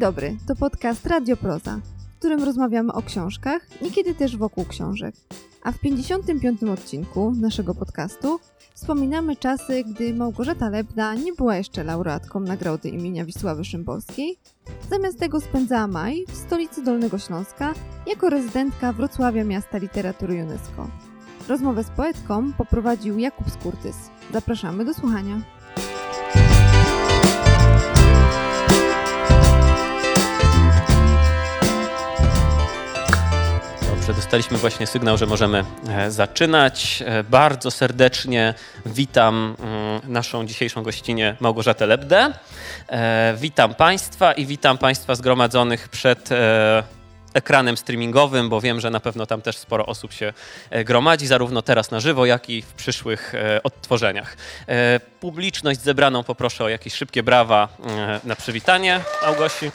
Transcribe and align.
dobry, 0.00 0.36
to 0.46 0.56
podcast 0.56 1.06
Radio 1.06 1.36
Proza, 1.36 1.80
w 2.14 2.18
którym 2.18 2.44
rozmawiamy 2.44 2.92
o 2.92 3.02
książkach, 3.02 3.66
niekiedy 3.82 4.14
też 4.14 4.36
wokół 4.36 4.64
książek. 4.64 5.14
A 5.62 5.72
w 5.72 5.78
55. 5.78 6.62
odcinku 6.62 7.32
naszego 7.40 7.74
podcastu 7.74 8.40
wspominamy 8.74 9.36
czasy, 9.36 9.84
gdy 9.84 10.14
Małgorzata 10.14 10.68
Lebda 10.68 11.14
nie 11.14 11.32
była 11.32 11.56
jeszcze 11.56 11.84
laureatką 11.84 12.40
nagrody 12.40 12.88
imienia 12.88 13.24
Wisławy 13.24 13.64
Szymborskiej. 13.64 14.38
Zamiast 14.90 15.18
tego 15.18 15.40
spędzała 15.40 15.86
maj 15.86 16.24
w 16.28 16.36
stolicy 16.36 16.82
Dolnego 16.82 17.18
Śląska 17.18 17.74
jako 18.06 18.30
rezydentka 18.30 18.92
Wrocławia 18.92 19.44
Miasta 19.44 19.78
Literatury 19.78 20.44
UNESCO. 20.44 20.90
Rozmowę 21.48 21.84
z 21.84 21.90
poetką 21.90 22.52
poprowadził 22.52 23.18
Jakub 23.18 23.50
Skurtys. 23.50 23.96
Zapraszamy 24.32 24.84
do 24.84 24.94
słuchania. 24.94 25.59
Dobrze, 34.10 34.22
dostaliśmy 34.22 34.58
właśnie 34.58 34.86
sygnał, 34.86 35.18
że 35.18 35.26
możemy 35.26 35.64
e, 35.88 36.10
zaczynać. 36.10 37.02
E, 37.06 37.24
Bardzo 37.24 37.70
serdecznie 37.70 38.54
witam 38.86 39.56
mm, 39.58 40.12
naszą 40.12 40.46
dzisiejszą 40.46 40.82
gościnię 40.82 41.36
Małgorzatę 41.40 41.86
Lebdę. 41.86 42.32
E, 42.88 43.34
Witam 43.40 43.74
Państwa 43.74 44.32
i 44.32 44.46
witam 44.46 44.78
Państwa 44.78 45.14
zgromadzonych 45.14 45.88
przed 45.88 46.28
ekranem 47.34 47.76
streamingowym, 47.76 48.48
bo 48.48 48.60
wiem, 48.60 48.80
że 48.80 48.90
na 48.90 49.00
pewno 49.00 49.26
tam 49.26 49.42
też 49.42 49.56
sporo 49.56 49.86
osób 49.86 50.12
się 50.12 50.32
gromadzi, 50.84 51.26
zarówno 51.26 51.62
teraz 51.62 51.90
na 51.90 52.00
żywo, 52.00 52.26
jak 52.26 52.50
i 52.50 52.62
w 52.62 52.72
przyszłych 52.72 53.32
odtworzeniach. 53.62 54.36
Publiczność 55.20 55.80
zebraną 55.80 56.24
poproszę 56.24 56.64
o 56.64 56.68
jakieś 56.68 56.94
szybkie 56.94 57.22
brawa 57.22 57.68
na 58.24 58.36
przywitanie 58.36 59.00
Małgosi. 59.22 59.70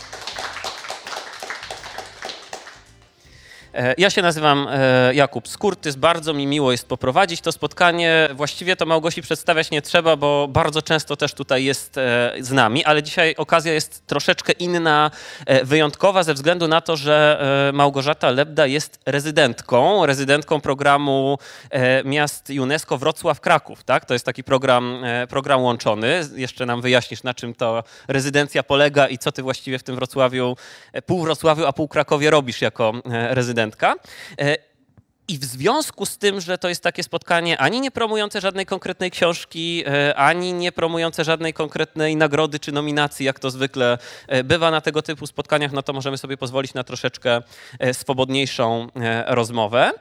Ja 3.97 4.09
się 4.09 4.21
nazywam 4.21 4.67
e, 4.71 5.15
Jakub 5.15 5.47
Skurtys. 5.47 5.95
Bardzo 5.95 6.33
mi 6.33 6.47
miło 6.47 6.71
jest 6.71 6.87
poprowadzić 6.87 7.41
to 7.41 7.51
spotkanie. 7.51 8.29
Właściwie 8.33 8.75
to 8.75 8.85
Małgosi 8.85 9.21
przedstawiać 9.21 9.71
nie 9.71 9.81
trzeba, 9.81 10.15
bo 10.15 10.47
bardzo 10.47 10.81
często 10.81 11.15
też 11.15 11.33
tutaj 11.33 11.63
jest 11.63 11.97
e, 11.97 12.33
z 12.39 12.51
nami, 12.51 12.85
ale 12.85 13.03
dzisiaj 13.03 13.35
okazja 13.37 13.73
jest 13.73 14.07
troszeczkę 14.07 14.53
inna, 14.53 15.11
e, 15.45 15.65
wyjątkowa 15.65 16.23
ze 16.23 16.33
względu 16.33 16.67
na 16.67 16.81
to, 16.81 16.97
że 16.97 17.39
e, 17.69 17.71
Małgorzata 17.71 18.29
Lebda 18.29 18.65
jest 18.65 18.99
rezydentką, 19.05 20.05
rezydentką 20.05 20.61
programu 20.61 21.37
e, 21.69 22.03
miast 22.03 22.49
UNESCO 22.61 22.97
Wrocław-Kraków. 22.97 23.83
Tak? 23.83 24.05
To 24.05 24.13
jest 24.13 24.25
taki 24.25 24.43
program, 24.43 25.03
e, 25.03 25.27
program 25.27 25.61
łączony. 25.61 26.21
Jeszcze 26.35 26.65
nam 26.65 26.81
wyjaśnisz, 26.81 27.23
na 27.23 27.33
czym 27.33 27.53
to 27.53 27.83
rezydencja 28.07 28.63
polega 28.63 29.07
i 29.07 29.17
co 29.17 29.31
ty 29.31 29.43
właściwie 29.43 29.79
w 29.79 29.83
tym 29.83 29.95
Wrocławiu, 29.95 30.57
e, 30.93 31.01
pół 31.01 31.21
Wrocławiu, 31.21 31.65
a 31.65 31.73
pół 31.73 31.87
Krakowie 31.87 32.29
robisz 32.29 32.61
jako 32.61 32.93
e, 33.11 33.35
rezydentka. 33.65 33.95
I 35.27 35.37
w 35.37 35.45
związku 35.45 36.05
z 36.05 36.17
tym, 36.17 36.41
że 36.41 36.57
to 36.57 36.69
jest 36.69 36.83
takie 36.83 37.03
spotkanie 37.03 37.57
ani 37.57 37.81
nie 37.81 37.91
promujące 37.91 38.41
żadnej 38.41 38.65
konkretnej 38.65 39.11
książki, 39.11 39.83
e, 39.87 40.15
ani 40.15 40.53
nie 40.53 40.71
promujące 40.71 41.23
żadnej 41.23 41.53
konkretnej 41.53 42.15
nagrody 42.15 42.59
czy 42.59 42.71
nominacji, 42.71 43.25
jak 43.25 43.39
to 43.39 43.51
zwykle 43.51 43.97
e, 44.27 44.43
bywa 44.43 44.71
na 44.71 44.81
tego 44.81 45.01
typu 45.01 45.27
spotkaniach, 45.27 45.71
no 45.71 45.83
to 45.83 45.93
możemy 45.93 46.17
sobie 46.17 46.37
pozwolić 46.37 46.73
na 46.73 46.83
troszeczkę 46.83 47.41
e, 47.79 47.93
swobodniejszą 47.93 48.87
rozmowę. 49.25 49.91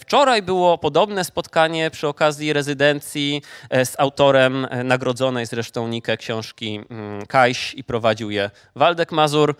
Wczoraj 0.00 0.42
było 0.42 0.78
podobne 0.78 1.24
spotkanie 1.24 1.90
przy 1.90 2.08
okazji 2.08 2.52
rezydencji 2.52 3.42
z 3.70 4.00
autorem 4.00 4.66
nagrodzonej 4.84 5.46
zresztą 5.46 5.88
Nikę 5.88 6.16
książki 6.16 6.80
mm, 6.90 7.26
Kajś 7.26 7.74
i 7.74 7.84
prowadził 7.84 8.30
je 8.30 8.50
Waldek 8.76 9.12
Mazur, 9.12 9.56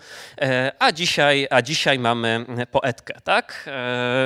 a 0.79 0.91
dzisiaj, 0.91 1.47
a 1.49 1.61
dzisiaj 1.61 1.99
mamy 1.99 2.45
poetkę, 2.71 3.13
tak? 3.23 3.69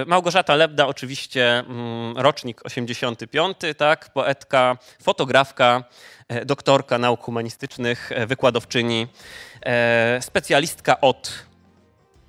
Małgorzata 0.06 0.56
Lebda, 0.56 0.87
oczywiście 0.88 1.59
mm, 1.59 2.18
rocznik 2.18 2.66
85, 2.66 3.58
tak? 3.78 4.09
Poetka, 4.14 4.78
fotografka, 5.03 5.84
e, 6.28 6.46
doktorka 6.46 6.98
nauk 6.98 7.22
humanistycznych, 7.22 8.12
e, 8.12 8.28
wykładowczyni, 8.28 9.08
e, 9.66 10.20
specjalistka 10.22 11.02
od 11.02 11.48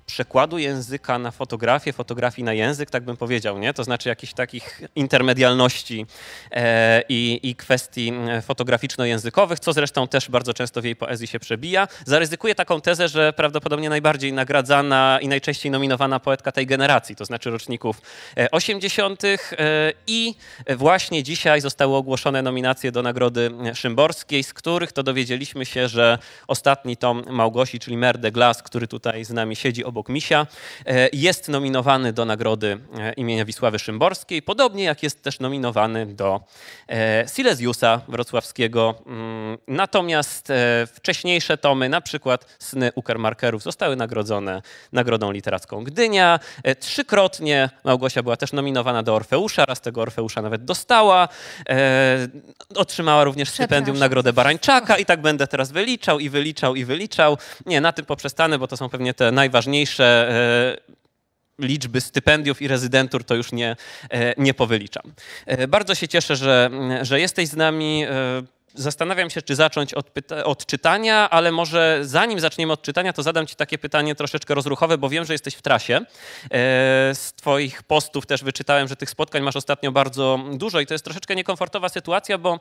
przekładu 0.09 0.57
języka 0.57 1.19
na 1.19 1.31
fotografię, 1.31 1.93
fotografii 1.93 2.45
na 2.45 2.53
język, 2.53 2.89
tak 2.89 3.03
bym 3.03 3.17
powiedział, 3.17 3.59
nie? 3.59 3.73
To 3.73 3.83
znaczy 3.83 4.09
jakichś 4.09 4.33
takich 4.33 4.81
intermedialności 4.95 6.05
e, 6.51 7.03
i, 7.09 7.39
i 7.43 7.55
kwestii 7.55 8.13
e, 8.29 8.41
fotograficzno-językowych, 8.41 9.59
co 9.59 9.73
zresztą 9.73 10.07
też 10.07 10.29
bardzo 10.29 10.53
często 10.53 10.81
w 10.81 10.85
jej 10.85 10.95
poezji 10.95 11.27
się 11.27 11.39
przebija. 11.39 11.87
Zaryzykuję 12.05 12.55
taką 12.55 12.81
tezę, 12.81 13.07
że 13.07 13.33
prawdopodobnie 13.33 13.89
najbardziej 13.89 14.33
nagradzana 14.33 15.19
i 15.21 15.27
najczęściej 15.27 15.71
nominowana 15.71 16.19
poetka 16.19 16.51
tej 16.51 16.65
generacji, 16.65 17.15
to 17.15 17.25
znaczy 17.25 17.49
roczników 17.49 18.01
e, 18.37 18.51
80. 18.51 19.23
e, 19.23 19.37
i 20.07 20.35
właśnie 20.77 21.23
dzisiaj 21.23 21.61
zostały 21.61 21.95
ogłoszone 21.95 22.41
nominacje 22.41 22.91
do 22.91 23.01
Nagrody 23.03 23.51
Szymborskiej, 23.73 24.43
z 24.43 24.53
których 24.53 24.91
to 24.91 25.03
dowiedzieliśmy 25.03 25.65
się, 25.65 25.87
że 25.87 26.17
ostatni 26.47 26.97
tom 26.97 27.23
Małgosi, 27.29 27.79
czyli 27.79 27.97
Mer 27.97 28.17
de 28.17 28.31
Glace, 28.31 28.63
który 28.63 28.87
tutaj 28.87 29.25
z 29.25 29.29
nami 29.29 29.55
siedzi 29.55 29.83
obok 29.85 29.98
Misia, 30.07 30.47
e, 30.85 31.09
jest 31.13 31.47
nominowany 31.47 32.13
do 32.13 32.25
Nagrody 32.25 32.77
e, 32.97 33.13
imienia 33.13 33.45
Wisławy 33.45 33.79
Szymborskiej, 33.79 34.41
podobnie 34.41 34.83
jak 34.83 35.03
jest 35.03 35.23
też 35.23 35.39
nominowany 35.39 36.05
do 36.05 36.41
e, 36.89 37.25
Silesiusa 37.35 38.01
Wrocławskiego. 38.07 38.95
Mm, 39.05 39.57
Natomiast 39.67 40.51
wcześniejsze 40.93 41.57
tomy, 41.57 41.89
na 41.89 42.01
przykład 42.01 42.45
Sny 42.59 42.91
Ukermarkerów, 42.95 43.63
zostały 43.63 43.95
nagrodzone 43.95 44.61
Nagrodą 44.91 45.31
Literacką 45.31 45.83
Gdynia. 45.83 46.39
Trzykrotnie 46.79 47.69
Małgosia 47.83 48.23
była 48.23 48.37
też 48.37 48.53
nominowana 48.53 49.03
do 49.03 49.15
Orfeusza, 49.15 49.65
raz 49.65 49.81
tego 49.81 50.01
Orfeusza 50.01 50.41
nawet 50.41 50.65
dostała. 50.65 51.27
Otrzymała 52.75 53.23
również 53.23 53.49
stypendium. 53.49 53.97
Nagrodę 53.97 54.33
Barańczaka 54.33 54.97
i 54.97 55.05
tak 55.05 55.21
będę 55.21 55.47
teraz 55.47 55.71
wyliczał 55.71 56.19
i 56.19 56.29
wyliczał 56.29 56.75
i 56.75 56.85
wyliczał. 56.85 57.37
Nie, 57.65 57.81
na 57.81 57.91
tym 57.91 58.05
poprzestanę, 58.05 58.59
bo 58.59 58.67
to 58.67 58.77
są 58.77 58.89
pewnie 58.89 59.13
te 59.13 59.31
najważniejsze 59.31 59.88
e, 59.99 60.77
liczby 61.59 62.01
stypendiów 62.01 62.61
i 62.61 62.67
rezydentur 62.67 63.23
to 63.23 63.35
już 63.35 63.51
nie, 63.51 63.75
e, 64.11 64.33
nie 64.37 64.53
powyliczam. 64.53 65.03
E, 65.45 65.67
Bardzo 65.67 65.95
się 65.95 66.07
cieszę, 66.07 66.35
że, 66.35 66.69
że 67.01 67.19
jesteś 67.19 67.49
z 67.49 67.55
nami. 67.55 68.05
Zastanawiam 68.73 69.29
się, 69.29 69.41
czy 69.41 69.55
zacząć 69.55 69.93
od, 69.93 70.11
od 70.43 70.65
czytania, 70.65 71.29
ale 71.29 71.51
może 71.51 71.99
zanim 72.01 72.39
zaczniemy 72.39 72.73
od 72.73 72.81
czytania, 72.81 73.13
to 73.13 73.23
zadam 73.23 73.47
Ci 73.47 73.55
takie 73.55 73.77
pytanie 73.77 74.15
troszeczkę 74.15 74.55
rozruchowe, 74.55 74.97
bo 74.97 75.09
wiem, 75.09 75.25
że 75.25 75.33
jesteś 75.33 75.55
w 75.55 75.61
trasie. 75.61 75.95
E, 75.95 75.99
Z 77.13 77.33
Twoich 77.35 77.83
postów 77.83 78.25
też 78.25 78.43
wyczytałem, 78.43 78.87
że 78.87 78.95
tych 78.95 79.09
spotkań 79.09 79.41
masz 79.41 79.55
ostatnio 79.55 79.91
bardzo 79.91 80.39
dużo 80.53 80.79
i 80.79 80.85
to 80.85 80.93
jest 80.93 81.05
troszeczkę 81.05 81.35
niekomfortowa 81.35 81.89
sytuacja, 81.89 82.37
bo 82.37 82.59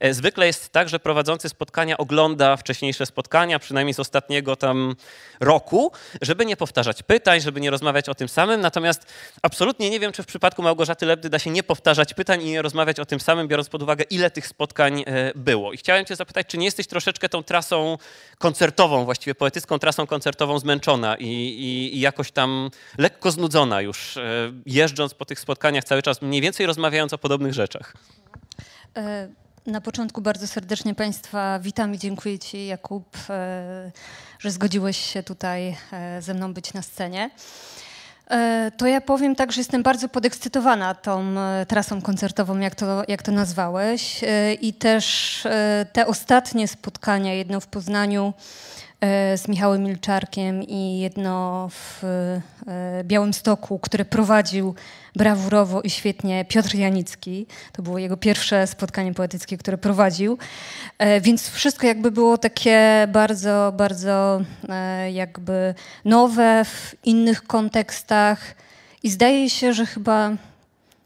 e, 0.00 0.14
zwykle 0.14 0.46
jest 0.46 0.68
tak, 0.68 0.88
że 0.88 0.98
prowadzący 0.98 1.48
spotkania 1.48 1.96
ogląda 1.96 2.56
wcześniejsze 2.56 3.06
spotkania, 3.06 3.58
przynajmniej 3.58 3.94
z 3.94 4.00
ostatniego 4.00 4.56
tam 4.56 4.96
roku, 5.40 5.92
żeby 6.22 6.46
nie 6.46 6.56
powtarzać 6.56 7.02
pytań, 7.02 7.40
żeby 7.40 7.60
nie 7.60 7.70
rozmawiać 7.70 8.08
o 8.08 8.14
tym 8.14 8.28
samym. 8.28 8.60
Natomiast 8.60 9.06
absolutnie 9.42 9.90
nie 9.90 10.00
wiem, 10.00 10.12
czy 10.12 10.22
w 10.22 10.26
przypadku 10.26 10.62
Małgorzaty 10.62 11.06
Lebdy 11.06 11.30
da 11.30 11.38
się 11.38 11.50
nie 11.50 11.62
powtarzać 11.62 12.14
pytań 12.14 12.42
i 12.42 12.50
nie 12.50 12.62
rozmawiać 12.62 13.00
o 13.00 13.04
tym 13.06 13.20
samym, 13.20 13.48
biorąc 13.48 13.68
pod 13.68 13.82
uwagę, 13.82 14.04
ile 14.10 14.30
tych 14.30 14.46
spotkań 14.46 15.04
e, 15.06 15.32
było. 15.50 15.72
I 15.72 15.76
chciałem 15.76 16.04
Cię 16.04 16.16
zapytać, 16.16 16.46
czy 16.46 16.58
nie 16.58 16.64
jesteś 16.64 16.86
troszeczkę 16.86 17.28
tą 17.28 17.42
trasą 17.42 17.98
koncertową, 18.38 19.04
właściwie 19.04 19.34
poetycką 19.34 19.78
trasą 19.78 20.06
koncertową 20.06 20.58
zmęczona 20.58 21.16
i, 21.16 21.26
i, 21.26 21.96
i 21.96 22.00
jakoś 22.00 22.30
tam 22.32 22.70
lekko 22.98 23.30
znudzona 23.30 23.80
już, 23.80 24.16
e, 24.16 24.22
jeżdżąc 24.66 25.14
po 25.14 25.24
tych 25.24 25.40
spotkaniach 25.40 25.84
cały 25.84 26.02
czas, 26.02 26.22
mniej 26.22 26.40
więcej 26.40 26.66
rozmawiając 26.66 27.12
o 27.12 27.18
podobnych 27.18 27.52
rzeczach. 27.54 27.94
E, 28.96 29.28
Na 29.66 29.80
początku 29.80 30.20
bardzo 30.20 30.46
serdecznie 30.46 30.94
Państwa 30.94 31.58
witam 31.58 31.94
i 31.94 31.98
dziękuję 31.98 32.38
Ci, 32.38 32.66
Jakub, 32.66 33.16
e, 33.30 33.92
że 34.38 34.50
zgodziłeś 34.50 34.96
się 35.12 35.22
tutaj 35.22 35.76
ze 36.20 36.34
mną 36.34 36.54
być 36.54 36.72
na 36.74 36.82
scenie. 36.82 37.30
E, 38.30 38.70
To 38.76 38.86
ja 38.86 39.00
powiem 39.00 39.36
tak, 39.36 39.52
że 39.52 39.60
jestem 39.60 39.82
bardzo 39.82 40.08
podekscytowana 40.08 40.94
tą 40.94 41.40
e, 41.40 41.66
trasą 41.66 42.02
koncertową, 42.02 42.58
jak 42.58 42.74
to, 42.74 43.02
jak 43.08 43.22
to 43.22 43.32
nazwałeś. 43.32 44.24
E, 44.24 44.54
I 44.54 44.72
też 44.72 45.46
te 45.92 46.06
ostatnie 46.06 46.68
spotkania, 46.68 47.34
jedno 47.34 47.60
w 47.60 47.66
Poznaniu 47.66 48.32
z 49.36 49.48
Michałem 49.48 49.82
Milczarkiem 49.82 50.62
i 50.62 50.98
jedno 50.98 51.68
w 51.68 52.04
e, 52.04 53.04
Białymstoku, 53.04 53.78
które 53.78 54.04
prowadził 54.04 54.74
brawurowo 55.16 55.82
i 55.82 55.90
świetnie 55.90 56.44
Piotr 56.44 56.74
Janicki. 56.74 57.46
To 57.72 57.82
było 57.82 57.98
jego 57.98 58.16
pierwsze 58.16 58.66
spotkanie 58.66 59.14
poetyckie, 59.14 59.58
które 59.58 59.78
prowadził. 59.78 60.38
E, 60.98 61.20
Więc 61.20 61.50
wszystko 61.50 61.86
jakby 61.86 62.10
było 62.10 62.38
takie 62.38 63.08
bardzo, 63.12 63.72
bardzo 63.76 64.40
e, 64.68 65.12
jakby 65.12 65.74
nowe 66.04 66.64
w 66.64 66.94
innych 67.04 67.42
kontekstach. 67.46 68.54
I 69.02 69.10
zdaje 69.10 69.50
się, 69.50 69.72
że 69.72 69.86
chyba, 69.86 70.30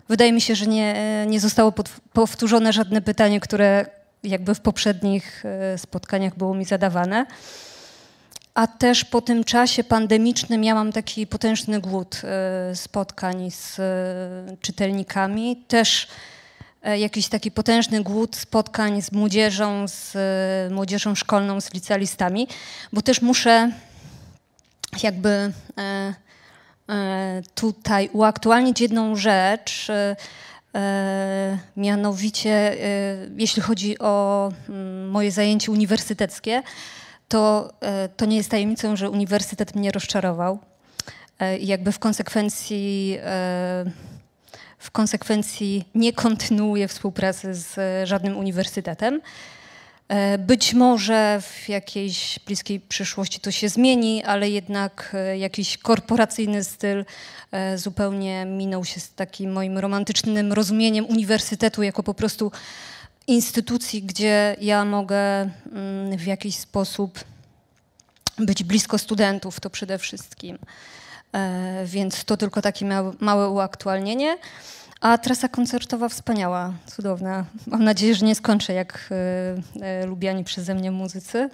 wydaje 0.08 0.32
mi 0.32 0.40
się, 0.40 0.54
że 0.54 0.66
nie, 0.66 0.94
nie 1.26 1.40
zostało 1.40 1.72
powtórzone 2.12 2.72
żadne 2.72 3.02
pytanie, 3.02 3.40
które 3.40 3.86
jakby 4.24 4.54
w 4.54 4.60
poprzednich 4.60 5.44
e, 5.44 5.78
spotkaniach 5.78 6.36
było 6.36 6.54
mi 6.54 6.64
zadawane. 6.64 7.26
A 8.54 8.66
też 8.66 9.04
po 9.04 9.20
tym 9.20 9.44
czasie 9.44 9.84
pandemicznym 9.84 10.60
miałam 10.60 10.92
taki 10.92 11.26
potężny 11.26 11.80
głód 11.80 12.20
e, 12.24 12.76
spotkań 12.76 13.50
z 13.50 13.78
e, 13.78 14.56
czytelnikami. 14.60 15.56
Też 15.68 16.08
e, 16.82 16.98
jakiś 16.98 17.28
taki 17.28 17.50
potężny 17.50 18.02
głód 18.02 18.36
spotkań 18.36 19.02
z 19.02 19.12
młodzieżą, 19.12 19.88
z 19.88 20.16
młodzieżą 20.72 21.14
szkolną, 21.14 21.60
z 21.60 21.74
licealistami, 21.74 22.48
bo 22.92 23.02
też 23.02 23.22
muszę 23.22 23.72
jakby 25.02 25.52
tutaj 27.54 28.10
uaktualnić 28.12 28.80
jedną 28.80 29.16
rzecz, 29.16 29.88
mianowicie 31.76 32.76
jeśli 33.36 33.62
chodzi 33.62 33.98
o 33.98 34.52
mm, 34.68 35.10
moje 35.10 35.32
zajęcie 35.32 35.72
uniwersyteckie, 35.72 36.62
to, 37.28 37.72
e, 37.80 38.08
to 38.08 38.24
nie 38.24 38.36
jest 38.36 38.50
tajemnicą, 38.50 38.96
że 38.96 39.10
uniwersytet 39.10 39.74
mnie 39.74 39.90
rozczarował. 39.90 40.58
E, 41.38 41.58
I 41.58 41.66
jakby 41.66 41.92
w 41.92 41.98
konsekwencji, 41.98 43.18
e, 43.20 43.84
w 44.78 44.90
konsekwencji 44.90 45.88
nie 45.94 46.12
kontynuuję 46.12 46.88
współpracy 46.88 47.54
z 47.54 47.78
żadnym 48.08 48.36
uniwersytetem. 48.36 49.20
Być 50.38 50.74
może 50.74 51.40
w 51.40 51.68
jakiejś 51.68 52.38
bliskiej 52.46 52.80
przyszłości 52.80 53.40
to 53.40 53.50
się 53.50 53.68
zmieni, 53.68 54.24
ale 54.24 54.50
jednak 54.50 55.16
jakiś 55.38 55.78
korporacyjny 55.78 56.64
styl 56.64 57.04
zupełnie 57.76 58.44
minął 58.44 58.84
się 58.84 59.00
z 59.00 59.14
takim 59.14 59.52
moim 59.52 59.78
romantycznym 59.78 60.52
rozumieniem 60.52 61.06
uniwersytetu 61.06 61.82
jako 61.82 62.02
po 62.02 62.14
prostu 62.14 62.52
instytucji, 63.26 64.02
gdzie 64.02 64.56
ja 64.60 64.84
mogę 64.84 65.50
mm, 65.72 66.18
w 66.18 66.26
jakiś 66.26 66.56
sposób 66.56 67.24
być 68.38 68.64
blisko 68.64 68.98
studentów, 68.98 69.60
to 69.60 69.70
przede 69.70 69.98
wszystkim. 69.98 70.58
E, 71.32 71.82
Więc 71.86 72.24
to 72.24 72.36
tylko 72.36 72.62
takie 72.62 72.86
małe, 73.20 73.48
uaktualnienie. 73.48 74.38
A 75.00 75.18
trasa 75.18 75.48
koncertowa 75.48 76.08
wspaniała, 76.08 76.72
cudowna. 76.86 77.44
Mam 77.66 77.84
nadzieję, 77.84 78.14
że 78.14 78.26
nie 78.26 78.34
skończę 78.34 78.72
jak 78.72 79.08
e, 79.10 79.84
e, 79.86 80.06
lubiani 80.06 80.44
przeze 80.44 80.74
mnie 80.74 80.90
muzycy. 80.90 81.50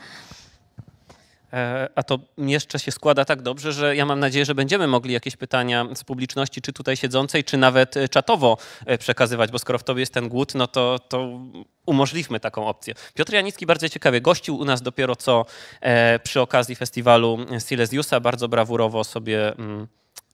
E, 1.52 1.88
A 1.94 2.02
to 2.02 2.18
jeszcze 2.38 2.78
się 2.78 2.92
składa 2.92 3.24
tak 3.24 3.42
dobrze, 3.42 3.72
że 3.72 3.96
ja 3.96 4.06
mam 4.06 4.20
nadzieję, 4.20 4.44
że 4.44 4.54
będziemy 4.54 4.86
mogli 4.86 5.12
jakieś 5.12 5.36
pytania 5.36 5.86
z 5.94 6.04
publiczności, 6.04 6.62
czy 6.62 6.72
tutaj 6.72 6.96
siedzącej, 6.96 7.44
czy 7.44 7.56
nawet 7.56 7.96
e, 7.96 8.08
czatowo 8.08 8.56
e, 8.86 8.98
przekazywać, 8.98 9.50
bo 9.50 9.58
skoro 9.58 9.78
w 9.78 9.84
tobie 9.84 10.00
jest 10.00 10.14
ten 10.14 10.28
głód, 10.28 10.54
no 10.54 10.66
to, 10.66 10.98
to 10.98 11.40
umożliwmy 11.86 12.40
taką 12.40 12.66
opcję. 12.66 12.94
Piotr 13.14 13.32
Janicki 13.32 13.66
bardzo 13.66 13.88
ciekawie 13.88 14.20
gościł 14.20 14.56
u 14.56 14.64
nas 14.64 14.82
dopiero 14.82 15.16
co 15.16 15.44
przy 16.22 16.40
okazji 16.40 16.76
festiwalu 16.76 17.38
Silesiusa, 17.68 18.20
bardzo 18.20 18.48
brawurowo 18.48 19.04
sobie 19.04 19.56
mm, 19.56 19.88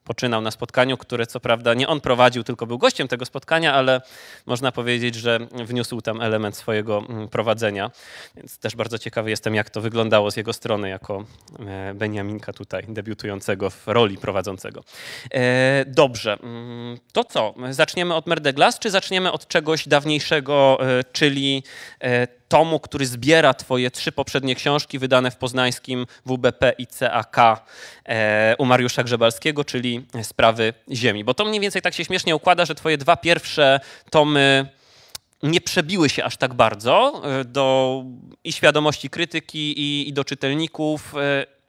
poczynał 0.06 0.40
na 0.40 0.50
spotkaniu, 0.50 0.96
które 0.96 1.26
co 1.26 1.40
prawda 1.40 1.74
nie 1.74 1.88
on 1.88 2.00
prowadził, 2.00 2.44
tylko 2.44 2.66
był 2.66 2.78
gościem 2.78 3.08
tego 3.08 3.24
spotkania, 3.24 3.74
ale 3.74 4.00
można 4.46 4.72
powiedzieć, 4.72 5.14
że 5.14 5.38
wniósł 5.64 6.00
tam 6.00 6.20
element 6.20 6.56
swojego 6.56 7.04
mm, 7.08 7.28
prowadzenia. 7.28 7.90
Więc 8.36 8.58
też 8.58 8.76
bardzo 8.76 8.98
ciekawy 8.98 9.30
jestem, 9.30 9.54
jak 9.54 9.70
to 9.70 9.80
wyglądało 9.80 10.30
z 10.30 10.36
jego 10.36 10.52
strony 10.52 10.88
jako 10.88 11.24
e, 11.66 11.94
Beniaminka 11.94 12.52
tutaj, 12.52 12.84
debiutującego 12.88 13.70
w 13.70 13.86
roli 13.86 14.18
prowadzącego. 14.18 14.84
E, 15.34 15.84
Dobrze, 15.84 16.38
mm, 16.42 16.98
to 17.12 17.24
co? 17.24 17.54
Zaczniemy 17.70 18.14
od 18.14 18.26
Merdeglas, 18.26 18.78
czy 18.78 18.90
zaczniemy 18.90 19.32
od 19.32 19.48
czegoś 19.48 19.88
dawniejszego, 19.88 20.78
e, 20.80 21.04
czyli 21.12 21.62
tomu, 22.48 22.80
który 22.80 23.06
zbiera 23.06 23.54
twoje 23.54 23.90
trzy 23.90 24.12
poprzednie 24.12 24.54
książki 24.54 24.98
wydane 24.98 25.30
w 25.30 25.36
poznańskim 25.36 26.06
WBP 26.26 26.72
i 26.78 26.86
CAK 26.86 27.36
e, 28.04 28.56
u 28.58 28.64
Mariusza 28.64 29.02
Grzebalskiego, 29.02 29.64
czyli 29.64 30.06
Sprawy 30.22 30.74
Ziemi. 30.92 31.24
Bo 31.24 31.34
to 31.34 31.44
mniej 31.44 31.60
więcej 31.60 31.82
tak 31.82 31.94
się 31.94 32.04
śmiesznie 32.04 32.36
układa, 32.36 32.64
że 32.64 32.74
twoje 32.74 32.98
dwa 32.98 33.16
pierwsze 33.16 33.80
tomy 34.10 34.66
nie 35.42 35.60
przebiły 35.60 36.08
się 36.08 36.24
aż 36.24 36.36
tak 36.36 36.54
bardzo 36.54 37.22
e, 37.24 37.44
do 37.44 38.04
i 38.44 38.52
świadomości 38.52 39.10
krytyki, 39.10 39.80
i, 39.80 40.08
i 40.08 40.12
do 40.12 40.24
czytelników. 40.24 41.14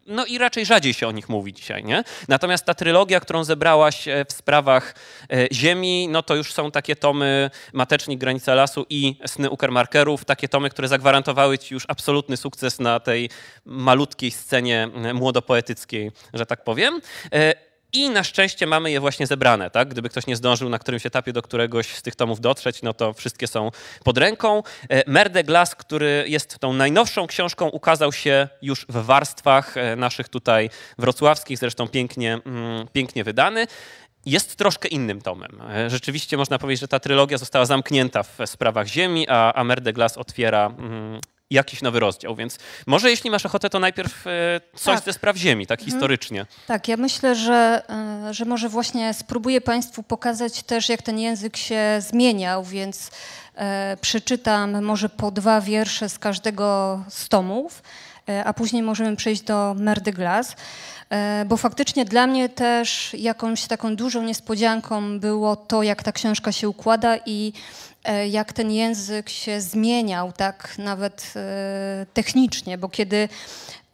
E, 0.08 0.14
No 0.14 0.26
i 0.26 0.38
raczej 0.38 0.66
rzadziej 0.66 0.94
się 0.94 1.08
o 1.08 1.12
nich 1.12 1.30
mówi 1.30 1.54
dzisiaj, 1.54 1.84
nie? 1.84 2.04
Natomiast 2.28 2.66
ta 2.66 2.74
trylogia, 2.74 3.20
którą 3.20 3.44
zebrałaś 3.44 4.08
e, 4.08 4.26
w 4.26 4.34
sprawach 4.34 4.96
e, 5.32 5.48
Ziemi, 5.54 6.08
no 6.08 6.24
to 6.24 6.36
już 6.36 6.54
są 6.54 6.72
takie 6.72 6.96
tomy 6.96 7.50
Matecznik, 7.74 8.20
Granica 8.20 8.56
Lasu 8.56 8.86
i 8.90 9.16
Sny 9.26 9.50
Ukermarkerów, 9.50 10.26
takie 10.26 10.48
tomy, 10.48 10.70
które 10.70 10.88
zagwarantowały 10.88 11.58
ci 11.58 11.74
już 11.74 11.86
absolutny 11.88 12.38
sukces 12.38 12.80
na 12.80 13.00
tej 13.00 13.30
malutkiej 13.66 14.32
scenie 14.32 14.90
e, 15.04 15.14
młodopoetyckiej, 15.14 16.12
że 16.34 16.46
tak 16.46 16.64
powiem. 16.64 17.02
I 17.94 18.10
na 18.10 18.24
szczęście 18.24 18.68
mamy 18.68 18.92
je 18.92 19.00
właśnie 19.00 19.28
zebrane, 19.28 19.70
tak? 19.70 19.90
Gdyby 19.90 20.10
ktoś 20.10 20.28
nie 20.28 20.36
zdążył 20.36 20.70
na 20.70 20.80
którymś 20.80 21.06
etapie 21.06 21.34
do 21.34 21.42
któregoś 21.42 21.88
z 21.88 22.02
tych 22.02 22.16
tomów 22.16 22.40
dotrzeć, 22.40 22.82
no 22.82 22.94
to 22.94 23.14
wszystkie 23.14 23.48
są 23.48 23.72
pod 24.04 24.18
ręką. 24.18 24.64
E, 24.90 25.12
Merde 25.12 25.44
Glas, 25.44 25.76
który 25.76 26.26
jest 26.28 26.60
tą 26.60 26.74
najnowszą 26.74 27.28
książką, 27.28 27.68
ukazał 27.70 28.12
się 28.12 28.48
już 28.62 28.86
w 28.90 29.06
warstwach 29.06 29.78
e, 29.78 29.96
naszych 29.96 30.30
tutaj 30.30 30.70
wrocławskich, 30.98 31.58
zresztą 31.58 31.88
pięknie, 31.88 32.40
mm, 32.46 32.88
pięknie 32.94 33.24
wydany. 33.24 33.68
Jest 34.26 34.56
troszkę 34.56 34.88
innym 34.88 35.22
tomem. 35.22 35.62
E, 35.72 35.90
Rzeczywiście 35.90 36.38
można 36.38 36.60
powiedzieć, 36.60 36.82
że 36.82 36.88
ta 36.88 37.00
trylogia 37.00 37.38
została 37.38 37.66
zamknięta 37.66 38.24
w 38.24 38.38
sprawach 38.46 38.88
Ziemi, 38.88 39.26
a, 39.30 39.54
a 39.54 39.64
Merde 39.64 39.94
otwiera 40.16 40.66
mm, 40.66 41.20
jakiś 41.52 41.82
nowy 41.82 42.00
rozdział. 42.00 42.36
Więc 42.36 42.58
może 42.88 43.10
jeśli 43.10 43.30
masz 43.32 43.46
ochotę, 43.46 43.70
to 43.70 43.80
najpierw 43.80 44.28
e, 44.28 44.62
coś 44.76 44.96
Tak. 44.96 45.06
ze 45.06 45.14
spraw 45.14 45.38
Ziemi, 45.38 45.68
tak 45.68 45.82
historycznie. 45.82 46.46
Tak, 46.68 46.88
ja 46.88 46.98
myślę, 46.98 47.36
że, 47.36 47.82
e, 48.30 48.34
że 48.34 48.46
może 48.46 48.70
właśnie 48.70 49.14
spróbuję 49.14 49.62
Państwu 49.62 50.04
pokazać 50.04 50.64
też, 50.64 50.90
jak 50.90 51.02
ten 51.02 51.20
język 51.20 51.58
się 51.58 51.82
zmieniał, 52.00 52.64
więc 52.64 53.12
e, 53.56 53.98
przeczytam 54.02 54.84
może 54.84 55.10
po 55.10 55.32
dwa 55.32 55.62
wiersze 55.62 56.10
z 56.10 56.20
każdego 56.20 57.00
z 57.10 57.30
tomów, 57.30 57.82
a 58.46 58.54
później 58.54 58.84
możemy 58.84 59.16
przejść 59.16 59.42
do 59.42 59.76
Merdy 59.80 60.14
Bo 61.46 61.58
faktycznie 61.58 62.06
dla 62.06 62.28
mnie 62.28 62.50
też 62.50 63.14
jakąś 63.14 63.68
taką 63.68 63.96
dużą 63.96 64.24
niespodzianką 64.24 65.20
było 65.20 65.56
to, 65.56 65.84
jak 65.84 66.04
ta 66.04 66.12
książka 66.12 66.52
się 66.52 66.70
układa 66.70 67.18
i 67.26 67.54
jak 68.30 68.54
ten 68.54 68.72
język 68.72 69.30
się 69.30 69.62
zmieniał, 69.62 70.32
tak 70.32 70.78
nawet 70.78 71.34
e, 71.36 72.06
technicznie, 72.14 72.78
bo 72.78 72.90
kiedy 72.90 73.30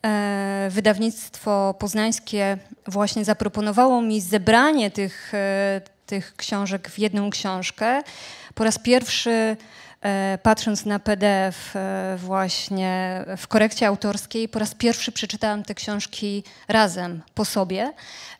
e, 0.06 0.68
wydawnictwo 0.72 1.76
poznańskie 1.80 2.58
właśnie 2.88 3.26
zaproponowało 3.26 4.02
mi 4.02 4.22
zebranie 4.22 4.92
tych, 4.92 5.34
e, 5.34 5.82
tych 6.06 6.36
książek 6.36 6.90
w 6.90 7.00
jedną 7.00 7.30
książkę, 7.30 8.02
po 8.56 8.64
raz 8.64 8.80
pierwszy 8.80 9.58
e, 10.02 10.38
patrząc 10.44 10.86
na 10.86 11.00
PDF 11.00 11.76
e, 11.76 12.16
właśnie 12.18 13.26
w 13.38 13.48
korekcie 13.48 13.88
autorskiej, 13.88 14.50
po 14.50 14.60
raz 14.60 14.76
pierwszy 14.76 15.12
przeczytałam 15.12 15.64
te 15.64 15.76
książki 15.76 16.44
razem, 16.68 17.22
po 17.36 17.46
sobie 17.46 17.94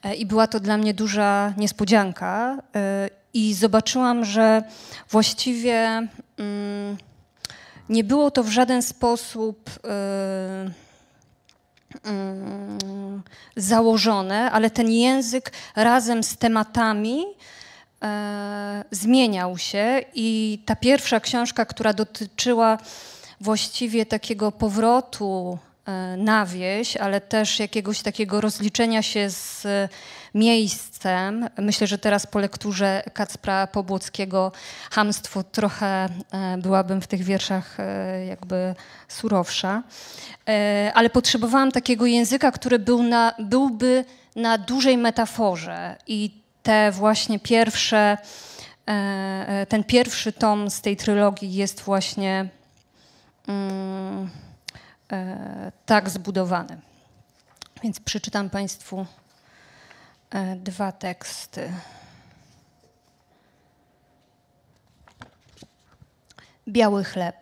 e, 0.04 0.16
i 0.16 0.26
była 0.26 0.48
to 0.48 0.60
dla 0.60 0.78
mnie 0.78 0.94
duża 0.94 1.54
niespodzianka 1.58 2.58
e, 2.76 3.23
i 3.34 3.54
zobaczyłam, 3.54 4.26
że 4.26 4.64
właściwie 5.10 6.08
mm, 6.38 6.98
nie 7.90 8.04
było 8.04 8.32
to 8.32 8.44
w 8.44 8.50
żaden 8.50 8.82
sposób 8.82 9.70
e, 9.70 10.72
mm, 12.04 13.24
założone, 13.56 14.52
ale 14.52 14.70
ten 14.70 14.92
język 14.92 15.52
razem 15.76 16.24
z 16.24 16.38
tematami 16.38 17.26
e, 18.04 18.84
zmieniał 18.92 19.58
się. 19.58 20.02
I 20.16 20.60
ta 20.66 20.76
pierwsza 20.76 21.20
książka, 21.20 21.66
która 21.66 21.94
dotyczyła 21.94 22.78
właściwie 23.42 24.06
takiego 24.06 24.52
powrotu 24.52 25.58
e, 25.86 26.18
na 26.18 26.46
wieś, 26.46 26.98
ale 26.98 27.22
też 27.22 27.60
jakiegoś 27.60 28.02
takiego 28.02 28.42
rozliczenia 28.42 29.02
się 29.02 29.30
z 29.30 29.68
miejscem. 30.34 31.50
Myślę, 31.58 31.88
że 31.88 31.98
teraz 31.98 32.28
po 32.28 32.40
lekturze 32.40 33.04
Kacpra 33.14 33.68
Pobłockiego 33.68 34.52
Hamstwo 34.92 35.44
trochę 35.44 36.10
e, 36.32 36.58
byłabym 36.58 37.02
w 37.02 37.08
tych 37.08 37.24
wierszach 37.24 37.80
e, 37.80 38.26
jakby 38.26 38.76
surowsza. 39.08 39.84
E, 40.48 40.92
Ale 40.96 41.10
potrzebowałam 41.10 41.72
takiego 41.72 42.06
języka, 42.06 42.52
który 42.52 42.80
był 42.80 43.04
na, 43.04 43.34
byłby 43.40 44.06
na 44.36 44.58
dużej 44.58 44.98
metaforze 44.98 45.96
i 46.08 46.44
te 46.64 46.92
właśnie 46.92 47.40
pierwsze, 47.40 48.18
ten 49.70 49.84
pierwszy 49.84 50.32
tom 50.32 50.70
z 50.70 50.82
tej 50.82 50.98
trylogii 50.98 51.54
jest 51.54 51.82
właśnie 51.82 52.50
mm, 53.48 54.30
tak 55.86 56.10
zbudowany. 56.10 56.78
Więc 57.84 58.00
przeczytam 58.00 58.50
Państwu 58.50 59.06
dwa 60.56 60.92
teksty. 60.92 61.74
Biały 66.68 67.04
chleb. 67.04 67.36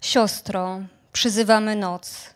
Siostro, 0.00 0.80
przyzywamy 1.12 1.76
noc. 1.76 2.34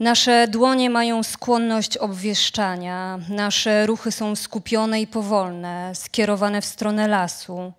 Nasze 0.00 0.48
dłonie 0.48 0.90
mają 0.90 1.22
skłonność 1.22 1.96
obwieszczania, 1.96 3.18
nasze 3.28 3.86
ruchy 3.86 4.12
są 4.12 4.36
skupione 4.36 5.00
i 5.00 5.06
powolne, 5.06 5.92
skierowane 5.94 6.60
w 6.60 6.64
stronę 6.64 7.08
lasu. 7.08 7.72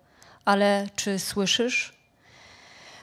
Ale 0.44 0.88
czy 0.96 1.18
słyszysz? 1.18 1.92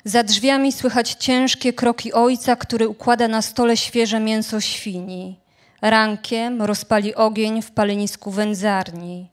Za 0.03 0.23
drzwiami 0.23 0.71
słychać 0.71 1.11
ciężkie 1.11 1.73
kroki 1.73 2.13
ojca, 2.13 2.55
który 2.55 2.87
układa 2.87 3.27
na 3.27 3.41
stole 3.41 3.77
świeże 3.77 4.19
mięso 4.19 4.61
świni. 4.61 5.44
Rankiem 5.89 6.61
rozpali 6.61 7.15
ogień 7.15 7.61
w 7.61 7.71
palenisku 7.71 8.31
wędzarni. 8.31 9.29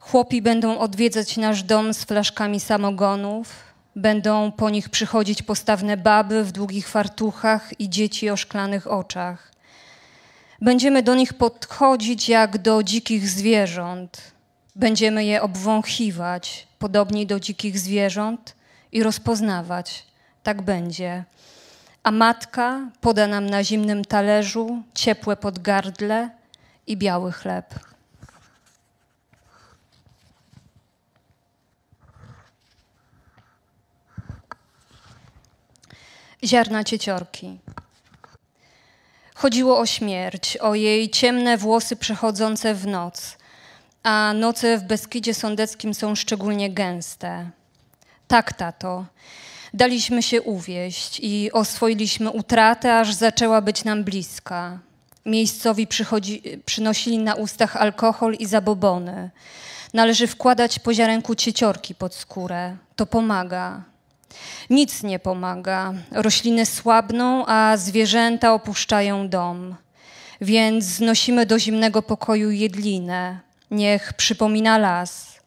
Chłopi 0.00 0.42
będą 0.42 0.78
odwiedzać 0.78 1.36
nasz 1.36 1.62
dom 1.62 1.94
z 1.94 2.04
flaszkami 2.04 2.60
samogonów, 2.60 3.54
będą 3.96 4.52
po 4.52 4.70
nich 4.70 4.88
przychodzić 4.88 5.42
postawne 5.42 5.96
baby 5.96 6.44
w 6.44 6.52
długich 6.52 6.88
fartuchach 6.88 7.80
i 7.80 7.88
dzieci 7.88 8.30
o 8.30 8.36
szklanych 8.36 8.86
oczach. 8.86 9.52
Będziemy 10.60 11.02
do 11.02 11.14
nich 11.14 11.34
podchodzić 11.34 12.28
jak 12.28 12.58
do 12.58 12.82
dzikich 12.82 13.28
zwierząt. 13.28 14.22
Będziemy 14.76 15.24
je 15.24 15.42
obwąchiwać, 15.42 16.66
podobnie 16.78 17.26
do 17.26 17.40
dzikich 17.40 17.78
zwierząt, 17.78 18.54
i 18.92 19.02
rozpoznawać. 19.02 20.06
Tak 20.42 20.62
będzie. 20.62 21.24
A 22.02 22.10
matka 22.10 22.90
poda 23.00 23.26
nam 23.26 23.50
na 23.50 23.64
zimnym 23.64 24.04
talerzu 24.04 24.82
ciepłe 24.94 25.36
podgardle 25.36 26.30
i 26.86 26.96
biały 26.96 27.32
chleb. 27.32 27.74
Ziarna 36.44 36.84
cieciorki. 36.84 37.58
Chodziło 39.34 39.78
o 39.78 39.86
śmierć, 39.86 40.56
o 40.56 40.74
jej 40.74 41.10
ciemne 41.10 41.56
włosy 41.56 41.96
przechodzące 41.96 42.74
w 42.74 42.86
noc, 42.86 43.38
a 44.02 44.32
noce 44.34 44.78
w 44.78 44.82
Beskidzie 44.82 45.34
Sądeckim 45.34 45.94
są 45.94 46.14
szczególnie 46.14 46.70
gęste. 46.70 47.50
Tak, 48.28 48.52
tato. 48.52 49.04
Daliśmy 49.74 50.22
się 50.22 50.42
uwieść 50.42 51.20
i 51.22 51.52
oswoiliśmy 51.52 52.30
utratę, 52.30 52.98
aż 52.98 53.14
zaczęła 53.14 53.60
być 53.60 53.84
nam 53.84 54.04
bliska. 54.04 54.78
Miejscowi 55.26 55.86
przynosili 56.64 57.18
na 57.18 57.34
ustach 57.34 57.76
alkohol 57.76 58.34
i 58.34 58.46
zabobony. 58.46 59.30
Należy 59.94 60.26
wkładać 60.26 60.78
po 60.78 60.94
ziarenku 60.94 61.34
cieciorki 61.34 61.94
pod 61.94 62.14
skórę. 62.14 62.76
To 62.96 63.06
pomaga. 63.06 63.82
Nic 64.70 65.02
nie 65.02 65.18
pomaga. 65.18 65.94
Rośliny 66.10 66.66
słabną, 66.66 67.46
a 67.46 67.76
zwierzęta 67.76 68.54
opuszczają 68.54 69.28
dom. 69.28 69.76
Więc 70.40 70.84
znosimy 70.84 71.46
do 71.46 71.58
zimnego 71.58 72.02
pokoju 72.02 72.50
jedlinę. 72.50 73.40
Niech 73.70 74.12
przypomina 74.12 74.78
las. 74.78 75.40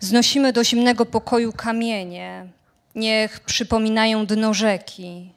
Znosimy 0.00 0.52
do 0.52 0.64
zimnego 0.64 1.06
pokoju 1.06 1.52
kamienie. 1.52 2.46
Niech 2.94 3.40
przypominają 3.40 4.26
dno 4.26 4.54
rzeki. 4.54 5.32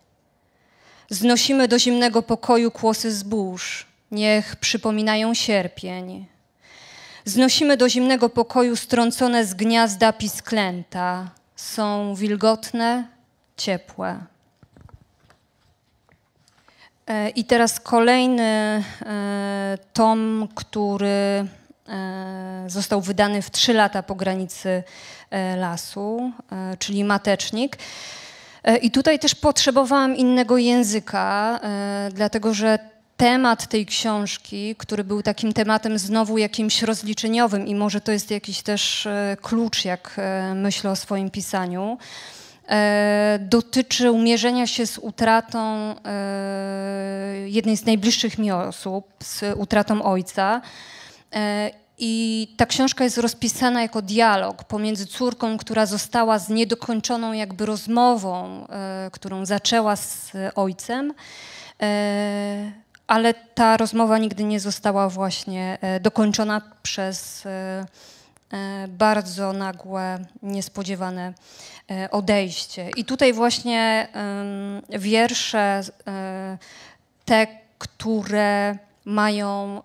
Znosimy 1.09 1.67
do 1.67 1.79
zimnego 1.79 2.21
pokoju 2.21 2.71
kłosy 2.71 3.11
zbóż. 3.11 3.85
Niech 4.11 4.55
przypominają 4.55 5.33
sierpień. 5.33 6.25
Znosimy 7.25 7.77
do 7.77 7.89
zimnego 7.89 8.29
pokoju 8.29 8.75
strącone 8.75 9.45
z 9.45 9.53
gniazda 9.53 10.13
pisklęta. 10.13 11.31
Są 11.55 12.15
wilgotne, 12.15 13.07
ciepłe. 13.57 14.19
E, 17.07 17.29
I 17.29 17.45
teraz 17.45 17.79
kolejny 17.79 18.43
e, 18.43 19.77
tom, 19.93 20.47
który 20.55 21.47
został 22.67 23.01
wydany 23.01 23.41
w 23.41 23.51
trzy 23.51 23.73
lata 23.73 24.03
po 24.03 24.15
granicy 24.15 24.83
lasu, 25.57 26.31
czyli 26.79 27.03
Matecznik. 27.03 27.77
I 28.81 28.91
tutaj 28.91 29.19
też 29.19 29.35
potrzebowałam 29.35 30.15
innego 30.15 30.57
języka, 30.57 31.59
dlatego 32.11 32.53
że 32.53 32.79
temat 33.17 33.67
tej 33.67 33.85
książki, 33.85 34.75
który 34.75 35.03
był 35.03 35.23
takim 35.23 35.53
tematem 35.53 35.99
znowu 35.99 36.37
jakimś 36.37 36.81
rozliczeniowym 36.81 37.67
i 37.67 37.75
może 37.75 38.01
to 38.01 38.11
jest 38.11 38.31
jakiś 38.31 38.61
też 38.61 39.07
klucz, 39.41 39.85
jak 39.85 40.17
myślę 40.55 40.91
o 40.91 40.95
swoim 40.95 41.29
pisaniu, 41.29 41.97
dotyczy 43.39 44.11
umierzenia 44.11 44.67
się 44.67 44.87
z 44.87 44.97
utratą 44.97 45.95
jednej 47.45 47.77
z 47.77 47.85
najbliższych 47.85 48.37
mi 48.37 48.51
osób, 48.51 49.07
z 49.23 49.43
utratą 49.57 50.03
ojca. 50.03 50.61
I 51.97 52.47
ta 52.57 52.65
książka 52.65 53.03
jest 53.03 53.17
rozpisana 53.17 53.81
jako 53.81 54.01
dialog 54.01 54.63
pomiędzy 54.63 55.05
córką, 55.05 55.57
która 55.57 55.85
została 55.85 56.39
z 56.39 56.49
niedokończoną 56.49 57.33
jakby 57.33 57.65
rozmową, 57.65 58.67
którą 59.11 59.45
zaczęła 59.45 59.95
z 59.95 60.31
ojcem, 60.55 61.13
ale 63.07 63.33
ta 63.33 63.77
rozmowa 63.77 64.17
nigdy 64.17 64.43
nie 64.43 64.59
została 64.59 65.09
właśnie 65.09 65.77
dokończona 66.01 66.61
przez 66.83 67.43
bardzo 68.87 69.53
nagłe, 69.53 70.19
niespodziewane 70.43 71.33
odejście. 72.11 72.89
I 72.97 73.05
tutaj 73.05 73.33
właśnie 73.33 74.07
wiersze, 74.89 75.81
te, 77.25 77.47
które 77.77 78.77
mają 79.05 79.81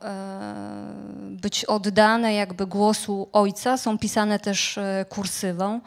być 1.30 1.64
oddane 1.64 2.34
jakby 2.34 2.66
głosu 2.66 3.28
ojca, 3.32 3.76
są 3.76 3.98
pisane 3.98 4.38
też 4.38 4.78
kursywą. 5.08 5.80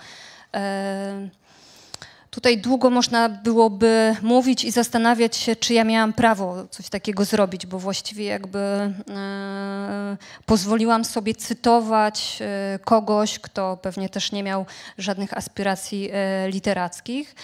Tutaj 2.33 2.57
długo 2.57 2.89
można 2.89 3.29
byłoby 3.29 4.15
mówić 4.21 4.63
i 4.63 4.71
zastanawiać 4.71 5.37
się, 5.37 5.55
czy 5.55 5.73
ja 5.73 5.83
miałam 5.83 6.13
prawo 6.13 6.67
coś 6.69 6.89
takiego 6.89 7.25
zrobić, 7.25 7.65
bo 7.65 7.79
właściwie 7.79 8.25
jakby 8.25 8.59
e, 8.59 10.17
pozwoliłam 10.45 11.05
sobie 11.05 11.35
cytować 11.35 12.39
e, 12.41 12.79
kogoś, 12.79 13.39
kto 13.39 13.77
pewnie 13.81 14.09
też 14.09 14.31
nie 14.31 14.43
miał 14.43 14.65
żadnych 14.97 15.37
aspiracji 15.37 16.09
e, 16.13 16.49
literackich, 16.49 17.35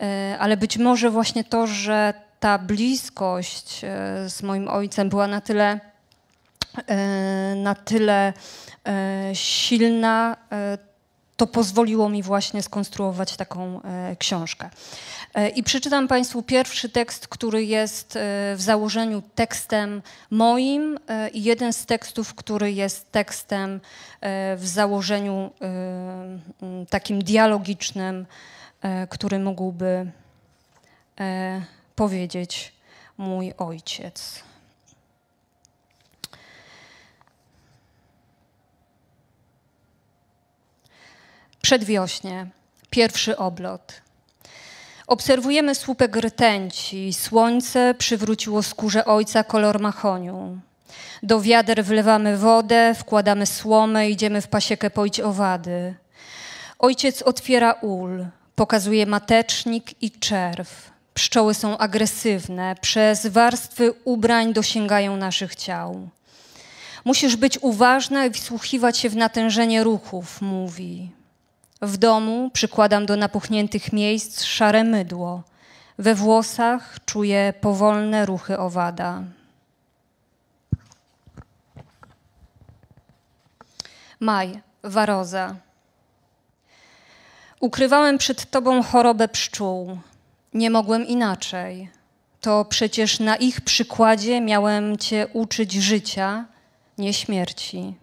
e, 0.00 0.36
ale 0.38 0.56
być 0.56 0.78
może 0.78 1.10
właśnie 1.10 1.44
to, 1.44 1.66
że 1.66 2.14
ta 2.44 2.58
bliskość 2.58 3.84
e, 3.84 3.88
z 4.30 4.42
moim 4.42 4.68
ojcem 4.68 5.08
była 5.08 5.26
na 5.26 5.40
tyle, 5.40 5.80
e, 6.86 7.54
na 7.54 7.74
tyle 7.74 8.32
silna, 9.32 10.36
to 11.36 11.46
pozwoliło 11.46 12.08
mi 12.08 12.22
właśnie 12.22 12.62
skonstruować 12.62 13.36
taką 13.36 13.82
e, 13.82 14.16
książkę. 14.16 14.70
E, 15.34 15.48
I 15.48 15.62
przeczytam 15.62 16.08
Państwu 16.08 16.42
pierwszy 16.42 16.88
tekst, 16.88 17.28
który 17.28 17.64
jest 17.64 18.16
e, 18.16 18.20
w 18.56 18.60
założeniu 18.60 19.22
tekstem 19.34 20.02
moim 20.30 20.98
i 21.32 21.42
jeden 21.42 21.72
z 21.72 21.86
tekstów, 21.86 22.34
który 22.34 22.72
jest 22.72 23.12
tekstem 23.12 23.80
w 24.56 24.66
założeniu 24.66 25.50
takim 26.90 27.24
dialogicznym, 27.24 28.26
który 29.08 29.38
mógłby 29.38 30.10
powiedzieć 31.94 32.72
mój 33.18 33.52
ojciec. 33.58 34.42
Przedwiośnie, 41.62 42.46
pierwszy 42.90 43.36
oblot. 43.36 44.02
Obserwujemy 45.06 45.74
słupek 45.74 46.16
rtęci. 46.16 47.12
Słońce 47.12 47.94
przywróciło 47.98 48.62
skórze 48.62 49.04
ojca 49.04 49.44
kolor 49.44 49.80
machoniu. 49.80 50.58
Do 51.22 51.40
wiader 51.40 51.84
wlewamy 51.84 52.38
wodę, 52.38 52.94
wkładamy 52.94 53.46
słomę, 53.46 54.10
idziemy 54.10 54.40
w 54.40 54.48
pasiekę 54.48 54.90
poić 54.90 55.20
owady. 55.20 55.94
Ojciec 56.78 57.22
otwiera 57.22 57.72
ul, 57.72 58.26
pokazuje 58.54 59.06
matecznik 59.06 60.02
i 60.02 60.10
czerw. 60.10 60.93
Pszczoły 61.14 61.54
są 61.54 61.78
agresywne, 61.78 62.74
przez 62.80 63.26
warstwy 63.26 63.92
ubrań 64.04 64.52
dosięgają 64.52 65.16
naszych 65.16 65.54
ciał. 65.54 66.08
Musisz 67.04 67.36
być 67.36 67.58
uważna 67.62 68.26
i 68.26 68.30
wsłuchiwać 68.30 68.98
się 68.98 69.08
w 69.08 69.16
natężenie 69.16 69.84
ruchów, 69.84 70.40
mówi. 70.42 71.10
W 71.82 71.96
domu 71.96 72.50
przykładam 72.52 73.06
do 73.06 73.16
napuchniętych 73.16 73.92
miejsc 73.92 74.42
szare 74.42 74.84
mydło. 74.84 75.42
We 75.98 76.14
włosach 76.14 76.98
czuję 77.06 77.54
powolne 77.60 78.26
ruchy 78.26 78.58
owada. 78.58 79.22
Maj, 84.20 84.60
waroza. 84.82 85.54
Ukrywałem 87.60 88.18
przed 88.18 88.50
tobą 88.50 88.82
chorobę 88.82 89.28
pszczół. 89.28 89.98
Nie 90.54 90.70
mogłem 90.70 91.06
inaczej. 91.06 91.88
to 92.40 92.64
przecież 92.64 93.20
na 93.20 93.36
ich 93.36 93.60
przykładzie 93.60 94.40
miałem 94.40 94.98
Cię 94.98 95.26
uczyć 95.32 95.72
życia, 95.72 96.44
nie 96.98 97.12
śmierci. 97.12 97.94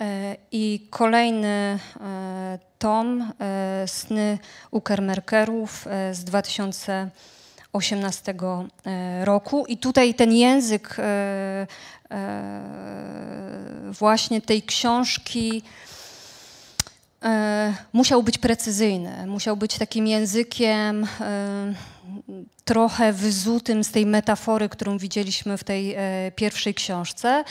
E, 0.00 0.36
I 0.52 0.86
kolejny 0.90 1.78
e, 2.00 2.58
tom 2.78 3.32
e, 3.40 3.88
Sny 3.88 4.38
Ukermerkerów 4.70 5.86
z 6.12 6.24
2018 6.24 8.34
e, 8.86 9.24
roku. 9.24 9.66
I 9.66 9.76
tutaj 9.76 10.14
ten 10.14 10.32
język 10.32 10.96
właśnie 13.90 14.40
tej 14.40 14.62
książki 14.62 15.62
musiał 17.92 18.22
być 18.22 18.38
precyzyjny, 18.38 19.26
musiał 19.26 19.56
być 19.56 19.78
takim 19.78 20.06
językiem 20.06 21.06
e, 21.20 21.74
trochę 22.64 23.12
wyzutym 23.12 23.84
z 23.84 23.90
tej 23.90 24.06
metafory, 24.06 24.68
którą 24.68 24.98
widzieliśmy 24.98 25.58
w 25.58 25.64
tej 25.64 25.94
e, 25.94 26.32
pierwszej 26.36 26.74
książce. 26.74 27.44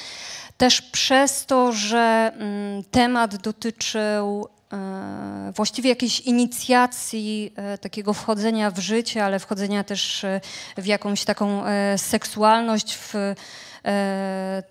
Też 0.57 0.81
przez 0.81 1.45
to, 1.45 1.71
że 1.71 2.31
mm, 2.35 2.83
temat 2.83 3.35
dotyczył 3.35 4.47
e, 4.73 5.51
właściwie 5.55 5.89
jakiejś 5.89 6.19
inicjacji 6.19 7.53
e, 7.55 7.77
takiego 7.77 8.13
wchodzenia 8.13 8.71
w 8.71 8.79
życie, 8.79 9.25
ale 9.25 9.39
wchodzenia 9.39 9.83
też 9.83 10.23
e, 10.23 10.41
w 10.77 10.85
jakąś 10.85 11.25
taką 11.25 11.65
e, 11.65 11.97
seksualność, 11.97 12.95
w 12.95 13.15
e, 13.15 13.35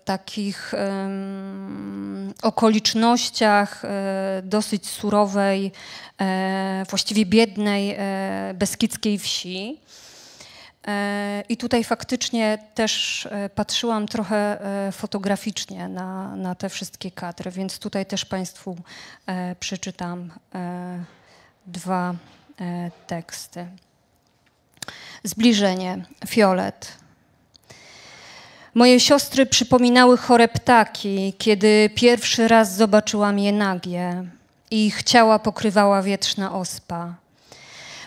takich 0.05 0.73
em, 0.73 2.33
okolicznościach 2.41 3.85
e, 3.85 4.41
dosyć 4.43 4.87
surowej, 4.89 5.71
e, 6.21 6.85
właściwie 6.89 7.25
biednej 7.25 7.95
e, 7.97 8.53
beskidzkiej 8.53 9.19
wsi. 9.19 9.79
E, 10.87 11.43
I 11.49 11.57
tutaj 11.57 11.83
faktycznie 11.83 12.57
też 12.75 13.25
e, 13.31 13.49
patrzyłam 13.49 14.07
trochę 14.07 14.37
e, 14.87 14.91
fotograficznie 14.91 15.87
na, 15.87 16.35
na 16.35 16.55
te 16.55 16.69
wszystkie 16.69 17.11
kadry, 17.11 17.51
więc 17.51 17.79
tutaj 17.79 18.05
też 18.05 18.25
Państwu 18.25 18.77
e, 19.25 19.55
przeczytam 19.55 20.31
e, 20.55 21.03
dwa 21.65 22.15
e, 22.61 22.91
teksty. 23.07 23.67
Zbliżenie, 25.23 26.05
fiolet. 26.27 27.06
Moje 28.77 28.99
siostry 28.99 29.45
przypominały 29.45 30.17
chore 30.17 30.47
ptaki, 30.47 31.33
kiedy 31.37 31.89
pierwszy 31.95 32.47
raz 32.47 32.75
zobaczyłam 32.75 33.39
je 33.39 33.51
nagie. 33.51 34.23
Ich 34.71 35.03
ciała 35.03 35.39
pokrywała 35.39 36.01
wietrzna 36.01 36.53
ospa. 36.53 37.15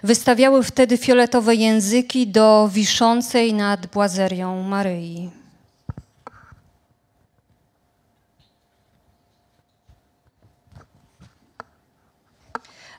Wystawiały 0.02 0.62
wtedy 0.62 0.96
fioletowe 0.98 1.54
języki 1.54 2.26
do 2.26 2.68
wiszącej 2.72 3.54
nad 3.54 3.86
błazerią 3.86 4.62
Maryi. 4.62 5.30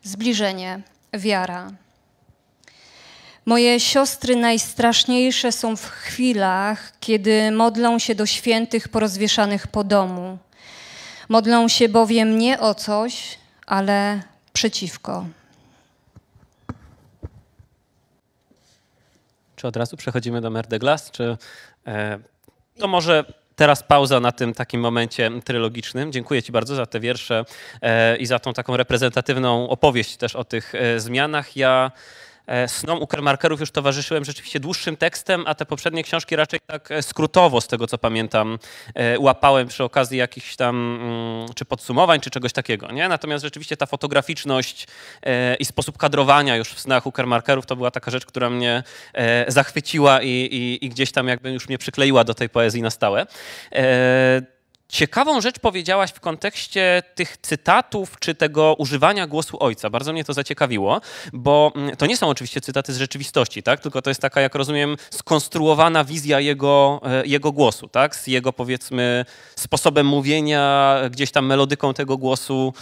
Zbliżenie, 0.04 0.82
wiara. 1.13 1.72
Moje 3.45 3.79
siostry 3.79 4.36
najstraszniejsze 4.36 5.51
są 5.51 5.75
w 5.75 5.86
chwilach, 5.86 6.93
kiedy 7.00 7.51
modlą 7.51 8.00
się 8.00 8.15
do 8.15 8.25
świętych 8.25 8.89
porozwieszanych 8.89 9.67
po 9.67 9.83
domu. 9.83 10.38
Modlą 11.29 11.67
się 11.67 11.89
bowiem 11.89 12.38
nie 12.38 12.60
o 12.60 12.75
coś, 12.75 13.38
ale 13.65 14.21
przeciwko. 14.53 15.25
Czy 19.56 19.67
od 19.67 19.75
razu 19.75 19.97
przechodzimy 19.97 20.41
do 20.41 20.49
Mer 20.49 20.67
de 20.67 20.80
Glace, 20.80 21.12
czy 21.12 21.38
e, 21.88 22.19
to 22.80 22.88
może 22.88 23.25
teraz 23.56 23.84
pauza 23.84 24.19
na 24.19 24.32
tym 24.32 24.54
takim 24.54 24.82
momencie 24.82 25.32
trylogicznym. 25.43 26.12
Dziękuję 26.12 26.43
Ci 26.43 26.51
bardzo 26.51 26.75
za 26.75 26.86
te 26.86 26.99
wiersze 26.99 27.45
e, 27.82 28.17
i 28.17 28.25
za 28.25 28.39
tą 28.39 28.54
taką 28.54 28.77
reprezentatywną 28.77 29.69
opowieść 29.69 30.17
też 30.17 30.36
o 30.36 30.43
tych 30.43 30.75
e, 30.75 30.99
zmianach. 30.99 31.56
Ja 31.56 31.91
snom 32.68 33.02
Ukermarkerów 33.02 33.60
już 33.60 33.72
towarzyszyłem 33.72 34.26
rzeczywiście 34.26 34.60
dłuższym 34.60 34.98
tekstem, 34.98 35.44
a 35.48 35.56
te 35.56 35.66
poprzednie 35.66 36.04
książki 36.04 36.36
raczej 36.36 36.60
tak 36.68 36.92
e, 36.92 37.02
skrótowo, 37.02 37.62
z 37.62 37.68
tego 37.68 37.88
co 37.88 37.98
pamiętam, 37.98 38.60
e, 38.96 39.20
łapałem 39.20 39.68
przy 39.68 39.84
okazji 39.84 40.18
jakichś 40.18 40.56
tam 40.56 41.00
mm, 41.02 41.54
czy 41.56 41.66
podsumowań, 41.66 42.20
czy 42.20 42.30
czegoś 42.30 42.54
takiego. 42.54 42.92
Nie? 42.92 43.10
Natomiast 43.10 43.44
rzeczywiście 43.44 43.78
ta 43.78 43.86
fotograficzność 43.86 44.88
e, 45.24 45.56
i 45.56 45.66
sposób 45.66 45.98
kadrowania 45.98 46.56
już 46.56 46.70
w 46.70 46.80
snach 46.80 47.06
Ukermarkerów 47.06 47.66
to 47.66 47.76
była 47.76 47.92
taka 47.92 48.12
rzecz, 48.12 48.26
która 48.26 48.50
mnie 48.50 48.84
e, 49.14 49.52
zachwyciła 49.52 50.22
i, 50.22 50.30
i, 50.30 50.86
i 50.86 50.90
gdzieś 50.90 51.12
tam 51.12 51.28
jakby 51.28 51.52
już 51.52 51.68
mnie 51.68 51.78
przykleiła 51.78 52.24
do 52.24 52.34
tej 52.34 52.50
poezji 52.50 52.82
na 52.82 52.90
stałe. 52.90 53.26
Ciekawą 54.91 55.41
rzecz 55.41 55.60
powiedziałaś 55.60 56.12
w 56.12 56.19
kontekście 56.19 57.04
tych 57.15 57.38
cytatów 57.38 58.19
czy 58.19 58.36
tego 58.36 58.75
używania 58.77 59.27
głosu 59.27 59.58
ojca. 59.60 59.89
Bardzo 59.89 60.13
mnie 60.13 60.23
to 60.23 60.34
zaciekawiło, 60.34 61.01
bo 61.34 61.71
mm, 61.75 61.95
to 61.95 62.06
nie 62.06 62.17
są 62.17 62.30
oczywiście 62.30 62.62
cytaty 62.62 62.93
z 62.93 62.97
rzeczywistości, 62.97 63.63
tak? 63.63 63.80
tylko 63.80 64.01
to 64.01 64.10
jest 64.10 64.21
taka, 64.21 64.41
jak 64.41 64.56
rozumiem, 64.56 64.97
skonstruowana 65.10 66.04
wizja 66.04 66.39
jego, 66.39 67.01
e, 67.06 67.25
jego 67.25 67.51
głosu, 67.51 67.88
tak? 67.88 68.15
z 68.15 68.27
jego 68.27 68.54
powiedzmy 68.54 69.25
sposobem 69.56 70.06
mówienia, 70.08 70.97
gdzieś 71.12 71.32
tam 71.32 71.45
melodyką 71.45 71.93
tego 71.93 72.17
głosu. 72.17 72.73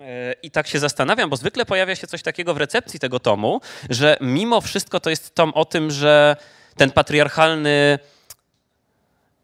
E, 0.00 0.32
I 0.42 0.50
tak 0.50 0.66
się 0.66 0.78
zastanawiam, 0.78 1.30
bo 1.30 1.36
zwykle 1.36 1.66
pojawia 1.66 1.96
się 1.96 2.06
coś 2.06 2.22
takiego 2.22 2.54
w 2.54 2.56
recepcji 2.56 3.00
tego 3.00 3.20
tomu, 3.20 3.60
że 3.90 4.16
mimo 4.20 4.60
wszystko 4.60 5.00
to 5.00 5.10
jest 5.10 5.34
tom 5.34 5.52
o 5.54 5.64
tym, 5.64 5.90
że 5.90 6.36
ten 6.76 6.90
patriarchalny 6.90 7.98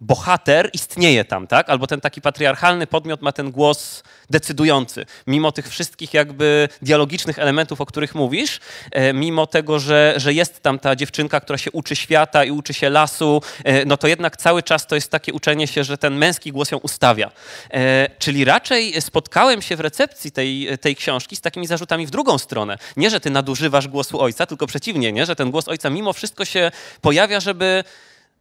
bohater 0.02 0.70
istnieje 0.72 1.24
tam, 1.24 1.46
tak? 1.46 1.70
Albo 1.70 1.86
ten 1.86 2.00
taki 2.00 2.20
patriarchalny 2.20 2.86
podmiot 2.86 3.22
ma 3.22 3.32
ten 3.32 3.50
głos 3.50 4.02
decydujący. 4.30 5.06
Mimo 5.26 5.52
tych 5.52 5.68
wszystkich 5.68 6.14
jakby 6.14 6.68
dialogicznych 6.82 7.38
elementów, 7.38 7.80
o 7.80 7.86
których 7.86 8.14
mówisz, 8.14 8.60
e, 8.90 9.12
mimo 9.12 9.46
tego, 9.46 9.78
że, 9.78 10.14
że 10.16 10.32
jest 10.32 10.62
tam 10.62 10.78
ta 10.78 10.96
dziewczynka, 10.96 11.40
która 11.40 11.58
się 11.58 11.70
uczy 11.70 11.96
świata 11.96 12.44
i 12.44 12.50
uczy 12.50 12.74
się 12.74 12.90
lasu, 12.90 13.42
e, 13.64 13.84
no 13.84 13.96
to 13.96 14.08
jednak 14.08 14.36
cały 14.36 14.62
czas 14.62 14.86
to 14.86 14.94
jest 14.94 15.10
takie 15.10 15.32
uczenie 15.32 15.66
się, 15.66 15.84
że 15.84 15.98
ten 15.98 16.14
męski 16.14 16.52
głos 16.52 16.70
ją 16.70 16.78
ustawia. 16.78 17.30
E, 17.70 18.08
czyli 18.18 18.44
raczej 18.44 19.02
spotkałem 19.02 19.62
się 19.62 19.76
w 19.76 19.80
recepcji 19.80 20.32
tej, 20.32 20.78
tej 20.80 20.96
książki 20.96 21.36
z 21.36 21.40
takimi 21.40 21.66
zarzutami 21.66 22.06
w 22.06 22.10
drugą 22.10 22.38
stronę. 22.38 22.78
Nie, 22.96 23.10
że 23.10 23.20
ty 23.20 23.30
nadużywasz 23.30 23.88
głosu 23.88 24.20
ojca, 24.20 24.46
tylko 24.46 24.66
przeciwnie, 24.66 25.12
nie? 25.12 25.26
że 25.26 25.36
ten 25.36 25.50
głos 25.50 25.68
ojca 25.68 25.90
mimo 25.90 26.12
wszystko 26.12 26.44
się 26.44 26.70
pojawia, 27.00 27.40
żeby 27.40 27.84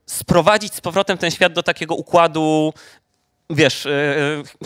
sprowadzić 0.06 0.76
z 0.76 0.82
powrotem 0.82 1.18
ten 1.18 1.32
świat 1.32 1.54
do 1.54 1.64
takiego 1.64 1.96
układu, 1.96 2.74
wiesz, 3.50 3.86
e, 3.86 3.90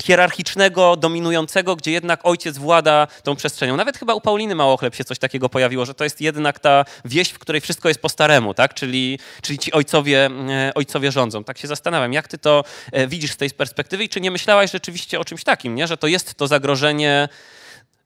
hierarchicznego, 0.02 0.95
dominującego, 0.95 1.76
gdzie 1.76 1.91
jednak 1.91 2.19
ojciec 2.24 2.58
włada 2.58 3.08
tą 3.24 3.36
przestrzenią. 3.36 3.78
Nawet 3.78 3.98
chyba 3.98 4.13
u 4.13 4.21
Pauliny 4.21 4.56
Małochleb 4.56 4.95
się 4.95 5.04
coś 5.04 5.19
takiego 5.19 5.50
pojawiło, 5.50 5.86
że 5.86 5.93
to 5.93 6.04
jest 6.04 6.21
jednak 6.21 6.60
ta 6.60 6.86
wieś, 7.06 7.30
w 7.30 7.39
której 7.39 7.62
wszystko 7.62 7.88
jest 7.88 8.02
po 8.02 8.10
staremu, 8.10 8.54
tak? 8.54 8.74
Czyli, 8.74 9.19
czyli 9.41 9.60
ci 9.60 9.71
ojcowie, 9.71 10.30
e, 10.50 10.71
ojcowie 10.76 11.12
rządzą. 11.12 11.43
Tak 11.43 11.58
się 11.58 11.67
zastanawiam, 11.67 12.13
jak 12.13 12.28
ty 12.28 12.38
to 12.38 12.63
e, 12.91 13.08
widzisz 13.08 13.32
z 13.32 13.38
tej 13.38 13.50
perspektywy 13.50 14.04
i 14.04 14.10
czy 14.10 14.21
nie 14.21 14.32
myślałaś 14.32 14.71
rzeczywiście 14.71 15.19
o 15.19 15.26
czymś 15.26 15.43
takim, 15.43 15.76
nie? 15.76 15.88
że 15.88 15.98
to 15.98 16.08
jest 16.08 16.36
to 16.36 16.48
zagrożenie 16.48 17.30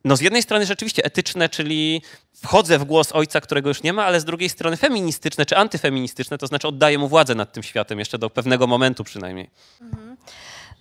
no 0.05 0.15
z 0.17 0.21
jednej 0.21 0.43
strony 0.43 0.65
rzeczywiście 0.65 1.05
etyczne, 1.05 1.49
czyli 1.49 2.01
wchodzę 2.35 2.79
w 2.79 2.83
głos 2.83 3.11
ojca, 3.11 3.41
którego 3.41 3.69
już 3.69 3.83
nie 3.83 3.93
ma, 3.93 4.05
ale 4.05 4.19
z 4.19 4.25
drugiej 4.25 4.49
strony 4.49 4.77
feministyczne 4.77 5.45
czy 5.45 5.57
antyfeministyczne, 5.57 6.37
to 6.37 6.47
znaczy 6.47 6.67
oddaję 6.67 6.97
mu 6.97 7.07
władzę 7.07 7.35
nad 7.35 7.53
tym 7.53 7.63
światem 7.63 7.99
jeszcze 7.99 8.17
do 8.17 8.29
pewnego 8.29 8.67
momentu 8.67 9.03
przynajmniej. 9.03 9.49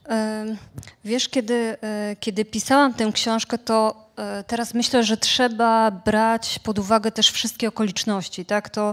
E, 0.08 0.56
Wiesz, 1.04 1.28
kiedy, 1.28 1.76
e, 1.82 2.16
kiedy 2.20 2.44
pisałam 2.44 2.94
tę 2.94 3.12
książkę, 3.12 3.58
to 3.58 4.06
e, 4.16 4.44
teraz 4.46 4.74
myślę, 4.74 5.04
że 5.04 5.16
trzeba 5.16 5.90
brać 5.90 6.58
pod 6.58 6.78
uwagę 6.78 7.12
też 7.12 7.30
wszystkie 7.30 7.68
okoliczności. 7.68 8.44
Tak? 8.44 8.68
To, 8.68 8.92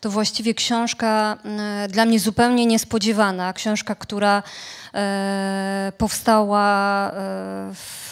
to 0.00 0.10
właściwie 0.10 0.54
książka 0.54 1.38
dla 1.88 2.04
mnie 2.04 2.20
zupełnie 2.20 2.66
niespodziewana. 2.66 3.52
Książka, 3.52 3.94
która 3.94 4.42
e, 4.94 5.92
powstała 5.98 7.10
w 7.74 8.05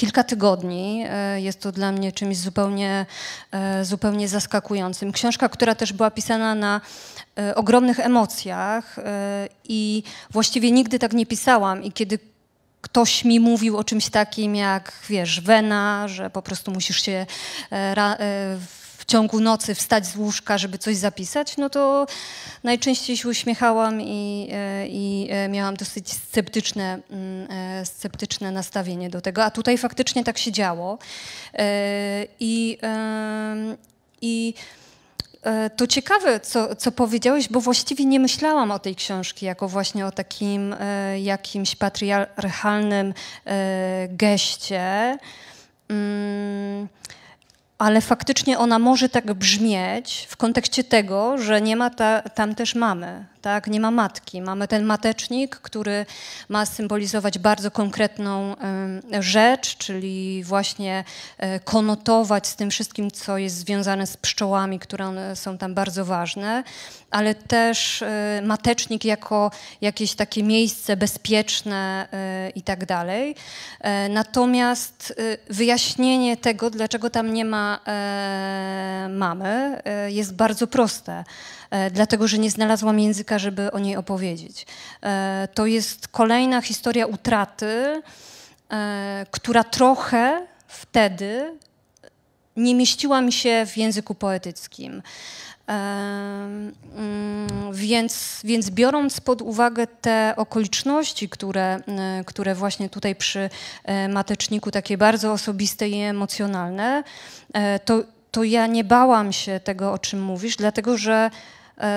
kilka 0.00 0.24
tygodni. 0.24 1.04
E, 1.08 1.40
Jest 1.40 1.60
to 1.60 1.72
dla 1.72 1.92
mnie 1.92 2.12
czymś 2.12 2.36
zupełnie, 2.36 3.06
e, 3.52 3.84
zupełnie 3.84 4.28
zaskakującym. 4.28 5.12
Książka, 5.12 5.48
która 5.48 5.74
też 5.74 5.92
była 5.92 6.10
pisana 6.10 6.54
na 6.54 6.80
e, 7.38 7.54
ogromnych 7.54 8.00
emocjach 8.00 8.96
i 9.64 10.02
właściwie 10.30 10.70
nigdy 10.70 10.98
tak 10.98 11.12
nie 11.12 11.26
pisałam. 11.26 11.82
I 11.84 11.92
kiedy 11.92 12.18
ktoś 12.80 13.24
mi 13.24 13.40
mówił 13.40 13.76
o 13.78 13.84
czymś 13.84 14.08
takim 14.10 14.56
jak, 14.56 14.92
wiesz, 15.08 15.40
wena, 15.40 16.08
że 16.08 16.30
po 16.30 16.42
prostu 16.42 16.70
musisz 16.70 17.02
się 17.02 17.26
ciągu 19.10 19.40
nocy 19.40 19.74
wstać 19.74 20.06
z 20.06 20.16
łóżka, 20.16 20.58
żeby 20.58 20.78
coś 20.78 20.96
zapisać, 20.96 21.56
no 21.56 21.70
to 21.70 22.06
najczęściej 22.62 23.16
się 23.16 23.28
uśmiechałam 23.28 24.00
i, 24.00 24.48
e, 24.52 24.88
i 24.88 25.28
e, 25.30 25.48
miałam 25.48 25.76
dosyć 25.76 26.12
sceptyczne, 26.12 27.00
mm, 27.10 27.50
e, 27.50 27.86
sceptyczne 27.86 28.50
nastawienie 28.50 29.10
do 29.10 29.20
tego. 29.20 29.44
A 29.44 29.50
tutaj 29.50 29.78
faktycznie 29.78 30.24
tak 30.24 30.38
się 30.38 30.52
działo. 30.52 30.98
I, 32.40 32.78
i 34.20 34.54
to 35.76 35.86
ciekawe, 35.86 36.40
co, 36.40 36.76
co 36.76 36.92
powiedziałeś, 36.92 37.48
bo 37.48 37.60
właściwie 37.60 38.04
nie 38.04 38.20
myślałam 38.20 38.70
o 38.70 38.78
tej 38.78 38.96
książki 38.96 39.46
jako 39.46 39.68
właśnie 39.68 40.06
o 40.06 40.12
takim 40.12 40.74
jakimś 41.22 41.76
patriarchalnym 41.76 43.14
geście. 44.08 45.18
Ale 47.80 48.00
faktycznie 48.00 48.58
ona 48.58 48.78
może 48.78 49.08
tak 49.08 49.34
brzmieć 49.34 50.26
w 50.30 50.36
kontekście 50.36 50.84
tego, 50.84 51.38
że 51.38 51.60
nie 51.60 51.76
ma 51.76 51.90
ta, 51.90 52.22
tam 52.22 52.54
też 52.54 52.74
mamy, 52.74 53.24
tak? 53.42 53.66
nie 53.66 53.80
ma 53.80 53.90
matki. 53.90 54.42
Mamy 54.42 54.68
ten 54.68 54.84
matecznik, 54.84 55.56
który 55.56 56.06
ma 56.48 56.66
symbolizować 56.66 57.38
bardzo 57.38 57.70
konkretną 57.70 58.56
rzecz, 59.20 59.76
czyli 59.76 60.44
właśnie 60.44 61.04
y, 61.42 61.60
konotować 61.60 62.46
z 62.46 62.56
tym 62.56 62.70
wszystkim, 62.70 63.10
co 63.10 63.38
jest 63.38 63.56
związane 63.56 64.06
z 64.06 64.16
pszczołami, 64.16 64.78
które 64.78 65.36
są 65.36 65.58
tam 65.58 65.74
bardzo 65.74 66.04
ważne, 66.04 66.64
ale 67.10 67.34
też 67.34 68.02
y, 68.02 68.06
matecznik 68.42 69.04
jako 69.04 69.50
jakieś 69.80 70.14
takie 70.14 70.42
miejsce 70.42 70.96
bezpieczne 70.96 72.08
i 72.54 72.62
tak 72.62 72.86
dalej. 72.86 73.34
Natomiast 74.10 75.14
wyjaśnienie 75.50 76.36
tego, 76.36 76.70
dlaczego 76.70 77.10
tam 77.10 77.32
nie 77.32 77.44
ma 77.44 77.80
mamy, 79.08 79.82
jest 80.08 80.34
bardzo 80.34 80.66
proste. 80.66 81.24
E, 81.70 81.90
dlatego 81.90 82.28
że 82.28 82.38
nie 82.38 82.50
znalazłam 82.50 83.00
języka, 83.00 83.38
żeby 83.38 83.72
o 83.72 83.78
niej 83.78 83.96
opowiedzieć. 83.96 84.66
E, 85.02 85.48
to 85.54 85.66
jest 85.66 86.08
kolejna 86.08 86.60
historia 86.60 87.06
utraty, 87.06 88.02
e, 88.70 89.26
która 89.30 89.64
trochę 89.64 90.46
wtedy 90.68 91.58
nie 92.56 92.74
mieściła 92.74 93.20
mi 93.20 93.32
się 93.32 93.66
w 93.66 93.76
języku 93.76 94.14
poetyckim. 94.14 95.02
Mm, 95.66 96.72
więc, 97.72 98.40
więc 98.44 98.70
biorąc 98.70 99.20
pod 99.20 99.42
uwagę 99.42 99.86
te 99.86 100.34
okoliczności, 100.36 101.28
które, 101.28 101.80
które 102.26 102.54
właśnie 102.54 102.88
tutaj 102.88 103.14
przy 103.14 103.50
mateczniku 104.08 104.70
takie 104.70 104.98
bardzo 104.98 105.32
osobiste 105.32 105.88
i 105.88 106.00
emocjonalne, 106.00 107.04
to, 107.84 108.02
to 108.30 108.44
ja 108.44 108.66
nie 108.66 108.84
bałam 108.84 109.32
się 109.32 109.60
tego, 109.60 109.92
o 109.92 109.98
czym 109.98 110.22
mówisz, 110.22 110.56
dlatego 110.56 110.98
że 110.98 111.30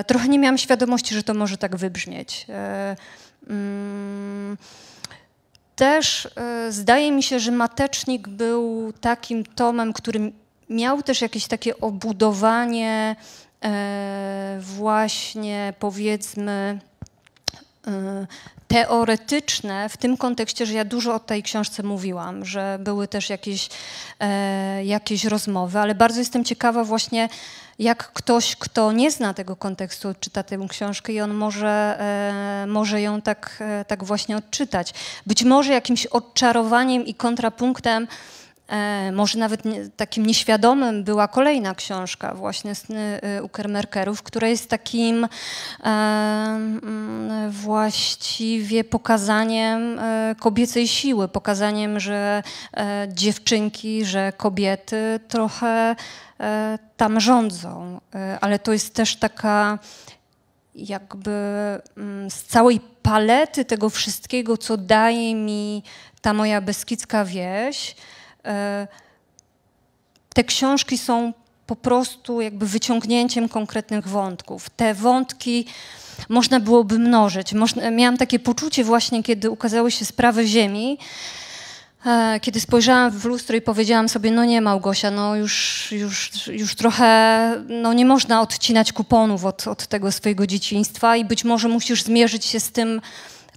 trochę 0.07 0.27
nie 0.27 0.39
miałam 0.39 0.57
świadomości, 0.57 1.15
że 1.15 1.23
to 1.23 1.33
może 1.33 1.57
tak 1.57 1.75
wybrzmieć. 1.75 2.45
E, 2.49 2.95
mm, 3.49 4.57
też 5.75 6.29
e, 6.35 6.71
zdaje 6.71 7.11
mi 7.11 7.23
się, 7.23 7.39
że 7.39 7.51
Matecznik 7.51 8.27
był 8.27 8.93
takim 9.01 9.45
tomem, 9.45 9.93
który 9.93 10.31
miał 10.69 11.03
też 11.03 11.21
jakieś 11.21 11.47
takie 11.47 11.79
obudowanie 11.79 13.15
właśnie 14.59 15.73
powiedzmy 15.79 16.79
teoretyczne 18.67 19.89
w 19.89 19.97
tym 19.97 20.17
kontekście, 20.17 20.65
że 20.65 20.73
ja 20.73 20.85
dużo 20.85 21.15
o 21.15 21.19
tej 21.19 21.43
książce 21.43 21.83
mówiłam, 21.83 22.45
że 22.45 22.77
były 22.81 23.07
też 23.07 23.29
jakieś, 23.29 23.69
jakieś 24.83 25.25
rozmowy, 25.25 25.79
ale 25.79 25.95
bardzo 25.95 26.19
jestem 26.19 26.45
ciekawa 26.45 26.83
właśnie 26.83 27.29
jak 27.79 28.12
ktoś, 28.13 28.55
kto 28.55 28.91
nie 28.91 29.12
zna 29.12 29.33
tego 29.33 29.55
kontekstu, 29.55 30.15
czyta 30.19 30.43
tę 30.43 30.57
książkę 30.69 31.13
i 31.13 31.21
on 31.21 31.33
może, 31.33 31.97
e, 31.99 32.65
może 32.67 33.01
ją 33.01 33.21
tak, 33.21 33.57
e, 33.59 33.86
tak 33.86 34.03
właśnie 34.03 34.38
odczytać. 34.38 34.93
Być 35.25 35.43
może 35.43 35.73
jakimś 35.73 36.05
odczarowaniem 36.05 37.05
i 37.05 37.13
kontrapunktem 37.13 38.07
może 39.12 39.39
nawet 39.39 39.65
nie, 39.65 39.89
takim 39.89 40.25
nieświadomym 40.25 41.03
była 41.03 41.27
kolejna 41.27 41.75
książka, 41.75 42.33
właśnie 42.33 42.75
Sny 42.75 43.19
Ukermerkerów, 43.43 44.23
która 44.23 44.47
jest 44.47 44.69
takim 44.69 45.27
e, 45.83 47.49
właściwie 47.49 48.83
pokazaniem 48.83 49.99
e, 49.99 50.36
kobiecej 50.39 50.88
siły, 50.88 51.27
pokazaniem, 51.27 51.99
że 51.99 52.43
e, 52.77 53.07
dziewczynki, 53.13 54.05
że 54.05 54.33
kobiety 54.38 55.19
trochę 55.27 55.95
E, 56.43 56.79
tam 56.97 57.19
rządzą, 57.19 58.01
e, 58.15 58.38
ale 58.41 58.59
to 58.59 58.73
jest 58.73 58.93
też 58.93 59.15
taka 59.15 59.79
jakby 60.75 61.31
mm, 61.97 62.31
z 62.31 62.43
całej 62.43 62.79
palety 63.01 63.65
tego 63.65 63.89
wszystkiego, 63.89 64.57
co 64.57 64.77
daje 64.77 65.36
mi 65.36 65.83
ta 66.21 66.33
moja 66.33 66.62
beskidzka 66.62 67.25
wieś, 67.25 67.91
e, 67.91 68.12
te 70.34 70.43
książki 70.43 70.97
są 70.97 71.34
po 71.67 71.75
prostu 71.75 72.41
jakby 72.41 72.65
wyciągnięciem 72.65 73.49
konkretnych 73.49 74.08
wątków. 74.08 74.69
Te 74.69 74.93
wątki 74.93 75.65
można 76.29 76.60
byłoby 76.60 76.99
mnożyć. 76.99 77.53
Można, 77.53 77.91
miałam 77.91 78.17
takie 78.17 78.39
poczucie 78.39 78.84
właśnie, 78.84 79.23
kiedy 79.23 79.49
ukazały 79.49 79.91
się 79.91 80.06
sprawy 80.06 80.47
Ziemi, 80.47 80.97
E, 82.06 82.39
kiedy 82.39 82.60
spojrzałam 82.60 83.12
w 83.12 83.25
lustro 83.25 83.56
i 83.56 83.62
powiedziałam 83.62 84.10
sobie, 84.10 84.32
no 84.32 84.45
nie 84.45 84.62
Małgosia, 84.62 85.12
no 85.12 85.36
już, 85.36 85.88
już, 85.91 86.32
już 86.47 86.75
trochę, 86.75 87.63
no 87.69 87.93
nie 87.93 88.06
można 88.06 88.41
odcinać 88.41 88.93
kuponów 88.93 89.45
od, 89.45 89.67
od 89.67 89.88
tego 89.88 90.12
swojego 90.12 90.47
dzieciństwa 90.47 91.15
i 91.17 91.25
być 91.25 91.43
może 91.43 91.67
musisz 91.67 92.03
zmierzyć 92.03 92.45
się 92.45 92.60
z 92.60 92.71
tym, 92.71 93.01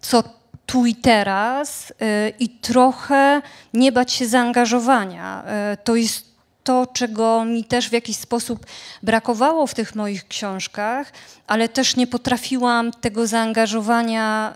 co 0.01 0.23
tu 0.67 0.87
i 0.87 0.95
teraz 0.95 1.93
yy, 2.01 2.33
i 2.39 2.49
trochę 2.49 3.43
nie 3.75 3.93
bać 3.93 4.13
się 4.13 4.27
zaangażowania. 4.27 5.45
Yy, 5.71 5.77
to 5.77 5.97
jest 5.97 6.27
to, 6.65 6.87
czego 6.87 7.45
mi 7.45 7.65
też 7.65 7.89
w 7.89 7.93
jakiś 7.93 8.17
sposób 8.17 8.67
brakowało 9.03 9.67
w 9.67 9.75
tych 9.75 9.95
moich 9.95 10.29
książkach, 10.29 11.13
ale 11.47 11.69
też 11.69 11.97
nie 11.97 12.07
potrafiłam 12.07 12.93
tego 12.93 13.27
zaangażowania 13.27 14.55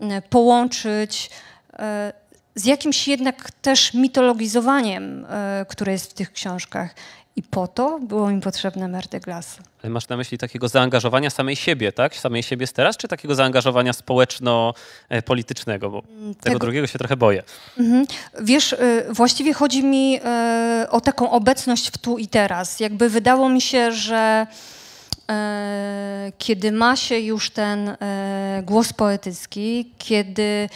yy, 0.00 0.22
połączyć 0.22 1.30
z 2.54 2.64
jakimś 2.64 3.08
jednak 3.08 3.50
też 3.50 3.94
mitologizowaniem, 3.94 5.26
które 5.68 5.92
jest 5.92 6.10
w 6.10 6.14
tych 6.14 6.32
książkach. 6.32 6.94
I 7.38 7.42
po 7.42 7.68
to 7.68 8.00
było 8.00 8.30
mi 8.30 8.40
potrzebne 8.40 8.88
Merde 8.88 9.20
Glass. 9.20 9.58
Ale 9.82 9.90
masz 9.90 10.08
na 10.08 10.16
myśli 10.16 10.38
takiego 10.38 10.68
zaangażowania 10.68 11.30
samej 11.30 11.56
siebie, 11.56 11.92
tak? 11.92 12.16
Samej 12.16 12.42
siebie 12.42 12.68
teraz, 12.68 12.96
czy 12.96 13.08
takiego 13.08 13.34
zaangażowania 13.34 13.92
społeczno-politycznego? 13.92 15.90
Bo 15.90 16.02
tego, 16.02 16.34
tego 16.42 16.58
drugiego 16.58 16.86
się 16.86 16.98
trochę 16.98 17.16
boję. 17.16 17.42
Mhm. 17.78 18.06
Wiesz, 18.40 18.72
e, 18.72 19.04
właściwie 19.10 19.52
chodzi 19.52 19.84
mi 19.84 20.20
e, 20.24 20.86
o 20.90 21.00
taką 21.00 21.30
obecność 21.30 21.88
w 21.88 21.98
tu 21.98 22.18
i 22.18 22.28
teraz. 22.28 22.80
Jakby 22.80 23.08
wydało 23.08 23.48
mi 23.48 23.60
się, 23.60 23.92
że 23.92 24.46
kiedy 26.38 26.72
ma 26.72 26.96
się 26.96 27.18
już 27.18 27.50
ten 27.50 27.96
głos 28.62 28.92
poetycki, 28.92 29.90
kiedy 29.98 30.68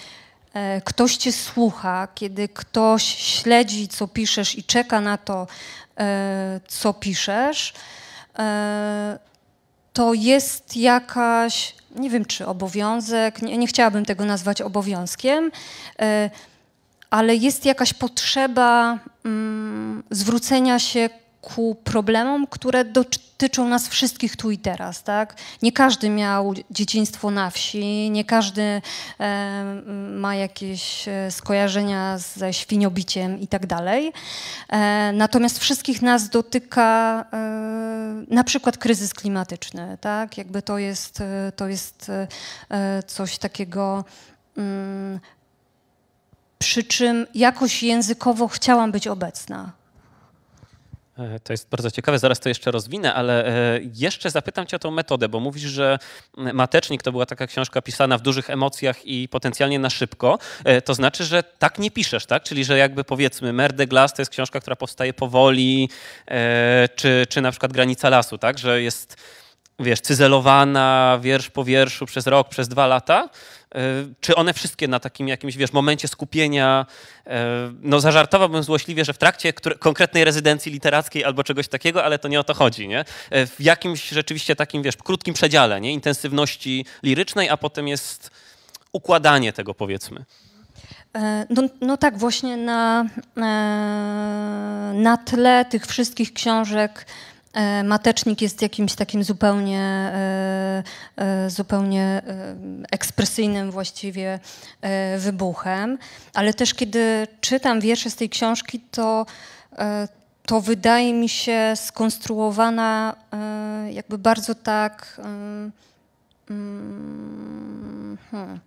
ktoś 0.85 1.17
cię 1.17 1.33
słucha, 1.33 2.09
kiedy 2.15 2.49
ktoś 2.49 3.03
śledzi, 3.05 3.89
co 3.89 4.09
piszesz 4.09 4.59
i 4.59 4.65
czeka 4.65 5.01
na 5.01 5.19
to, 5.19 5.47
co 6.69 6.95
piszesz, 6.95 7.73
e, 8.39 9.19
to 9.93 10.15
jest 10.15 10.77
jakaś, 10.77 11.75
nie 11.97 12.11
wiem 12.11 12.25
czy 12.25 12.47
obowiązek, 12.47 13.43
nie, 13.43 13.59
nie 13.59 13.67
chciałabym 13.67 14.05
tego 14.05 14.25
nazwać 14.25 14.63
obowiązkiem, 14.63 15.51
ale 17.11 17.37
jest 17.37 17.65
jakaś 17.65 17.95
potrzeba 17.95 18.99
mm, 19.25 20.03
zwrócenia 20.11 20.79
się 20.79 21.11
ku 21.43 21.77
problemom, 21.85 22.47
które 22.47 22.85
dotyczą 22.85 23.69
nas 23.69 23.89
wszystkich 23.89 24.37
tu 24.37 24.51
i 24.51 24.59
teraz. 24.59 25.03
Tak? 25.03 25.35
Nie 25.63 25.73
każdy 25.73 26.11
miał 26.11 26.55
dzieciństwo 26.71 27.31
na 27.31 27.51
wsi, 27.51 28.11
nie 28.11 28.25
każdy 28.25 28.83
e, 29.21 29.83
ma 30.17 30.35
jakieś 30.35 31.09
e, 31.09 31.31
skojarzenia 31.31 32.19
ze 32.19 32.53
świniobiciem 32.53 33.41
i 33.41 33.47
tak 33.47 33.67
dalej. 33.67 34.13
E, 34.69 35.13
natomiast 35.13 35.59
wszystkich 35.59 36.03
nas 36.03 36.29
dotyka 36.29 37.25
e, 37.33 37.37
na 38.35 38.45
przykład 38.45 38.79
kryzys 38.79 39.15
klimatyczny. 39.15 39.99
Tak? 40.01 40.39
Jakby 40.39 40.63
to 40.63 40.79
jest, 40.79 41.21
e, 41.21 41.53
to 41.57 41.69
jest 41.69 42.11
e, 42.71 43.03
coś 43.03 43.39
takiego 43.39 44.05
mm, 44.57 45.21
przy 46.59 46.85
czym 46.85 47.27
jakoś 47.35 47.83
językowo 47.83 48.49
chciałam 48.49 48.93
być 48.93 49.07
obecna. 49.07 49.82
E, 51.19 51.41
to 51.41 51.53
jest 51.53 51.69
bardzo 51.69 51.91
ciekawe, 51.91 52.19
zaraz 52.19 52.41
to 52.41 52.49
jeszcze 52.49 52.71
rozwinę, 52.71 53.15
ale 53.15 53.47
e, 53.47 53.81
jeszcze 53.95 54.31
zapytam 54.31 54.67
Cię 54.67 54.77
o 54.77 54.79
tą 54.79 54.91
metodę, 54.91 55.29
bo 55.29 55.41
mówisz, 55.41 55.63
że 55.63 55.99
Matecznik 56.37 57.03
to 57.03 57.13
była 57.13 57.27
taka 57.27 57.47
książka 57.47 57.83
pisana 57.83 58.19
w 58.19 58.23
dużych 58.23 58.51
emocjach 58.51 59.07
i 59.07 59.29
potencjalnie 59.29 59.79
na 59.79 59.91
szybko. 59.91 60.39
E, 60.65 60.83
to 60.83 60.95
znaczy, 60.95 61.25
że 61.25 61.43
tak 61.43 61.79
nie 61.79 61.91
piszesz, 61.91 62.27
tak? 62.27 62.43
Czyli, 62.43 62.65
że 62.65 62.79
jakby 62.79 63.05
powiedzmy 63.05 63.53
Merde 63.53 63.87
Glass 63.87 64.13
to 64.13 64.23
jest 64.23 64.33
książka, 64.33 64.61
która 64.61 64.77
powstaje 64.77 65.15
powoli, 65.15 65.89
czy, 66.97 67.27
czy 67.29 67.41
na 67.41 67.51
przykład 67.51 67.73
Granica 67.73 68.09
Lasu, 68.09 68.39
tak? 68.39 68.59
Że 68.59 68.83
jest 68.83 69.17
wiesz, 69.79 70.01
cyzelowana, 70.01 71.19
wiersz 71.23 71.51
po 71.51 71.65
wierszu 71.65 72.07
przez 72.07 72.27
rok, 72.27 72.49
przez 72.49 72.69
dwa 72.69 72.87
lata, 72.87 73.29
czy 74.21 74.35
one 74.35 74.55
wszystkie 74.55 74.89
na 74.89 75.01
takim 75.01 75.29
jakimś, 75.29 75.57
wiesz, 75.57 75.73
momencie 75.73 76.09
skupienia, 76.09 76.87
e, 77.27 77.73
no 77.83 78.01
zażartowałbym 78.01 78.63
złośliwie, 78.63 79.05
że 79.05 79.13
w 79.13 79.19
trakcie 79.19 79.53
konkretnej 79.79 80.25
rezydencji 80.25 80.73
literackiej 80.73 81.25
albo 81.25 81.45
czegoś 81.45 81.69
takiego, 81.69 82.05
ale 82.05 82.19
to 82.19 82.29
nie 82.29 82.41
o 82.41 82.45
to 82.45 82.55
chodzi, 82.55 82.89
nie? 82.89 83.05
E, 83.31 83.47
W 83.47 83.61
jakimś 83.61 84.09
rzeczywiście 84.09 84.57
takim, 84.57 84.83
wiesz, 84.83 84.97
krótkim 84.97 85.35
przedziale, 85.35 85.81
nie? 85.81 85.93
Intensywności 85.93 86.87
lirycznej, 87.03 87.49
a 87.49 87.57
potem 87.57 87.89
jest 87.89 88.31
układanie 88.93 89.53
tego, 89.53 89.75
powiedzmy. 89.75 90.25
E, 91.17 91.47
No, 91.51 91.63
no 91.81 91.97
tak, 91.97 92.19
właśnie 92.19 92.57
na, 92.57 93.05
e, 93.37 93.41
na 94.95 95.17
tle 95.17 95.65
tych 95.65 95.87
wszystkich 95.87 96.33
książek 96.33 97.07
e, 97.09 97.32
Matecznik 97.85 98.43
jest 98.43 98.63
jakimś 98.63 98.95
takim 98.95 99.25
zupełnie, 99.25 99.81
e, 99.81 100.83
e, 101.17 101.51
zupełnie 101.51 102.03
e, 102.03 102.57
ekspresyjnym 102.91 103.71
właściwie 103.71 104.41
e, 104.81 105.19
wybuchem, 105.19 105.99
ale 106.35 106.55
też 106.55 106.75
kiedy 106.75 107.27
czytam 107.41 107.81
wiersze 107.81 108.11
z 108.11 108.17
tej 108.17 108.29
książki, 108.29 108.81
to, 108.91 109.27
e, 109.79 110.09
to 110.47 110.61
wydaje 110.61 111.15
mi 111.15 111.29
się 111.29 111.73
skonstruowana 111.75 113.17
e, 113.33 113.93
jakby 113.93 114.19
bardzo 114.19 114.55
tak 114.55 115.21
mm, 115.25 115.73
hmm, 118.31 118.61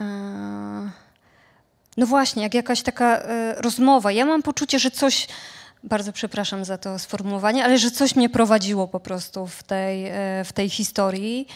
e, 0.00 1.06
no 1.96 2.06
właśnie, 2.06 2.42
jak 2.42 2.54
jakaś 2.54 2.82
taka 2.82 3.18
e, 3.18 3.54
rozmowa. 3.54 4.12
Ja 4.12 4.26
mam 4.26 4.42
poczucie, 4.42 4.78
że 4.78 4.90
coś, 4.90 5.28
bardzo 5.86 6.12
przepraszam 6.12 6.64
za 6.64 6.78
to 6.78 6.98
sformułowanie, 6.98 7.64
ale 7.64 7.78
że 7.78 7.90
coś 7.90 8.16
mnie 8.16 8.28
prowadziło 8.28 8.88
po 8.88 9.00
prostu 9.00 9.46
w 9.46 9.62
tej, 9.62 10.06
e, 10.06 10.44
w 10.44 10.52
tej 10.52 10.70
historii. 10.70 11.48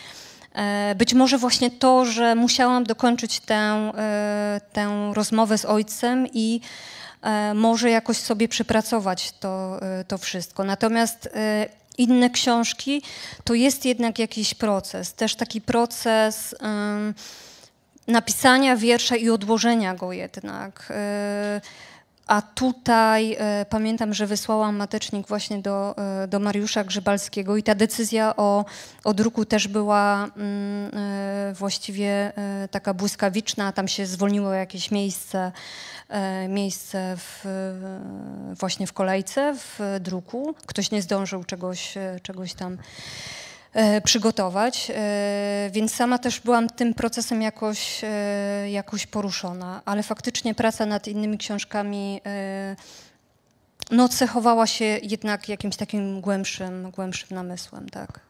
E, 0.54 0.94
być 0.94 1.14
może 1.14 1.38
właśnie 1.38 1.70
to, 1.70 2.04
że 2.04 2.34
musiałam 2.34 2.84
dokończyć 2.84 3.40
tę, 3.40 3.54
e, 3.54 4.60
tę 4.72 5.12
rozmowę 5.14 5.58
z 5.58 5.64
ojcem 5.64 6.26
i 6.34 6.60
może 7.54 7.90
jakoś 7.90 8.16
sobie 8.16 8.48
przepracować 8.48 9.32
to, 9.40 9.80
to 10.08 10.18
wszystko. 10.18 10.64
Natomiast 10.64 11.28
inne 11.98 12.30
książki 12.30 13.02
to 13.44 13.54
jest 13.54 13.84
jednak 13.84 14.18
jakiś 14.18 14.54
proces, 14.54 15.14
też 15.14 15.34
taki 15.34 15.60
proces. 15.60 16.54
napisania 18.06 18.76
wiersza 18.76 19.16
i 19.16 19.30
odłożenia 19.30 19.94
go 19.94 20.12
jednak. 20.12 20.92
A 22.30 22.42
tutaj 22.42 23.36
e, 23.38 23.66
pamiętam, 23.70 24.14
że 24.14 24.26
wysłałam 24.26 24.76
matecznik 24.76 25.28
właśnie 25.28 25.58
do, 25.58 25.94
e, 26.22 26.28
do 26.28 26.40
Mariusza 26.40 26.84
Grzybalskiego 26.84 27.56
i 27.56 27.62
ta 27.62 27.74
decyzja 27.74 28.36
o, 28.36 28.64
o 29.04 29.14
druku 29.14 29.44
też 29.44 29.68
była 29.68 30.28
mm, 30.36 30.90
e, 30.94 31.54
właściwie 31.54 32.32
e, 32.36 32.68
taka 32.70 32.94
błyskawiczna. 32.94 33.72
Tam 33.72 33.88
się 33.88 34.06
zwolniło 34.06 34.52
jakieś 34.52 34.90
miejsce, 34.90 35.52
e, 36.08 36.48
miejsce 36.48 37.16
w, 37.16 37.44
właśnie 38.60 38.86
w 38.86 38.92
kolejce, 38.92 39.54
w 39.54 39.98
druku. 40.00 40.54
Ktoś 40.66 40.90
nie 40.90 41.02
zdążył 41.02 41.44
czegoś, 41.44 41.96
e, 41.96 42.20
czegoś 42.22 42.54
tam 42.54 42.78
przygotować, 44.04 44.92
e, 44.94 45.70
więc 45.72 45.94
sama 45.94 46.18
też 46.18 46.40
byłam 46.40 46.68
tym 46.68 46.94
procesem 46.94 47.42
jakoś, 47.42 48.00
e, 48.04 48.70
jakoś 48.70 49.06
poruszona, 49.06 49.82
ale 49.84 50.02
faktycznie 50.02 50.54
praca 50.54 50.86
nad 50.86 51.08
innymi 51.08 51.38
książkami 51.38 52.20
e, 52.26 52.76
no, 53.90 54.08
cechowała 54.08 54.66
się 54.66 54.84
jednak 54.84 55.48
jakimś 55.48 55.76
takim 55.76 56.20
głębszym, 56.20 56.90
głębszym 56.90 57.28
namysłem, 57.34 57.88
tak. 57.88 58.20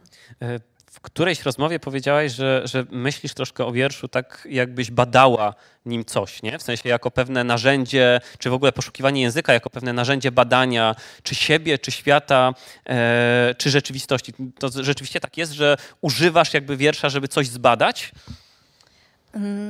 W 0.90 1.00
którejś 1.00 1.42
rozmowie 1.42 1.80
powiedziałaś, 1.80 2.32
że, 2.32 2.62
że 2.64 2.86
myślisz 2.90 3.34
troszkę 3.34 3.64
o 3.64 3.72
wierszu 3.72 4.08
tak, 4.08 4.48
jakbyś 4.50 4.90
badała 4.90 5.54
nim 5.86 6.04
coś, 6.04 6.42
nie? 6.42 6.58
W 6.58 6.62
sensie 6.62 6.88
jako 6.88 7.10
pewne 7.10 7.44
narzędzie, 7.44 8.20
czy 8.38 8.50
w 8.50 8.52
ogóle 8.52 8.72
poszukiwanie 8.72 9.22
języka 9.22 9.52
jako 9.52 9.70
pewne 9.70 9.92
narzędzie 9.92 10.32
badania, 10.32 10.94
czy 11.22 11.34
siebie, 11.34 11.78
czy 11.78 11.90
świata, 11.90 12.54
e, 12.86 13.54
czy 13.58 13.70
rzeczywistości. 13.70 14.32
To 14.58 14.68
rzeczywiście 14.82 15.20
tak 15.20 15.36
jest, 15.36 15.52
że 15.52 15.76
używasz 16.00 16.54
jakby 16.54 16.76
wiersza, 16.76 17.08
żeby 17.08 17.28
coś 17.28 17.48
zbadać? 17.48 18.12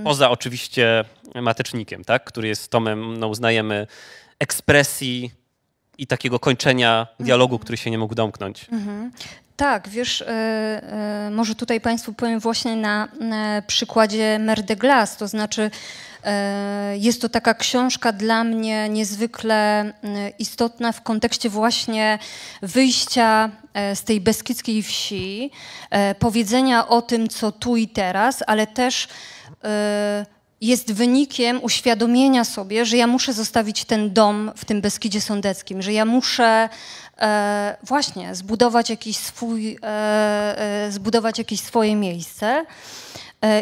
Poza 0.05 0.31
oczywiście 0.31 1.05
matecznikiem, 1.35 2.05
tak? 2.05 2.25
Który 2.25 2.49
jest 2.49 2.71
tomem, 2.71 3.19
no 3.19 3.29
uznajemy, 3.29 3.87
ekspresji 4.39 5.33
i 5.99 6.07
takiego 6.07 6.39
kończenia 6.39 7.07
dialogu, 7.21 7.59
który 7.59 7.77
się 7.79 7.91
nie 7.91 7.99
mógł 7.99 8.15
domknąć. 8.15 8.67
Tak, 9.61 9.89
wiesz, 9.89 10.23
e, 10.23 10.27
e, 10.29 11.31
może 11.31 11.55
tutaj 11.55 11.81
Państwu 11.81 12.13
powiem 12.13 12.41
właśnie 12.41 12.77
na, 12.77 13.09
przykładzie 13.67 14.39
Mer 14.39 14.63
de 14.63 14.77
Glace, 14.77 15.19
to 15.19 15.29
znaczy 15.29 15.71
e, 16.25 16.99
jest 16.99 17.23
to 17.23 17.29
taka 17.29 17.55
książka 17.55 18.13
dla 18.13 18.45
mnie 18.45 18.89
niezwykle 18.89 19.93
istotna 20.39 20.93
w 20.93 21.03
kontekście 21.03 21.51
właśnie 21.51 22.19
wyjścia 22.63 23.51
z 23.95 24.03
tej 24.03 24.21
beskidzkiej 24.21 24.83
wsi, 24.83 25.51
powiedzenia 26.19 26.89
o 26.89 27.03
tym, 27.03 27.29
co 27.29 27.53
tu 27.53 27.77
i 27.77 27.89
teraz, 27.89 28.43
ale 28.47 28.67
też 28.67 29.09
jest 30.61 30.93
wynikiem 30.93 31.61
uświadomienia 31.63 32.45
sobie, 32.45 32.87
że 32.87 32.97
ja 32.97 33.07
muszę 33.07 33.33
zostawić 33.33 33.85
ten 33.85 34.13
dom 34.13 34.53
w 34.57 34.65
tym 34.65 34.81
Beskidzie 34.81 35.21
Sądeckim, 35.21 35.83
że 35.83 35.93
ja 35.93 36.05
muszę 36.05 36.69
e, 37.21 37.77
właśnie 37.83 38.35
zbudować 38.35 38.91
jakiś 38.91 39.17
swój, 39.17 39.79
e, 39.83 40.87
e, 40.87 40.93
zbudować 40.93 41.39
jakieś 41.39 41.61
swoje 41.61 41.97
miejsce. 41.97 42.65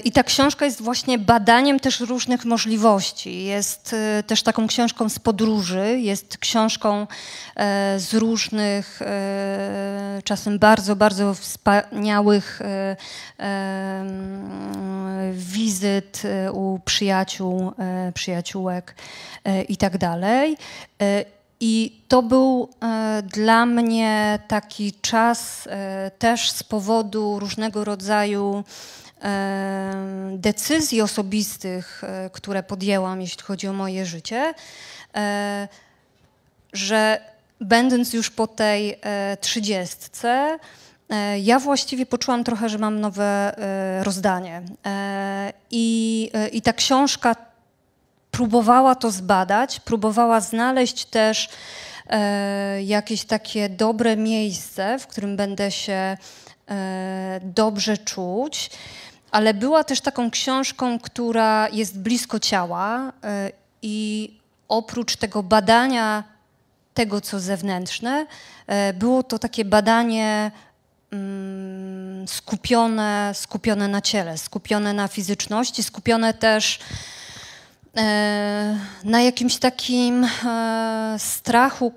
I 0.04 0.12
ta 0.12 0.22
książka 0.22 0.64
jest 0.64 0.82
właśnie 0.82 1.18
badaniem 1.18 1.80
też 1.80 2.00
różnych 2.00 2.44
możliwości. 2.44 3.44
Jest 3.44 3.94
też 4.26 4.42
taką 4.42 4.66
książką 4.66 5.08
z 5.08 5.18
podróży, 5.18 5.98
jest 6.00 6.38
książką 6.38 7.06
z 7.96 8.14
różnych, 8.14 9.00
czasem 10.24 10.58
bardzo, 10.58 10.96
bardzo 10.96 11.34
wspaniałych 11.34 12.60
wizyt 15.32 16.22
u 16.52 16.78
przyjaciół, 16.84 17.72
przyjaciółek 18.14 18.94
e, 19.44 19.62
i 21.60 22.02
to 22.08 22.22
był 22.22 22.68
e, 22.82 23.22
dla 23.22 23.66
mnie 23.66 24.38
taki 24.48 24.92
czas 24.92 25.66
e, 25.66 26.10
też 26.18 26.50
z 26.50 26.62
powodu 26.62 27.38
różnego 27.38 27.84
rodzaju 27.84 28.64
e, 29.22 29.92
decyzji 30.32 31.02
osobistych, 31.02 32.02
które 32.32 32.62
podjęłam, 32.62 33.20
jeśli 33.20 33.42
chodzi 33.42 33.68
o 33.68 33.72
moje 33.72 34.06
życie, 34.06 34.54
że 36.72 37.20
będąc 37.60 38.12
już 38.12 38.30
po 38.30 38.46
tej 38.46 39.00
trzydziestce, 39.40 40.58
ja 41.42 41.58
właściwie 41.58 42.06
poczułam 42.06 42.44
trochę, 42.44 42.68
że 42.68 42.78
mam 42.78 43.00
nowe 43.00 43.54
rozdanie. 44.02 44.62
I, 45.70 46.30
I 46.52 46.62
ta 46.62 46.72
książka 46.72 47.47
próbowała 48.30 48.94
to 48.94 49.10
zbadać, 49.10 49.80
próbowała 49.80 50.40
znaleźć 50.40 51.04
też 51.04 51.48
e, 52.06 52.82
jakieś 52.82 53.24
takie 53.24 53.68
dobre 53.68 54.16
miejsce, 54.16 54.98
w 54.98 55.06
którym 55.06 55.36
będę 55.36 55.70
się 55.70 56.16
e, 56.68 57.40
dobrze 57.42 57.98
czuć, 57.98 58.70
ale 59.30 59.54
była 59.54 59.84
też 59.84 60.00
taką 60.00 60.30
książką, 60.30 60.98
która 60.98 61.68
jest 61.68 61.98
blisko 61.98 62.40
ciała 62.40 63.12
e, 63.24 63.52
i 63.82 64.34
oprócz 64.68 65.16
tego 65.16 65.42
badania 65.42 66.24
tego, 66.94 67.20
co 67.20 67.40
zewnętrzne, 67.40 68.26
e, 68.66 68.92
było 68.92 69.22
to 69.22 69.38
takie 69.38 69.64
badanie 69.64 70.50
mm, 71.12 72.28
skupione, 72.28 73.32
skupione 73.34 73.88
na 73.88 74.00
ciele, 74.00 74.38
skupione 74.38 74.92
na 74.92 75.08
fizyczności, 75.08 75.82
skupione 75.82 76.34
też 76.34 76.78
na 79.04 79.22
jakimś 79.22 79.56
takim 79.56 80.24
e, 80.24 81.16
strachu, 81.18 81.90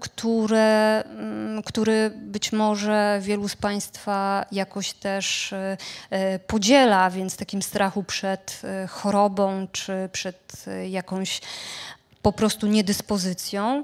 mm, 1.06 1.64
który 1.64 2.12
być 2.16 2.52
może 2.52 3.20
wielu 3.22 3.48
z 3.48 3.56
Państwa 3.56 4.46
jakoś 4.52 4.94
też 4.94 5.54
e, 5.54 5.78
e, 6.10 6.40
podziela, 6.40 7.10
więc 7.10 7.38
takim 7.38 7.62
strachu 7.62 8.04
przed 8.04 8.62
e, 8.64 8.88
chorobą 8.88 9.68
czy 9.72 10.10
przed 10.12 10.66
e, 10.68 10.90
jakąś 10.90 11.42
po 12.22 12.32
prostu 12.32 12.68
niedyspozycją. 12.68 13.84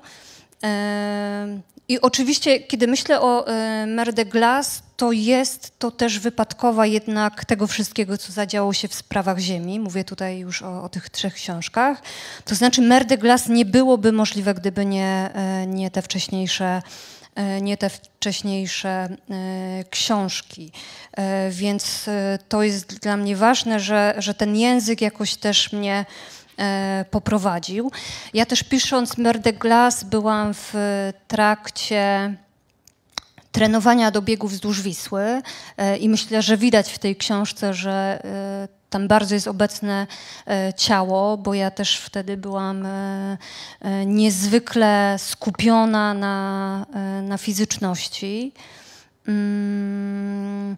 I 1.89 2.01
oczywiście, 2.01 2.59
kiedy 2.59 2.87
myślę 2.87 3.21
o 3.21 3.47
e, 3.47 3.85
Mer 3.85 4.13
de 4.13 4.25
Glace, 4.25 4.81
to 4.97 5.11
jest 5.11 5.79
to 5.79 5.91
też 5.91 6.19
wypadkowa 6.19 6.85
jednak 6.85 7.45
tego 7.45 7.67
wszystkiego, 7.67 8.17
co 8.17 8.31
zadziało 8.31 8.73
się 8.73 8.87
w 8.87 8.93
sprawach 8.93 9.39
Ziemi. 9.39 9.79
Mówię 9.79 10.03
tutaj 10.03 10.39
już 10.39 10.61
o, 10.61 10.83
o 10.83 10.89
tych 10.89 11.09
trzech 11.09 11.33
książkach. 11.33 12.01
To 12.45 12.55
znaczy, 12.55 12.81
Mer 12.81 13.05
de 13.05 13.17
Glace 13.17 13.53
nie 13.53 13.65
byłoby 13.65 14.11
możliwe, 14.11 14.53
gdyby 14.53 14.85
nie, 14.85 15.29
e, 15.33 15.67
nie 15.67 15.91
te 15.91 16.01
wcześniejsze 16.01 16.81
e, 17.35 17.61
nie 17.61 17.77
te 17.77 17.89
wcześniejsze 17.89 19.09
książki. 19.89 20.71
Więc 21.49 22.05
to 22.49 22.63
jest 22.63 22.99
dla 22.99 23.17
mnie 23.17 23.35
ważne, 23.35 23.79
że, 23.79 24.15
że 24.17 24.33
ten 24.33 24.55
język 24.55 25.01
jakoś 25.01 25.35
też 25.35 25.73
mnie 25.73 26.05
poprowadził. 27.11 27.91
Ja 28.33 28.45
też 28.45 28.63
pisząc 28.63 29.17
Mer 29.17 29.39
de 29.39 29.53
Glace 29.53 30.05
byłam 30.05 30.53
w 30.53 30.73
trakcie 31.27 32.33
trenowania 33.51 34.11
do 34.11 34.21
biegu 34.21 34.47
wzdłuż 34.47 34.81
Wisły 34.81 35.41
e, 35.77 35.97
i 35.97 36.09
myślę, 36.09 36.41
że 36.41 36.57
widać 36.57 36.93
w 36.93 36.99
tej 36.99 37.15
książce, 37.15 37.73
że 37.73 38.19
e, 38.23 38.67
tam 38.89 39.07
bardzo 39.07 39.35
jest 39.35 39.47
obecne 39.47 40.07
e, 40.47 40.73
ciało, 40.73 41.37
bo 41.37 41.53
ja 41.53 41.71
też 41.71 41.97
wtedy 41.97 42.37
byłam 42.37 42.85
e, 42.85 43.37
e, 43.81 44.05
niezwykle 44.05 45.15
skupiona 45.19 46.13
na, 46.13 46.85
e, 46.93 47.21
na 47.21 47.37
fizyczności. 47.37 48.53
Mm, 49.27 50.77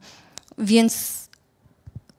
Więc 0.57 1.28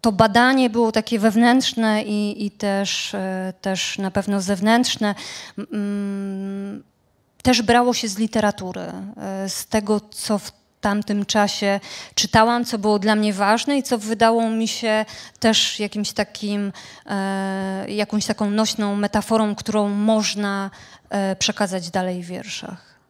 to 0.01 0.13
badanie 0.13 0.71
było 0.71 0.93
takie 0.93 1.19
wewnętrzne 1.19 2.03
i, 2.03 2.47
i 2.47 2.51
też, 2.51 3.15
e, 3.15 3.53
też 3.61 3.99
na 3.99 4.11
pewno 4.11 4.41
zewnętrzne. 4.41 5.15
Mm, 5.73 6.83
Też 7.43 7.63
brało 7.63 7.95
się 7.95 8.09
z 8.09 8.19
literatury, 8.19 8.81
e, 8.81 9.49
z 9.49 9.67
tego, 9.67 10.01
co 10.01 10.39
w 10.39 10.53
tamtym 10.81 11.27
czasie 11.27 11.81
czytałam, 12.15 12.65
co 12.65 12.79
było 12.79 12.99
dla 12.99 13.15
mnie 13.15 13.33
ważne 13.33 13.79
i 13.79 13.83
co 13.83 13.99
wydało 13.99 14.51
mi 14.51 14.69
się 14.69 15.05
też 15.39 15.81
jakimś 15.81 16.13
takim, 16.13 16.73
e, 17.07 17.91
jakąś 17.91 18.27
taką 18.27 18.51
nośną 18.51 18.97
metaforą, 18.97 19.55
którą 19.55 19.89
można 19.89 20.71
przekazać 21.39 21.91
dalej 21.91 22.23
w 22.23 22.27
wierszach. 22.27 23.01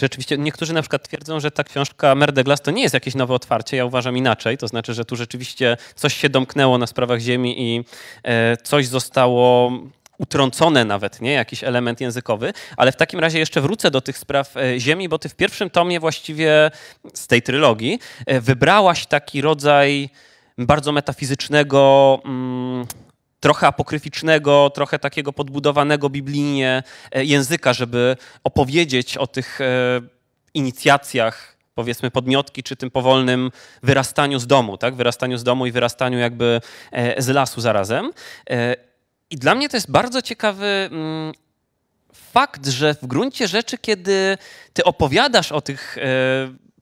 Rzeczywiście, 0.00 0.38
niektórzy 0.38 0.72
na 0.72 0.82
przykład 0.82 1.08
twierdzą, 1.08 1.40
że 1.40 1.50
ta 1.50 1.64
książka 1.64 2.14
Mer 2.14 2.32
de 2.32 2.44
Glace 2.44 2.62
to 2.62 2.70
nie 2.70 2.82
jest 2.82 2.94
jakieś 2.94 3.14
nowe 3.14 3.34
otwarcie. 3.34 3.76
Ja 3.76 3.84
uważam 3.84 4.16
inaczej. 4.16 4.58
To 4.58 4.68
znaczy, 4.68 4.94
że 4.94 5.04
tu 5.04 5.16
rzeczywiście 5.16 5.76
coś 5.94 6.14
się 6.14 6.28
domknęło 6.28 6.78
na 6.78 6.86
sprawach 6.86 7.20
Ziemi 7.20 7.62
i 7.62 7.84
e, 8.22 8.56
coś 8.56 8.86
zostało 8.86 9.72
utrącone 10.18 10.84
nawet, 10.84 11.20
nie? 11.20 11.32
Jakiś 11.32 11.64
element 11.64 12.00
językowy. 12.00 12.52
Ale 12.76 12.92
w 12.92 12.96
takim 12.96 13.20
razie 13.20 13.38
jeszcze 13.38 13.60
wrócę 13.60 13.90
do 13.90 14.00
tych 14.00 14.18
spraw 14.18 14.56
e, 14.56 14.80
Ziemi, 14.80 15.08
bo 15.08 15.18
ty 15.18 15.28
w 15.28 15.34
pierwszym 15.34 15.70
tomie 15.70 16.00
właściwie 16.00 16.70
z 17.14 17.26
tej 17.26 17.42
trylogii 17.42 17.98
e, 18.26 18.40
wybrałaś 18.40 19.06
taki 19.06 19.40
rodzaj 19.40 20.10
bardzo 20.58 20.92
metafizycznego, 20.92 22.18
mm, 22.24 22.86
trochę 23.42 23.66
apokryficznego, 23.66 24.70
trochę 24.70 24.98
takiego 24.98 25.32
podbudowanego 25.32 26.10
biblijnie 26.10 26.82
e, 27.12 27.24
języka, 27.24 27.72
żeby 27.72 28.16
opowiedzieć 28.44 29.16
o 29.16 29.26
tych 29.26 29.60
e, 29.60 29.64
inicjacjach, 30.54 31.56
powiedzmy 31.74 32.10
podmiotki, 32.10 32.62
czy 32.62 32.76
tym 32.76 32.90
powolnym 32.90 33.50
wyrastaniu 33.82 34.38
z 34.38 34.46
domu, 34.46 34.76
tak? 34.76 34.94
Wyrastaniu 34.94 35.38
z 35.38 35.44
domu 35.44 35.66
i 35.66 35.72
wyrastaniu 35.72 36.18
jakby 36.18 36.60
e, 36.92 37.22
z 37.22 37.28
lasu 37.28 37.60
zarazem. 37.60 38.12
I 39.30 39.36
dla 39.36 39.54
mnie 39.54 39.68
to 39.68 39.76
jest 39.76 39.90
bardzo 39.90 40.22
ciekawy 40.22 40.66
mm, 40.66 41.32
fakt, 42.14 42.66
że 42.66 42.94
w 42.94 43.06
gruncie 43.06 43.48
rzeczy, 43.48 43.78
kiedy 43.78 44.38
ty 44.72 44.84
opowiadasz 44.84 45.52
o 45.52 45.60
tych 45.60 45.96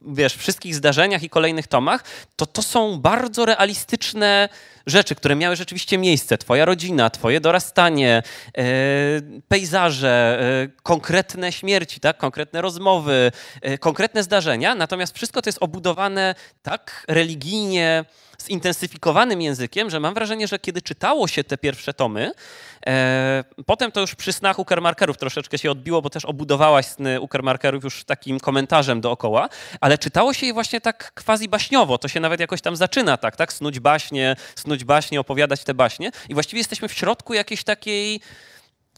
wiesz, 0.03 0.35
wszystkich 0.35 0.75
zdarzeniach 0.75 1.23
i 1.23 1.31
kolejnych 1.31 1.67
tomach, 1.67 2.05
to 2.37 2.47
to 2.47 2.63
są 2.63 3.01
bardzo 3.01 3.45
realistyczne 3.45 4.49
rzeczy, 4.87 5.15
które 5.15 5.37
miały 5.37 5.57
rzeczywiście 5.57 5.99
miejsce. 5.99 6.39
Twoja 6.39 6.65
rodzina, 6.65 7.11
twoje 7.11 7.41
dorastanie, 7.41 8.23
e, 8.59 8.63
pejzaże, 9.49 10.41
e, 10.41 10.83
konkretne 10.83 11.53
śmierci, 11.53 12.01
tak? 12.01 12.17
konkretne 12.17 12.61
rozmowy, 12.63 13.33
e, 13.63 13.79
konkretne 13.79 14.23
zdarzenia. 14.23 14.75
Natomiast 14.75 15.17
wszystko 15.17 15.43
to 15.43 15.49
jest 15.49 15.63
obudowane 15.63 16.35
tak 16.63 17.05
religijnie, 17.09 18.05
zintensyfikowanym 18.47 19.43
językiem, 19.43 19.91
że 19.91 20.01
mam 20.01 20.15
wrażenie, 20.15 20.49
że 20.49 20.59
kiedy 20.59 20.83
czytało 20.83 21.29
się 21.29 21.45
te 21.45 21.59
pierwsze 21.59 21.95
tomy, 21.95 22.33
e, 22.87 23.45
potem 23.67 23.93
to 23.93 24.01
już 24.01 24.15
przy 24.15 24.33
snach 24.33 24.59
Ukermarkerów 24.59 25.19
troszeczkę 25.19 25.59
się 25.59 25.71
odbiło, 25.71 26.03
bo 26.03 26.11
też 26.11 26.25
obudowałaś 26.25 26.87
sny 26.87 27.21
Ukermarkerów 27.21 27.85
już 27.85 28.05
takim 28.05 28.41
komentarzem 28.41 29.01
dookoła, 29.01 29.49
ale 29.81 29.99
czytało 29.99 30.35
się 30.35 30.47
je 30.47 30.53
właśnie 30.53 30.81
tak 30.81 31.13
quasi 31.25 31.49
baśniowo. 31.49 31.99
To 31.99 32.09
się 32.09 32.21
nawet 32.21 32.41
jakoś 32.41 32.61
tam 32.61 32.77
zaczyna 32.77 33.17
tak, 33.17 33.37
tak? 33.37 33.53
Snuć 33.53 33.81
baśnie, 33.81 34.37
snuć 34.55 34.85
baśnie, 34.85 35.21
opowiadać 35.21 35.65
te 35.65 35.75
baśnie 35.75 36.11
i 36.29 36.35
właściwie 36.35 36.61
jesteśmy 36.61 36.89
w 36.89 36.93
środku 36.93 37.35
jakiejś 37.35 37.65
takiej 37.65 38.21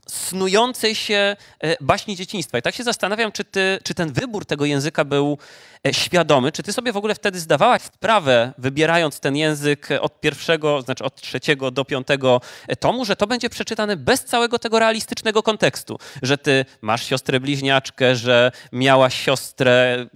snującej 0.09 0.95
się 0.95 1.37
e, 1.61 1.77
baśni 1.81 2.17
dzieciństwa. 2.17 2.59
I 2.59 2.62
tak 2.62 2.75
się 2.75 2.85
zastanawiam, 2.85 3.33
czy, 3.33 3.45
ty, 3.45 3.79
czy 3.83 3.95
ten 3.95 4.12
wybór 4.12 4.47
tego 4.47 4.65
języka 4.65 5.05
był 5.05 5.38
e, 5.87 5.95
świadomy, 5.95 6.53
czy 6.53 6.62
ty 6.62 6.73
sobie 6.73 6.93
w 6.93 6.97
ogóle 6.97 7.15
wtedy 7.15 7.41
zdawałaś 7.41 7.83
sprawę, 7.83 8.53
wybierając 8.59 9.21
ten 9.21 9.37
język 9.37 9.88
od 10.01 10.21
pierwszego, 10.21 10.83
znaczy 10.83 11.05
od 11.05 11.21
trzeciego 11.21 11.71
do 11.71 11.85
piątego 11.85 12.41
e, 12.69 12.77
tomu, 12.77 13.05
że 13.05 13.17
to 13.17 13.27
będzie 13.27 13.51
przeczytane 13.51 13.97
bez 13.97 14.25
całego 14.25 14.59
tego 14.59 14.79
realistycznego 14.79 15.43
kontekstu, 15.43 15.99
że 16.23 16.38
ty 16.38 16.65
masz 16.81 17.07
siostrę 17.07 17.41
bliźniaczkę, 17.41 18.17
że 18.17 18.53
miałaś 18.73 19.15
siostrę 19.15 20.07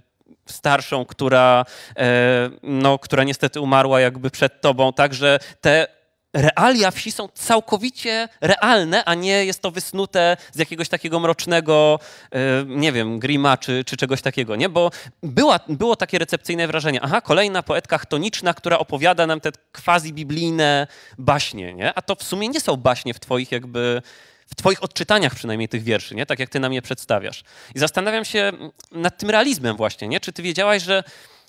starszą, 0.45 1.05
która, 1.05 1.65
e, 1.97 2.49
no, 2.63 2.99
która 2.99 3.23
niestety 3.23 3.61
umarła 3.61 3.99
jakby 3.99 4.31
przed 4.31 4.61
tobą, 4.61 4.93
także 4.93 5.39
te 5.61 5.96
realia 6.37 6.91
wsi 6.91 7.11
są 7.11 7.27
całkowicie 7.27 8.29
realne, 8.41 9.05
a 9.05 9.13
nie 9.13 9.45
jest 9.45 9.61
to 9.61 9.71
wysnute 9.71 10.37
z 10.51 10.59
jakiegoś 10.59 10.89
takiego 10.89 11.19
mrocznego, 11.19 11.99
e, 12.31 12.39
nie 12.67 12.91
wiem, 12.91 13.19
grima 13.19 13.57
czy, 13.57 13.83
czy 13.83 13.97
czegoś 13.97 14.21
takiego, 14.21 14.55
nie? 14.55 14.69
Bo 14.69 14.91
była, 15.23 15.59
było 15.69 15.95
takie 15.95 16.19
recepcyjne 16.19 16.67
wrażenie, 16.67 17.01
aha, 17.01 17.21
kolejna 17.21 17.63
poetka 17.63 17.97
chtoniczna, 17.97 18.53
która 18.53 18.79
opowiada 18.79 19.27
nam 19.27 19.41
te 19.41 19.51
quasi-biblijne 19.73 20.87
baśnie, 21.17 21.73
nie? 21.73 21.93
A 21.93 22.01
to 22.01 22.15
w 22.15 22.23
sumie 22.23 22.49
nie 22.49 22.59
są 22.59 22.77
baśnie 22.77 23.13
w 23.13 23.19
twoich 23.19 23.51
jakby 23.51 24.01
w 24.47 24.55
twoich 24.55 24.83
odczytaniach 24.83 25.35
przynajmniej 25.35 25.69
tych 25.69 25.83
wierszy, 25.83 26.15
nie? 26.15 26.25
Tak 26.25 26.39
jak 26.39 26.49
ty 26.49 26.59
nam 26.59 26.73
je 26.73 26.81
przedstawiasz. 26.81 27.43
I 27.75 27.79
zastanawiam 27.79 28.25
się 28.25 28.51
nad 28.91 29.17
tym 29.17 29.29
realizmem 29.29 29.77
właśnie, 29.77 30.07
nie? 30.07 30.19
Czy 30.19 30.33
ty 30.33 30.43
wiedziałaś, 30.43 30.83
że 30.83 31.03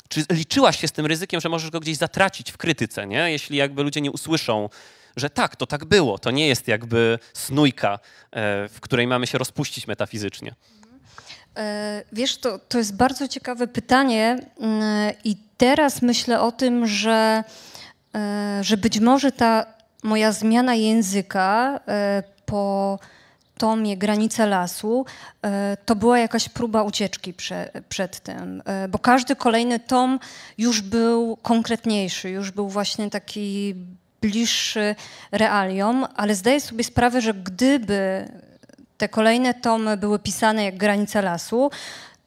czy 0.08 0.24
liczyłaś 0.30 0.80
się 0.80 0.88
z 0.88 0.92
tym 0.92 1.06
ryzykiem, 1.06 1.40
że 1.40 1.48
możesz 1.48 1.70
go 1.70 1.80
gdzieś 1.80 1.96
zatracić 1.96 2.52
w 2.52 2.56
krytyce, 2.56 3.06
nie? 3.06 3.30
Jeśli 3.30 3.56
jakby 3.56 3.82
ludzie 3.82 4.00
nie 4.00 4.10
usłyszą, 4.10 4.68
że 5.16 5.30
tak, 5.30 5.56
to 5.56 5.66
tak 5.66 5.84
było, 5.84 6.18
to 6.18 6.30
nie 6.30 6.48
jest 6.48 6.68
jakby 6.68 7.18
snójka, 7.34 7.94
e, 7.94 7.98
w 8.68 8.80
której 8.80 9.06
mamy 9.06 9.26
się 9.26 9.38
rozpuścić 9.38 9.86
metafizycznie. 9.86 10.54
E, 11.56 12.02
Wiesz, 12.12 12.36
to, 12.36 12.58
to 12.58 12.78
jest 12.78 12.96
bardzo 12.96 13.28
ciekawe 13.28 13.66
pytanie 13.66 14.38
mm, 14.60 15.12
i 15.24 15.36
teraz 15.56 16.02
myślę 16.02 16.40
o 16.40 16.52
tym, 16.52 16.86
że, 16.86 17.44
e, 18.14 18.58
że 18.64 18.76
być 18.76 19.00
może 19.00 19.32
ta 19.32 19.66
moja 20.02 20.32
zmiana 20.32 20.74
języka 20.74 21.80
po 22.46 22.98
tomie 23.58 23.96
Granice 23.96 24.46
Lasu 24.46 25.06
e, 25.42 25.76
to 25.84 25.96
była 25.96 26.18
jakaś 26.18 26.48
próba 26.48 26.82
ucieczki 26.82 27.34
prze, 27.34 27.70
przed 27.88 28.20
tym, 28.20 28.62
e, 28.64 28.88
bo 28.88 28.98
każdy 28.98 29.36
kolejny 29.36 29.80
tom 29.80 30.18
już 30.58 30.80
był 30.80 31.36
konkretniejszy, 31.42 32.30
już 32.30 32.50
był 32.50 32.68
właśnie 32.68 33.10
taki 33.10 33.74
bliższy 34.20 34.94
realiom, 35.32 36.06
ale 36.16 36.34
zdaję 36.34 36.60
sobie 36.60 36.84
sprawę, 36.84 37.20
że 37.20 37.34
gdyby 37.34 38.28
te 38.98 39.08
kolejne 39.08 39.54
tomy 39.54 39.96
były 39.96 40.18
pisane 40.18 40.64
jak 40.64 40.76
Granice 40.76 41.22
Lasu, 41.22 41.70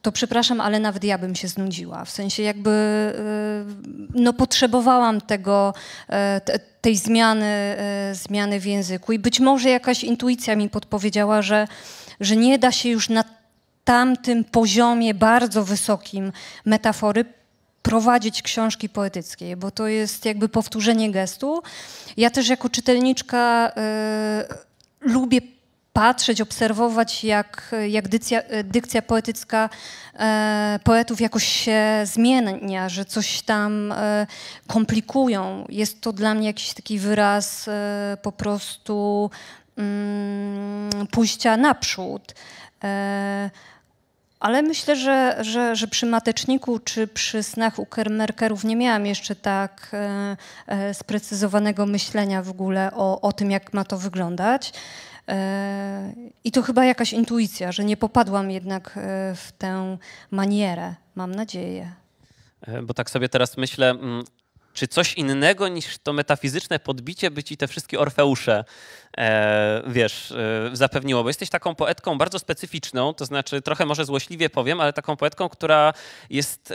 to 0.01 0.11
przepraszam, 0.11 0.61
ale 0.61 0.79
nawet 0.79 1.03
ja 1.03 1.17
bym 1.17 1.35
się 1.35 1.47
znudziła. 1.47 2.05
W 2.05 2.09
sensie 2.09 2.43
jakby 2.43 2.69
y, 2.69 4.19
no, 4.21 4.33
potrzebowałam 4.33 5.21
tego, 5.21 5.73
e, 6.07 6.41
te- 6.41 6.59
tej 6.81 6.97
zmiany, 6.97 7.45
e, 7.45 8.15
zmiany 8.15 8.59
w 8.59 8.65
języku 8.65 9.11
i 9.13 9.19
być 9.19 9.39
może 9.39 9.69
jakaś 9.69 10.03
intuicja 10.03 10.55
mi 10.55 10.69
podpowiedziała, 10.69 11.41
że, 11.41 11.67
że 12.19 12.35
nie 12.35 12.59
da 12.59 12.71
się 12.71 12.89
już 12.89 13.09
na 13.09 13.23
tamtym 13.83 14.43
poziomie 14.43 15.13
bardzo 15.13 15.63
wysokim 15.63 16.31
metafory 16.65 17.25
prowadzić 17.81 18.41
książki 18.41 18.89
poetyckiej, 18.89 19.55
bo 19.55 19.71
to 19.71 19.87
jest 19.87 20.25
jakby 20.25 20.49
powtórzenie 20.49 21.11
gestu. 21.11 21.61
Ja 22.17 22.29
też 22.29 22.49
jako 22.49 22.69
czytelniczka 22.69 23.71
y, 23.71 25.09
lubię 25.09 25.41
patrzeć, 25.93 26.41
obserwować, 26.41 27.23
jak, 27.23 27.75
jak 27.87 28.07
dykcja, 28.07 28.41
dykcja 28.63 29.01
poetycka 29.01 29.69
e, 30.19 30.79
poetów 30.83 31.21
jakoś 31.21 31.45
się 31.45 31.81
zmienia, 32.03 32.89
że 32.89 33.05
coś 33.05 33.41
tam 33.41 33.91
e, 33.91 34.27
komplikują. 34.67 35.65
Jest 35.69 36.01
to 36.01 36.13
dla 36.13 36.33
mnie 36.33 36.47
jakiś 36.47 36.73
taki 36.73 36.99
wyraz 36.99 37.67
e, 37.67 38.17
po 38.21 38.31
prostu 38.31 39.29
mm, 39.77 41.07
pójścia 41.07 41.57
naprzód. 41.57 42.33
E, 42.83 43.49
ale 44.41 44.61
myślę, 44.61 44.95
że, 44.95 45.37
że, 45.41 45.75
że 45.75 45.87
przy 45.87 46.05
Mateczniku 46.05 46.79
czy 46.79 47.07
przy 47.07 47.43
snach 47.43 47.79
Ukermerkerów 47.79 48.63
nie 48.63 48.75
miałam 48.75 49.05
jeszcze 49.05 49.35
tak 49.35 49.91
e, 49.93 50.37
e, 50.67 50.93
sprecyzowanego 50.93 51.85
myślenia 51.85 52.43
w 52.43 52.49
ogóle 52.49 52.91
o, 52.95 53.21
o 53.21 53.33
tym, 53.33 53.51
jak 53.51 53.73
ma 53.73 53.83
to 53.83 53.97
wyglądać. 53.97 54.73
E, 55.27 56.13
I 56.43 56.51
to 56.51 56.61
chyba 56.61 56.85
jakaś 56.85 57.13
intuicja, 57.13 57.71
że 57.71 57.83
nie 57.83 57.97
popadłam 57.97 58.51
jednak 58.51 58.97
e, 58.97 59.35
w 59.35 59.51
tę 59.57 59.97
manierę, 60.31 60.95
mam 61.15 61.35
nadzieję. 61.35 61.91
E, 62.61 62.81
Bo 62.81 62.93
tak 62.93 63.09
sobie 63.09 63.29
teraz 63.29 63.57
myślę, 63.57 63.89
mm, 63.89 64.23
czy 64.73 64.87
coś 64.87 65.13
innego 65.13 65.67
niż 65.67 65.97
to 65.97 66.13
metafizyczne 66.13 66.79
podbicie 66.79 67.31
by 67.31 67.43
ci 67.43 67.57
te 67.57 67.67
wszystkie 67.67 67.99
Orfeusze, 67.99 68.63
wiesz, 69.87 70.33
zapewniło? 70.73 71.23
Bo 71.23 71.29
jesteś 71.29 71.49
taką 71.49 71.75
poetką 71.75 72.17
bardzo 72.17 72.39
specyficzną, 72.39 73.13
to 73.13 73.25
znaczy 73.25 73.61
trochę 73.61 73.85
może 73.85 74.05
złośliwie 74.05 74.49
powiem, 74.49 74.81
ale 74.81 74.93
taką 74.93 75.15
poetką, 75.15 75.49
która 75.49 75.93
jest 76.29 76.73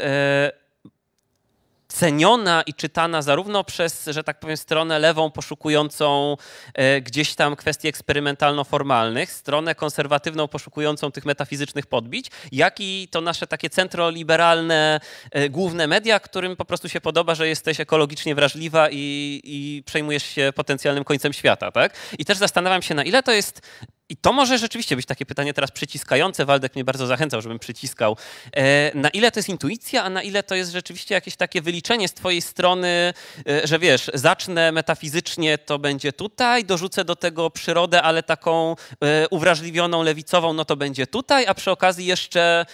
ceniona 1.97 2.63
i 2.63 2.75
czytana 2.75 3.23
zarówno 3.23 3.65
przez, 3.65 4.05
że 4.07 4.25
tak 4.25 4.41
powiem, 4.41 4.57
stronę 4.57 4.99
lewą 4.99 5.31
poszukującą 5.31 6.37
e, 6.75 7.01
gdzieś 7.01 7.35
tam 7.35 7.57
kwestii 7.57 7.89
eksperymentalno-formalnych, 7.89 9.31
stronę 9.31 9.75
konserwatywną 9.75 10.49
poszukującą 10.49 11.11
tych 11.11 11.25
metafizycznych 11.25 11.87
podbić, 11.87 12.31
jak 12.53 12.81
i 12.81 13.09
to 13.11 13.21
nasze 13.21 13.47
takie 13.47 13.71
centroliberalne 13.71 15.01
e, 15.31 15.49
główne 15.49 15.87
media, 15.87 16.21
którym 16.21 16.57
po 16.57 16.65
prostu 16.65 16.89
się 16.89 17.01
podoba, 17.01 17.35
że 17.35 17.49
jesteś 17.49 17.81
ekologicznie 17.81 18.35
wrażliwa 18.35 18.89
i, 18.91 19.41
i 19.45 19.83
przejmujesz 19.87 20.23
się 20.23 20.53
potencjalnym 20.55 21.05
końcem 21.05 21.33
świata, 21.33 21.71
tak? 21.73 21.97
I 22.19 22.25
też 22.25 22.39
zastanawiam 22.39 22.83
się, 22.83 22.95
na 22.95 23.05
ile 23.05 23.23
to 23.23 23.33
jest 23.33 23.61
i 24.09 24.17
to 24.17 24.33
może 24.33 24.59
rzeczywiście 24.59 24.97
być 24.97 25.07
takie 25.07 25.27
pytanie 25.27 25.55
teraz 25.55 25.71
przyciskające. 25.71 26.45
Waldek 26.45 26.75
mnie 26.75 26.85
bardzo 26.85 27.07
zachęcał, 27.07 27.43
żebym 27.43 27.59
przyciskał. 27.59 28.17
E, 28.53 28.99
na 28.99 29.09
ile 29.09 29.33
to 29.33 29.39
jest 29.39 29.49
intuicja, 29.49 30.05
a 30.05 30.11
na 30.11 30.23
ile 30.23 30.43
to 30.43 30.55
jest 30.55 30.73
rzeczywiście 30.73 31.15
jakieś 31.15 31.37
takie 31.37 31.63
wyliczenie 31.63 32.09
z 32.09 32.15
twojej 32.15 32.43
strony, 32.43 33.15
e, 33.49 33.67
że 33.67 33.79
wiesz, 33.79 34.11
zacznę 34.15 34.73
metafizycznie, 34.73 35.59
to 35.59 35.79
będzie 35.79 36.13
tutaj, 36.13 36.65
dorzucę 36.65 37.05
do 37.05 37.17
tego 37.17 37.51
przyrodę, 37.51 38.03
ale 38.03 38.23
taką 38.23 38.77
e, 39.01 39.29
uwrażliwioną, 39.29 40.03
lewicową, 40.03 40.53
no 40.53 40.65
to 40.65 40.77
będzie 40.77 41.07
tutaj, 41.07 41.47
a 41.47 41.55
przy 41.55 41.71
okazji 41.71 42.07
jeszcze 42.07 42.67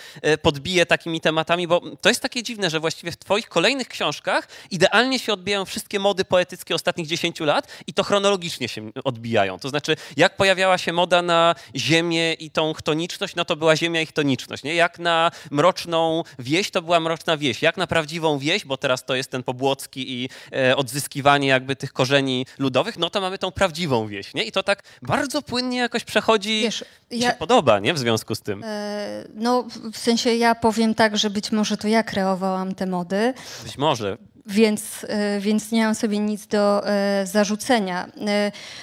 podbiję 0.43 0.87
takimi 0.87 1.21
tematami, 1.21 1.67
bo 1.67 1.81
to 2.01 2.09
jest 2.09 2.21
takie 2.21 2.43
dziwne, 2.43 2.71
że 2.71 2.81
właściwie 2.81 3.13
w 3.13 3.17
twoich 3.17 3.49
kolejnych 3.49 3.89
książkach 3.89 4.49
idealnie 4.71 5.19
się 5.19 5.33
odbijają 5.33 5.65
wszystkie 5.65 5.99
mody 5.99 6.25
poetyckie 6.25 6.75
ostatnich 6.75 7.07
10 7.07 7.41
lat 7.41 7.69
i 7.87 7.95
to 7.95 8.03
chronologicznie 8.03 8.69
się 8.69 8.91
odbijają. 9.05 9.59
To 9.59 9.69
znaczy, 9.69 9.97
jak 10.17 10.37
pojawiała 10.37 10.79
się 10.79 10.93
moda 10.93 11.22
na 11.23 11.55
ziemię 11.77 12.33
i 12.33 12.51
tą 12.51 12.73
chtoniczność, 12.73 13.35
no 13.35 13.45
to 13.45 13.57
była 13.57 13.77
ziemia 13.77 14.01
i 14.01 14.07
chtoniczność. 14.07 14.63
Nie? 14.63 14.75
Jak 14.75 14.99
na 14.99 15.31
mroczną 15.51 16.23
wieś, 16.39 16.71
to 16.71 16.83
była 16.83 17.01
mroczna 17.01 17.37
wieś. 17.37 17.63
Jak 17.63 17.77
na 17.77 17.87
prawdziwą 17.87 18.39
wieś, 18.39 18.65
bo 18.65 18.77
teraz 18.77 19.05
to 19.05 19.15
jest 19.15 19.31
ten 19.31 19.43
pobłocki 19.43 20.13
i 20.23 20.29
e, 20.53 20.77
odzyskiwanie 20.77 21.49
jakby 21.49 21.77
tych 21.77 21.93
korzeni 21.93 22.47
ludowych, 22.59 22.99
no 22.99 23.11
to 23.11 23.21
mamy 23.21 23.39
tą 23.39 23.51
prawdziwą 23.51 24.07
wieś. 24.07 24.35
Nie? 24.35 24.43
I 24.45 24.53
to 24.53 24.63
tak 24.63 24.83
bardzo 25.03 25.43
płynnie 25.43 25.79
jakoś 25.79 26.05
przechodzi 26.05 26.61
Wiesz, 26.63 26.85
ja, 27.11 27.31
się 27.31 27.37
podoba, 27.37 27.79
nie? 27.79 27.95
W 27.95 27.99
związku 27.99 28.35
z 28.35 28.41
tym. 28.41 28.63
e, 28.65 29.25
no 29.35 29.65
w 29.93 29.99
sensie 29.99 30.35
ja 30.35 30.55
powiem 30.55 30.95
tak, 30.95 31.17
że 31.19 31.31
być 31.31 31.53
może 31.53 31.77
to 31.77 31.89
ja 31.89 32.03
kreowałam 32.03 32.75
te 32.75 32.87
mody, 32.87 33.35
Być 33.65 33.79
może. 33.79 34.19
więc, 34.47 35.07
e, 35.09 35.41
więc 35.41 35.71
nie 35.73 35.85
mam 35.85 35.95
sobie 35.95 36.19
nic 36.19 36.47
do 36.47 36.87
e, 36.89 37.27
zarzucenia. 37.27 38.09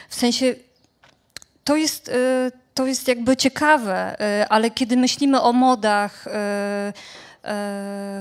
W 0.10 0.16
sensie 0.16 0.56
to 1.70 1.76
jest, 1.76 2.10
e, 2.10 2.52
to 2.74 2.86
jest 2.86 3.08
jakby 3.08 3.38
ciekawe, 3.38 4.20
e, 4.20 4.48
ale 4.50 4.72
kiedy 4.72 4.98
myślimy 4.98 5.42
o 5.42 5.54
modach 5.54 6.28
e, 6.28 6.32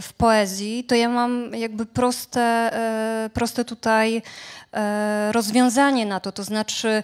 w 0.03 0.13
poezji, 0.17 0.85
to 0.85 0.95
ja 0.95 1.09
mam 1.09 1.55
jakby 1.55 1.87
proste, 1.87 2.71
proste 3.35 3.65
tutaj 3.65 4.23
rozwiązanie 5.33 6.07
na 6.07 6.21
to. 6.21 6.33
To 6.33 6.45
znaczy, 6.45 7.03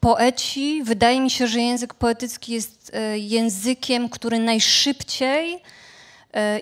poeci, 0.00 0.82
wydaje 0.84 1.20
mi 1.20 1.30
się, 1.30 1.46
że 1.46 1.60
język 1.60 1.94
poetycki 1.94 2.52
jest 2.52 2.92
językiem, 3.14 4.08
który 4.08 4.38
najszybciej 4.38 5.62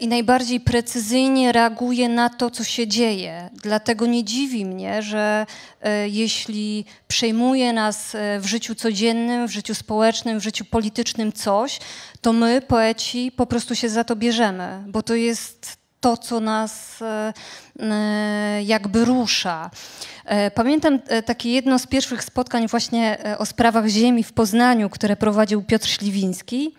i 0.01 0.09
najbardziej 0.09 0.61
precyzyjnie 0.61 1.53
reaguje 1.53 2.09
na 2.09 2.29
to, 2.29 2.51
co 2.51 2.65
się 2.65 2.87
dzieje. 2.87 3.51
Dlatego 3.63 4.07
nie 4.07 4.25
dziwi 4.25 4.65
mnie, 4.65 5.03
że 5.03 5.47
e, 5.83 6.09
jeśli 6.09 6.85
przejmuje 7.09 7.73
nas 7.73 8.15
e, 8.15 8.41
w 8.41 8.47
życiu 8.47 8.75
codziennym, 8.75 9.49
w 9.49 9.51
życiu 9.51 9.75
społecznym, 9.75 10.41
w 10.41 10.43
życiu 10.43 10.65
politycznym 10.65 11.33
coś, 11.33 11.79
to 12.21 12.33
my, 12.33 12.63
poeci, 12.63 13.33
po 13.37 13.47
prostu 13.47 13.75
się 13.75 13.89
za 13.89 14.05
to 14.05 14.17
bierzemy, 14.17 14.85
bo 14.87 15.03
to 15.03 15.15
jest 15.15 15.81
to, 16.01 16.17
co 16.17 16.41
nas 16.41 17.03
e, 17.03 17.33
e, 17.81 18.63
jakby 18.63 19.05
rusza. 19.05 19.71
E, 20.25 20.51
Pamiętam 20.51 20.99
e, 21.07 21.23
takie 21.23 21.53
jedno 21.53 21.79
z 21.79 21.87
pierwszych 21.87 22.25
spotkań 22.25 22.69
właśnie 22.69 23.25
e, 23.27 23.39
o 23.39 23.47
sprawach 23.47 23.87
ziemi 23.87 24.25
w 24.25 24.33
Poznaniu, 24.33 24.91
które 24.91 25.17
prowadził 25.17 25.63
Piotr 25.63 25.89
Śliwiński. 25.89 26.75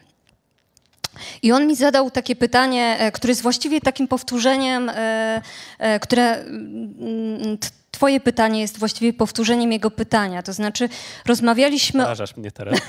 I 1.41 1.51
on 1.51 1.67
mi 1.67 1.75
zadał 1.75 2.11
takie 2.11 2.35
pytanie, 2.35 2.95
e, 2.99 3.11
które 3.11 3.31
jest 3.31 3.41
właściwie 3.41 3.81
takim 3.81 4.07
powtórzeniem, 4.07 4.89
e, 4.89 5.41
e, 5.79 5.99
które 5.99 6.33
mm, 6.33 7.57
t- 7.57 7.69
Twoje 7.91 8.19
pytanie 8.19 8.61
jest 8.61 8.79
właściwie 8.79 9.13
powtórzeniem 9.13 9.71
jego 9.71 9.91
pytania. 9.91 10.43
To 10.43 10.53
znaczy, 10.53 10.89
rozmawialiśmy 11.25 12.01
Zarażasz 12.01 12.37
mnie 12.37 12.51
teraz. 12.51 12.79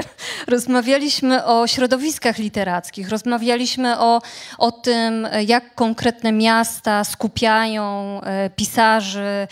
Rozmawialiśmy 0.46 1.44
o 1.44 1.66
środowiskach 1.66 2.38
literackich, 2.38 3.08
rozmawialiśmy 3.08 3.98
o, 3.98 4.22
o 4.58 4.72
tym, 4.72 5.28
jak 5.46 5.74
konkretne 5.74 6.32
miasta 6.32 7.04
skupiają 7.04 8.20
pisarzy, 8.56 9.48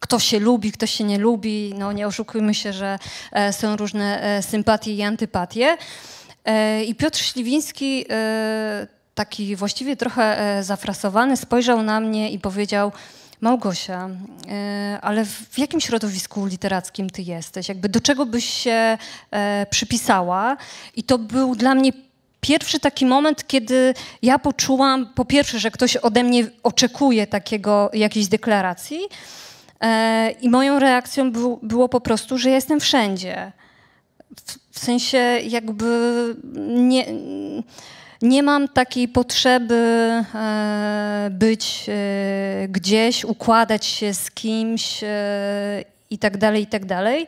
kto 0.00 0.18
się 0.18 0.38
lubi, 0.38 0.72
kto 0.72 0.86
się 0.86 1.04
nie 1.04 1.18
lubi. 1.18 1.74
No 1.78 1.92
nie 1.92 2.06
oszukujmy 2.06 2.54
się, 2.54 2.72
że 2.72 2.98
są 3.52 3.76
różne 3.76 4.40
sympatie 4.42 4.94
i 4.94 5.02
antypatie. 5.02 5.76
E, 6.48 6.84
I 6.84 6.94
Piotr 6.94 7.18
Śliwiński, 7.18 8.04
e, 8.10 8.86
taki 9.14 9.56
właściwie 9.56 9.96
trochę 9.96 10.40
e, 10.40 10.64
zafrasowany, 10.64 11.36
spojrzał 11.36 11.82
na 11.82 12.00
mnie 12.00 12.30
i 12.30 12.38
powiedział: 12.38 12.92
Małgosia, 13.40 14.08
ale 15.02 15.24
w 15.24 15.58
jakim 15.58 15.80
środowisku 15.80 16.46
literackim 16.46 17.10
ty 17.10 17.22
jesteś? 17.22 17.68
Jakby 17.68 17.88
do 17.88 18.00
czego 18.00 18.26
byś 18.26 18.44
się 18.50 18.98
przypisała? 19.70 20.56
I 20.96 21.02
to 21.02 21.18
był 21.18 21.54
dla 21.54 21.74
mnie 21.74 21.92
pierwszy 22.40 22.80
taki 22.80 23.06
moment, 23.06 23.46
kiedy 23.46 23.94
ja 24.22 24.38
poczułam, 24.38 25.06
po 25.14 25.24
pierwsze, 25.24 25.58
że 25.58 25.70
ktoś 25.70 25.96
ode 25.96 26.22
mnie 26.22 26.46
oczekuje 26.62 27.26
takiego, 27.26 27.90
jakiejś 27.92 28.28
deklaracji, 28.28 29.00
i 30.40 30.48
moją 30.50 30.78
reakcją 30.78 31.32
był, 31.32 31.58
było 31.62 31.88
po 31.88 32.00
prostu, 32.00 32.38
że 32.38 32.50
jestem 32.50 32.80
wszędzie. 32.80 33.52
W, 34.72 34.78
sensie 34.78 35.18
jakby 35.42 36.34
nie, 36.68 37.06
nie 38.22 38.42
mam 38.42 38.68
takiej 38.68 39.08
potrzeby 39.08 39.74
e, 39.74 41.28
być 41.32 41.86
e, 41.88 42.68
gdzieś, 42.68 43.24
układać 43.24 43.86
się 43.86 44.14
z 44.14 44.30
kimś 44.30 45.04
e, 45.04 45.84
i 46.10 46.18
tak 46.18 46.36
dalej, 46.36 46.62
i 46.62 46.66
tak 46.66 46.84
dalej. 46.84 47.26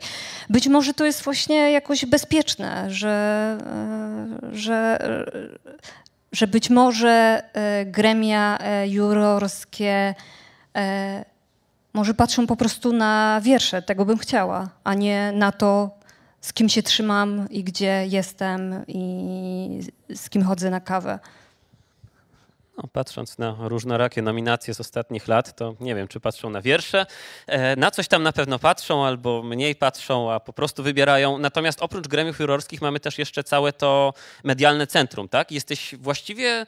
Być 0.49 0.67
może 0.67 0.93
to 0.93 1.05
jest 1.05 1.23
właśnie 1.23 1.71
jakoś 1.71 2.05
bezpieczne, 2.05 2.91
że, 2.91 3.57
że, 4.51 4.99
że 6.31 6.47
być 6.47 6.69
może 6.69 7.43
gremia 7.85 8.57
jurorskie 8.85 10.15
może 11.93 12.13
patrzą 12.13 12.47
po 12.47 12.55
prostu 12.55 12.93
na 12.93 13.41
wiersze, 13.43 13.81
tego 13.81 14.05
bym 14.05 14.17
chciała, 14.17 14.69
a 14.83 14.93
nie 14.93 15.31
na 15.31 15.51
to, 15.51 15.89
z 16.41 16.53
kim 16.53 16.69
się 16.69 16.83
trzymam 16.83 17.49
i 17.49 17.63
gdzie 17.63 18.05
jestem 18.07 18.83
i 18.87 19.79
z 20.15 20.29
kim 20.29 20.43
chodzę 20.43 20.69
na 20.69 20.79
kawę. 20.79 21.19
No, 22.77 22.83
patrząc 22.93 23.37
na 23.37 23.55
różnorakie 23.59 24.21
nominacje 24.21 24.73
z 24.73 24.79
ostatnich 24.79 25.27
lat, 25.27 25.55
to 25.55 25.75
nie 25.79 25.95
wiem, 25.95 26.07
czy 26.07 26.19
patrzą 26.19 26.49
na 26.49 26.61
wiersze. 26.61 27.05
E, 27.47 27.75
Na 27.75 27.91
coś 27.91 28.07
tam 28.07 28.23
na 28.23 28.31
pewno 28.31 28.59
patrzą, 28.59 29.05
albo 29.05 29.43
mniej 29.43 29.75
patrzą, 29.75 30.31
a 30.31 30.39
po 30.39 30.53
prostu 30.53 30.83
wybierają. 30.83 31.37
Natomiast 31.37 31.81
oprócz 31.81 32.07
gremiów 32.07 32.39
jurorskich 32.39 32.81
mamy 32.81 32.99
też 32.99 33.17
jeszcze 33.17 33.43
całe 33.43 33.73
to 33.73 34.13
medialne 34.43 34.87
centrum, 34.87 35.29
tak? 35.29 35.51
Jesteś 35.51 35.95
właściwie 35.99 36.65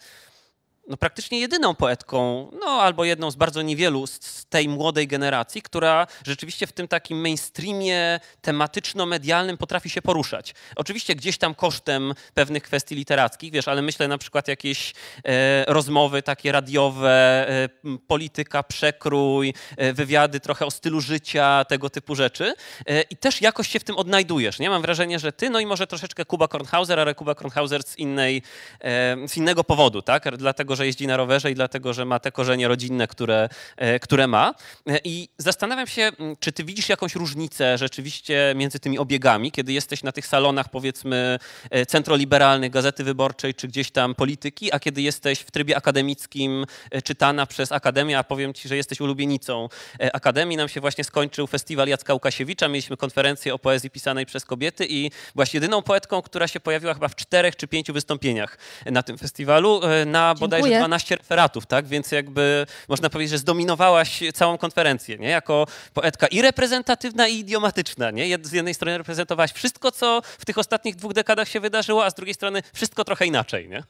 no, 0.87 0.97
praktycznie 0.97 1.39
jedyną 1.39 1.75
poetką, 1.75 2.49
no 2.59 2.65
albo 2.65 3.05
jedną 3.05 3.31
z 3.31 3.35
bardzo 3.35 3.61
niewielu 3.61 4.07
z, 4.07 4.45
tej 4.49 4.69
młodej 4.69 5.07
generacji, 5.07 5.61
która 5.61 6.07
rzeczywiście 6.25 6.67
w 6.67 6.71
tym 6.71 6.87
takim 6.87 7.21
mainstreamie 7.21 8.19
tematyczno-medialnym 8.41 9.57
potrafi 9.57 9.89
się 9.89 10.01
poruszać. 10.01 10.53
Oczywiście 10.75 11.15
gdzieś 11.15 11.37
tam 11.37 11.55
kosztem 11.55 12.13
pewnych 12.33 12.63
kwestii 12.63 12.95
literackich, 12.95 13.51
wiesz, 13.51 13.67
ale 13.67 13.81
myślę 13.81 14.07
na 14.07 14.17
przykład 14.17 14.47
jakieś 14.47 14.93
e, 15.25 15.65
rozmowy 15.67 16.21
takie 16.21 16.51
radiowe, 16.51 17.45
e, 17.49 17.69
polityka, 18.07 18.63
przekrój, 18.63 19.53
e, 19.77 19.93
wywiady 19.93 20.39
trochę 20.39 20.65
o 20.65 20.71
stylu 20.71 21.01
życia, 21.01 21.65
tego 21.65 21.89
typu 21.89 22.15
rzeczy. 22.15 22.53
E, 22.87 23.01
I 23.01 23.17
też 23.17 23.41
jakoś 23.41 23.67
się 23.67 23.79
w 23.79 23.83
tym 23.83 23.97
odnajdujesz, 23.97 24.59
nie? 24.59 24.69
Mam 24.69 24.81
wrażenie, 24.81 25.19
że 25.19 25.31
ty, 25.31 25.49
no 25.49 25.59
i 25.59 25.65
może 25.65 25.87
troszeczkę 25.87 26.25
Kuba 26.25 26.47
Kornhauser, 26.47 26.99
ale 26.99 27.15
Kuba 27.15 27.35
Kornhauser 27.35 27.83
z 27.83 27.97
innej, 27.97 28.41
e, 28.81 29.27
z 29.27 29.37
innego 29.37 29.63
powodu, 29.63 30.01
tak? 30.01 30.37
Dlatego, 30.37 30.72
dlatego 30.73 30.83
że 30.83 30.85
jeździ 30.85 31.07
na 31.07 31.17
rowerze 31.17 31.51
i 31.51 31.55
dlatego, 31.55 31.93
że 31.93 32.05
ma 32.05 32.19
te 32.19 32.31
korzenie 32.31 32.67
rodzinne, 32.67 33.07
które, 33.07 33.49
e, 33.77 33.99
które 33.99 34.27
ma. 34.27 34.53
E, 34.87 34.99
I 35.03 35.29
zastanawiam 35.37 35.87
się, 35.87 36.11
czy 36.39 36.51
ty 36.51 36.63
widzisz 36.63 36.89
jakąś 36.89 37.15
różnicę 37.15 37.77
rzeczywiście 37.77 38.53
między 38.55 38.79
tymi 38.79 38.99
obiegami, 38.99 39.51
kiedy 39.51 39.73
jesteś 39.73 40.03
na 40.03 40.11
tych 40.11 40.27
salonach, 40.27 40.69
powiedzmy, 40.69 41.39
e, 41.69 41.85
centroliberalnych, 41.85 42.71
Gazety 42.71 43.03
Wyborczej, 43.03 43.53
czy 43.53 43.67
gdzieś 43.67 43.91
tam 43.91 44.15
polityki, 44.15 44.73
a 44.73 44.79
kiedy 44.79 45.01
jesteś 45.01 45.39
w 45.39 45.51
trybie 45.51 45.77
akademickim, 45.77 46.65
czytana 47.03 47.45
przez 47.45 47.71
Akademię, 47.71 48.17
a 48.17 48.23
powiem 48.23 48.53
ci, 48.53 48.67
że 48.67 48.77
jesteś 48.77 49.01
ulubienicą 49.01 49.69
Akademii. 50.13 50.57
Nam 50.57 50.69
się 50.69 50.81
właśnie 50.81 51.03
skończył 51.03 51.47
festiwal 51.47 51.87
Jacka 51.87 52.13
Łukasiewicza, 52.13 52.67
mieliśmy 52.67 52.97
konferencję 52.97 53.53
o 53.53 53.59
poezji 53.59 53.89
pisanej 53.89 54.25
przez 54.25 54.45
kobiety 54.45 54.85
i 54.89 55.11
byłaś 55.35 55.53
jedyną 55.53 55.81
poetką, 55.81 56.21
która 56.21 56.47
się 56.47 56.59
pojawiła 56.59 56.93
chyba 56.93 57.07
w 57.07 57.15
czterech 57.15 57.55
czy 57.55 57.67
pięciu 57.67 57.93
wystąpieniach 57.93 58.57
na 58.85 59.03
tym 59.03 59.17
festiwalu, 59.17 59.81
na 60.05 60.35
bodajże 60.35 60.62
Dziękuję. 60.63 60.79
12 60.79 61.15
referatów, 61.15 61.65
tak? 61.65 61.87
Więc 61.87 62.11
jakby 62.11 62.65
można 62.87 63.09
powiedzieć, 63.09 63.31
że 63.31 63.37
zdominowałaś 63.37 64.23
całą 64.33 64.57
konferencję, 64.57 65.17
nie? 65.17 65.27
Jako 65.29 65.65
poetka 65.93 66.27
i 66.27 66.41
reprezentatywna, 66.41 67.27
i 67.27 67.37
idiomatyczna, 67.39 68.11
nie? 68.11 68.37
Z 68.43 68.51
jednej 68.51 68.73
strony 68.73 68.97
reprezentowałaś 68.97 69.51
wszystko, 69.51 69.91
co 69.91 70.21
w 70.39 70.45
tych 70.45 70.57
ostatnich 70.57 70.95
dwóch 70.95 71.13
dekadach 71.13 71.47
się 71.47 71.59
wydarzyło, 71.59 72.05
a 72.05 72.09
z 72.09 72.13
drugiej 72.13 72.33
strony 72.33 72.63
wszystko 72.73 73.03
trochę 73.05 73.25
inaczej, 73.25 73.69
nie? 73.69 73.83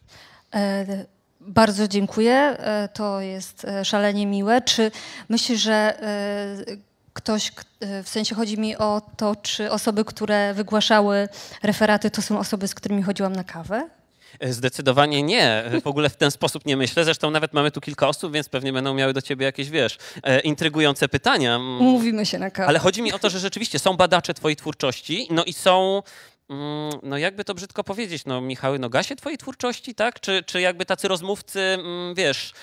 E, 0.55 1.05
Bardzo 1.41 1.88
dziękuję. 1.88 2.34
E, 2.34 2.89
To 2.93 3.21
jest 3.21 3.65
e, 3.65 3.86
szalenie 3.86 4.26
miłe. 4.26 4.61
Czy 4.61 4.91
myślisz, 5.30 5.61
że 5.61 5.74
e, 5.74 6.93
ktoś, 7.13 7.51
w 8.03 8.09
sensie 8.09 8.36
chodzi 8.36 8.59
mi 8.59 8.78
o 8.78 9.01
to, 9.17 9.36
czy 9.36 9.71
osoby, 9.71 10.05
które 10.05 10.53
wygłaszały 10.53 11.30
referaty, 11.63 12.11
to 12.11 12.21
są 12.21 12.39
osoby, 12.39 12.67
z 12.67 12.76
którymi 12.76 13.03
chodziłam 13.03 13.34
na 13.36 13.43
kawę? 13.43 13.89
E, 14.40 14.54
Zdecydowanie 14.54 15.24
nie. 15.24 15.64
W 15.84 15.88
ogóle 15.88 16.10
w 16.10 16.16
ten 16.16 16.32
sposób 16.32 16.66
nie 16.66 16.78
myślę. 16.78 17.06
Zresztą 17.06 17.32
nawet 17.32 17.54
mamy 17.54 17.72
tu 17.72 17.82
kilka 17.82 18.08
osób, 18.08 18.34
więc 18.34 18.50
pewnie 18.50 18.74
będą 18.74 18.94
miały 18.94 19.14
do 19.14 19.22
ciebie 19.22 19.46
jakieś, 19.46 19.70
wiesz, 19.70 19.98
e, 20.24 20.40
intrygujące 20.40 21.10
pytania. 21.10 21.56
Mm, 21.56 21.82
Umówimy 21.82 22.26
się 22.26 22.40
na 22.40 22.52
kawę. 22.52 22.68
Ale 22.68 22.80
chodzi 22.80 23.02
mi 23.02 23.14
o 23.14 23.20
to, 23.20 23.30
że 23.30 23.40
rzeczywiście 23.40 23.80
są 23.80 23.94
badacze 23.98 24.34
twojej 24.34 24.56
twórczości, 24.56 25.28
no 25.32 25.44
i 25.44 25.54
są, 25.54 26.04
mm, 26.50 26.92
no 27.04 27.18
jakby 27.18 27.44
to 27.44 27.54
brzydko 27.54 27.84
powiedzieć, 27.84 28.26
no 28.26 28.42
Michały 28.42 28.80
Nogasie 28.80 29.16
twojej 29.16 29.38
twórczości, 29.38 29.96
tak? 29.96 30.20
Czy, 30.20 30.44
czy 30.46 30.62
jakby 30.62 30.86
tacy 30.86 31.08
rozmówcy, 31.08 31.60
mm, 31.60 32.16
wiesz, 32.16 32.54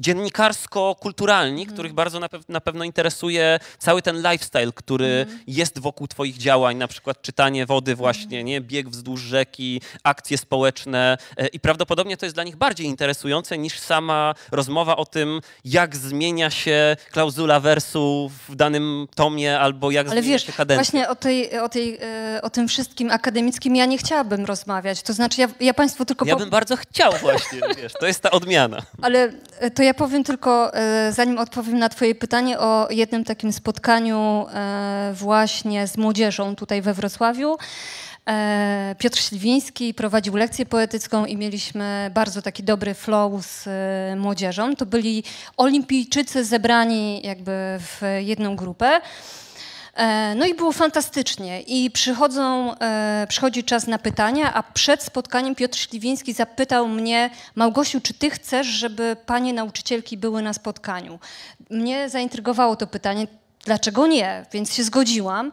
dziennikarsko-kulturalni, 0.00 1.66
których 1.66 1.92
bardzo 1.92 2.20
na, 2.20 2.28
pew- 2.28 2.44
na 2.48 2.60
pewno 2.60 2.84
interesuje 2.84 3.58
cały 3.78 4.02
ten 4.02 4.16
lifestyle, 4.16 4.72
który 4.74 5.26
jest 5.46 5.78
wokół 5.78 6.08
twoich 6.08 6.36
działań, 6.38 6.76
na 6.76 6.88
przykład 6.88 7.22
czytanie 7.22 7.66
wody 7.66 7.94
właśnie, 7.96 8.44
nie? 8.44 8.60
bieg 8.60 8.88
wzdłuż 8.88 9.20
rzeki, 9.20 9.80
akcje 10.04 10.38
społeczne 10.38 11.18
e, 11.36 11.46
i 11.46 11.60
prawdopodobnie 11.60 12.16
to 12.16 12.26
jest 12.26 12.36
dla 12.36 12.44
nich 12.44 12.56
bardziej 12.56 12.86
interesujące 12.86 13.58
niż 13.58 13.78
sama 13.78 14.34
rozmowa 14.52 14.96
o 14.96 15.04
tym, 15.06 15.40
jak 15.64 15.96
zmienia 15.96 16.50
się 16.50 16.96
klauzula 17.12 17.60
wersu 17.60 18.30
w 18.48 18.56
danym 18.56 19.06
tomie 19.14 19.60
albo 19.60 19.90
jak 19.90 20.06
Ale 20.08 20.22
zmienia 20.22 20.34
wiesz, 20.34 20.46
się 20.46 20.52
kadencja. 20.52 20.82
właśnie 20.84 21.08
o, 21.08 21.14
tej, 21.14 21.58
o, 21.58 21.68
tej, 21.68 21.98
e, 22.02 22.40
o 22.42 22.50
tym 22.50 22.68
wszystkim 22.68 23.10
akademickim 23.10 23.76
ja 23.76 23.86
nie 23.86 23.98
chciałabym 23.98 24.44
rozmawiać. 24.44 25.02
To 25.02 25.12
znaczy, 25.12 25.40
ja, 25.40 25.48
ja 25.60 25.74
Państwu 25.74 26.04
tylko 26.04 26.24
Ja 26.24 26.34
po- 26.34 26.40
bym 26.40 26.50
bardzo 26.50 26.76
chciał 26.76 27.12
właśnie, 27.20 27.60
wiesz, 27.82 27.92
to 28.00 28.06
jest 28.06 28.20
ta 28.20 28.30
odmiana. 28.30 28.82
Ale 29.02 29.32
e, 29.58 29.70
to 29.70 29.82
ja 29.82 29.89
powiem 29.94 30.24
tylko, 30.24 30.74
e, 30.74 31.12
zanim 31.12 31.38
odpowiem 31.38 31.78
na 31.78 31.88
Twoje 31.88 32.14
pytanie, 32.14 32.58
o 32.58 32.88
jednym 32.90 33.24
takim 33.24 33.52
spotkaniu 33.52 34.46
e, 34.54 35.12
właśnie 35.14 35.86
z 35.86 35.96
młodzieżą 35.96 36.56
tutaj 36.56 36.82
we 36.82 36.94
Wrocławiu. 36.94 37.56
E, 38.28 38.94
Piotr 38.98 39.18
Śliwiński 39.18 39.94
prowadził 39.94 40.36
lekcję 40.36 40.66
poetycką 40.66 41.24
i 41.24 41.36
mieliśmy 41.36 42.10
bardzo 42.14 42.42
taki 42.42 42.62
dobry 42.62 42.94
flow 42.94 43.46
z 43.46 43.68
młodzieżą. 44.18 44.76
To 44.76 44.86
byli 44.86 45.24
olimpijczycy 45.56 46.44
zebrani 46.44 47.20
jakby 47.26 47.52
w 47.78 48.02
jedną 48.18 48.56
grupę. 48.56 49.00
E, 49.94 50.34
No 50.34 50.46
i 50.46 50.54
było 50.54 50.72
fantastycznie. 50.72 51.60
I 51.62 51.90
przychodzą, 51.90 52.74
e, 52.78 53.26
przychodzi 53.28 53.64
czas 53.64 53.86
na 53.86 53.98
pytania, 53.98 54.54
a 54.54 54.62
przed 54.62 55.02
spotkaniem 55.02 55.54
Piotr 55.54 55.78
Śliwiński 55.78 56.32
zapytał 56.32 56.88
mnie, 56.88 57.30
Małgosiu, 57.54 58.00
czy 58.00 58.14
ty 58.14 58.30
chcesz, 58.30 58.66
żeby 58.66 59.16
panie 59.26 59.52
nauczycielki 59.52 60.16
były 60.16 60.42
na 60.42 60.52
spotkaniu? 60.52 61.18
Mnie 61.70 62.08
zaintrygowało 62.08 62.76
to 62.76 62.86
pytanie. 62.86 63.26
Dlaczego 63.64 64.06
nie? 64.06 64.46
Więc 64.52 64.74
się 64.74 64.84
zgodziłam. 64.84 65.52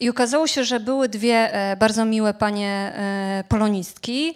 I 0.00 0.10
okazało 0.10 0.46
się, 0.46 0.64
że 0.64 0.80
były 0.80 1.08
dwie 1.08 1.54
e, 1.54 1.76
bardzo 1.76 2.04
miłe 2.04 2.34
panie 2.34 2.92
polonistki. 3.48 4.34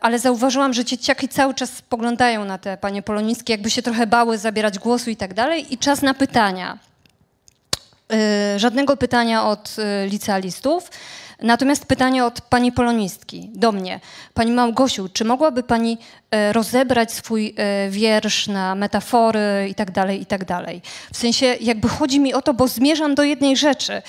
Ale 0.00 0.18
zauważyłam, 0.18 0.72
że 0.74 0.84
dzieciaki 0.84 1.28
cały 1.28 1.54
czas 1.54 1.70
spoglądają 1.70 2.44
na 2.44 2.58
te 2.58 2.76
panie 2.76 3.02
polonistki, 3.02 3.52
jakby 3.52 3.70
się 3.70 3.82
trochę 3.82 4.06
bały 4.06 4.38
zabierać 4.38 4.78
głosu 4.78 5.10
i 5.10 5.16
tak 5.16 5.34
dalej. 5.34 5.74
I 5.74 5.78
czas 5.78 6.02
na 6.02 6.14
pytania. 6.14 6.78
Y, 8.12 8.58
żadnego 8.58 8.96
pytania 8.96 9.44
od 9.44 9.76
y, 9.78 10.08
licealistów. 10.08 10.90
Natomiast 11.42 11.86
pytanie 11.86 12.24
od 12.24 12.40
pani 12.40 12.72
polonistki 12.72 13.50
do 13.54 13.72
mnie. 13.72 14.00
Pani 14.34 14.52
Małgosiu, 14.52 15.08
czy 15.08 15.24
mogłaby 15.24 15.62
pani 15.62 15.98
e, 16.30 16.52
rozebrać 16.52 17.12
swój 17.12 17.54
wiersz 17.90 18.46
na 18.46 18.74
metafory 18.74 19.66
tak 19.74 19.90
tak 20.26 20.44
dalej? 20.44 20.82
W 21.12 21.16
sensie 21.16 21.46
jakby 21.60 21.88
chodzi 21.88 22.20
mi 22.20 22.34
o 22.34 22.42
to, 22.42 22.54
bo 22.54 22.68
zmierzam 22.68 23.14
do 23.14 23.22
jednej 23.22 23.56
rzeczy. 23.56 24.02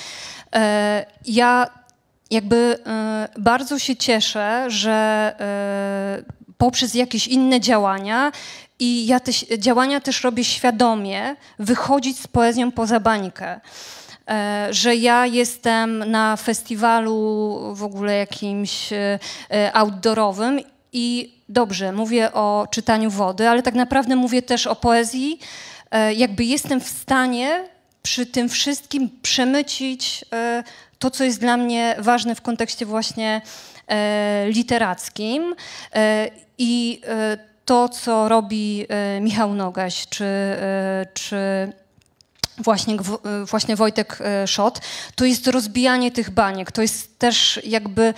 Ja 1.25 1.69
jakby 2.31 2.77
bardzo 3.37 3.79
się 3.79 3.95
cieszę, 3.95 4.65
że 4.67 5.33
poprzez 6.57 6.93
jakieś 6.93 7.27
inne 7.27 7.59
działania 7.59 8.31
i 8.79 9.05
ja 9.07 9.19
te 9.19 9.31
działania 9.57 9.99
też 9.99 10.23
robię 10.23 10.43
świadomie, 10.43 11.35
wychodzić 11.59 12.19
z 12.19 12.27
poezją 12.27 12.71
poza 12.71 12.99
bańkę. 12.99 13.59
E, 14.29 14.67
Że 14.71 14.95
ja 14.95 15.25
jestem 15.25 16.11
na 16.11 16.37
festiwalu 16.37 17.59
w 17.75 17.83
ogóle 17.83 18.15
jakimś 18.17 18.93
e, 18.93 19.19
outdoorowym 19.73 20.59
i 20.93 21.33
dobrze, 21.49 21.91
mówię 21.91 22.33
o 22.33 22.67
czytaniu 22.71 23.09
wody, 23.09 23.49
ale 23.49 23.63
tak 23.63 23.75
naprawdę 23.75 24.15
mówię 24.15 24.41
też 24.41 24.67
o 24.67 24.75
poezji. 24.75 25.39
E, 25.91 26.13
Jakby 26.13 26.43
jestem 26.43 26.81
w 26.81 26.87
stanie 26.89 27.63
przy 28.01 28.25
tym 28.25 28.49
wszystkim 28.49 29.09
przemycić 29.21 30.25
to, 30.99 31.11
co 31.11 31.23
jest 31.23 31.39
dla 31.39 31.57
mnie 31.57 31.95
ważne 31.99 32.35
w 32.35 32.41
kontekście 32.41 32.85
właśnie 32.85 33.41
literackim 34.47 35.55
i 36.57 37.01
to, 37.69 37.89
co 37.89 38.29
robi 38.29 38.85
e, 38.89 39.21
Michał 39.21 39.53
Nogaś, 39.53 40.07
czy, 40.07 40.25
e, 40.25 41.05
czy 41.13 41.37
właśnie, 42.57 42.95
e, 42.95 43.45
właśnie 43.45 43.75
Wojtek 43.75 44.19
Szot, 44.45 44.81
to 45.15 45.25
jest 45.25 45.47
rozbijanie 45.47 46.11
tych 46.11 46.29
baniek, 46.29 46.71
to 46.71 46.81
jest 46.81 47.19
też 47.19 47.59
jakby 47.63 48.13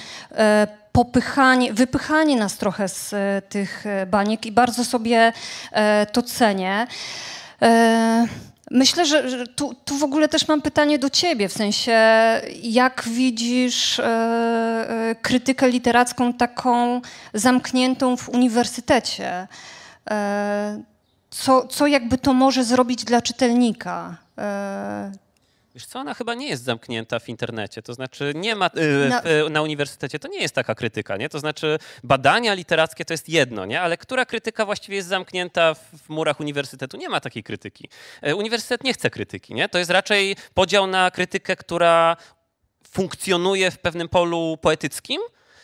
popychanie, 0.92 1.74
wypychanie 1.74 2.36
nas 2.36 2.58
trochę 2.58 2.88
z 2.88 3.14
tych 3.50 3.86
baniek 4.08 4.46
i 4.46 4.52
bardzo 4.52 4.86
sobie 4.86 5.34
to 6.12 6.22
cenię. 6.22 6.88
Myślę, 8.74 9.06
że, 9.06 9.48
tu, 9.48 9.74
tu 9.86 9.98
w 9.98 10.04
ogóle 10.04 10.28
też 10.28 10.48
mam 10.48 10.62
pytanie 10.62 11.00
do 11.00 11.10
ciebie, 11.10 11.50
w 11.50 11.54
sensie 11.54 11.94
jak 12.64 13.04
widzisz 13.08 14.00
e, 14.00 14.06
e, 14.06 15.16
krytykę 15.22 15.70
literacką 15.70 16.34
taką 16.34 17.02
zamkniętą 17.34 18.18
w 18.18 18.30
uniwersytecie? 18.30 19.48
E, 20.12 20.82
co, 21.30 21.68
co 21.68 21.88
jakby 21.88 22.18
to 22.18 22.34
może 22.34 22.64
zrobić 22.64 23.04
dla 23.04 23.22
czytelnika? 23.22 24.18
Wiesz 25.76 25.86
co, 25.86 26.00
ona 26.00 26.14
chyba 26.14 26.34
nie 26.34 26.48
jest 26.48 26.64
zamknięta 26.64 27.20
w 27.20 27.30
internecie, 27.30 27.82
to 27.82 27.94
znaczy 27.94 28.32
nie 28.36 28.56
ma, 28.56 28.68
y, 29.06 29.10
Na- 29.10 29.22
w, 29.22 29.50
na 29.50 29.62
uniwersytecie 29.62 30.20
to 30.20 30.28
nie 30.28 30.40
jest 30.42 30.56
taka 30.56 30.76
krytyka, 30.76 31.18
nie? 31.18 31.30
To 31.30 31.40
znaczy 31.40 31.78
badania 32.04 32.54
literackie 32.54 33.06
to 33.06 33.14
jest 33.14 33.30
jedno, 33.30 33.66
nie? 33.66 33.82
Ale 33.82 33.98
która 33.98 34.26
krytyka 34.26 34.66
właściwie 34.66 34.96
jest 34.96 35.10
zamknięta 35.10 35.74
w, 35.74 36.10
murach 36.10 36.40
uniwersytetu? 36.40 36.98
Nie 36.98 37.10
ma 37.10 37.20
takiej 37.20 37.44
krytyki. 37.44 37.90
E, 38.22 38.36
Uniwersytet 38.36 38.84
nie 38.84 38.94
chce 38.94 39.10
krytyki, 39.10 39.54
nie? 39.54 39.70
To 39.70 39.78
jest 39.80 39.92
raczej 39.92 40.36
podział 40.54 40.88
na 40.88 41.12
krytykę, 41.12 41.56
która 41.56 42.18
funkcjonuje 42.88 43.72
w 43.72 43.78
pewnym 43.80 44.10
polu 44.10 44.58
poetyckim, 44.62 45.22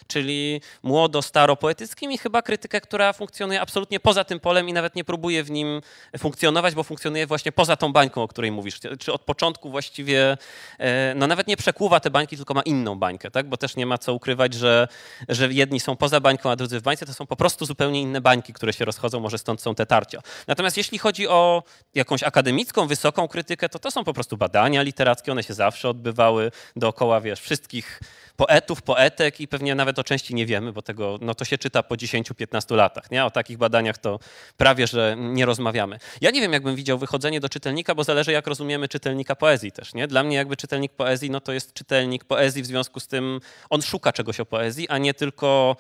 czyli 0.08 0.62
młodo-staro-poetyckim 0.84 2.12
i 2.12 2.18
chyba 2.18 2.41
krytykę, 2.41 2.82
która 2.82 3.14
funkcjonuje 3.14 3.62
absolutnie 3.62 3.99
poza 3.99 4.24
tym 4.24 4.39
polem 4.39 4.70
i 4.70 4.74
nawet 4.74 4.95
nie 4.95 5.03
próbuje 5.03 5.43
w 5.43 5.51
nim 5.51 5.82
funkcjonować, 6.18 6.76
bo 6.76 6.84
funkcjonuje 6.84 7.28
właśnie 7.28 7.51
poza 7.51 7.76
tą 7.76 7.93
bańką, 7.93 8.24
o 8.24 8.28
której 8.28 8.51
mówisz. 8.51 8.80
Czy 8.99 9.14
od 9.14 9.22
początku 9.22 9.70
właściwie, 9.70 10.38
e, 10.80 11.14
no 11.16 11.28
nawet 11.28 11.47
nie 11.47 11.58
przekłuwa 11.58 11.99
te 11.99 12.10
bańki, 12.10 12.38
tylko 12.38 12.53
ma 12.53 12.62
inną 12.62 12.95
bańkę, 12.99 13.32
tak? 13.32 13.49
Bo 13.49 13.58
też 13.58 13.76
nie 13.76 13.86
ma 13.86 13.97
co 13.97 14.14
ukrywać, 14.14 14.53
że, 14.53 14.88
że 15.30 15.53
jedni 15.53 15.80
są 15.80 15.95
poza 15.95 16.20
bańką, 16.20 16.51
a 16.51 16.55
drudzy 16.55 16.80
w 16.80 16.84
bańce, 16.84 17.05
to 17.05 17.14
są 17.14 17.26
po 17.26 17.36
prostu 17.36 17.66
zupełnie 17.66 18.01
inne 18.01 18.22
bańki, 18.22 18.53
które 18.53 18.74
się 18.74 18.86
rozchodzą, 18.86 19.20
może 19.20 19.38
stąd 19.38 19.62
są 19.62 19.76
te 19.76 19.86
tarcia. 19.86 20.22
Natomiast 20.47 20.78
jeśli 20.78 20.97
chodzi 20.97 21.28
o 21.28 21.64
jakąś 21.95 22.24
akademicką, 22.24 22.88
wysoką 22.88 23.28
krytykę, 23.28 23.70
to 23.70 23.80
to 23.80 23.91
są 23.91 24.03
po 24.03 24.14
prostu 24.14 24.38
badania 24.38 24.82
literackie, 24.82 25.32
one 25.32 25.43
się 25.43 25.53
zawsze 25.53 25.89
odbywały 25.89 26.51
dookoła, 26.76 27.22
wiesz, 27.22 27.41
wszystkich 27.41 27.99
poetów, 28.36 28.82
poetek 28.82 29.41
i 29.41 29.47
pewnie 29.47 29.76
nawet 29.76 29.97
nawet 29.98 30.00
o 30.00 30.04
części 30.04 30.36
nie 30.36 30.45
wiemy, 30.45 30.74
bo 30.74 30.82
tego, 30.82 31.18
no 31.22 31.36
to 31.36 31.45
się 31.45 31.58
czyta 31.58 31.84
po 31.84 31.95
10-15 31.95 32.76
latach, 32.76 33.12
nie? 33.12 33.26
O 33.26 33.32
takich 33.32 33.58
badaniach 33.58 33.98
to 33.98 34.20
prawie, 34.58 34.88
że 34.88 35.16
nie 35.18 35.45
rozmawiamy. 35.45 36.00
Ja 36.22 36.32
nie 36.32 36.41
wiem, 36.41 36.54
jakbym 36.54 36.76
widział 36.76 36.98
wychodzenie 36.98 37.39
do 37.39 37.50
czytelnika, 37.50 37.95
bo 37.95 38.04
zależy, 38.04 38.32
jak 38.32 38.48
rozumiemy 38.48 38.88
czytelnika 38.88 39.36
poezji 39.36 39.72
też, 39.72 39.93
nie? 39.93 40.08
Dla 40.08 40.24
mnie 40.24 40.36
jakby 40.36 40.58
czytelnik 40.58 40.91
poezji, 40.91 41.30
no 41.30 41.41
to 41.41 41.54
jest 41.54 41.74
czytelnik 41.74 42.26
poezji, 42.26 42.64
w 42.64 42.66
związku 42.66 43.00
z 43.00 43.08
tym 43.08 43.39
on 43.70 43.82
szuka 43.82 44.14
czegoś 44.14 44.39
o 44.39 44.45
poezji, 44.45 44.89
a 44.89 44.98
nie 44.98 45.14
tylko 45.14 45.76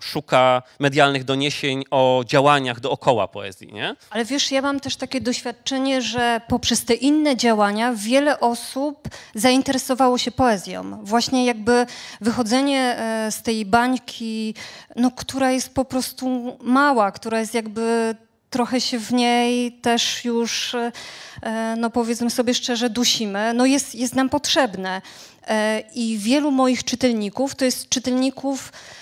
szuka 0.00 0.62
medialnych 0.78 1.24
doniesień 1.24 1.84
o 1.90 2.22
działaniach 2.26 2.80
dookoła 2.80 3.28
poezji, 3.28 3.72
nie? 3.72 3.96
Ale 4.10 4.24
wiesz, 4.24 4.50
ja 4.50 4.62
mam 4.62 4.80
też 4.80 4.96
takie 4.96 5.20
doświadczenie, 5.20 6.02
że 6.02 6.40
poprzez 6.48 6.84
te 6.84 6.94
inne 6.94 7.36
działania 7.36 7.92
wiele 7.94 8.40
osób 8.40 9.08
zainteresowało 9.34 10.18
się 10.18 10.30
poezją. 10.30 11.04
Właśnie 11.04 11.46
jakby 11.46 11.86
wychodzenie 12.20 12.96
e, 12.98 13.32
z 13.32 13.42
tej 13.42 13.66
bańki, 13.66 14.54
no, 14.96 15.10
która 15.10 15.52
jest 15.52 15.74
po 15.74 15.84
prostu 15.84 16.56
mała, 16.62 17.12
która 17.12 17.40
jest 17.40 17.54
jakby 17.54 18.14
trochę 18.50 18.80
się 18.80 18.98
w 18.98 19.12
niej 19.12 19.72
też 19.72 20.24
już, 20.24 20.74
e, 20.74 21.74
no 21.78 21.90
powiedzmy 21.90 22.30
sobie 22.30 22.54
szczerze, 22.54 22.90
dusimy, 22.90 23.54
no 23.54 23.66
jest, 23.66 23.94
jest 23.94 24.14
nam 24.14 24.28
potrzebne. 24.28 25.02
E, 25.48 25.82
I 25.94 26.18
wielu 26.18 26.50
moich 26.50 26.84
czytelników 26.84 27.54
to 27.54 27.64
jest 27.64 27.88
czytelników, 27.88 28.72
E, 28.72 28.99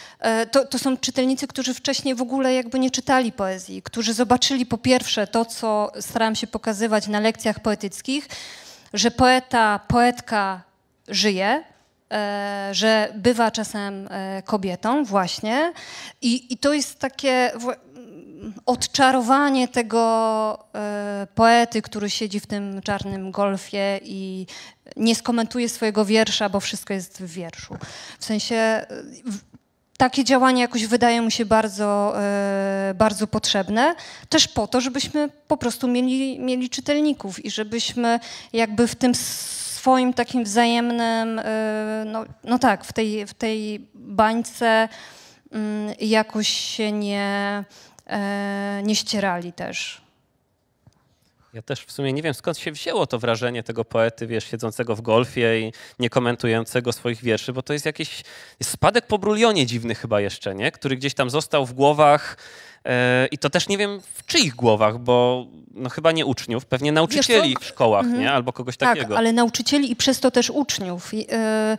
to, 0.50 0.64
to, 0.64 0.78
są 0.78 0.96
czytelnicy, 0.96 1.46
którzy 1.46 1.74
wcześniej 1.74 2.14
w 2.14 2.22
ogóle 2.22 2.54
jakby 2.54 2.78
nie 2.78 2.90
czytali 2.90 3.32
poezji, 3.32 3.82
którzy 3.82 4.14
zobaczyli 4.14 4.66
po 4.66 4.78
pierwsze 4.78 5.26
to, 5.26 5.44
co 5.44 5.92
starałam 6.00 6.34
się 6.34 6.46
pokazywać 6.46 7.06
na 7.06 7.20
lekcjach 7.20 7.60
poetyckich, 7.60 8.28
że 8.94 9.10
poeta, 9.10 9.80
poetka 9.88 10.62
żyje, 11.08 11.64
e, 12.12 12.68
że 12.72 13.12
bywa 13.16 13.50
czasem 13.50 14.08
e, 14.10 14.42
kobietą 14.42 15.04
właśnie 15.04 15.72
i, 16.22 16.52
i 16.52 16.58
to 16.58 16.72
jest 16.72 16.98
takie 16.98 17.52
odczarowanie 18.66 19.68
tego 19.68 20.68
poety, 21.34 21.82
który 21.82 22.10
siedzi 22.10 22.40
w 22.40 22.46
tym 22.46 22.82
czarnym 22.82 23.30
golfie 23.30 24.00
i 24.02 24.46
nie 24.96 25.14
skomentuje 25.14 25.68
swojego 25.68 26.04
wiersza, 26.04 26.48
bo 26.48 26.60
wszystko 26.60 26.94
jest 26.94 27.22
w 27.22 27.32
wierszu. 27.32 27.76
W 28.18 28.24
sensie 28.24 28.86
takie 29.98 30.24
działania 30.24 30.60
jakoś 30.60 30.86
wydają 30.86 31.22
mi 31.22 31.32
się 31.32 31.44
bardzo, 31.44 32.14
e, 32.22 32.94
bardzo 32.94 33.26
potrzebne, 33.26 33.94
też 34.28 34.48
po 34.48 34.66
to, 34.66 34.80
żebyśmy 34.80 35.28
po 35.48 35.56
prostu 35.56 35.88
mieli, 35.88 36.40
mieli 36.40 36.70
czytelników 36.70 37.44
i 37.44 37.50
żebyśmy 37.50 38.20
jakby 38.52 38.86
w 38.86 38.94
tym 38.94 39.14
swoim 39.14 40.14
takim 40.14 40.44
wzajemnym, 40.44 41.38
e, 41.38 42.04
no, 42.06 42.24
no 42.44 42.58
tak, 42.58 42.84
w 42.84 42.92
tej, 42.92 43.26
w 43.26 43.34
tej 43.34 43.88
bańce 43.94 44.88
mm, 45.52 45.94
jakoś 46.00 46.48
się 46.48 46.92
nie, 46.92 47.64
e, 48.06 48.80
nie 48.84 48.94
ścierali 48.94 49.52
też. 49.52 50.07
Ja 51.54 51.62
też 51.62 51.80
w 51.80 51.92
sumie 51.92 52.12
nie 52.12 52.22
wiem, 52.22 52.34
skąd 52.34 52.58
się 52.58 52.72
wzięło 52.72 53.06
to 53.06 53.18
wrażenie 53.18 53.62
tego 53.62 53.84
poety, 53.84 54.26
wiesz, 54.26 54.44
siedzącego 54.44 54.96
w 54.96 55.00
golfie 55.00 55.60
i 55.60 55.72
nie 55.98 56.10
komentującego 56.10 56.92
swoich 56.92 57.22
wierszy, 57.22 57.52
bo 57.52 57.62
to 57.62 57.72
jest 57.72 57.86
jakiś 57.86 58.22
spadek 58.62 59.06
po 59.06 59.18
brulionie 59.18 59.66
dziwny 59.66 59.94
chyba 59.94 60.20
jeszcze, 60.20 60.54
nie? 60.54 60.72
Który 60.72 60.96
gdzieś 60.96 61.14
tam 61.14 61.30
został 61.30 61.66
w 61.66 61.72
głowach 61.72 62.36
e, 62.84 63.26
i 63.26 63.38
to 63.38 63.50
też 63.50 63.68
nie 63.68 63.78
wiem 63.78 64.00
w 64.14 64.26
czyich 64.26 64.54
głowach, 64.54 64.98
bo 64.98 65.46
no 65.74 65.88
chyba 65.88 66.12
nie 66.12 66.26
uczniów, 66.26 66.66
pewnie 66.66 66.92
nauczycieli 66.92 67.56
w 67.60 67.64
szkołach, 67.64 68.04
mhm. 68.04 68.22
nie? 68.22 68.32
Albo 68.32 68.52
kogoś 68.52 68.76
tak, 68.76 68.88
takiego. 68.88 69.18
ale 69.18 69.32
nauczycieli 69.32 69.90
i 69.90 69.96
przez 69.96 70.20
to 70.20 70.30
też 70.30 70.50
uczniów. 70.50 71.10
E, 71.30 71.76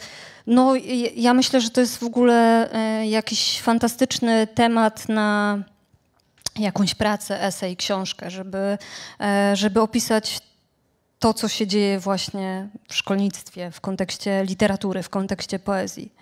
no 0.48 0.74
ja 1.16 1.34
myślę, 1.34 1.62
że 1.62 1.70
to 1.70 1.82
jest 1.82 1.98
w 1.98 2.04
ogóle 2.04 2.72
e, 2.74 3.08
jakiś 3.08 3.62
fantastyczny 3.62 4.48
temat 4.48 5.10
na 5.10 5.60
jakąś 6.66 6.96
pracę, 6.96 7.44
esej, 7.44 7.78
książkę, 7.78 8.32
żeby, 8.32 8.78
e, 9.22 9.56
żeby 9.56 9.82
opisać 9.82 10.42
to, 11.20 11.34
co 11.34 11.48
się 11.48 11.68
dzieje 11.68 12.00
właśnie 12.00 12.70
w 12.90 12.96
szkolnictwie, 12.96 13.72
w 13.72 13.82
kontekście 13.82 14.44
literatury, 14.46 15.04
w 15.04 15.10
kontekście 15.10 15.60
poezji 15.60 16.19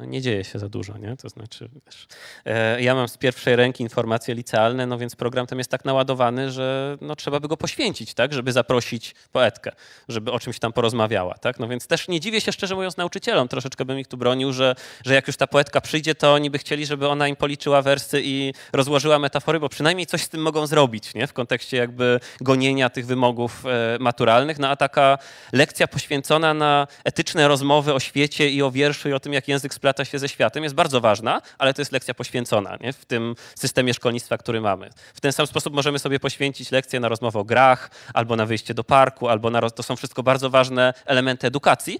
no 0.00 0.06
nie 0.06 0.22
dzieje 0.22 0.44
się 0.44 0.58
za 0.58 0.68
dużo, 0.68 0.98
nie? 0.98 1.16
To 1.16 1.28
znaczy, 1.28 1.68
wiesz, 1.86 2.06
e, 2.44 2.82
ja 2.82 2.94
mam 2.94 3.08
z 3.08 3.16
pierwszej 3.16 3.56
ręki 3.56 3.82
informacje 3.82 4.34
licealne, 4.34 4.86
no 4.86 4.98
więc 4.98 5.16
program 5.16 5.46
tam 5.46 5.58
jest 5.58 5.70
tak 5.70 5.84
naładowany, 5.84 6.50
że 6.50 6.96
no, 7.00 7.16
trzeba 7.16 7.40
by 7.40 7.48
go 7.48 7.56
poświęcić, 7.56 8.14
tak? 8.14 8.32
Żeby 8.32 8.52
zaprosić 8.52 9.14
poetkę, 9.32 9.72
żeby 10.08 10.32
o 10.32 10.38
czymś 10.38 10.58
tam 10.58 10.72
porozmawiała, 10.72 11.34
tak? 11.34 11.58
No 11.58 11.68
więc 11.68 11.86
też 11.86 12.08
nie 12.08 12.20
dziwię 12.20 12.40
się, 12.40 12.52
szczerze 12.52 12.74
mówiąc, 12.74 12.96
nauczycielom. 12.96 13.48
Troszeczkę 13.48 13.84
bym 13.84 13.98
ich 13.98 14.06
tu 14.06 14.16
bronił, 14.16 14.52
że, 14.52 14.74
że 15.04 15.14
jak 15.14 15.26
już 15.26 15.36
ta 15.36 15.46
poetka 15.46 15.80
przyjdzie, 15.80 16.14
to 16.14 16.32
oni 16.32 16.50
by 16.50 16.58
chcieli, 16.58 16.86
żeby 16.86 17.08
ona 17.08 17.28
im 17.28 17.36
policzyła 17.36 17.82
wersy 17.82 18.20
i 18.24 18.54
rozłożyła 18.72 19.18
metafory, 19.18 19.60
bo 19.60 19.68
przynajmniej 19.68 20.06
coś 20.06 20.22
z 20.22 20.28
tym 20.28 20.42
mogą 20.42 20.66
zrobić, 20.66 21.14
nie? 21.14 21.26
W 21.26 21.32
kontekście 21.32 21.76
jakby 21.76 22.20
gonienia 22.40 22.90
tych 22.90 23.06
wymogów 23.06 23.66
e, 23.66 23.98
maturalnych. 24.00 24.58
No 24.58 24.68
a 24.68 24.76
taka 24.76 25.18
lekcja 25.52 25.88
poświęcona 25.88 26.54
na 26.54 26.86
etyczne 27.04 27.48
rozmowy 27.48 27.94
o 27.94 28.00
świecie 28.00 28.50
i 28.50 28.62
o 28.62 28.70
wierszu 28.70 29.08
i 29.08 29.12
o 29.12 29.20
tym, 29.20 29.32
jak 29.32 29.48
język 29.48 29.74
sprawia 29.74 29.89
splata 29.90 30.04
się 30.04 30.18
ze 30.18 30.28
światem, 30.28 30.62
jest 30.62 30.74
bardzo 30.74 31.00
ważna, 31.00 31.42
ale 31.58 31.74
to 31.74 31.80
jest 31.80 31.92
lekcja 31.92 32.14
poświęcona 32.14 32.76
nie? 32.80 32.92
w 32.92 33.04
tym 33.04 33.34
systemie 33.54 33.94
szkolnictwa, 33.94 34.38
który 34.38 34.60
mamy. 34.60 34.90
W 35.14 35.20
ten 35.20 35.32
sam 35.32 35.46
sposób 35.46 35.74
możemy 35.74 35.98
sobie 35.98 36.20
poświęcić 36.20 36.70
lekcję 36.70 37.00
na 37.00 37.08
rozmowę 37.08 37.38
o 37.38 37.44
grach, 37.44 37.90
albo 38.14 38.36
na 38.36 38.46
wyjście 38.46 38.74
do 38.74 38.84
parku, 38.84 39.28
albo 39.28 39.50
na... 39.50 39.70
To 39.70 39.82
są 39.82 39.96
wszystko 39.96 40.22
bardzo 40.22 40.50
ważne 40.50 40.94
elementy 41.06 41.46
edukacji, 41.46 41.98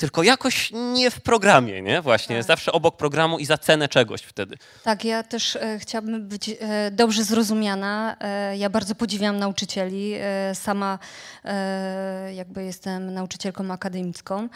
tylko 0.00 0.22
jakoś 0.22 0.70
nie 0.72 1.10
w 1.10 1.20
programie, 1.20 1.82
nie? 1.82 2.02
Właśnie, 2.02 2.36
tak. 2.36 2.44
zawsze 2.44 2.72
obok 2.72 2.96
programu 2.96 3.38
i 3.38 3.46
za 3.46 3.58
cenę 3.58 3.88
czegoś 3.88 4.22
wtedy. 4.22 4.56
Tak, 4.84 5.04
ja 5.04 5.22
też 5.22 5.56
e, 5.56 5.78
chciałabym 5.78 6.28
być 6.28 6.48
e, 6.48 6.90
dobrze 6.90 7.24
zrozumiana. 7.24 8.16
E, 8.20 8.56
ja 8.56 8.70
bardzo 8.70 8.94
podziwiam 8.94 9.38
nauczycieli. 9.38 10.14
E, 10.14 10.54
sama 10.54 10.98
e, 11.44 12.34
jakby 12.34 12.64
jestem 12.64 13.14
nauczycielką 13.14 13.70
akademicką, 13.70 14.48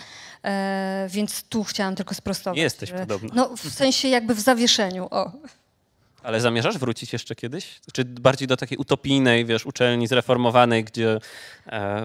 e, 0.45 1.07
więc 1.11 1.43
tu 1.43 1.65
chciałam 1.65 1.95
tylko 1.95 2.15
sprostować. 2.15 2.59
Jesteś 2.59 2.91
że, 2.91 2.99
podobno. 2.99 3.31
No, 3.35 3.57
w 3.57 3.61
sensie 3.61 4.09
jakby 4.09 4.35
w 4.35 4.41
zawieszeniu, 4.41 5.09
o. 5.11 5.33
Ale 6.23 6.41
zamierzasz 6.41 6.79
wrócić 6.79 7.13
jeszcze 7.13 7.35
kiedyś? 7.35 7.81
Czy 7.93 8.05
bardziej 8.05 8.49
do 8.49 8.57
takiej 8.57 8.79
utopijnej, 8.79 9.45
wiesz, 9.45 9.67
uczelni 9.67 10.07
zreformowanej, 10.07 10.85
gdzie 10.85 11.19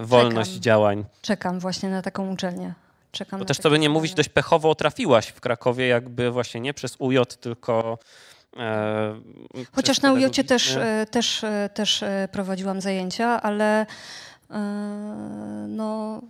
wolność 0.02 0.50
Czekam. 0.50 0.62
działań? 0.62 1.04
Czekam 1.22 1.60
właśnie 1.60 1.88
na 1.88 2.02
taką 2.02 2.32
uczelnię. 2.32 2.74
Czekam 3.12 3.40
Bo 3.40 3.44
też, 3.46 3.58
co 3.58 3.70
by 3.70 3.78
nie 3.78 3.88
mówić, 3.88 4.14
dość 4.14 4.28
pechowo 4.28 4.74
trafiłaś 4.74 5.28
w 5.28 5.40
Krakowie, 5.40 5.86
jakby 5.86 6.30
właśnie 6.30 6.60
nie 6.60 6.74
przez 6.74 6.96
UJ, 6.98 7.18
tylko. 7.40 7.98
E, 8.56 9.20
Chociaż 9.72 10.00
na 10.00 10.12
UJ 10.12 10.24
też, 10.46 10.76
e, 10.76 11.06
też, 11.10 11.44
e, 11.44 11.70
też 11.74 12.02
e, 12.02 12.28
prowadziłam 12.32 12.80
zajęcia, 12.80 13.42
ale 13.42 13.86
e, 14.50 14.56
no, 15.68 16.20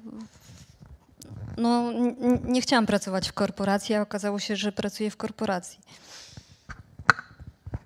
no, 1.57 1.93
nie 2.45 2.63
chciałam 2.63 2.87
pracować 2.87 3.29
w 3.29 3.33
korporacji, 3.33 3.95
a 3.95 4.03
okazało 4.03 4.39
się, 4.39 4.57
że 4.57 4.73
pracuję 4.73 5.11
w 5.11 5.17
korporacji. 5.17 5.79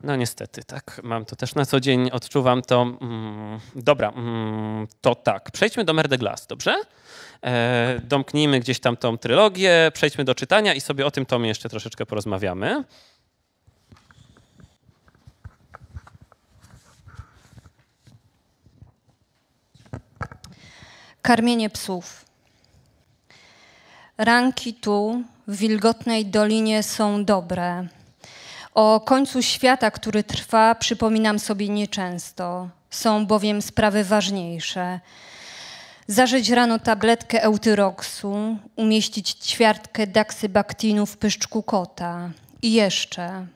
No 0.02 0.16
niestety, 0.16 0.64
tak. 0.64 1.00
Mam 1.04 1.24
to 1.24 1.36
też 1.36 1.54
na 1.54 1.64
co 1.66 1.80
dzień, 1.80 2.10
odczuwam 2.10 2.62
to. 2.62 2.82
Mm, 2.82 3.60
dobra, 3.76 4.08
mm, 4.08 4.86
to 5.00 5.14
tak. 5.14 5.50
Przejdźmy 5.50 5.84
do 5.84 5.94
Merde 5.94 6.18
Glass, 6.18 6.46
dobrze? 6.46 6.76
E, 7.44 8.00
domknijmy 8.04 8.60
gdzieś 8.60 8.80
tam 8.80 8.96
tą 8.96 9.18
trylogię, 9.18 9.90
przejdźmy 9.94 10.24
do 10.24 10.34
czytania 10.34 10.74
i 10.74 10.80
sobie 10.80 11.06
o 11.06 11.10
tym 11.10 11.26
tomie 11.26 11.48
jeszcze 11.48 11.68
troszeczkę 11.68 12.06
porozmawiamy. 12.06 12.84
Karmienie 21.22 21.70
psów. 21.70 22.24
Ranki 24.18 24.74
tu, 24.74 25.22
w 25.46 25.56
wilgotnej 25.56 26.26
dolinie, 26.26 26.82
są 26.82 27.24
dobre. 27.24 27.86
O 28.74 29.00
końcu 29.00 29.42
świata, 29.42 29.90
który 29.90 30.24
trwa, 30.24 30.74
przypominam 30.74 31.38
sobie 31.38 31.68
nieczęsto. 31.68 32.68
Są 32.90 33.26
bowiem 33.26 33.62
sprawy 33.62 34.04
ważniejsze. 34.04 35.00
Zażyć 36.06 36.48
rano 36.50 36.78
tabletkę 36.78 37.42
eutyroksu, 37.42 38.58
umieścić 38.76 39.30
ćwiartkę 39.30 40.06
daksybaktinu 40.06 41.06
w 41.06 41.16
pyszczku 41.16 41.62
kota. 41.62 42.30
I 42.62 42.72
jeszcze 42.72 43.46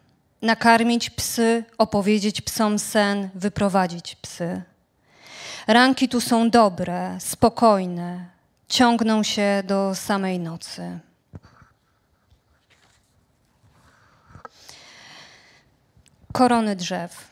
nakarmić 0.42 1.10
psy, 1.10 1.64
opowiedzieć 1.78 2.40
psom 2.40 2.78
sen, 2.78 3.28
wyprowadzić 3.34 4.14
psy. 4.14 4.62
Ranki 5.66 6.08
tu 6.08 6.20
są 6.20 6.50
dobre, 6.50 7.16
spokojne, 7.20 8.26
ciągną 8.68 9.22
się 9.22 9.62
do 9.66 9.94
samej 9.94 10.38
nocy. 10.38 10.98
Korony 16.32 16.76
drzew. 16.76 17.28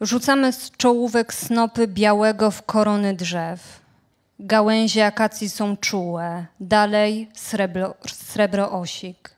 Rzucamy 0.00 0.52
z 0.52 0.70
czołówek 0.70 1.34
snopy 1.34 1.86
białego 1.86 2.50
w 2.50 2.62
korony 2.62 3.14
drzew. 3.14 3.80
Gałęzie 4.38 5.06
akacji 5.06 5.50
są 5.50 5.76
czułe, 5.76 6.46
dalej 6.60 7.30
srebro, 7.34 7.94
srebroosik. 8.06 9.30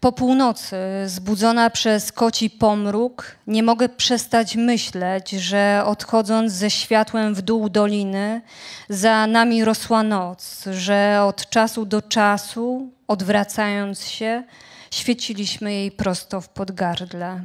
Po 0.00 0.12
północy, 0.12 0.76
zbudzona 1.06 1.70
przez 1.70 2.12
koci 2.12 2.50
pomruk, 2.50 3.36
nie 3.46 3.62
mogę 3.62 3.88
przestać 3.88 4.56
myśleć, 4.56 5.30
że 5.30 5.82
odchodząc 5.86 6.52
ze 6.52 6.70
światłem 6.70 7.34
w 7.34 7.42
dół 7.42 7.68
doliny, 7.68 8.40
za 8.88 9.26
nami 9.26 9.64
rosła 9.64 10.02
noc, 10.02 10.64
że 10.70 11.22
od 11.22 11.50
czasu 11.50 11.86
do 11.86 12.02
czasu, 12.02 12.90
odwracając 13.08 14.04
się, 14.04 14.42
świeciliśmy 14.90 15.72
jej 15.72 15.90
prosto 15.90 16.40
w 16.40 16.48
podgardle. 16.48 17.40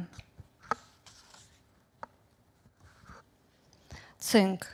Cynk. 4.32 4.66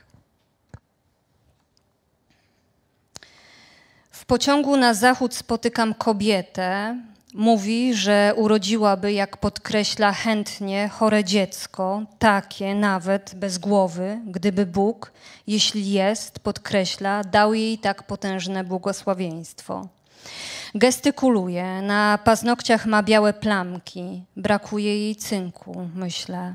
W 4.10 4.24
pociągu 4.26 4.76
na 4.76 4.94
zachód 4.94 5.34
spotykam 5.34 5.94
kobietę. 5.94 6.96
Mówi, 7.34 7.94
że 7.94 8.32
urodziłaby, 8.36 9.12
jak 9.12 9.36
podkreśla 9.36 10.12
chętnie, 10.12 10.88
chore 10.88 11.24
dziecko, 11.24 12.02
takie 12.18 12.74
nawet 12.74 13.34
bez 13.34 13.58
głowy, 13.58 14.20
gdyby 14.26 14.66
Bóg, 14.66 15.12
jeśli 15.46 15.90
jest, 15.90 16.38
podkreśla, 16.38 17.24
dał 17.24 17.54
jej 17.54 17.78
tak 17.78 18.02
potężne 18.02 18.64
błogosławieństwo. 18.64 19.88
Gestykuluje, 20.74 21.82
na 21.82 22.18
paznokciach 22.24 22.86
ma 22.86 23.02
białe 23.02 23.32
plamki, 23.32 24.24
brakuje 24.36 24.98
jej 24.98 25.16
cynku, 25.16 25.88
myślę. 25.94 26.54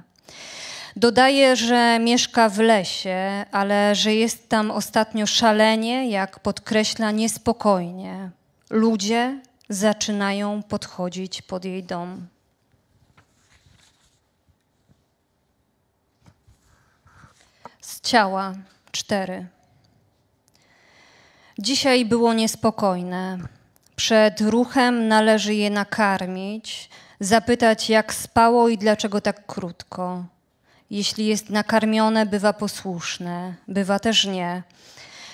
Dodaje, 0.99 1.55
że 1.55 1.99
mieszka 1.99 2.49
w 2.49 2.59
lesie, 2.59 3.45
ale 3.51 3.95
że 3.95 4.15
jest 4.15 4.49
tam 4.49 4.71
ostatnio 4.71 5.27
szalenie, 5.27 6.09
jak 6.09 6.39
podkreśla, 6.39 7.11
niespokojnie. 7.11 8.29
Ludzie 8.69 9.39
zaczynają 9.69 10.63
podchodzić 10.63 11.41
pod 11.41 11.65
jej 11.65 11.83
dom. 11.83 12.27
Z 17.81 18.01
ciała 18.01 18.53
cztery. 18.91 19.47
Dzisiaj 21.59 22.05
było 22.05 22.33
niespokojne. 22.33 23.37
Przed 23.95 24.41
ruchem 24.41 25.07
należy 25.07 25.53
je 25.53 25.69
nakarmić, 25.69 26.89
zapytać, 27.19 27.89
jak 27.89 28.13
spało 28.13 28.69
i 28.69 28.77
dlaczego 28.77 29.21
tak 29.21 29.45
krótko. 29.45 30.25
Jeśli 30.89 31.25
jest 31.25 31.49
nakarmione, 31.49 32.25
bywa 32.25 32.53
posłuszne, 32.53 33.55
bywa 33.67 33.99
też 33.99 34.25
nie. 34.25 34.63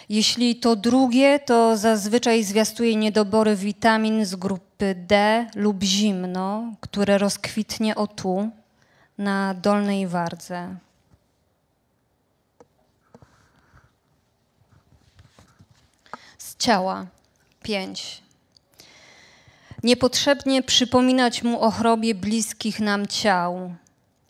Jeśli 0.10 0.56
to 0.56 0.76
drugie, 0.76 1.40
to 1.40 1.78
zazwyczaj 1.78 2.44
zwiastuje 2.44 2.96
niedobory 2.96 3.56
witamin 3.56 4.26
z 4.26 4.36
grupy 4.36 4.96
D 4.96 5.46
lub 5.56 5.84
zimno, 5.84 6.74
które 6.82 7.18
rozkwitnie 7.18 7.96
o 7.96 8.08
tu, 8.08 8.50
na 9.18 9.54
dolnej 9.54 10.08
wardze. 10.08 10.76
Z 16.38 16.58
ciała 16.58 17.06
pięć. 17.64 18.22
Niepotrzebnie 19.84 20.64
przypominać 20.64 21.44
mu 21.44 21.62
o 21.62 21.72
chrobie 21.72 22.16
bliskich 22.16 22.80
nam 22.80 23.08
ciał. 23.08 23.76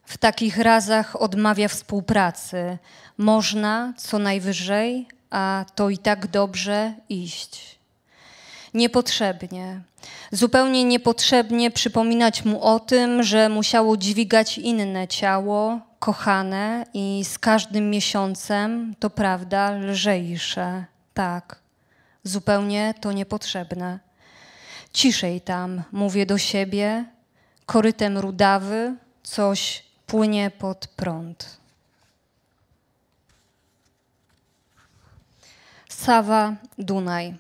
W 0.06 0.18
takich 0.18 0.58
razach 0.58 1.22
odmawia 1.22 1.68
współpracy. 1.68 2.78
Można 3.18 3.94
co 3.98 4.20
najwyżej, 4.20 5.08
a 5.30 5.66
to 5.76 5.90
i 5.90 5.98
tak 5.98 6.28
dobrze 6.28 6.94
iść. 7.10 7.80
Niepotrzebnie, 8.74 9.82
zupełnie 10.32 10.84
niepotrzebnie 10.84 11.72
przypominać 11.72 12.46
mu 12.46 12.62
o 12.64 12.80
tym, 12.80 13.24
że 13.24 13.50
musiało 13.50 13.98
dźwigać 13.98 14.58
inne 14.58 15.08
ciało, 15.08 15.80
kochane 16.00 16.86
i 16.94 17.24
z 17.26 17.40
każdym 17.40 17.90
miesiącem, 17.90 18.96
to 19.00 19.10
prawda, 19.10 19.72
lżejsze. 19.72 20.86
Tak, 21.14 21.60
zupełnie 22.24 22.94
to 23.02 23.12
niepotrzebne. 23.12 24.00
Ciszej 24.94 25.42
tam, 25.42 25.84
mówię 25.92 26.26
do 26.26 26.38
siebie, 26.38 27.06
korytem 27.66 28.18
rudawy, 28.18 28.96
coś 29.24 29.84
płynie 30.08 30.52
pod 30.52 30.88
prąd. 30.88 31.58
Sawa 35.90 36.56
Dunaj. 36.78 37.36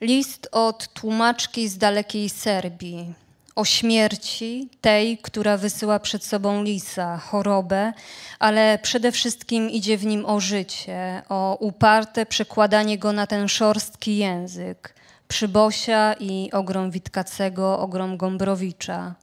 List 0.00 0.48
od 0.52 0.92
tłumaczki 0.92 1.68
z 1.68 1.78
dalekiej 1.78 2.28
Serbii 2.28 3.14
o 3.54 3.64
śmierci 3.64 4.68
tej, 4.80 5.18
która 5.18 5.56
wysyła 5.56 5.98
przed 5.98 6.24
sobą 6.24 6.62
lisa, 6.62 7.18
chorobę, 7.18 7.92
ale 8.38 8.78
przede 8.82 9.12
wszystkim 9.12 9.70
idzie 9.70 9.98
w 9.98 10.06
nim 10.06 10.26
o 10.26 10.40
życie, 10.40 11.22
o 11.28 11.56
uparte 11.60 12.26
przekładanie 12.26 12.98
go 12.98 13.12
na 13.12 13.26
ten 13.26 13.48
szorstki 13.48 14.16
język. 14.16 14.94
Przybosia 15.28 16.14
i 16.20 16.50
ogrom 16.52 16.90
Witkacego, 16.90 17.78
ogrom 17.78 18.16
Gombrowicza. 18.16 19.14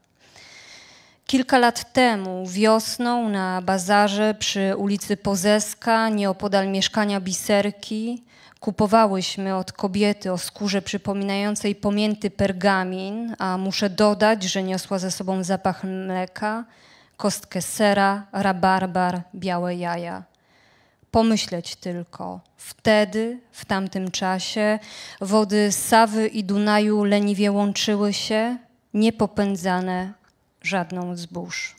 Kilka 1.32 1.58
lat 1.58 1.94
temu, 1.94 2.48
wiosną, 2.48 3.30
na 3.30 3.62
bazarze 3.62 4.36
przy 4.40 4.76
ulicy 4.78 5.18
Pozeska, 5.18 6.10
nieopodal 6.10 6.68
mieszkania 6.68 7.22
Biserki, 7.22 8.24
kupowałyśmy 8.60 9.56
od 9.56 9.72
kobiety 9.72 10.32
o 10.32 10.38
skórze 10.38 10.82
przypominającej 10.82 11.76
pomięty 11.76 12.30
pergamin, 12.32 13.36
a 13.40 13.58
muszę 13.58 13.90
dodać, 13.90 14.44
że 14.44 14.64
niosła 14.64 15.00
ze 15.00 15.12
sobą 15.12 15.44
zapach 15.44 15.84
mleka, 15.84 16.66
kostkę 17.18 17.62
sera, 17.62 18.26
rabarbar, 18.32 19.22
białe 19.36 19.76
jaja. 19.76 20.24
Pomyśleć 21.12 21.76
tylko, 21.76 22.40
wtedy, 22.58 23.40
w 23.52 23.66
tamtym 23.66 24.12
czasie, 24.12 24.80
wody 25.22 25.72
Sawy 25.72 26.28
i 26.28 26.44
Dunaju 26.44 27.04
leniwie 27.04 27.52
łączyły 27.52 28.14
się, 28.14 28.58
niepopędzane 28.94 30.21
żadną 30.62 31.16
zbóż. 31.16 31.76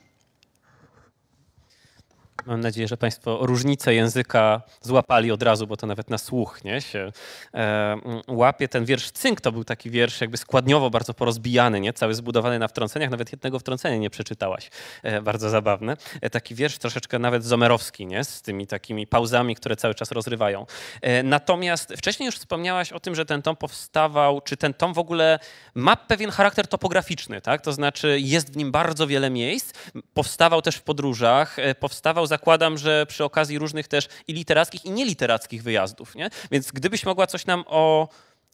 Mam 2.46 2.60
nadzieję, 2.60 2.88
że 2.88 2.96
Państwo 2.96 3.38
różnicę 3.42 3.94
języka 3.94 4.62
złapali 4.80 5.32
od 5.32 5.42
razu, 5.42 5.66
bo 5.66 5.76
to 5.76 5.86
nawet 5.86 6.10
na 6.10 6.18
słuch 6.18 6.64
nie, 6.64 6.80
się 6.80 7.12
e, 7.54 7.96
łapie. 8.28 8.68
Ten 8.68 8.84
wiersz 8.84 9.10
Cynk 9.10 9.40
to 9.40 9.52
był 9.52 9.64
taki 9.64 9.90
wiersz 9.90 10.20
jakby 10.20 10.36
składniowo 10.36 10.90
bardzo 10.90 11.14
porozbijany, 11.14 11.80
nie? 11.80 11.92
cały 11.92 12.14
zbudowany 12.14 12.58
na 12.58 12.68
wtrąceniach. 12.68 13.10
Nawet 13.10 13.32
jednego 13.32 13.58
wtrącenia 13.58 13.96
nie 13.96 14.10
przeczytałaś. 14.10 14.70
E, 15.02 15.22
bardzo 15.22 15.50
zabawne. 15.50 15.96
E, 16.20 16.30
taki 16.30 16.54
wiersz 16.54 16.78
troszeczkę 16.78 17.18
nawet 17.18 17.44
zomerowski, 17.44 18.06
nie? 18.06 18.24
z 18.24 18.42
tymi 18.42 18.66
takimi 18.66 19.06
pauzami, 19.06 19.54
które 19.54 19.76
cały 19.76 19.94
czas 19.94 20.12
rozrywają. 20.12 20.66
E, 21.02 21.22
natomiast 21.22 21.94
wcześniej 21.96 22.26
już 22.26 22.36
wspomniałaś 22.36 22.92
o 22.92 23.00
tym, 23.00 23.14
że 23.14 23.26
ten 23.26 23.42
tom 23.42 23.56
powstawał, 23.56 24.40
czy 24.40 24.56
ten 24.56 24.74
tom 24.74 24.94
w 24.94 24.98
ogóle 24.98 25.38
ma 25.74 25.96
pewien 25.96 26.30
charakter 26.30 26.66
topograficzny, 26.66 27.40
tak? 27.40 27.60
to 27.60 27.72
znaczy 27.72 28.20
jest 28.20 28.52
w 28.52 28.56
nim 28.56 28.72
bardzo 28.72 29.06
wiele 29.06 29.30
miejsc. 29.30 29.72
Powstawał 30.14 30.62
też 30.62 30.76
w 30.76 30.82
podróżach, 30.82 31.58
e, 31.58 31.74
powstawał 31.74 32.26
zakładam, 32.32 32.78
że 32.78 33.06
przy 33.06 33.24
okazji 33.24 33.58
różnych 33.58 33.88
też 33.88 34.08
i 34.28 34.32
literackich, 34.32 34.84
i 34.84 34.90
nieliterackich 34.90 35.62
wyjazdów. 35.62 36.14
Nie? 36.14 36.30
Więc 36.50 36.72
gdybyś 36.72 37.04
mogła 37.04 37.26
coś 37.26 37.46
nam 37.46 37.64
o 37.66 38.08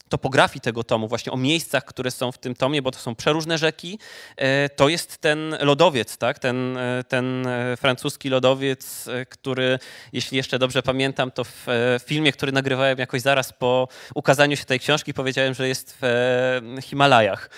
topografii 0.09 0.61
tego 0.61 0.83
tomu, 0.83 1.07
właśnie 1.07 1.31
o 1.31 1.37
miejscach, 1.37 1.85
które 1.85 2.11
są 2.11 2.31
w 2.31 2.37
tym 2.37 2.55
tomie, 2.55 2.81
bo 2.81 2.91
to 2.91 2.99
są 2.99 3.15
przeróżne 3.15 3.57
rzeki, 3.57 3.99
e, 4.37 4.69
to 4.69 4.89
jest 4.89 5.17
ten 5.17 5.57
lodowiec, 5.59 6.17
tak? 6.17 6.39
ten, 6.39 6.77
e, 6.77 7.03
ten 7.03 7.47
e, 7.47 7.77
francuski 7.77 8.29
lodowiec, 8.29 9.09
który, 9.29 9.79
jeśli 10.13 10.37
jeszcze 10.37 10.59
dobrze 10.59 10.83
pamiętam, 10.83 11.31
to 11.31 11.43
w 11.43 11.67
filmie, 12.05 12.31
który 12.31 12.51
nagrywałem 12.51 12.99
jakoś 12.99 13.21
zaraz 13.21 13.53
po 13.53 13.87
ukazaniu 14.15 14.57
się 14.57 14.65
tej 14.65 14.79
książki, 14.79 15.13
powiedziałem, 15.13 15.53
że 15.53 15.67
jest 15.67 15.97
w 16.01 16.79
Himalajach. 16.81 17.49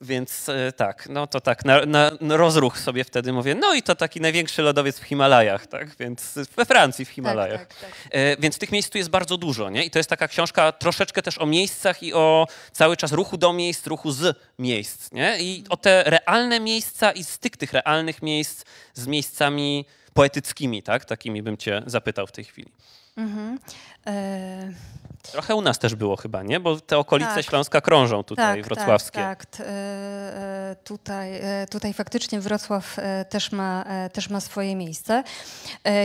Więc 0.00 0.50
tak, 0.76 1.08
no 1.08 1.26
to 1.26 1.40
tak, 1.40 1.64
na, 1.64 1.86
na, 1.86 2.10
na 2.20 2.36
rozruch 2.36 2.78
sobie 2.78 3.04
wtedy 3.04 3.32
mówię, 3.32 3.54
no 3.54 3.74
i 3.74 3.82
to 3.82 3.94
taki 3.94 4.20
największy 4.20 4.62
lodowiec 4.62 5.00
w 5.00 5.02
Himalajach, 5.02 5.66
tak? 5.66 5.96
Więc 5.96 6.34
we 6.56 6.64
Francji 6.64 7.04
w 7.04 7.08
Himalajach. 7.08 7.60
Tak, 7.60 7.68
tak, 7.68 7.90
tak. 8.12 8.40
Więc 8.40 8.58
tych 8.58 8.72
miejsc 8.72 8.90
tu 8.90 8.98
jest 8.98 9.10
bardzo 9.10 9.36
dużo, 9.36 9.70
nie? 9.70 9.84
I 9.84 9.90
to 9.90 9.98
jest 9.98 10.10
taka 10.10 10.28
książka 10.28 10.72
troszeczkę 10.72 11.22
też 11.22 11.38
o 11.38 11.46
miejscach, 11.46 11.63
miejscach 11.64 12.02
i 12.02 12.14
o 12.14 12.46
cały 12.72 12.96
czas 12.96 13.12
ruchu 13.12 13.36
do 13.36 13.52
miejsc, 13.52 13.86
ruchu 13.86 14.10
z 14.12 14.36
miejsc. 14.58 15.12
Nie? 15.12 15.38
I 15.40 15.64
o 15.68 15.76
te 15.76 16.02
realne 16.06 16.60
miejsca 16.60 17.12
i 17.12 17.24
styk 17.24 17.56
tych 17.56 17.72
realnych 17.72 18.22
miejsc 18.22 18.64
z 18.94 19.06
miejscami 19.06 19.84
poetyckimi, 20.14 20.82
tak? 20.82 21.04
Takimi 21.04 21.42
bym 21.42 21.56
cię 21.56 21.82
zapytał 21.86 22.26
w 22.26 22.32
tej 22.32 22.44
chwili. 22.44 22.72
Mhm. 23.16 23.58
E, 24.06 24.72
Trochę 25.32 25.54
u 25.54 25.60
nas 25.60 25.78
też 25.78 25.94
było 25.94 26.16
chyba, 26.16 26.42
nie? 26.42 26.60
Bo 26.60 26.80
te 26.80 26.98
okolice 26.98 27.34
Tak. 27.34 27.44
Śląska 27.44 27.80
krążą 27.80 28.22
tutaj, 28.24 28.62
wrocławskie. 28.62 29.18
Tak, 29.18 29.46
tak. 29.46 29.46
T- 29.46 29.68
e, 29.68 30.76
Tutaj, 30.84 31.34
e, 31.34 31.66
tutaj 31.70 31.92
faktycznie 31.92 32.40
Wrocław 32.40 32.96
też 33.28 33.52
ma, 33.52 33.84
też 34.12 34.30
ma 34.30 34.40
swoje 34.40 34.76
miejsce. 34.76 35.24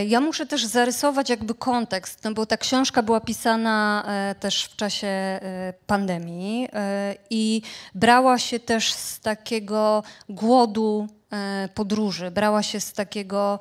Ja 0.06 0.20
muszę 0.20 0.46
też 0.46 0.64
zarysować 0.66 1.30
jakby 1.30 1.54
kontekst, 1.54 2.24
no 2.24 2.32
bo 2.32 2.46
ta 2.46 2.56
książka 2.56 3.02
była 3.02 3.20
pisana 3.20 4.04
też 4.40 4.64
w 4.64 4.76
czasie 4.76 5.40
pandemii 5.86 6.68
i 7.30 7.62
brała 7.94 8.38
się 8.38 8.60
też 8.60 8.92
z 8.92 9.20
takiego 9.20 10.02
głodu 10.28 11.06
podróży, 11.74 12.30
brała 12.30 12.62
się 12.62 12.80
z, 12.80 12.92
takiego, 12.92 13.58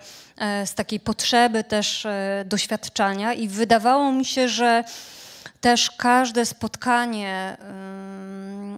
z 0.65 0.73
takiej 0.73 0.99
potrzeby 0.99 1.63
też 1.63 2.07
doświadczania 2.45 3.33
i 3.33 3.47
wydawało 3.47 4.11
mi 4.11 4.25
się, 4.25 4.49
że 4.49 4.83
też 5.61 5.91
każde 5.91 6.45
spotkanie 6.45 7.57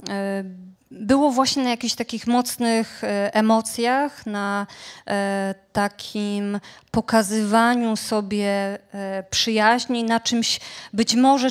y, 0.09 0.71
było 0.91 1.31
właśnie 1.31 1.63
na 1.63 1.69
jakichś 1.69 1.95
takich 1.95 2.27
mocnych 2.27 3.03
y, 3.03 3.07
emocjach, 3.33 4.25
na 4.25 4.67
e, 5.07 5.55
takim 5.73 6.59
pokazywaniu 6.91 7.95
sobie 7.95 8.79
e, 8.93 9.23
przyjaźni, 9.29 10.03
na 10.03 10.19
czymś 10.19 10.59
być 10.93 11.15
może 11.15 11.49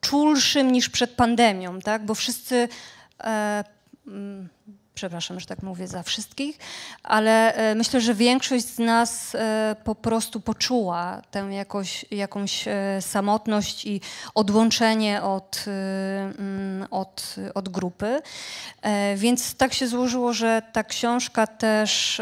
czulszym 0.00 0.72
niż 0.72 0.88
przed 0.88 1.10
pandemią, 1.10 1.80
tak? 1.80 2.04
Bo 2.04 2.14
wszyscy 2.14 2.68
e, 3.24 3.64
przepraszam, 4.94 5.40
że 5.40 5.46
tak 5.46 5.62
mówię 5.62 5.88
za 5.88 6.02
wszystkich, 6.02 6.58
ale 7.02 7.54
e, 7.54 7.74
myślę, 7.74 8.00
że 8.00 8.14
większość 8.14 8.64
z 8.64 8.78
nas 8.78 9.34
e, 9.34 9.76
po 9.84 9.94
prostu 9.94 10.40
poczuła 10.40 11.22
tę 11.30 11.38
jakoś, 11.50 12.04
jakąś 12.10 12.68
e, 12.68 12.72
samotność 13.00 13.86
i 13.86 14.00
odłączenie 14.34 15.22
od, 15.22 15.64
mm, 16.38 16.86
od, 16.90 17.36
od 17.54 17.68
grupy. 17.68 18.22
Więc 19.16 19.54
tak 19.54 19.74
się 19.74 19.88
złożyło, 19.88 20.32
że 20.32 20.62
ta 20.72 20.84
książka 20.84 21.46
też 21.46 22.20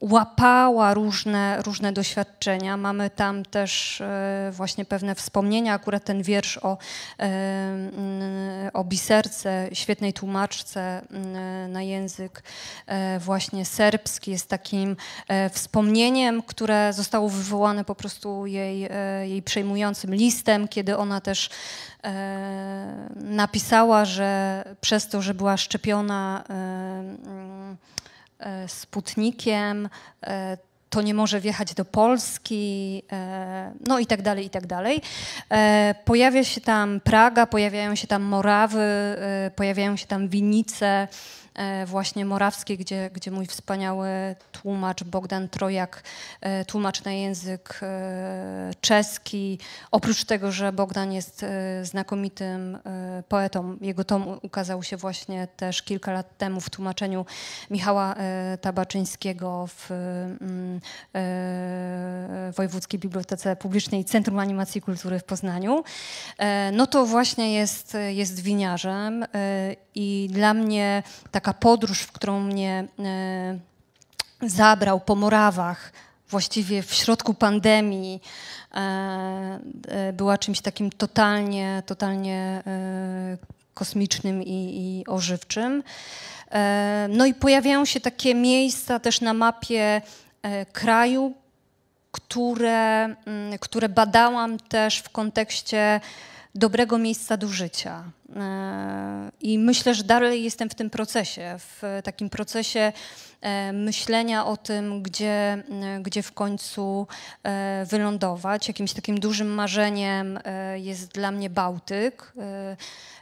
łapała 0.00 0.94
różne, 0.94 1.62
różne 1.62 1.92
doświadczenia. 1.92 2.76
Mamy 2.76 3.10
tam 3.10 3.44
też 3.44 4.00
e, 4.00 4.50
właśnie 4.52 4.84
pewne 4.84 5.14
wspomnienia, 5.14 5.74
akurat 5.74 6.04
ten 6.04 6.22
wiersz 6.22 6.58
o, 6.58 6.78
e, 7.18 7.22
mm, 7.22 8.70
o 8.72 8.84
biserce, 8.84 9.68
świetnej 9.72 10.12
tłumaczce 10.12 11.02
mm, 11.10 11.72
na 11.72 11.82
język 11.82 12.42
e, 12.86 13.18
właśnie 13.18 13.64
serbski 13.64 14.30
jest 14.30 14.48
takim 14.48 14.96
wspomnieniem, 15.52 16.42
które 16.42 16.92
zostało 16.92 17.28
wywołane 17.28 17.84
po 17.84 17.94
prostu 17.94 18.46
jej, 18.46 18.88
jej 19.22 19.42
przejmującym 19.42 20.14
listem, 20.14 20.68
kiedy 20.68 20.96
ona 20.96 21.20
też 21.20 21.50
napisała, 23.14 24.04
że 24.04 24.64
przez 24.80 25.08
to, 25.08 25.22
że 25.22 25.34
była 25.34 25.56
szczepiona 25.56 26.44
mm, 26.48 27.76
Sputnikiem, 28.68 29.88
e, 30.22 30.56
to 30.90 31.02
nie 31.02 31.14
może 31.14 31.40
wjechać 31.40 31.74
do 31.74 31.84
Polski, 31.84 33.02
e, 33.12 33.72
no 33.86 33.98
i 33.98 34.06
tak 34.06 34.22
dalej, 34.22 34.46
i 34.46 34.50
tak 34.50 34.66
dalej. 34.66 35.00
E, 35.50 35.94
Pojawia 36.04 36.44
się 36.44 36.60
tam 36.60 37.00
Praga, 37.00 37.46
pojawiają 37.46 37.94
się 37.94 38.06
tam 38.06 38.22
Morawy, 38.22 38.80
e, 38.80 39.50
pojawiają 39.56 39.96
się 39.96 40.06
tam 40.06 40.28
Winice, 40.28 40.86
e, 40.86 41.08
właśnie 41.86 42.24
morawskie, 42.24 42.76
gdzie, 42.76 43.10
gdzie 43.12 43.30
mój 43.30 43.46
wspaniały 43.46 44.08
tłumacz 44.52 45.04
Bogdan 45.04 45.48
Trojak, 45.48 46.02
e, 46.40 46.64
tłumacz 46.64 47.04
na 47.04 47.12
język 47.12 47.80
e, 47.82 48.70
czeski. 48.80 49.58
Oprócz 49.90 50.24
tego, 50.24 50.52
że 50.52 50.72
Bogdan 50.72 51.12
jest 51.12 51.42
e, 51.42 51.84
znakomitym 51.84 52.78
e, 52.86 53.22
poetą, 53.28 53.76
jego 53.80 54.04
tom 54.04 54.38
ukazał 54.42 54.82
się 54.82 54.96
właśnie 54.96 55.48
też 55.56 55.82
kilka 55.82 56.12
lat 56.12 56.38
temu 56.38 56.60
w 56.60 56.70
tłumaczeniu 56.70 57.26
Michała 57.70 58.14
e, 58.14 58.58
Tabaczyńskiego 58.60 59.66
w 59.66 59.90
mm, 59.90 60.80
e, 61.14 62.52
Wojewódzkiej 62.56 63.00
Bibliotece 63.00 63.56
Publicznej 63.56 64.04
Centrum 64.04 64.38
Animacji 64.38 64.78
i 64.78 64.82
Kultury 64.82 65.18
w 65.18 65.24
Poznaniu. 65.24 65.84
E, 66.38 66.72
No 66.72 66.86
to 66.86 67.06
właśnie 67.06 67.54
jest, 67.54 67.96
jest 68.08 68.40
winiarzem 68.40 69.22
e, 69.22 69.26
i 69.94 70.28
dla 70.32 70.54
mnie 70.54 71.02
taka 71.44 71.58
podróż, 71.58 72.00
w 72.00 72.12
którą 72.12 72.40
mnie 72.40 72.84
e, 72.98 73.58
zabrał 74.48 75.00
po 75.00 75.14
Morawach, 75.14 75.92
właściwie 76.28 76.82
w 76.82 76.94
środku 76.94 77.34
pandemii, 77.34 78.20
e, 78.74 78.80
e, 79.88 80.12
była 80.12 80.38
czymś 80.38 80.60
takim 80.60 80.90
totalnie, 80.90 81.82
totalnie 81.86 82.62
kosmicznym 83.74 84.42
i, 84.42 84.76
i 84.76 85.06
ożywczym. 85.06 85.82
No 87.08 87.26
i 87.26 87.34
pojawiają 87.34 87.84
się 87.84 88.00
takie 88.00 88.34
miejsca 88.34 89.00
też 89.00 89.20
na 89.20 89.34
mapie 89.34 90.02
kraju, 90.72 91.34
które, 92.12 93.04
mm, 93.04 93.58
które 93.60 93.88
badałam 93.88 94.58
też 94.58 94.98
w 94.98 95.10
kontekście 95.10 96.00
dobrego 96.54 96.98
miejsca 96.98 97.36
do 97.36 97.48
życia. 97.48 98.04
E, 98.36 99.30
I 99.40 99.58
myślę, 99.58 99.94
że 99.94 100.04
dalej 100.04 100.44
jestem 100.44 100.70
w 100.70 100.74
tym 100.74 100.90
procesie, 100.90 101.56
w 101.58 102.00
takim 102.04 102.30
procesie 102.30 102.92
e, 103.40 103.72
myślenia 103.72 104.46
o 104.46 104.56
tym, 104.56 105.02
gdzie, 105.02 105.52
m, 105.52 106.02
gdzie 106.02 106.22
w 106.22 106.32
końcu 106.32 107.06
e, 107.42 107.86
wylądować. 107.90 108.68
Jakimś 108.68 108.92
takim 108.92 109.20
dużym 109.20 109.48
marzeniem 109.48 110.38
e, 110.44 110.78
jest 110.78 111.12
dla 111.12 111.30
mnie 111.30 111.50
Bałtyk. 111.50 112.32
E, 112.38 112.76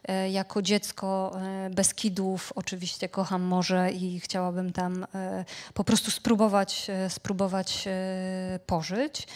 e, 0.09 0.31
Jako 0.31 0.63
dziecko 0.63 1.37
e, 1.67 1.71
Beskidów 1.71 2.53
oczywiście 2.57 3.09
kocham 3.09 3.43
morze 3.43 3.91
i 3.93 4.21
chciałabym 4.21 4.73
tam 4.73 5.07
e, 5.15 5.45
po 5.75 5.85
prostu 5.85 6.11
spróbować, 6.11 6.87
e, 6.91 7.11
spróbować 7.11 7.85
e, 7.87 8.59
pożyć. 8.67 9.27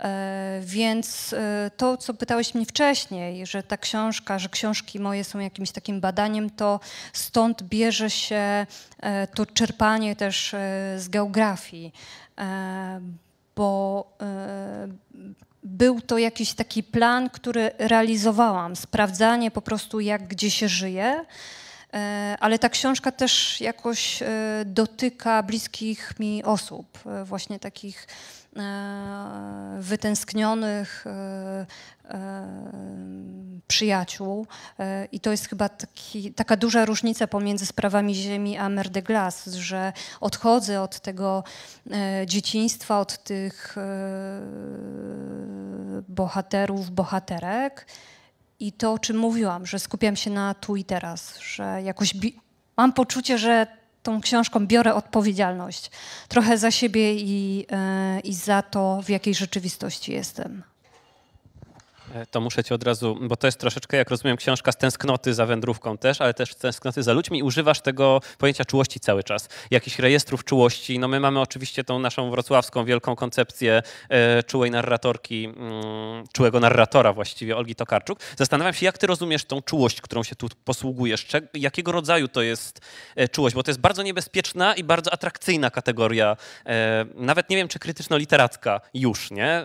E, 0.00 0.60
Więc 0.64 1.32
e, 1.32 1.70
to, 1.76 1.96
co 1.96 2.14
pytałeś 2.14 2.54
mnie 2.54 2.66
wcześniej, 2.66 3.46
że 3.46 3.62
ta 3.62 3.76
książka, 3.76 4.38
że 4.38 4.48
książki 4.48 5.00
moje 5.00 5.24
są 5.24 5.38
jakimś 5.38 5.70
takim 5.70 6.00
badaniem, 6.00 6.50
to 6.50 6.80
stąd 7.12 7.62
bierze 7.62 8.10
się 8.10 8.66
e, 9.00 9.26
to 9.26 9.46
czerpanie 9.46 10.16
też 10.16 10.50
z 10.96 11.08
geografii, 11.08 11.92
bo 13.56 14.04
był 15.62 16.00
to 16.00 16.18
jakiś 16.18 16.52
taki 16.52 16.82
plan, 16.82 17.30
który 17.30 17.70
realizowałam, 17.78 18.76
sprawdzanie 18.76 19.50
po 19.50 19.62
prostu, 19.62 20.00
jak 20.00 20.28
gdzie 20.28 20.50
się 20.50 20.68
żyje. 20.68 21.24
E, 21.94 22.36
Ale 22.40 22.58
ta 22.58 22.68
książka 22.68 23.12
też 23.12 23.60
jakoś 23.60 24.22
e, 24.22 24.26
dotyka 24.66 25.42
bliskich 25.42 26.20
mi 26.20 26.44
osób, 26.44 26.98
e, 27.06 27.24
właśnie 27.24 27.58
takich 27.58 28.06
wytęsknionych 29.78 31.04
przyjaciół. 33.68 34.46
I 35.12 35.20
to 35.20 35.30
jest 35.30 35.48
chyba 35.48 35.68
taki, 35.68 36.32
taka 36.32 36.56
duża 36.56 36.84
różnica 36.84 37.26
pomiędzy 37.26 37.66
sprawami 37.66 38.14
Ziemi 38.14 38.58
a 38.58 38.68
Mer 38.68 38.90
de 38.90 39.02
Glace, 39.02 39.50
że 39.50 39.92
odchodzę 40.20 40.80
od 40.82 41.00
tego 41.00 41.44
dzieciństwa, 42.26 43.00
od 43.00 43.24
tych 43.24 43.76
bohaterów, 46.08 46.90
bohaterek. 46.90 47.86
I 48.60 48.72
to, 48.72 48.92
o 48.92 48.98
czym 48.98 49.16
mówiłam, 49.16 49.66
że 49.66 49.78
skupiam 49.78 50.16
się 50.16 50.30
na 50.30 50.54
tu 50.54 50.76
i 50.76 50.84
teraz, 50.84 51.38
że 51.38 51.82
jakoś 51.82 52.14
mam 52.76 52.92
poczucie, 52.92 53.38
że 53.38 53.66
tą 54.02 54.20
książką 54.20 54.66
biorę 54.66 54.94
odpowiedzialność 54.94 55.90
trochę 56.28 56.58
za 56.58 56.70
siebie 56.70 57.14
i, 57.14 57.66
e, 57.70 58.20
i 58.20 58.34
za 58.34 58.62
to, 58.62 59.02
w 59.02 59.08
jakiej 59.08 59.34
rzeczywistości 59.34 60.12
jestem. 60.12 60.62
E, 62.14 62.26
To 62.26 62.40
muszę 62.40 62.64
ci 62.64 62.74
od 62.74 62.82
razu, 62.84 63.18
bo 63.20 63.36
to 63.36 63.46
jest 63.46 63.60
troszeczkę, 63.60 63.96
jak 63.96 64.10
rozumiem, 64.10 64.36
książka 64.36 64.72
z 64.72 64.76
tęsknoty 64.76 65.34
za 65.34 65.46
wędrówką 65.46 65.98
też, 65.98 66.20
ale 66.20 66.34
też 66.34 66.54
tęsknoty 66.54 67.02
za 67.02 67.12
ludźmi 67.12 67.42
używasz 67.42 67.80
tego 67.80 68.20
pojęcia 68.38 68.64
czułości 68.64 69.00
cały 69.00 69.24
czas. 69.24 69.48
Jakichś 69.70 69.98
rejestrów 69.98 70.44
czułości. 70.44 70.98
No 70.98 71.08
my 71.08 71.20
mamy 71.20 71.40
oczywiście 71.40 71.84
tą 71.84 71.98
naszą 71.98 72.30
wrocławską 72.30 72.84
wielką 72.84 73.16
koncepcję 73.16 73.82
e, 74.08 74.42
czułej 74.42 74.70
narratorki, 74.70 75.44
mm, 75.44 76.24
czułego 76.32 76.60
narratora 76.60 77.12
właściwie, 77.12 77.56
Olgi 77.56 77.74
Tokarczuk. 77.74 78.18
Zastanawiam 78.36 78.74
się, 78.74 78.86
jak 78.86 78.98
ty 78.98 79.06
rozumiesz 79.06 79.44
tą 79.44 79.62
czułość, 79.62 80.00
którą 80.00 80.22
się 80.22 80.36
tu 80.36 80.48
posługujesz? 80.64 81.26
Jakiego 81.54 81.92
rodzaju 81.92 82.28
to 82.28 82.42
jest 82.42 82.80
e, 83.16 83.28
czułość? 83.28 83.54
Bo 83.54 83.62
to 83.62 83.70
jest 83.70 83.80
bardzo 83.80 84.02
niebezpieczna 84.02 84.74
i 84.74 84.84
bardzo 84.84 85.12
atrakcyjna 85.12 85.70
kategoria. 85.70 86.36
Nawet 87.14 87.50
nie 87.50 87.56
wiem, 87.56 87.68
czy 87.68 87.78
krytyczno-literacka 87.78 88.80
już, 88.94 89.30
nie? 89.30 89.64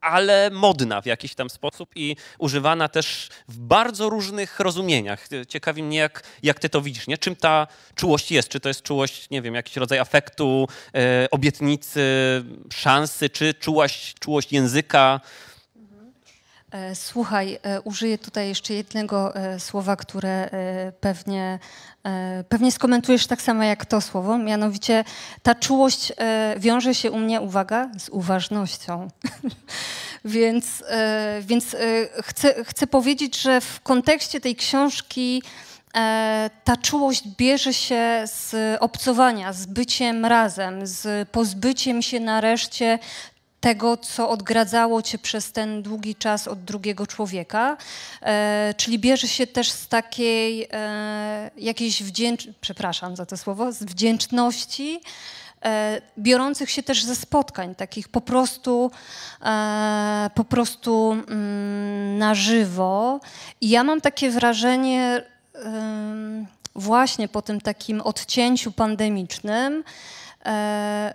Ale 0.00 0.50
modna 0.50 1.00
w 1.02 1.06
jakiś 1.06 1.34
tam 1.34 1.50
sposób 1.50 1.90
i 1.96 2.16
używana 2.38 2.88
też 2.88 3.28
w 3.48 3.58
bardzo 3.58 4.10
różnych 4.10 4.60
rozumieniach. 4.60 5.28
Ciekawi 5.48 5.82
mnie, 5.82 5.98
jak, 5.98 6.22
jak 6.42 6.58
ty 6.58 6.68
to 6.68 6.80
widzisz, 6.80 7.06
nie? 7.06 7.18
Czym 7.18 7.36
ta 7.36 7.66
czułość 7.94 8.32
jest? 8.32 8.48
Czy 8.48 8.60
to 8.60 8.68
jest 8.68 8.82
czułość, 8.82 9.30
nie 9.30 9.42
wiem, 9.42 9.54
jakiś 9.54 9.76
rodzaj 9.76 9.98
afektu, 9.98 10.68
e, 10.94 11.28
obietnicy, 11.30 12.02
szansy, 12.72 13.30
czy 13.30 13.54
czułość, 13.54 14.14
czułość 14.20 14.52
języka? 14.52 15.20
E, 16.70 16.94
Słuchaj, 16.94 17.58
e, 17.62 17.80
użyję 17.80 18.18
tutaj 18.18 18.48
jeszcze 18.48 18.74
jednego 18.74 19.34
e, 19.34 19.60
słowa, 19.60 19.96
które 19.96 20.50
pewnie, 21.00 21.58
pewnie 22.48 22.72
skomentujesz 22.72 23.26
tak 23.26 23.42
samo 23.42 23.62
jak 23.64 23.86
to 23.86 24.00
słowo, 24.00 24.38
mianowicie 24.38 25.04
ta 25.42 25.54
czułość 25.54 26.12
wiąże 26.56 26.94
się 26.94 27.10
u 27.10 27.18
mnie, 27.18 27.40
uwaga, 27.40 27.90
z 27.98 28.08
uważnością. 28.08 29.08
więc 30.24 30.84
więc 31.40 31.76
chcę, 32.22 32.64
chcę 32.64 32.86
powiedzieć, 32.86 33.40
że 33.40 33.60
w 33.60 33.80
kontekście 33.80 34.40
tej 34.40 34.56
książki 34.56 35.42
ta 36.64 36.76
czułość 36.82 37.28
bierze 37.28 37.74
się 37.74 38.22
z 38.24 38.76
obcowania, 38.80 39.52
z 39.52 39.66
byciem 39.66 40.26
razem, 40.26 40.86
z 40.86 41.28
pozbyciem 41.28 42.02
się 42.02 42.20
nareszcie 42.20 42.98
tego, 43.60 43.96
co 43.96 44.30
odgradzało 44.30 45.02
cię 45.02 45.18
przez 45.18 45.52
ten 45.52 45.82
długi 45.82 46.14
czas 46.14 46.48
od 46.48 46.64
drugiego 46.64 47.06
człowieka, 47.06 47.76
e, 48.22 48.74
czyli 48.76 48.98
bierze 48.98 49.28
się 49.28 49.46
też 49.46 49.70
z 49.70 49.88
takiej 49.88 50.68
e, 50.72 51.50
jakiejś 51.56 52.02
wdzięcz... 52.02 52.48
przepraszam 52.60 53.16
za 53.16 53.26
to 53.26 53.36
słowo, 53.36 53.72
z 53.72 53.82
wdzięczności, 53.82 55.00
e, 55.64 56.02
biorących 56.18 56.70
się 56.70 56.82
też 56.82 57.04
ze 57.04 57.16
spotkań, 57.16 57.74
takich 57.74 58.08
po 58.08 58.20
prostu, 58.20 58.90
e, 59.42 60.30
po 60.34 60.44
prostu 60.44 61.12
mm, 61.12 62.18
na 62.18 62.34
żywo. 62.34 63.20
I 63.60 63.68
ja 63.68 63.84
mam 63.84 64.00
takie 64.00 64.30
wrażenie, 64.30 65.22
właśnie 66.78 67.28
po 67.28 67.42
tym 67.42 67.60
takim 67.60 68.00
odcięciu 68.00 68.72
pandemicznym, 68.72 69.84
e, 70.46 71.14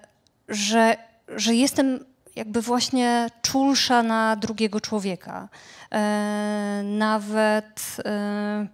że, 0.49 0.97
że 1.35 1.55
jestem 1.55 2.05
jakby 2.35 2.61
właśnie 2.61 3.27
czulsza 3.41 4.03
na 4.03 4.35
drugiego 4.35 4.81
człowieka. 4.81 5.49
E, 5.91 6.81
nawet, 6.85 7.97
e, 8.05 8.67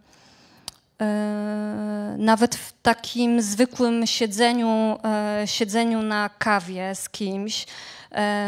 e, 1.02 2.16
nawet 2.18 2.56
w 2.56 2.74
takim 2.82 3.42
zwykłym 3.42 4.08
siedzeniu, 4.08 4.98
siedzeniu 5.46 6.02
na 6.02 6.30
kawie 6.30 6.96
z 6.96 7.10
kimś, 7.10 7.66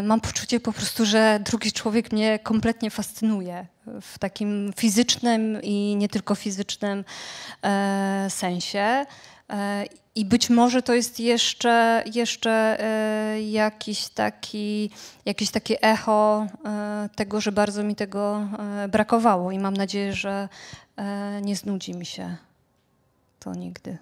mam 0.03 0.21
poczucie 0.21 0.59
po 0.59 0.73
prostu, 0.73 1.05
że 1.05 1.39
drugi 1.43 1.71
człowiek 1.71 2.11
mnie 2.11 2.39
kompletnie 2.39 2.91
fascynuje 2.91 3.65
w 4.01 4.19
takim 4.19 4.73
fizycznym 4.77 5.61
i 5.63 5.95
nie 5.95 6.09
tylko 6.09 6.35
fizycznym 6.35 7.05
sensie. 8.29 9.05
I 10.15 10.25
być 10.25 10.49
może 10.49 10.81
to 10.81 10.93
jest 10.93 11.19
jeszcze, 11.19 12.03
jeszcze 12.13 12.79
e, 12.79 13.41
jakiś 13.41 14.09
taki, 14.09 14.89
jakieś 15.25 15.51
takie 15.51 15.81
echo 15.81 16.47
e, 16.65 17.09
tego, 17.15 17.41
że 17.41 17.51
bardzo 17.51 17.83
mi 17.83 17.95
tego 17.95 18.47
e, 18.59 18.87
brakowało 18.87 19.51
i 19.51 19.59
mam 19.59 19.77
nadzieję, 19.77 20.13
że 20.13 20.49
nie 21.41 21.55
znudzi 21.55 21.93
mi 21.93 22.05
się 22.05 22.35
to 23.39 23.53
nigdy. 23.53 23.97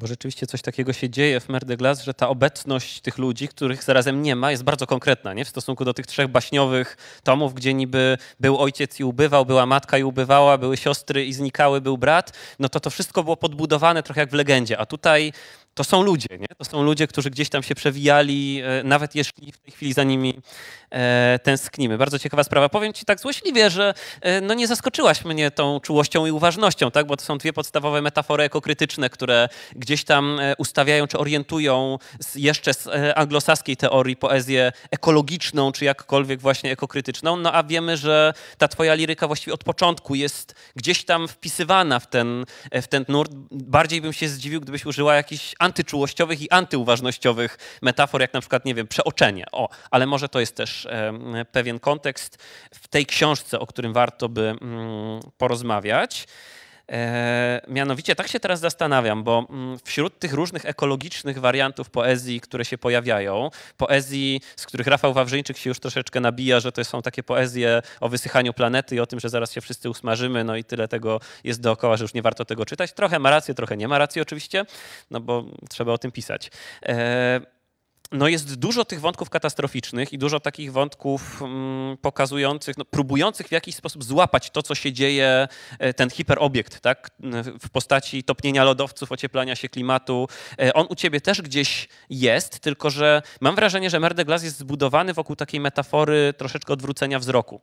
Bo 0.00 0.06
rzeczywiście 0.06 0.46
coś 0.46 0.62
takiego 0.62 0.92
się 0.92 1.10
dzieje 1.10 1.40
w 1.40 1.48
Mer 1.48 1.64
de 1.64 1.76
Glace, 1.76 2.04
że 2.04 2.14
ta 2.14 2.28
obecność 2.28 3.00
tych 3.00 3.18
ludzi, 3.18 3.48
których 3.48 3.84
zarazem 3.84 4.22
nie 4.22 4.36
ma, 4.36 4.50
jest 4.50 4.62
bardzo 4.62 4.86
konkretna 4.86 5.34
nie? 5.34 5.44
w 5.44 5.48
stosunku 5.48 5.84
do 5.84 5.94
tych 5.94 6.06
trzech 6.06 6.28
baśniowych 6.28 6.96
tomów, 7.22 7.54
gdzie 7.54 7.74
niby 7.74 8.18
był 8.40 8.58
ojciec 8.58 9.00
i 9.00 9.04
ubywał, 9.04 9.46
była 9.46 9.66
matka 9.66 9.98
i 9.98 10.02
ubywała, 10.02 10.58
były 10.58 10.76
siostry 10.76 11.24
i 11.24 11.32
znikały, 11.32 11.80
był 11.80 11.98
brat. 11.98 12.32
No 12.58 12.68
to 12.68 12.80
to 12.80 12.90
wszystko 12.90 13.24
było 13.24 13.36
podbudowane 13.36 14.02
trochę 14.02 14.20
jak 14.20 14.30
w 14.30 14.34
legendzie. 14.34 14.78
A 14.78 14.86
tutaj 14.86 15.32
to 15.74 15.84
są 15.84 16.02
ludzie, 16.02 16.38
nie? 16.38 16.46
To 16.58 16.64
są 16.64 16.82
ludzie, 16.82 17.06
którzy 17.06 17.30
gdzieś 17.30 17.48
tam 17.48 17.62
się 17.62 17.74
przewijali, 17.74 18.62
e, 18.64 18.82
nawet 18.84 19.14
jeśli 19.14 19.52
w 19.52 19.58
tej 19.58 19.72
chwili 19.72 19.92
za 19.92 20.04
nimi 20.04 20.38
e, 20.90 21.38
tęsknimy. 21.42 21.98
Bardzo 21.98 22.18
ciekawa 22.18 22.44
sprawa. 22.44 22.68
Powiem 22.68 22.92
ci 22.92 23.04
tak 23.04 23.20
złośliwie, 23.20 23.70
że 23.70 23.94
e, 24.20 24.40
no 24.40 24.54
nie 24.54 24.66
zaskoczyłaś 24.66 25.24
mnie 25.24 25.50
tą 25.50 25.80
czułością 25.80 26.26
i 26.26 26.30
uważnością, 26.30 26.90
tak? 26.90 27.06
Bo 27.06 27.16
to 27.16 27.24
są 27.24 27.38
dwie 27.38 27.52
podstawowe 27.52 28.02
metafory 28.02 28.44
ekokrytyczne, 28.44 29.10
które 29.10 29.48
gdzieś 29.76 30.04
tam 30.04 30.40
e, 30.40 30.56
ustawiają 30.56 31.06
czy 31.06 31.18
orientują 31.18 31.98
z, 32.20 32.34
jeszcze 32.34 32.74
z 32.74 32.86
e, 32.86 33.18
anglosaskiej 33.18 33.76
teorii 33.76 34.16
poezję 34.16 34.72
ekologiczną, 34.90 35.72
czy 35.72 35.84
jakkolwiek 35.84 36.40
właśnie 36.40 36.72
ekokrytyczną. 36.72 37.36
No 37.36 37.52
a 37.52 37.62
wiemy, 37.62 37.96
że 37.96 38.32
ta 38.58 38.68
twoja 38.68 38.94
liryka 38.94 39.26
właściwie 39.26 39.54
od 39.54 39.64
początku 39.64 40.14
jest 40.14 40.54
gdzieś 40.76 41.04
tam 41.04 41.28
wpisywana 41.28 42.00
w 42.00 42.06
ten, 42.06 42.44
w 42.72 42.86
ten 42.86 43.04
nurt. 43.08 43.30
Bardziej 43.50 44.00
bym 44.00 44.12
się 44.12 44.28
zdziwił, 44.28 44.60
gdybyś 44.60 44.86
użyła 44.86 45.14
jakichś 45.14 45.54
antyczułościowych 45.60 46.42
i 46.42 46.50
antyuważnościowych 46.50 47.78
metafor, 47.82 48.20
jak 48.20 48.34
na 48.34 48.40
przykład, 48.40 48.64
nie 48.64 48.74
wiem, 48.74 48.88
przeoczenie. 48.88 49.44
O, 49.52 49.68
ale 49.90 50.06
może 50.06 50.28
to 50.28 50.40
jest 50.40 50.56
też 50.56 50.88
pewien 51.52 51.80
kontekst 51.80 52.38
w 52.74 52.88
tej 52.88 53.06
książce, 53.06 53.60
o 53.60 53.66
którym 53.66 53.92
warto 53.92 54.28
by 54.28 54.42
mm, 54.42 55.20
porozmawiać. 55.38 56.26
E, 56.90 57.60
mianowicie 57.68 58.14
tak 58.14 58.28
się 58.28 58.40
teraz 58.40 58.60
zastanawiam, 58.60 59.24
bo 59.24 59.46
mm, 59.50 59.78
wśród 59.84 60.18
tych 60.18 60.32
różnych 60.32 60.66
ekologicznych 60.66 61.38
wariantów 61.38 61.90
poezji, 61.90 62.40
które 62.40 62.64
się 62.64 62.78
pojawiają, 62.78 63.50
poezji, 63.76 64.40
z 64.56 64.66
których 64.66 64.86
Rafał 64.86 65.12
Wawrzyńczyk 65.12 65.58
się 65.58 65.70
już 65.70 65.80
troszeczkę 65.80 66.20
nabija, 66.20 66.60
że 66.60 66.72
to 66.72 66.84
są 66.84 67.02
takie 67.02 67.22
poezje 67.22 67.82
o 68.00 68.08
wysychaniu 68.08 68.52
planety 68.52 68.96
i 68.96 69.00
o 69.00 69.06
tym, 69.06 69.20
że 69.20 69.28
zaraz 69.28 69.52
się 69.52 69.60
wszyscy 69.60 69.90
usmażymy, 69.90 70.44
no 70.44 70.56
i 70.56 70.64
tyle 70.64 70.88
tego 70.88 71.20
jest 71.44 71.60
dookoła, 71.60 71.96
że 71.96 72.04
już 72.04 72.14
nie 72.14 72.22
warto 72.22 72.44
tego 72.44 72.66
czytać. 72.66 72.92
Trochę 72.92 73.18
ma 73.18 73.30
rację, 73.30 73.54
trochę 73.54 73.76
nie 73.76 73.88
ma 73.88 73.98
racji 73.98 74.22
oczywiście, 74.22 74.64
no 75.10 75.20
bo 75.20 75.44
trzeba 75.68 75.92
o 75.92 75.98
tym 75.98 76.12
pisać. 76.12 76.50
No 78.12 78.28
jest 78.28 78.54
dużo 78.54 78.84
tych 78.84 79.00
wątków 79.00 79.30
katastroficznych 79.30 80.12
i 80.12 80.18
dużo 80.18 80.40
takich 80.40 80.72
wątków 80.72 81.42
mm, 81.42 81.96
pokazujących, 81.96 82.78
no, 82.78 82.84
próbujących 82.84 83.48
w 83.48 83.52
jakiś 83.52 83.74
sposób 83.74 84.04
złapać 84.04 84.50
to, 84.50 84.62
co 84.62 84.74
się 84.74 84.92
dzieje, 84.92 85.48
e, 85.78 85.94
ten 85.94 86.10
hiperobiekt, 86.10 86.80
tak, 86.80 87.10
w 87.60 87.70
postaci 87.70 88.24
topnienia 88.24 88.64
lodowców, 88.64 89.12
ocieplania 89.12 89.56
się 89.56 89.68
klimatu. 89.68 90.28
E, 90.58 90.74
On 90.74 90.86
u 90.90 90.94
ciebie 90.94 91.20
też 91.20 91.42
gdzieś 91.42 91.88
jest, 92.10 92.58
tylko 92.58 92.90
że 92.90 93.22
mam 93.40 93.54
wrażenie, 93.54 93.90
że 93.90 94.00
Mer 94.00 94.14
de 94.14 94.24
Glace 94.24 94.44
jest 94.44 94.58
zbudowany 94.58 95.14
wokół 95.14 95.36
takiej 95.36 95.60
metafory 95.60 96.34
troszeczkę 96.36 96.72
odwrócenia 96.72 97.18
wzroku. 97.18 97.60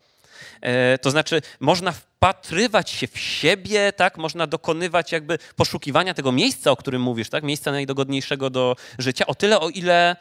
E, 0.62 0.98
To 0.98 1.12
znaczy, 1.12 1.42
można 1.60 1.92
wpatrywać 1.92 2.90
się 2.90 3.08
w 3.08 3.20
siebie, 3.20 3.94
tak? 3.94 4.18
Można 4.18 4.48
dokonywać 4.48 5.12
jakby 5.12 5.40
poszukiwania 5.56 6.14
tego 6.14 6.32
miejsca, 6.32 6.72
o 6.72 6.76
którym 6.76 7.02
mówisz, 7.02 7.30
tak? 7.30 7.44
Miejsca 7.44 7.72
najdogodniejszego 7.72 8.50
do 8.50 8.76
życia, 9.00 9.28
o 9.28 9.36
tyle, 9.36 9.60
o 9.60 9.70
ile 9.70 10.16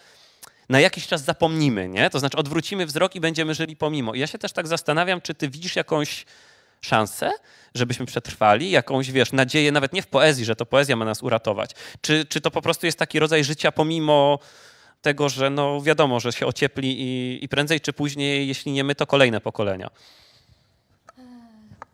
na 0.69 0.81
jakiś 0.81 1.07
czas 1.07 1.25
zapomnimy, 1.25 1.89
nie? 1.89 2.11
To 2.11 2.19
znaczy 2.19 2.37
odwrócimy 2.37 2.87
wzrok 2.87 3.15
i 3.15 3.21
będziemy 3.21 3.55
żyli 3.55 3.77
pomimo. 3.77 4.15
I 4.15 4.19
ja 4.19 4.27
się 4.27 4.39
też 4.39 4.53
tak 4.53 4.67
zastanawiam, 4.67 5.21
czy 5.21 5.35
ty 5.35 5.49
widzisz 5.49 5.77
jakąś 5.77 6.25
szansę, 6.81 7.33
żebyśmy 7.75 8.07
przetrwali, 8.07 8.71
jakąś, 8.71 9.11
wiesz, 9.11 9.33
nadzieję 9.33 9.73
nawet 9.73 9.93
nie 9.93 10.03
w 10.03 10.07
poezji, 10.07 10.45
że 10.45 10.57
to 10.57 10.67
poezja 10.67 10.97
ma 10.97 11.05
nas 11.05 11.23
uratować. 11.23 11.71
Czy, 12.01 12.25
czy 12.25 12.41
to 12.41 12.51
po 12.51 12.63
prostu 12.63 12.87
jest 12.87 12.99
taki 12.99 13.19
rodzaj 13.19 13.45
życia 13.45 13.73
pomimo 13.73 14.39
tego, 15.03 15.29
że 15.29 15.51
no 15.51 15.81
wiadomo, 15.81 16.21
że 16.21 16.33
się 16.33 16.47
ociepli 16.47 17.01
i, 17.01 17.45
i 17.45 17.49
prędzej 17.49 17.81
czy 17.81 17.93
później, 17.93 18.49
jeśli 18.49 18.73
nie 18.73 18.85
my, 18.85 18.95
to 18.95 19.07
kolejne 19.07 19.41
pokolenia. 19.41 19.91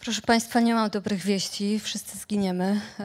Proszę 0.05 0.23
Państwa, 0.23 0.61
nie 0.61 0.75
mam 0.75 0.91
dobrych 0.91 1.25
wieści, 1.25 1.81
wszyscy 1.81 2.19
zginiemy. 2.19 2.81
E, 3.01 3.05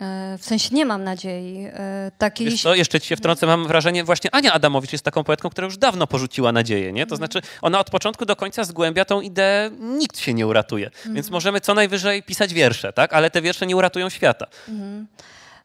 e, 0.00 0.38
W 0.38 0.44
sensie 0.44 0.74
nie 0.74 0.86
mam 0.86 1.04
nadziei 1.04 1.66
e, 1.72 2.10
takiej. 2.18 2.46
Wiesz 2.50 2.62
co, 2.62 2.74
jeszcze 2.74 3.00
ci 3.00 3.08
się 3.08 3.16
wtrącę, 3.16 3.46
mam 3.46 3.66
wrażenie, 3.66 4.04
właśnie 4.04 4.34
Ania 4.34 4.52
Adamowicz 4.52 4.92
jest 4.92 5.04
taką 5.04 5.24
poetką, 5.24 5.50
która 5.50 5.64
już 5.64 5.78
dawno 5.78 6.06
porzuciła 6.06 6.52
nadzieję, 6.52 6.92
nie? 6.92 7.06
To 7.06 7.16
znaczy 7.16 7.40
ona 7.62 7.80
od 7.80 7.90
początku 7.90 8.24
do 8.26 8.36
końca 8.36 8.64
zgłębia 8.64 9.04
tą 9.04 9.20
ideę, 9.20 9.70
nikt 9.80 10.18
się 10.18 10.34
nie 10.34 10.46
uratuje, 10.46 10.90
więc 11.06 11.30
możemy 11.30 11.60
co 11.60 11.74
najwyżej 11.74 12.22
pisać 12.22 12.54
wiersze, 12.54 12.92
tak? 12.92 13.12
Ale 13.12 13.30
te 13.30 13.42
wiersze 13.42 13.66
nie 13.66 13.76
uratują 13.76 14.08
świata. 14.08 14.46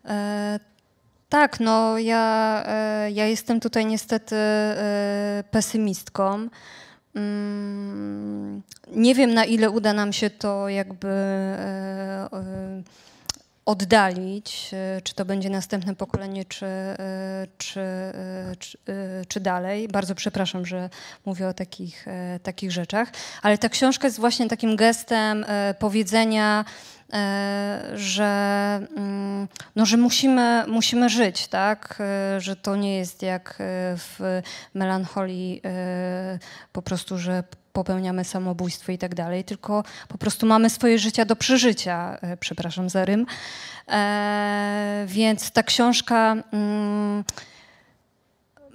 E, 0.06 0.60
tak, 1.36 1.59
no 1.59 1.97
ja, 1.97 2.63
e, 2.67 3.11
ja 3.11 3.25
jestem 3.25 3.59
tutaj 3.59 3.86
niestety 3.86 4.36
e, 4.36 5.43
pesymistką. 5.51 6.47
Mm, 7.15 8.61
Nie 8.91 9.15
wiem, 9.15 9.33
na 9.33 9.45
ile 9.45 9.69
uda 9.69 9.93
nam 9.93 10.13
się 10.13 10.29
to 10.29 10.69
jakby 10.69 11.07
e, 11.07 12.29
oddalić, 13.65 14.71
czy 15.03 15.15
to 15.15 15.25
będzie 15.25 15.49
następne 15.49 15.95
pokolenie, 15.95 16.45
czy, 16.45 16.65
czy, 17.57 17.81
czy, 18.59 18.77
czy 19.27 19.39
dalej. 19.39 19.88
Bardzo 19.88 20.15
przepraszam, 20.15 20.65
że 20.65 20.89
mówię 21.25 21.47
o 21.47 21.53
takich, 21.53 22.05
takich 22.43 22.71
rzeczach, 22.71 23.11
ale 23.41 23.57
ta 23.57 23.69
książka 23.69 24.07
jest 24.07 24.19
właśnie 24.19 24.47
takim 24.47 24.75
gestem 24.75 25.45
powiedzenia, 25.79 26.65
że, 27.95 28.80
mm, 28.97 29.47
no, 29.76 29.86
że 29.86 29.97
musimy, 29.97 30.63
musimy 30.68 31.09
żyć, 31.09 31.47
tak? 31.47 31.97
E, 31.99 32.41
Że 32.41 32.55
to 32.55 32.76
nie 32.76 32.97
jest 32.97 33.22
jak 33.22 33.49
e, 33.49 33.53
w 33.97 34.41
melancholii 34.74 35.61
e, 35.66 36.39
po 36.72 36.82
prostu, 36.82 37.18
że 37.18 37.43
popełniamy 37.74 38.24
samobójstwo 38.24 38.91
i 38.91 38.97
tak 38.97 39.16
dalej, 39.16 39.43
tylko 39.43 39.84
po 40.07 40.18
prostu 40.18 40.45
mamy 40.45 40.70
swoje 40.70 40.99
życia 40.99 41.26
do 41.26 41.36
przeżycia. 41.36 42.18
E, 42.22 42.38
Przepraszam 42.38 42.89
za 42.89 43.05
rym. 43.05 43.26
E, 43.89 45.03
Więc 45.07 45.51
ta 45.51 45.63
książka 45.63 46.36
mm, 46.53 47.24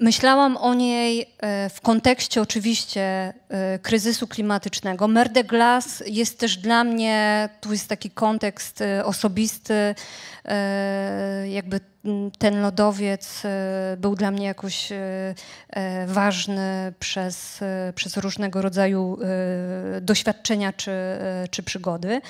Myślałam 0.02 0.56
o 0.56 0.74
niej 0.74 1.26
e, 1.38 1.70
w 1.70 1.80
kontekście 1.80 2.42
oczywiście 2.42 3.34
e, 3.48 3.78
kryzysu 3.78 4.26
klimatycznego. 4.26 5.08
Mer 5.08 5.28
de 5.28 5.44
Glace 5.44 6.08
jest 6.08 6.38
też 6.38 6.56
dla 6.56 6.84
mnie, 6.84 7.48
tu 7.60 7.72
jest 7.72 7.88
taki 7.88 8.10
kontekst 8.10 8.80
e, 8.80 9.04
osobisty, 9.04 9.94
jakby 11.44 11.80
ten 12.38 12.62
lodowiec 12.62 13.42
był 13.96 14.14
dla 14.14 14.30
mnie 14.30 14.46
jakoś 14.46 14.88
ważny 16.06 16.92
przez, 17.00 17.60
przez 17.94 18.16
różnego 18.16 18.62
rodzaju 18.62 19.18
doświadczenia 20.00 20.72
czy, 20.72 20.92
czy 21.50 21.62
przygody. 21.62 22.20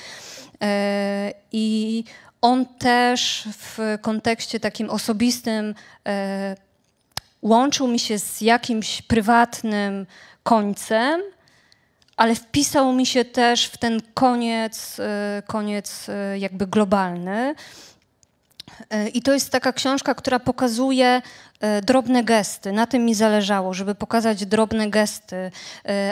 I 1.53 2.05
on 2.41 2.67
też 2.67 3.49
w 3.59 3.99
kontekście 4.03 4.61
takim 4.61 4.91
osobistym 4.91 5.75
łączył 7.43 7.89
mi 7.89 7.99
się 7.99 8.19
z 8.19 8.41
jakimś 8.41 9.03
prywatnym 9.03 10.07
końcem, 10.43 11.21
ale 12.17 12.35
wpisał 12.35 12.93
mi 12.93 13.07
się 13.07 13.25
też 13.25 13.65
w 13.65 13.79
ten 13.79 14.01
koniec, 14.15 14.99
y, 14.99 15.03
koniec 15.47 16.09
y, 16.09 16.39
jakby 16.39 16.67
globalny. 16.67 17.55
Y, 18.95 19.09
I 19.09 19.23
to 19.23 19.33
jest 19.33 19.51
taka 19.51 19.73
książka, 19.73 20.15
która 20.15 20.39
pokazuje 20.39 21.23
drobne 21.83 22.25
gesty. 22.25 22.73
Na 22.73 22.87
tym 22.87 23.05
mi 23.05 23.15
zależało, 23.15 23.75
żeby 23.75 23.95
pokazać 23.95 24.47
drobne 24.47 24.91
gesty, 24.91 25.51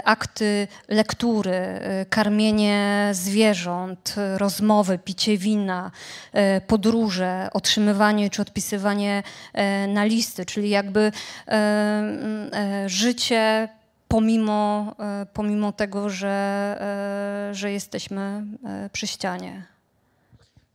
akty 0.04 0.68
lektury, 0.88 1.80
karmienie 2.10 3.10
zwierząt, 3.12 4.14
rozmowy, 4.36 4.98
picie 4.98 5.38
wina, 5.38 5.90
podróże, 6.66 7.48
otrzymywanie 7.52 8.30
czy 8.30 8.42
odpisywanie 8.42 9.22
na 9.88 10.04
listy, 10.04 10.44
czyli 10.44 10.70
jakby 10.70 11.12
życie 12.86 13.68
pomimo, 14.08 14.94
pomimo 15.32 15.72
tego, 15.72 16.10
że, 16.10 16.78
że 17.52 17.72
jesteśmy 17.72 18.42
przy 18.92 19.06
ścianie. 19.06 19.77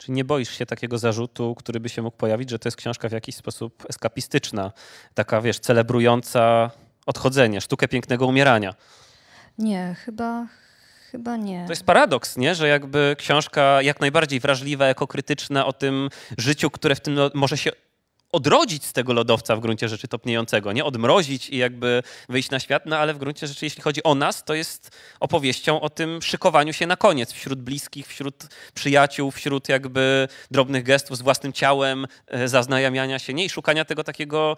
Czy 0.03 0.11
nie 0.11 0.25
boisz 0.25 0.57
się 0.57 0.65
takiego 0.65 0.97
zarzutu, 0.97 1.55
który 1.55 1.79
by 1.79 1.89
się 1.89 2.01
mógł 2.01 2.17
pojawić, 2.17 2.49
że 2.49 2.59
to 2.59 2.67
jest 2.67 2.77
książka 2.77 3.09
w 3.09 3.11
jakiś 3.11 3.35
sposób 3.35 3.83
eskapistyczna, 3.89 4.71
taka, 5.13 5.41
wiesz, 5.41 5.59
celebrująca 5.59 6.71
odchodzenie, 7.05 7.61
sztukę 7.61 7.87
pięknego 7.87 8.27
umierania? 8.27 8.73
Nie, 9.57 9.95
chyba, 10.05 10.47
chyba 11.11 11.37
nie. 11.37 11.65
To 11.65 11.71
jest 11.71 11.83
paradoks, 11.83 12.37
nie? 12.37 12.55
że 12.55 12.67
jakby 12.67 13.15
książka 13.17 13.81
jak 13.81 13.99
najbardziej 13.99 14.39
wrażliwa, 14.39 14.85
ekokrytyczna 14.85 15.65
o 15.65 15.73
tym 15.73 16.09
życiu, 16.37 16.69
które 16.69 16.95
w 16.95 16.99
tym 16.99 17.19
może 17.33 17.57
się 17.57 17.71
odrodzić 18.33 18.85
z 18.85 18.93
tego 18.93 19.13
lodowca 19.13 19.55
w 19.55 19.59
gruncie 19.59 19.89
rzeczy 19.89 20.07
topniejącego, 20.07 20.71
nie 20.71 20.85
odmrozić 20.85 21.49
i 21.49 21.57
jakby 21.57 22.03
wyjść 22.29 22.49
na 22.49 22.59
świat, 22.59 22.85
no 22.85 22.97
ale 22.97 23.13
w 23.13 23.17
gruncie 23.17 23.47
rzeczy, 23.47 23.65
jeśli 23.65 23.81
chodzi 23.81 24.03
o 24.03 24.15
nas, 24.15 24.43
to 24.43 24.53
jest 24.53 24.97
opowieścią 25.19 25.81
o 25.81 25.89
tym 25.89 26.21
szykowaniu 26.21 26.73
się 26.73 26.87
na 26.87 26.95
koniec 26.95 27.31
wśród 27.31 27.61
bliskich, 27.61 28.07
wśród 28.07 28.47
przyjaciół, 28.73 29.31
wśród 29.31 29.69
jakby 29.69 30.27
drobnych 30.51 30.83
gestów 30.83 31.17
z 31.17 31.21
własnym 31.21 31.53
ciałem, 31.53 32.07
e, 32.27 32.47
zaznajamiania 32.47 33.19
się, 33.19 33.33
nie 33.33 33.45
i 33.45 33.49
szukania 33.49 33.85
tego 33.85 34.03
takiego 34.03 34.57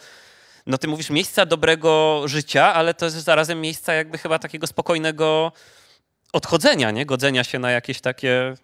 no 0.68 0.78
ty 0.78 0.88
mówisz 0.88 1.10
miejsca 1.10 1.46
dobrego 1.46 2.22
życia, 2.26 2.74
ale 2.74 2.94
to 2.94 3.06
jest 3.06 3.18
zarazem 3.18 3.62
miejsca 3.62 3.94
jakby 3.94 4.18
chyba 4.18 4.40
takiego 4.40 4.68
spokojnego 4.68 5.52
odchodzenia, 6.34 6.92
nie? 6.92 7.06
Godzenia 7.06 7.44
się 7.44 7.60
na 7.60 7.72
jakieś 7.72 8.02
takie 8.02 8.56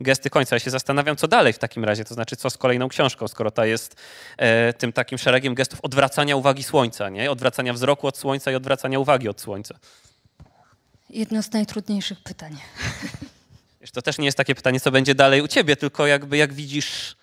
gesty 0.00 0.30
końca. 0.30 0.56
Ja 0.56 0.60
się 0.60 0.70
zastanawiam, 0.70 1.16
co 1.16 1.28
dalej 1.28 1.52
w 1.52 1.58
takim 1.58 1.84
razie, 1.84 2.04
to 2.04 2.14
znaczy 2.14 2.36
co 2.36 2.50
z 2.50 2.58
kolejną 2.58 2.88
książką, 2.88 3.28
skoro 3.28 3.50
ta 3.50 3.66
jest 3.66 3.96
e, 4.36 4.72
tym 4.72 4.92
takim 4.92 5.18
szeregiem 5.18 5.54
gestów 5.54 5.80
odwracania 5.82 6.36
uwagi 6.36 6.62
słońca, 6.62 7.08
nie? 7.08 7.30
Odwracania 7.30 7.72
wzroku 7.72 8.06
od 8.06 8.18
słońca 8.18 8.50
i 8.50 8.54
odwracania 8.54 8.98
uwagi 8.98 9.28
od 9.28 9.40
słońca. 9.40 9.78
Jedno 11.10 11.42
z 11.42 11.52
najtrudniejszych 11.52 12.22
pytań. 12.22 12.56
Wiesz, 13.80 13.90
to 13.90 14.02
też 14.02 14.18
nie 14.18 14.24
jest 14.24 14.38
takie 14.38 14.54
pytanie, 14.54 14.80
co 14.80 14.90
będzie 14.90 15.14
dalej 15.14 15.42
u 15.42 15.48
ciebie, 15.48 15.76
tylko 15.76 16.06
jakby 16.06 16.36
jak 16.36 16.52
widzisz 16.52 17.16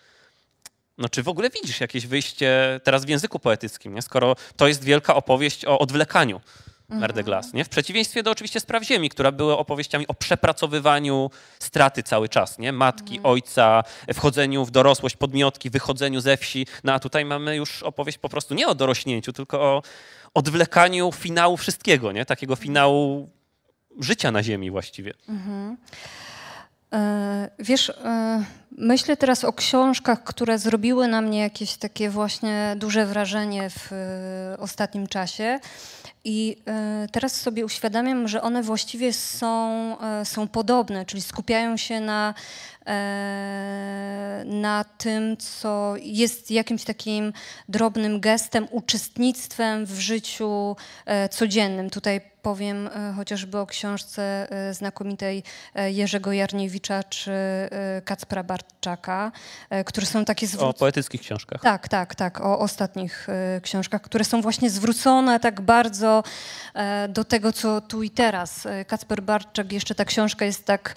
no 0.98 1.10
czy 1.10 1.24
w 1.24 1.28
ogóle 1.28 1.50
widzisz 1.50 1.80
jakieś 1.80 2.08
wyjście 2.08 2.80
teraz 2.84 3.06
w 3.06 3.10
języku 3.10 3.40
poetyckim, 3.40 3.96
nie? 3.96 4.02
skoro 4.02 4.36
to 4.56 4.68
jest 4.68 4.84
wielka 4.84 5.16
opowieść 5.16 5.66
o 5.66 5.80
odwlekaniu 5.80 6.42
Mer 6.90 7.14
de 7.14 7.24
Glace, 7.24 7.50
nie? 7.54 7.66
W 7.66 7.70
przeciwieństwie 7.70 8.24
do 8.24 8.32
oczywiście 8.32 8.60
Spraw 8.60 8.84
Ziemi, 8.84 9.10
która 9.10 9.32
była 9.32 9.58
opowieściami 9.58 10.08
o 10.08 10.14
przepracowywaniu 10.14 11.30
straty 11.60 12.04
cały 12.04 12.30
czas, 12.30 12.60
nie? 12.60 12.72
Matki, 12.72 13.18
mhm. 13.18 13.34
ojca, 13.34 13.84
wchodzeniu 14.14 14.66
w 14.66 14.72
dorosłość, 14.72 15.16
podmiotki, 15.16 15.70
wychodzeniu 15.70 16.22
ze 16.22 16.38
wsi. 16.38 16.68
No 16.84 16.94
a 16.94 17.00
tutaj 17.00 17.26
mamy 17.26 17.56
już 17.56 17.84
opowieść 17.84 18.18
po 18.18 18.30
prostu 18.30 18.54
nie 18.54 18.68
o 18.68 18.76
dorośnięciu, 18.76 19.34
tylko 19.34 19.62
o 19.62 19.82
odwlekaniu 20.34 21.12
finału 21.12 21.58
wszystkiego, 21.58 22.12
nie? 22.12 22.26
Takiego 22.26 22.56
finału 22.56 23.30
życia 24.00 24.32
na 24.32 24.44
ziemi 24.44 24.72
właściwie. 24.72 25.14
Mhm. 25.30 25.78
E, 26.94 27.50
wiesz, 27.60 27.90
e, 27.90 28.44
myślę 28.78 29.18
teraz 29.18 29.44
o 29.44 29.54
książkach, 29.54 30.24
które 30.24 30.60
zrobiły 30.60 31.08
na 31.08 31.22
mnie 31.22 31.40
jakieś 31.40 31.76
takie 31.78 32.10
właśnie 32.10 32.76
duże 32.78 33.06
wrażenie 33.06 33.70
w 33.70 33.92
e, 33.94 34.58
ostatnim 34.60 35.08
czasie. 35.08 35.60
I 36.28 36.58
teraz 37.12 37.42
sobie 37.42 37.66
uświadamiam, 37.66 38.28
że 38.28 38.42
one 38.42 38.64
właściwie 38.64 39.14
są, 39.14 39.98
są 40.24 40.48
podobne, 40.48 41.06
czyli 41.06 41.22
skupiają 41.22 41.78
się 41.78 42.00
na, 42.00 42.34
na 44.46 44.86
tym, 44.98 45.38
co 45.38 45.94
jest 46.02 46.52
jakimś 46.52 46.84
takim 46.84 47.34
drobnym 47.70 48.20
gestem, 48.20 48.68
uczestnictwem 48.72 49.86
w 49.86 50.00
życiu 50.00 50.76
codziennym. 51.32 51.90
Tutaj 51.90 52.22
powiem 52.46 52.88
e, 52.88 53.14
chociażby 53.16 53.58
o 53.58 53.66
książce 53.66 54.48
e, 54.50 54.74
znakomitej 54.74 55.44
e, 55.76 55.92
Jerzego 55.92 56.34
Jarniewicza 56.34 57.04
czy 57.04 57.32
Kacpra 58.06 58.44
Bartczaka, 58.86 59.32
które 59.86 60.06
są 60.06 60.26
takie 60.26 60.48
zwrócone... 60.48 60.70
O 60.70 60.74
poetyckich 60.74 61.22
książkach. 61.22 61.62
Tak, 61.62 61.88
tak, 61.88 62.16
tak, 62.16 62.42
o 62.42 62.60
ostatnich 62.60 63.28
książkach, 63.62 64.02
które 64.02 64.26
są 64.26 64.42
właśnie 64.42 64.70
zwrócone 64.70 65.40
tak 65.40 65.62
bardzo 65.62 66.24
do 67.10 67.24
tego, 67.24 67.54
co 67.54 67.82
tu 67.82 68.04
i 68.04 68.10
teraz. 68.10 68.68
Kacper 68.88 69.22
Bartczak, 69.24 69.72
jeszcze 69.72 69.96
ta 69.96 70.06
książka 70.06 70.46
jest 70.46 70.66
tak 70.66 70.96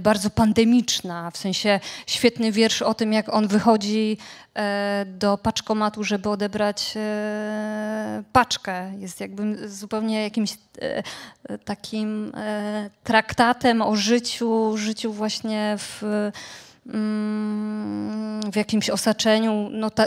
bardzo 0.00 0.30
pandemiczna, 0.30 1.30
w 1.30 1.36
sensie 1.36 1.80
świetny 2.06 2.52
wiersz 2.52 2.82
o 2.82 2.94
tym, 2.94 3.12
jak 3.12 3.34
on 3.34 3.48
wychodzi 3.48 4.18
do 5.06 5.38
paczkomatu, 5.38 6.04
żeby 6.04 6.28
odebrać 6.28 6.94
paczkę. 8.32 8.92
Jest 8.98 9.20
jakby 9.20 9.68
zupełnie 9.68 10.22
jakimś 10.22 10.56
E, 10.80 11.58
takim 11.58 12.32
e, 12.36 12.90
traktatem 13.04 13.82
o 13.82 13.96
życiu, 13.96 14.76
życiu 14.76 15.12
właśnie 15.12 15.76
w, 15.78 16.02
w 18.52 18.56
jakimś 18.56 18.90
osaczeniu, 18.90 19.68
no 19.72 19.90
ta, 19.90 20.06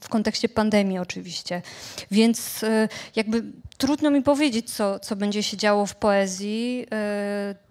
w 0.00 0.08
kontekście 0.08 0.48
pandemii 0.48 0.98
oczywiście. 0.98 1.62
Więc 2.10 2.64
e, 2.64 2.88
jakby 3.16 3.44
trudno 3.78 4.10
mi 4.10 4.22
powiedzieć, 4.22 4.74
co, 4.74 4.98
co 4.98 5.16
będzie 5.16 5.42
się 5.42 5.56
działo 5.56 5.86
w 5.86 5.94
poezji. 5.94 6.86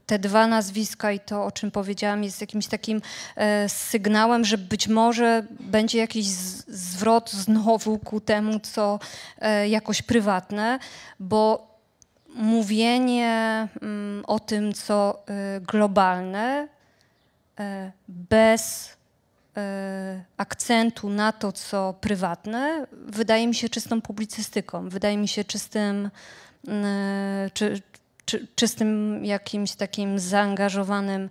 Te 0.06 0.20
dwa 0.20 0.48
nazwiska 0.48 1.12
i 1.12 1.20
to, 1.20 1.46
o 1.46 1.52
czym 1.52 1.72
powiedziałam, 1.72 2.24
jest 2.24 2.42
jakimś 2.42 2.68
takim 2.68 3.02
sygnałem, 3.68 4.46
że 4.46 4.58
być 4.58 4.88
może 4.88 5.46
będzie 5.60 5.98
jakiś 5.98 6.28
zwrot 6.68 7.32
znowu 7.32 8.00
ku 8.00 8.22
temu, 8.22 8.60
co 8.60 9.00
jakoś 9.68 10.02
prywatne, 10.02 10.80
bo 11.20 11.68
mówienie 12.36 13.68
mm, 13.82 14.24
o 14.28 14.40
tym, 14.40 14.74
co 14.74 15.24
globalne, 15.62 16.68
bez 18.08 18.90
y, 19.58 19.62
akcentu 20.38 21.10
na 21.10 21.32
to, 21.32 21.52
co 21.52 21.94
prywatne, 22.02 22.88
wydaje 22.92 23.48
mi 23.48 23.56
się 23.56 23.70
czystą 23.70 24.02
publicystyką, 24.02 24.90
wydaje 24.90 25.18
mi 25.18 25.28
się 25.28 25.44
czystym, 25.44 26.10
czy, 27.54 27.82
czy, 28.26 28.48
czystym 28.56 29.26
jakimś 29.26 29.76
takim 29.76 30.20
zaangażowanym 30.20 31.30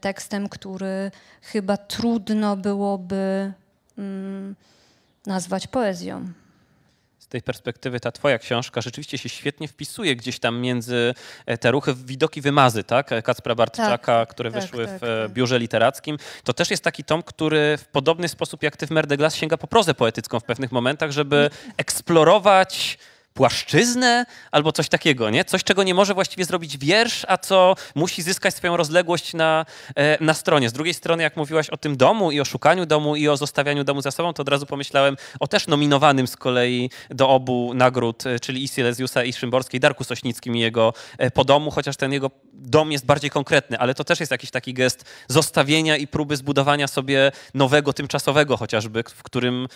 tekstem, 0.00 0.48
który 0.48 1.10
chyba 1.42 1.76
trudno 1.76 2.56
byłoby 2.56 3.52
mm, 3.98 4.54
nazwać 5.26 5.66
poezją 5.66 6.32
z 7.26 7.28
tej 7.28 7.42
perspektywy 7.42 8.00
ta 8.00 8.12
twoja 8.12 8.38
książka 8.38 8.80
rzeczywiście 8.80 9.18
się 9.18 9.28
świetnie 9.28 9.68
wpisuje 9.68 10.16
gdzieś 10.16 10.38
tam 10.38 10.60
między 10.60 11.14
e, 11.46 11.58
te 11.58 11.70
ruchy 11.70 11.94
widoki 11.94 12.40
wymazy, 12.40 12.84
tak? 12.84 13.10
Kacpra 13.24 13.54
Bartczaka, 13.54 13.98
tak, 13.98 14.28
które 14.28 14.52
tak, 14.52 14.62
wyszły 14.62 14.86
tak, 14.86 15.00
w 15.00 15.04
e, 15.04 15.22
tak. 15.22 15.32
biurze 15.32 15.58
literackim. 15.58 16.16
To 16.44 16.52
też 16.52 16.70
jest 16.70 16.84
taki 16.84 17.04
tom, 17.04 17.22
który 17.22 17.78
w 17.78 17.84
podobny 17.84 18.28
sposób 18.28 18.62
jak 18.62 18.76
ty 18.76 18.86
w 18.86 18.90
Merdeglas 18.90 19.36
sięga 19.36 19.56
po 19.56 19.66
prozę 19.66 19.94
poetycką 19.94 20.40
w 20.40 20.44
pewnych 20.44 20.72
momentach, 20.72 21.10
żeby 21.10 21.50
eksplorować 21.76 22.98
płaszczyznę 23.36 24.26
albo 24.50 24.72
coś 24.72 24.88
takiego, 24.88 25.30
nie? 25.30 25.44
Coś, 25.44 25.64
czego 25.64 25.82
nie 25.82 25.94
może 25.94 26.14
właściwie 26.14 26.44
zrobić 26.44 26.78
wiersz, 26.78 27.24
a 27.28 27.38
co 27.38 27.74
musi 27.94 28.22
zyskać 28.22 28.54
swoją 28.54 28.76
rozległość 28.76 29.34
na, 29.34 29.66
e, 29.96 30.24
na 30.24 30.34
stronie. 30.34 30.68
Z 30.68 30.72
drugiej 30.72 30.94
strony, 30.94 31.22
jak 31.22 31.36
mówiłaś 31.36 31.70
o 31.70 31.76
tym 31.76 31.96
domu 31.96 32.30
i 32.30 32.40
o 32.40 32.44
szukaniu 32.44 32.86
domu 32.86 33.16
i 33.16 33.28
o 33.28 33.36
zostawianiu 33.36 33.84
domu 33.84 34.02
za 34.02 34.10
sobą, 34.10 34.32
to 34.32 34.42
od 34.42 34.48
razu 34.48 34.66
pomyślałem 34.66 35.16
o 35.40 35.46
też 35.46 35.66
nominowanym 35.66 36.26
z 36.26 36.36
kolei 36.36 36.90
do 37.10 37.28
obu 37.28 37.72
nagród, 37.74 38.26
e, 38.26 38.40
czyli 38.40 38.64
i 38.64 38.68
Silesiusa 38.68 39.24
i 39.24 39.32
Szymborskiej, 39.32 39.80
Darku 39.80 40.04
Sośnickim 40.04 40.56
i 40.56 40.60
jego 40.60 40.92
e, 41.18 41.30
po 41.30 41.44
domu, 41.44 41.70
chociaż 41.70 41.96
ten 41.96 42.12
jego 42.12 42.30
dom 42.52 42.92
jest 42.92 43.06
bardziej 43.06 43.30
konkretny, 43.30 43.78
ale 43.78 43.94
to 43.94 44.04
też 44.04 44.20
jest 44.20 44.32
jakiś 44.32 44.50
taki 44.50 44.74
gest 44.74 45.04
zostawienia 45.28 45.96
i 45.96 46.06
próby 46.06 46.36
zbudowania 46.36 46.88
sobie 46.88 47.32
nowego, 47.54 47.92
tymczasowego 47.92 48.56
chociażby, 48.56 49.02
w 49.02 49.22
którym 49.22 49.68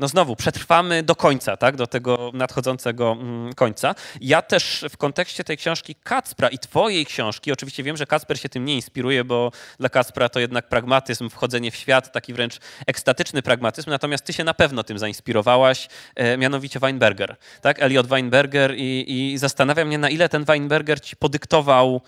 no 0.00 0.08
znowu, 0.08 0.36
przetrwamy 0.36 1.02
do 1.02 1.16
końca, 1.16 1.56
tak? 1.56 1.76
do 1.76 1.86
tego 1.86 2.30
nadchodzącego 2.34 3.12
mm, 3.12 3.52
końca. 3.52 3.94
Ja 4.20 4.42
też 4.42 4.84
w 4.90 4.96
kontekście 4.96 5.44
tej 5.44 5.56
książki 5.56 5.94
Kacpra 5.94 6.48
i 6.48 6.58
twojej 6.58 7.06
książki, 7.06 7.52
oczywiście 7.52 7.82
wiem, 7.82 7.96
że 7.96 8.06
Kacper 8.06 8.40
się 8.40 8.48
tym 8.48 8.64
nie 8.64 8.74
inspiruje, 8.74 9.24
bo 9.24 9.52
dla 9.78 9.88
Kacpra 9.88 10.28
to 10.28 10.40
jednak 10.40 10.68
pragmatyzm, 10.68 11.30
wchodzenie 11.30 11.70
w 11.70 11.76
świat, 11.76 12.12
taki 12.12 12.34
wręcz 12.34 12.58
ekstatyczny 12.86 13.42
pragmatyzm, 13.42 13.90
natomiast 13.90 14.24
ty 14.24 14.32
się 14.32 14.44
na 14.44 14.54
pewno 14.54 14.84
tym 14.84 14.98
zainspirowałaś, 14.98 15.88
e, 16.14 16.36
mianowicie 16.36 16.80
Weinberger, 16.80 17.36
tak? 17.60 17.82
Elliot 17.82 18.06
Weinberger 18.06 18.74
i, 18.76 19.04
i 19.08 19.38
zastanawia 19.38 19.84
mnie, 19.84 19.98
na 19.98 20.08
ile 20.08 20.28
ten 20.28 20.44
Weinberger 20.44 21.00
ci 21.00 21.16
podyktował 21.16 22.00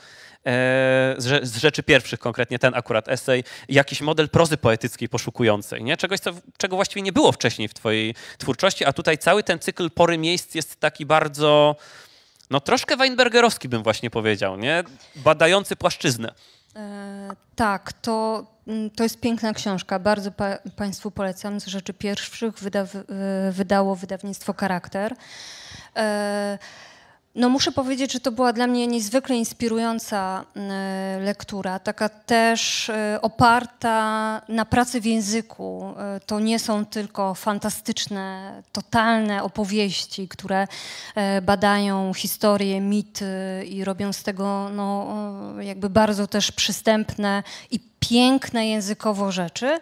z 0.44 1.56
rzeczy 1.60 1.82
pierwszych, 1.82 2.20
konkretnie 2.20 2.58
ten 2.58 2.74
akurat 2.74 3.08
esej, 3.08 3.44
jakiś 3.68 4.00
model 4.00 4.28
prozy 4.28 4.56
poetyckiej 4.56 5.08
poszukującej, 5.08 5.84
nie? 5.84 5.96
Czegoś, 5.96 6.20
co, 6.20 6.30
czego 6.56 6.76
właściwie 6.76 7.02
nie 7.02 7.12
było 7.12 7.32
wcześniej 7.32 7.68
w 7.68 7.74
twojej 7.74 8.14
twórczości, 8.38 8.84
a 8.84 8.92
tutaj 8.92 9.18
cały 9.18 9.42
ten 9.42 9.58
cykl 9.58 9.90
pory 9.90 10.18
miejsc 10.18 10.54
jest 10.54 10.80
taki 10.80 11.06
bardzo, 11.06 11.76
no 12.50 12.60
troszkę 12.60 12.96
Weinbergerowski 12.96 13.68
bym 13.68 13.82
właśnie 13.82 14.10
powiedział, 14.10 14.56
nie? 14.56 14.84
Badający 15.16 15.76
płaszczyznę. 15.76 16.34
E, 16.76 17.30
tak, 17.56 17.92
to, 17.92 18.46
mm, 18.66 18.90
to 18.90 19.02
jest 19.02 19.20
piękna 19.20 19.52
książka. 19.54 19.98
Bardzo 19.98 20.30
pa, 20.30 20.58
Państwu 20.76 21.10
polecam. 21.10 21.60
Z 21.60 21.66
rzeczy 21.66 21.94
pierwszych 21.94 22.58
wyda, 22.58 22.86
wydało 23.50 23.96
wydawnictwo 23.96 24.54
Charakter. 24.54 25.14
E, 25.96 26.58
no 27.34 27.48
muszę 27.48 27.72
powiedzieć, 27.72 28.12
że 28.12 28.20
to 28.20 28.32
była 28.32 28.52
dla 28.52 28.66
mnie 28.66 28.86
niezwykle 28.86 29.36
inspirująca 29.36 30.44
e, 30.56 31.18
lektura, 31.20 31.78
taka 31.78 32.08
też 32.08 32.90
e, 32.90 33.18
oparta 33.22 34.42
na 34.48 34.64
pracy 34.64 35.00
w 35.00 35.04
języku. 35.04 35.94
E, 35.98 36.20
to 36.20 36.40
nie 36.40 36.58
są 36.58 36.86
tylko 36.86 37.34
fantastyczne, 37.34 38.62
totalne 38.72 39.42
opowieści, 39.42 40.28
które 40.28 40.66
badają 41.42 42.14
historię, 42.14 42.80
mity 42.80 43.64
i 43.68 43.84
robią 43.84 44.12
z 44.12 44.22
tego 44.22 44.68
no, 44.68 45.06
jakby 45.60 45.90
bardzo 45.90 46.26
też 46.26 46.52
przystępne 46.52 47.42
i 47.70 47.80
piękne 48.00 48.66
językowo 48.66 49.32
rzeczy, 49.32 49.78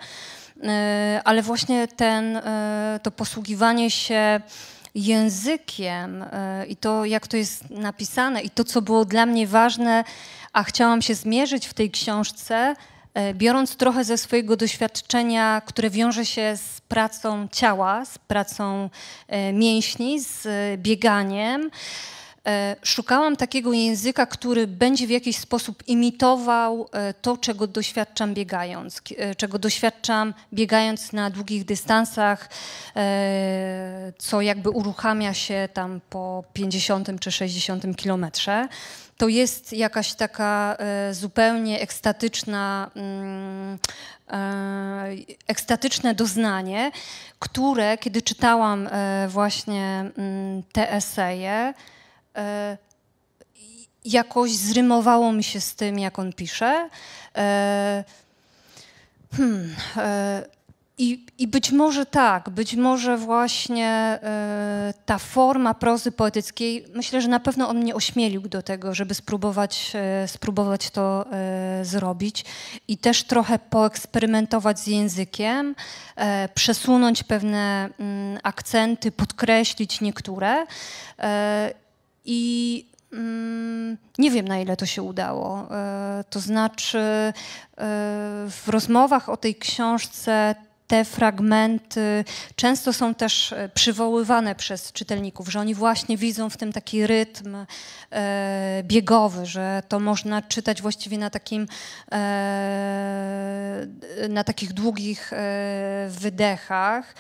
ale 1.25 1.43
właśnie 1.43 1.89
ten, 1.89 2.41
to 3.03 3.11
posługiwanie 3.11 3.91
się 3.91 4.41
językiem 4.95 6.23
e, 6.23 6.67
i 6.67 6.77
to, 6.77 7.05
jak 7.05 7.27
to 7.27 7.37
jest 7.37 7.71
napisane, 7.71 8.43
i 8.43 8.51
to, 8.51 8.65
co 8.65 8.83
było 8.83 9.05
dla 9.05 9.27
mnie 9.27 9.47
ważne, 9.47 10.05
a 10.53 10.63
chciałam 10.63 11.03
się 11.03 11.15
zmierzyć 11.15 11.67
w 11.67 11.75
tej 11.75 11.91
książce, 11.91 12.75
e, 13.15 13.35
biorąc 13.35 13.77
trochę 13.77 14.05
ze 14.05 14.19
swojego 14.19 14.57
doświadczenia, 14.57 15.63
które 15.67 15.91
wiąże 15.91 16.27
się 16.27 16.57
z 16.57 16.81
pracą 16.81 17.49
ciała, 17.53 18.05
z 18.05 18.19
pracą 18.19 18.91
e, 19.29 19.53
mięśni, 19.53 20.21
z 20.21 20.49
bieganiem. 20.81 21.71
E, 22.47 22.77
szukałam 22.83 23.37
takiego 23.37 23.73
języka, 23.73 24.27
który 24.27 24.67
będzie 24.67 25.07
w 25.07 25.11
jakiś 25.11 25.37
sposób 25.37 25.89
imitował 25.89 26.89
e, 26.93 27.15
to, 27.15 27.37
czego 27.37 27.67
doświadczam 27.67 28.35
biegając, 28.35 29.03
e, 29.19 29.35
czego 29.35 29.59
doświadczam 29.59 30.35
biegając 30.53 31.13
na 31.13 31.31
długich 31.31 31.65
dystansach, 31.65 32.49
co 34.19 34.41
jakby 34.41 34.71
uruchamia 34.71 35.35
się 35.35 35.69
tam 35.73 36.01
po 36.11 36.45
50 36.53 37.09
czy 37.21 37.33
60 37.33 37.97
kilometrze. 37.97 38.69
To 39.17 39.29
jest 39.29 39.73
jakaś 39.73 40.15
taka 40.15 40.77
zupełnie 41.13 41.81
ekstatyczna, 41.81 42.91
mm, 42.97 43.79
ekstatyczne 45.49 46.15
doznanie, 46.15 46.91
które, 47.39 47.99
kiedy 47.99 48.23
czytałam 48.23 48.89
właśnie 49.29 50.11
mm, 50.17 50.63
te 50.73 50.93
eseje, 50.93 51.75
jakoś 54.05 54.51
zrymowało 54.51 55.33
mi 55.33 55.45
się 55.45 55.61
z 55.61 55.75
tym, 55.75 55.99
jak 55.99 56.19
on 56.19 56.33
pisze. 56.33 56.89
E, 57.37 58.05
hmm, 59.37 59.77
e, 59.97 60.47
i, 60.99 61.27
I, 61.39 61.49
być 61.49 61.73
może 61.73 62.07
tak, 62.07 62.51
być 62.51 62.77
może 62.77 63.17
właśnie 63.17 64.19
ta 65.07 65.19
forma 65.19 65.75
prozy 65.75 66.13
poetyckiej, 66.13 66.85
myślę, 66.95 67.21
że 67.21 67.29
na 67.29 67.41
pewno 67.41 67.69
on 67.69 67.79
mnie 67.79 67.95
ośmielił 67.95 68.43
do 68.43 68.63
tego, 68.63 68.95
żeby 68.95 69.15
spróbować, 69.15 69.93
spróbować 70.27 70.91
to 70.91 71.25
zrobić 71.83 72.45
i 72.89 72.99
też 72.99 73.25
trochę 73.25 73.59
poeksperymentować 73.59 74.81
z 74.81 74.87
językiem, 74.87 75.75
przesunąć 76.55 77.23
pewne 77.23 77.89
mm, 77.99 78.39
akcenty, 78.43 79.13
podkreślić 79.13 80.01
niektóre. 80.01 80.67
I 82.25 82.87
mm, 83.13 83.97
nie 84.19 84.31
wiem, 84.31 84.49
na 84.49 84.61
ile 84.61 84.77
to 84.77 84.87
się 84.87 85.03
udało. 85.03 85.69
E, 85.71 86.25
to 86.31 86.41
znaczy, 86.41 86.99
e, 86.99 87.33
w 88.51 88.63
rozmowach 88.67 89.29
o 89.29 89.37
tej 89.37 89.55
książce 89.55 90.55
te 90.91 91.05
fragmenty 91.05 92.25
często 92.57 92.93
są 92.93 93.15
też 93.15 93.53
e, 93.53 93.69
przywoływane 93.75 94.55
przez 94.55 94.93
czytelników, 94.93 95.49
że 95.49 95.61
oni 95.61 95.75
właśnie 95.75 96.17
widzą 96.17 96.51
w 96.51 96.57
tym 96.57 96.73
taki 96.73 97.07
rytm 97.07 97.57
e, 98.11 98.83
biegowy, 98.85 99.47
że 99.47 99.83
to 99.89 100.01
można 100.01 100.43
czytać 100.43 100.83
właściwie 100.83 101.19
na 101.19 101.31
takim 101.31 101.67
e, 102.13 103.87
na 104.29 104.45
takich 104.45 104.73
długich 104.73 105.33
e, 105.33 106.09
wydechach. 106.09 107.15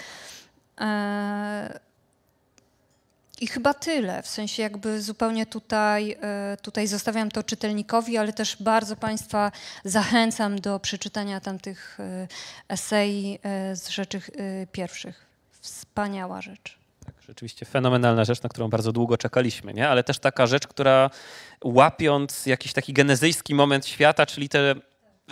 I 3.40 3.46
chyba 3.46 3.74
tyle. 3.74 4.22
W 4.22 4.28
sensie 4.28 4.62
jakby 4.62 5.02
zupełnie 5.02 5.46
tutaj, 5.46 6.16
e, 6.22 6.56
tutaj 6.62 6.86
zostawiam 6.86 7.30
to 7.30 7.42
czytelnikowi, 7.42 8.16
ale 8.16 8.32
też 8.32 8.56
bardzo 8.62 8.96
Państwa 8.96 9.52
zachęcam 9.84 10.60
do 10.60 10.80
przeczytania 10.80 11.40
tamtych 11.40 11.98
e, 12.00 12.28
esei 12.68 13.38
e, 13.42 13.76
z 13.76 13.88
rzeczy 13.88 14.20
pierwszych. 14.72 15.26
Wspaniała 15.60 16.40
rzecz. 16.42 16.78
Tak, 17.06 17.14
rzeczywiście 17.28 17.66
fenomenalna 17.66 18.24
rzecz, 18.24 18.42
na 18.42 18.48
którą 18.48 18.68
bardzo 18.68 18.92
długo 18.92 19.18
czekaliśmy, 19.18 19.74
nie? 19.74 19.88
ale 19.88 20.04
też 20.04 20.18
taka 20.18 20.46
rzecz, 20.46 20.66
która 20.66 21.10
łapiąc 21.64 22.46
jakiś 22.46 22.72
taki 22.72 22.92
genezyjski 22.92 23.54
moment 23.54 23.86
świata, 23.86 24.26
czyli 24.26 24.48
te 24.48 24.74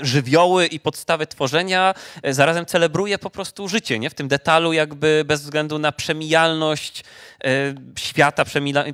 żywioły 0.00 0.66
i 0.66 0.80
podstawy 0.80 1.26
tworzenia, 1.26 1.94
e, 2.22 2.34
zarazem 2.34 2.66
celebruje 2.66 3.18
po 3.18 3.30
prostu 3.30 3.68
życie, 3.68 3.98
nie? 3.98 4.10
W 4.10 4.14
tym 4.14 4.28
detalu 4.28 4.72
jakby 4.72 5.22
bez 5.26 5.42
względu 5.42 5.78
na 5.78 5.92
przemijalność 5.92 7.04
e, 7.44 7.74
świata, 7.98 8.44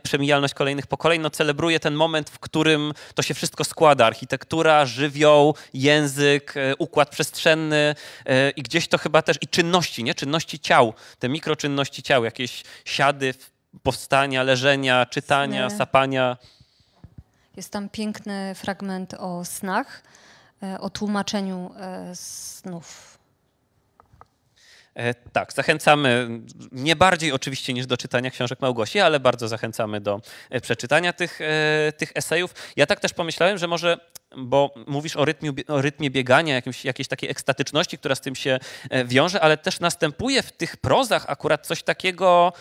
przemijalność 0.02 0.54
kolejnych 0.54 0.86
pokoleń, 0.86 1.20
no 1.20 1.30
celebruje 1.30 1.80
ten 1.80 1.94
moment, 1.94 2.30
w 2.30 2.38
którym 2.38 2.92
to 3.14 3.22
się 3.22 3.34
wszystko 3.34 3.64
składa. 3.64 4.06
Architektura, 4.06 4.86
żywioł, 4.86 5.54
język, 5.74 6.56
e, 6.56 6.76
układ 6.76 7.10
przestrzenny 7.10 7.94
i 8.56 8.62
gdzieś 8.62 8.88
to 8.88 8.98
chyba 8.98 9.22
też 9.22 9.36
i 9.40 9.48
czynności, 9.48 10.04
nie? 10.04 10.14
Czynności 10.14 10.58
ciał, 10.58 10.94
te 11.18 11.28
mikroczynności 11.28 12.02
ciał, 12.02 12.24
jakieś 12.24 12.62
siady, 12.84 13.34
powstania, 13.82 14.42
leżenia, 14.42 15.06
czytania, 15.06 15.68
Sny. 15.70 15.78
sapania. 15.78 16.36
Jest 17.56 17.70
tam 17.70 17.88
piękny 17.88 18.54
fragment 18.54 19.14
o 19.14 19.44
snach, 19.44 20.02
o 20.80 20.90
tłumaczeniu 20.90 21.70
e, 21.80 22.10
snów. 22.14 23.18
E, 24.94 25.14
tak, 25.14 25.52
zachęcamy 25.52 26.28
nie 26.72 26.96
bardziej 26.96 27.32
oczywiście 27.32 27.72
niż 27.72 27.86
do 27.86 27.96
czytania 27.96 28.30
książek 28.30 28.60
Małgosi, 28.60 29.00
ale 29.00 29.20
bardzo 29.20 29.48
zachęcamy 29.48 30.00
do 30.00 30.20
przeczytania 30.62 31.12
tych, 31.12 31.38
tych 31.96 32.12
esejów. 32.14 32.54
Ja 32.76 32.86
tak 32.86 33.00
też 33.00 33.12
pomyślałem, 33.12 33.58
że 33.58 33.66
może, 33.66 33.98
bo 34.36 34.74
mówisz 34.86 35.16
o, 35.16 35.24
rytmie, 35.24 35.52
o 35.68 35.82
rytmie 35.82 36.10
biegania, 36.10 36.54
jakimś, 36.54 36.84
jakiejś 36.84 37.08
takiej 37.08 37.30
ekstatyczności, 37.30 37.98
która 37.98 38.14
z 38.14 38.20
tym 38.20 38.34
się 38.34 38.58
wiąże, 39.04 39.40
ale 39.40 39.56
też 39.56 39.80
następuje 39.80 40.42
w 40.42 40.52
tych 40.52 40.76
prozach 40.76 41.24
akurat 41.28 41.66
coś 41.66 41.82
takiego 41.82 42.52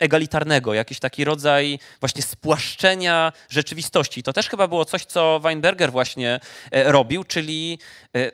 egalitarnego, 0.00 0.74
jakiś 0.74 0.98
taki 0.98 1.24
rodzaj 1.24 1.78
właśnie 2.00 2.22
spłaszczenia 2.22 3.32
rzeczywistości. 3.48 4.22
To 4.22 4.32
też 4.32 4.48
chyba 4.48 4.68
było 4.68 4.84
coś, 4.84 5.04
co 5.04 5.40
Weinberger 5.40 5.92
właśnie 5.92 6.40
e, 6.70 6.92
robił, 6.92 7.24
czyli 7.24 7.78
e, 8.16 8.30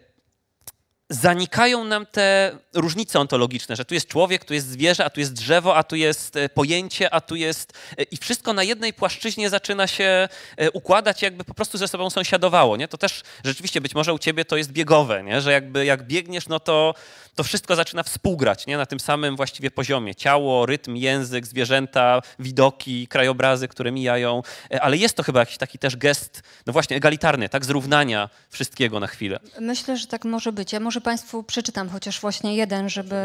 zanikają 1.09 1.85
nam 1.85 2.07
te 2.07 2.59
różnice 2.75 3.21
ontologiczne, 3.21 3.77
że 3.77 3.85
tu 3.85 3.95
jest 3.95 4.09
człowiek, 4.09 4.45
tu 4.45 4.55
jest 4.55 4.69
zwierzę, 4.69 5.05
a 5.05 5.11
tu 5.11 5.21
jest 5.21 5.33
drzewo, 5.33 5.77
a 5.77 5.83
tu 5.83 5.97
jest 5.97 6.37
e, 6.37 6.49
pojęcie, 6.49 7.15
a 7.15 7.21
tu 7.21 7.37
jest. 7.37 7.73
e, 7.99 8.03
I 8.03 8.17
wszystko 8.17 8.53
na 8.53 8.63
jednej 8.63 8.93
płaszczyźnie 8.93 9.51
zaczyna 9.51 9.87
się 9.87 10.29
e, 10.57 10.71
układać, 10.71 11.23
jakby 11.23 11.45
po 11.45 11.55
prostu 11.55 11.79
ze 11.79 11.89
sobą 11.89 12.11
sąsiadowało. 12.11 12.77
Nie? 12.77 12.89
To 12.89 12.99
też 12.99 13.23
rzeczywiście 13.45 13.81
być 13.81 13.95
może 13.95 14.15
u 14.15 14.19
ciebie 14.19 14.45
to 14.45 14.57
jest 14.57 14.73
biegowe, 14.73 15.23
nie? 15.25 15.41
że 15.41 15.53
jakby 15.53 15.85
jak 15.85 16.07
biegniesz, 16.07 16.49
no 16.49 16.61
to, 16.61 16.95
to 17.35 17.45
wszystko 17.45 17.77
zaczyna 17.77 18.03
współgrać 18.03 18.67
nie? 18.67 18.77
na 18.77 18.87
tym 18.87 19.01
samym 19.01 19.37
właściwie 19.37 19.71
poziomie. 19.71 20.15
Ciało, 20.15 20.67
rytm, 20.67 20.97
język, 20.97 21.47
zwierzęta, 21.47 22.23
widoki, 22.39 23.07
krajobrazy, 23.09 23.69
które 23.69 23.93
mijają. 23.93 24.43
Ale 24.81 24.97
jest 24.97 25.17
to 25.17 25.23
chyba 25.23 25.41
jakiś 25.41 25.59
taki 25.59 25.79
też 25.79 25.97
gest, 25.97 26.43
no 26.67 26.73
właśnie, 26.73 26.97
egalitarny, 26.97 27.49
tak? 27.49 27.65
Zrównania 27.65 28.31
wszystkiego 28.51 29.01
na 29.01 29.07
chwilę. 29.07 29.41
Myślę, 29.61 29.97
że 29.97 30.07
tak 30.07 30.25
może 30.25 30.53
być. 30.53 30.73
Ja 30.73 30.81
może 30.81 30.94
Państwu 31.01 31.43
przeczytam 31.43 31.89
chociaż 31.89 32.21
właśnie 32.21 32.57
jeden, 32.57 32.89
żeby, 32.89 33.17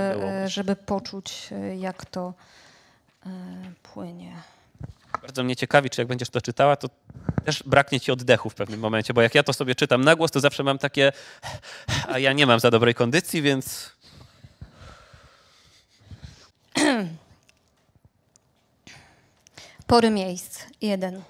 Żeby 0.45 0.71
e, 0.71 0.75
poczuć, 0.75 1.49
e, 1.51 1.75
jak 1.77 2.05
to 2.05 2.33
e, 3.25 3.29
płynie. 3.83 4.31
Bardzo 5.21 5.43
mnie 5.43 5.55
ciekawi, 5.55 5.89
czy 5.89 6.01
jak 6.01 6.07
będziesz 6.07 6.29
to 6.29 6.41
czytała, 6.41 6.75
to 6.75 6.89
też 7.45 7.63
braknie 7.63 7.99
ci 7.99 8.11
oddechu 8.11 8.49
w 8.49 8.55
pewnym 8.55 8.79
momencie, 8.79 9.13
bo 9.13 9.21
jak 9.21 9.35
ja 9.35 9.43
to 9.43 9.53
sobie 9.53 9.75
czytam 9.75 10.03
na 10.03 10.15
głos, 10.15 10.31
to 10.31 10.39
zawsze 10.39 10.63
mam 10.63 10.77
takie, 10.77 11.11
a 12.07 12.19
ja 12.19 12.33
nie 12.33 12.45
mam 12.45 12.59
za 12.59 12.71
dobrej 12.71 12.95
kondycji, 12.95 13.41
więc 13.41 13.91
Pory 19.87 20.09
miejsc. 20.09 20.59
Jeden. 20.81 21.21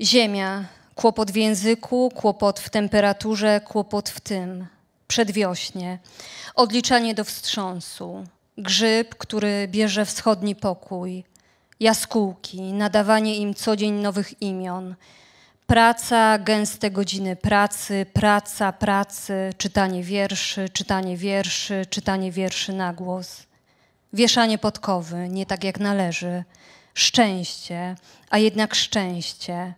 Ziemia. 0.00 0.64
Kłopot 0.94 1.30
w 1.30 1.36
języku, 1.36 2.10
kłopot 2.10 2.60
w 2.60 2.70
temperaturze, 2.70 3.60
kłopot 3.60 4.08
w 4.08 4.20
tym. 4.20 4.66
Przedwiośnie. 5.08 5.98
Odliczanie 6.54 7.14
do 7.14 7.24
wstrząsu. 7.24 8.24
Grzyb, 8.58 9.14
który 9.14 9.68
bierze 9.68 10.04
wschodni 10.04 10.56
pokój. 10.56 11.24
Jaskółki. 11.80 12.72
Nadawanie 12.72 13.36
im 13.36 13.54
co 13.54 13.76
dzień 13.76 13.92
nowych 13.92 14.42
imion. 14.42 14.94
Praca, 15.66 16.38
gęste 16.38 16.90
godziny 16.90 17.36
pracy, 17.36 18.06
praca, 18.12 18.72
pracy, 18.72 19.34
czytanie 19.58 20.02
wierszy, 20.02 20.68
czytanie 20.68 21.16
wierszy, 21.16 21.86
czytanie 21.90 22.32
wierszy 22.32 22.72
na 22.72 22.92
głos. 22.92 23.42
Wieszanie 24.12 24.58
podkowy, 24.58 25.28
nie 25.28 25.46
tak 25.46 25.64
jak 25.64 25.80
należy. 25.80 26.44
Szczęście, 26.94 27.96
a 28.30 28.38
jednak 28.38 28.74
szczęście. 28.74 29.74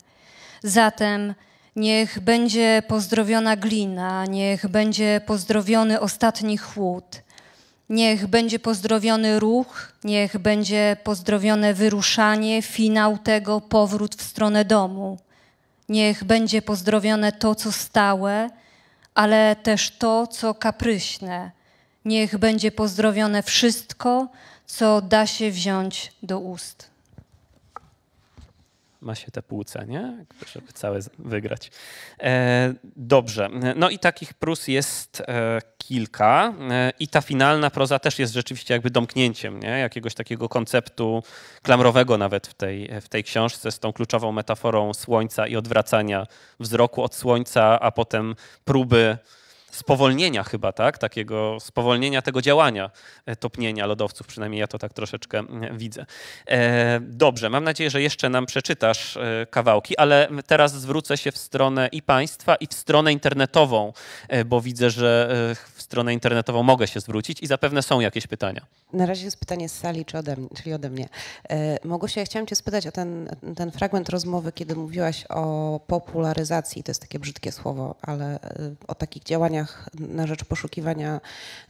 Zatem 0.63 1.35
niech 1.77 2.21
będzie 2.21 2.83
pozdrowiona 2.89 3.57
glina, 3.57 4.27
niech 4.27 4.69
będzie 4.69 5.21
pozdrowiony 5.27 6.01
ostatni 6.01 6.59
chłód. 6.59 7.23
Niech 7.89 8.27
będzie 8.27 8.59
pozdrowiony 8.59 9.41
ruch, 9.41 9.93
niech 10.05 10.39
będzie 10.39 10.97
pozdrowione 11.05 11.75
wyruszanie, 11.75 12.63
finał 12.63 13.19
tego, 13.19 13.61
powrót 13.61 14.15
w 14.15 14.23
stronę 14.23 14.65
domu. 14.65 15.19
Niech 15.89 16.25
będzie 16.25 16.63
pozdrowione 16.63 17.33
to, 17.33 17.55
co 17.55 17.73
stałe, 17.73 18.51
ale 19.15 19.57
też 19.57 19.91
to, 19.91 20.27
co 20.27 20.55
kapryśne. 20.55 21.51
Niech 22.05 22.39
będzie 22.39 22.73
pozdrowione 22.73 23.43
wszystko, 23.43 24.29
co 24.67 25.03
da 25.03 25.27
się 25.27 25.51
wziąć 25.51 26.13
do 26.23 26.39
ust. 26.39 26.90
Ma 29.01 29.15
się 29.15 29.31
te 29.31 29.43
płuca, 29.43 29.85
nie? 29.85 30.25
Żeby 30.53 30.73
całe 30.73 31.01
wygrać. 31.19 31.71
E, 32.21 32.75
dobrze. 32.97 33.49
No 33.77 33.91
i 33.91 33.99
takich 33.99 34.35
prus 34.35 34.69
jest 34.69 35.21
e, 35.21 35.61
kilka 35.79 36.55
e, 36.71 36.93
i 36.99 37.09
ta 37.09 37.21
finalna 37.21 37.71
proza 37.71 37.99
też 37.99 38.19
jest 38.19 38.33
rzeczywiście 38.33 38.75
jakby 38.75 38.91
domknięciem, 38.91 39.61
nie? 39.61 39.69
Jakiegoś 39.69 40.15
takiego 40.15 40.49
konceptu 40.49 41.23
klamrowego 41.63 42.19
nawet 42.19 42.47
w 42.47 42.55
tej, 42.55 42.91
w 43.01 43.09
tej 43.09 43.25
książce 43.25 43.73
z 43.73 43.79
tą 43.79 43.93
kluczową 43.93 44.33
metaforą 44.33 44.95
słońca 44.95 45.47
i 45.47 45.57
odwracania 45.57 46.27
wzroku 46.61 47.03
od 47.03 47.15
słońca, 47.15 47.81
a 47.81 47.91
potem 47.91 48.35
próby 48.65 49.19
spowolnienia 49.71 50.45
chyba, 50.45 50.73
tak? 50.73 50.99
Takiego 50.99 51.57
spowolnienia 51.61 52.23
tego 52.23 52.43
działania 52.43 52.91
e, 53.27 53.37
topnienia 53.37 53.87
lodowców, 53.87 54.27
przynajmniej 54.27 54.61
ja 54.61 54.67
to 54.67 54.79
tak 54.79 54.93
troszeczkę 54.93 55.39
mm, 55.39 55.79
widzę. 55.79 56.07
E, 56.49 57.01
Dobrze, 57.01 57.51
mam 57.51 57.65
nadzieję, 57.65 57.91
że 57.91 58.03
jeszcze 58.03 58.29
nam 58.29 58.47
przeczytasz 58.47 59.17
e, 59.17 59.47
kawałki, 59.51 59.97
ale 59.97 60.29
teraz 60.47 60.73
zwrócę 60.73 61.17
się 61.17 61.33
w 61.33 61.39
stronę 61.39 61.89
i 61.93 62.03
państwa, 62.03 62.55
i 62.55 62.67
w 62.67 62.75
stronę 62.75 63.13
internetową, 63.13 63.93
bo 64.47 64.61
widzę, 64.61 64.91
że 64.91 65.29
w 65.75 65.83
stronę 65.83 66.15
internetową 66.15 66.63
mogę 66.63 66.87
się 66.87 67.01
zwrócić 67.01 67.43
i 67.43 67.47
zapewne 67.47 67.83
są 67.83 68.01
jakieś 68.01 68.27
pytania. 68.27 68.67
Na 68.93 69.07
razie 69.07 69.25
jest 69.25 69.41
pytanie 69.41 69.69
z 69.69 69.79
sali, 69.79 70.05
czy 70.05 70.19
ode 70.19 70.37
mnie, 70.37 70.49
czyli 70.57 70.73
ode 70.73 70.91
mnie. 70.91 71.09
Małgosia, 71.85 72.21
ja 72.21 72.27
chciałam 72.27 72.47
cię 72.47 72.57
spytać 72.57 72.87
o 72.87 72.93
ten, 72.93 73.37
ten 73.57 73.71
fragment 73.71 74.09
rozmowy, 74.09 74.53
kiedy 74.53 74.77
mówiłaś 74.77 75.25
o 75.29 75.81
popularyzacji, 75.87 76.83
to 76.83 76.91
jest 76.91 77.01
takie 77.01 77.19
brzydkie 77.19 77.53
słowo, 77.53 77.95
ale 78.03 78.39
o 78.89 78.95
takich 78.95 79.23
działaniach 79.23 79.60
na 79.95 80.27
rzecz 80.27 80.45
poszukiwania 80.45 81.21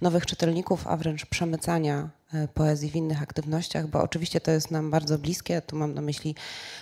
nowych 0.01 0.27
czytelników, 0.27 0.87
a 0.87 0.97
wręcz 0.97 1.27
przemycania 1.27 2.09
poezji 2.55 2.91
w 2.91 2.97
innych 2.97 3.23
aktywnościach, 3.23 3.87
bo 3.87 4.03
oczywiście 4.03 4.41
to 4.41 4.51
jest 4.51 4.71
nam 4.71 4.91
bardzo 4.91 5.19
bliskie, 5.19 5.63
tu 5.63 5.77
mam 5.77 5.95
na 5.95 6.01
myśli 6.01 6.35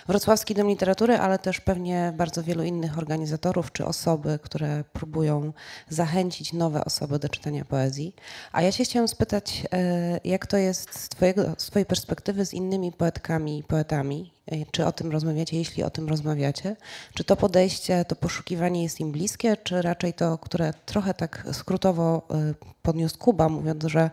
Wrocławski 0.07 0.53
Dom 0.53 0.67
Literatury, 0.67 1.17
ale 1.17 1.39
też 1.39 1.61
pewnie 1.61 2.13
bardzo 2.17 2.43
wielu 2.43 2.63
innych 2.63 2.97
organizatorów 2.97 3.71
czy 3.71 3.85
osoby, 3.85 4.39
które 4.43 4.83
próbują 4.93 5.53
zachęcić 5.89 6.53
nowe 6.53 6.85
osoby 6.85 7.19
do 7.19 7.29
czytania 7.29 7.65
poezji. 7.65 8.15
A 8.51 8.61
ja 8.61 8.71
się 8.71 8.83
chciałam 8.83 9.07
spytać, 9.07 9.63
e, 9.71 10.19
jak 10.23 10.47
to 10.47 10.57
jest 10.57 10.99
z, 10.99 11.09
twojego, 11.09 11.43
z 11.57 11.65
Twojej 11.65 11.85
perspektywy 11.85 12.45
z 12.45 12.53
innymi 12.53 12.91
poetkami 12.91 13.59
i 13.59 13.63
poetami? 13.63 14.31
E, 14.51 14.65
Czy 14.71 14.85
o 14.85 14.91
tym 14.91 15.11
rozmawiacie, 15.11 15.57
jeśli 15.57 15.83
o 15.83 15.89
tym 15.89 16.09
rozmawiacie? 16.09 16.75
Czy 17.13 17.23
to 17.23 17.35
podejście, 17.35 18.05
to 18.05 18.15
poszukiwanie 18.15 18.83
jest 18.83 18.99
im 18.99 19.11
bliskie, 19.11 19.57
czy 19.57 19.81
raczej 19.81 20.13
to, 20.13 20.37
które 20.37 20.73
trochę 20.85 21.13
tak 21.13 21.47
skrótowo 21.51 22.21
e, 22.31 22.53
podniósł 22.81 23.17
Kuba, 23.17 23.49
mówiąc, 23.49 23.83
że 23.83 23.99
e, 23.99 24.09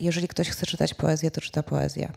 jeżeli 0.00 0.28
ktoś 0.28 0.48
chce 0.48 0.66
czytać 0.66 0.94
poezję, 0.94 1.30
to 1.30 1.40
czyta 1.40 1.62
poezję? 1.62 2.12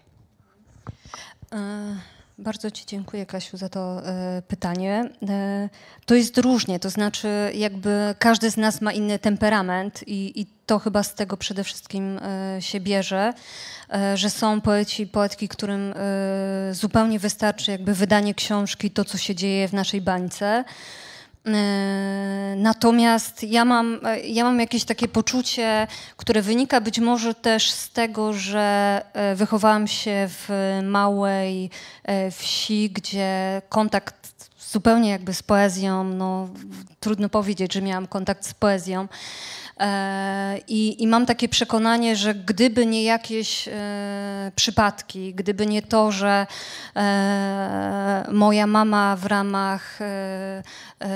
E, 1.53 1.95
Bardzo 2.37 2.71
Ci 2.71 2.85
dziękuję, 2.85 3.25
Kasiu, 3.25 3.57
za 3.57 3.69
to 3.69 4.07
e, 4.07 4.41
pytanie. 4.47 5.09
E, 5.29 5.69
To 6.05 6.15
jest 6.15 6.37
różnie, 6.37 6.79
to 6.79 6.89
znaczy, 6.89 7.51
jakby 7.55 8.15
każdy 8.19 8.51
z 8.51 8.57
nas 8.57 8.81
ma 8.81 8.91
inny 8.93 9.19
temperament, 9.19 10.03
i, 10.07 10.41
i 10.41 10.45
to 10.65 10.79
chyba 10.79 11.03
z 11.03 11.13
tego 11.15 11.37
przede 11.37 11.63
wszystkim 11.63 12.17
e, 12.17 12.61
się 12.61 12.79
bierze, 12.79 13.33
e, 13.93 14.17
że 14.17 14.29
są 14.29 14.61
poeci 14.61 15.03
i 15.03 15.07
poetki, 15.07 15.47
którym 15.47 15.93
e, 15.95 16.73
zupełnie 16.73 17.19
wystarczy 17.19 17.71
jakby 17.71 17.93
wydanie 17.93 18.33
książki, 18.33 18.91
to 18.91 19.05
co 19.05 19.17
się 19.17 19.35
dzieje 19.35 19.67
w 19.67 19.73
naszej 19.73 20.01
bańce. 20.01 20.63
E, 21.47 22.55
Natomiast 22.57 23.43
ja 23.43 23.65
mam, 23.65 23.99
e, 24.05 24.19
ja 24.19 24.43
mam 24.43 24.59
jakieś 24.59 24.83
takie 24.83 25.07
poczucie, 25.07 25.87
które 26.17 26.41
wynika 26.41 26.81
być 26.81 26.99
może 26.99 27.33
też 27.35 27.71
z 27.71 27.89
tego, 27.89 28.33
że 28.33 29.01
e, 29.13 29.35
wychowałam 29.35 29.87
się 29.87 30.27
w 30.29 30.79
małej 30.83 31.69
wsi, 32.31 32.89
gdzie 32.89 33.61
kontakt 33.69 34.51
zupełnie 34.71 35.09
jakby 35.09 35.33
z 35.33 35.43
poezją, 35.43 36.03
no 36.03 36.49
trudno 36.99 37.29
powiedzieć, 37.29 37.73
że 37.73 37.81
miałam 37.81 38.07
kontakt 38.07 38.45
z 38.45 38.53
poezją. 38.53 39.07
E, 39.83 40.57
I, 40.67 41.03
I 41.03 41.07
mam 41.07 41.25
takie 41.25 41.49
przekonanie, 41.49 42.15
że 42.15 42.35
gdyby 42.35 42.85
nie 42.85 43.03
jakieś 43.03 43.67
e, 43.67 44.51
przypadki, 44.55 45.33
gdyby 45.33 45.65
nie 45.65 45.81
to, 45.81 46.11
że 46.11 46.47
e, 46.95 48.25
moja 48.31 48.67
mama 48.67 49.15
w 49.15 49.25
ramach 49.25 49.99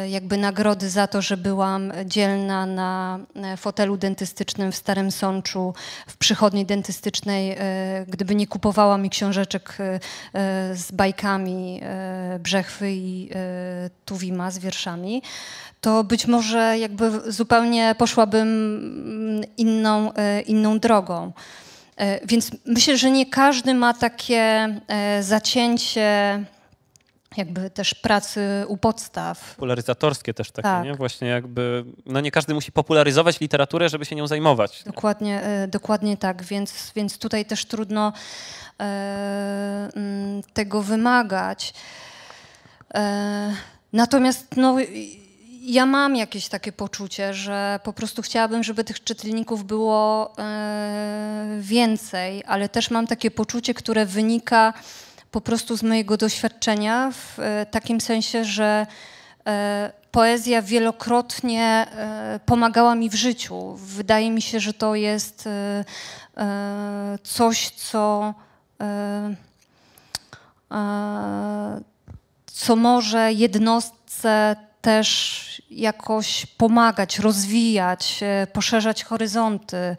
jakby 0.09 0.37
nagrody 0.37 0.89
za 0.89 1.07
to, 1.07 1.21
że 1.21 1.37
byłam 1.37 1.91
dzielna 2.05 2.65
na 2.65 3.19
fotelu 3.57 3.97
dentystycznym 3.97 4.71
w 4.71 4.75
Starym 4.75 5.11
Sączu, 5.11 5.73
w 6.07 6.17
przychodni 6.17 6.65
dentystycznej, 6.65 7.57
gdyby 8.07 8.35
nie 8.35 8.47
kupowała 8.47 8.97
mi 8.97 9.09
książeczek 9.09 9.77
z 10.73 10.91
bajkami 10.91 11.81
Brzechwy 12.39 12.91
i 12.91 13.29
Tuwima 14.05 14.51
z 14.51 14.59
wierszami, 14.59 15.21
to 15.87 16.03
być 16.03 16.27
może 16.27 16.77
jakby 16.79 17.31
zupełnie 17.31 17.95
poszłabym 17.97 18.47
mm, 18.47 19.43
inną, 19.57 20.13
e, 20.13 20.41
inną 20.41 20.79
drogą. 20.79 21.31
E, 21.97 22.27
Więc 22.27 22.51
myślę, 22.65 22.97
że 22.97 23.11
nie 23.11 23.25
każdy 23.25 23.73
ma 23.73 23.93
takie 23.93 24.39
e, 24.87 25.23
zacięcie 25.23 26.45
jakby 27.37 27.69
też 27.69 27.93
pracy 27.93 28.65
u 28.67 28.77
podstaw. 28.77 29.55
Popularyzatorskie 29.55 30.33
też 30.33 30.51
takie, 30.51 30.63
Tak. 30.63 30.85
nie? 30.85 30.95
Właśnie 30.95 31.27
jakby, 31.27 31.85
no 32.05 32.21
nie 32.21 32.31
każdy 32.31 32.53
musi 32.53 32.71
popularyzować 32.71 33.39
literaturę, 33.39 33.89
żeby 33.89 34.05
się 34.05 34.15
nią 34.15 34.27
zajmować. 34.27 34.83
Dokładnie, 34.83 35.41
dokładnie 35.67 36.17
tak, 36.17 36.43
więc, 36.43 36.91
więc 36.95 37.17
tutaj 37.17 37.45
też 37.45 37.65
trudno 37.65 38.13
e, 38.79 39.89
mm, 39.95 40.43
tego 40.53 40.81
wymagać. 40.81 41.73
E, 42.93 43.53
natomiast 43.93 44.57
no, 44.57 44.77
ja 45.67 45.85
mam 45.85 46.15
jakieś 46.15 46.47
takie 46.47 46.71
poczucie, 46.71 47.33
że 47.33 47.79
po 47.83 47.93
prostu 47.93 48.21
chciałabym, 48.21 48.63
żeby 48.63 48.83
tych 48.83 49.03
czytelników 49.03 49.65
było 49.65 50.33
e, 50.37 51.57
więcej, 51.59 52.43
ale 52.47 52.69
też 52.69 52.91
mam 52.91 53.07
takie 53.07 53.31
poczucie, 53.31 53.73
które 53.73 54.05
wynika 54.05 54.73
po 55.31 55.41
prostu 55.41 55.77
z 55.77 55.83
mojego 55.83 56.17
doświadczenia 56.17 57.11
w 57.11 57.39
e, 57.39 57.65
takim 57.65 58.01
sensie, 58.01 58.45
że 58.45 58.87
e, 59.47 59.91
poezja 60.11 60.61
wielokrotnie 60.61 61.87
pomagała 62.45 62.95
mi 62.95 63.09
w 63.09 63.15
życiu. 63.15 63.73
Wydaje 63.75 64.31
mi 64.31 64.41
się, 64.41 64.59
że 64.59 64.73
to 64.73 64.95
jest 64.95 65.49
coś, 67.23 67.69
co. 67.69 68.33
Co 72.45 72.75
może 72.75 73.33
jednostce 73.33 74.55
też 74.87 75.61
jakoś 75.71 76.45
pomagać, 76.45 77.19
rozwijać, 77.19 78.19
e, 78.23 78.47
poszerzać 78.53 79.03
horyzonty. 79.03 79.77
E, 79.77 79.95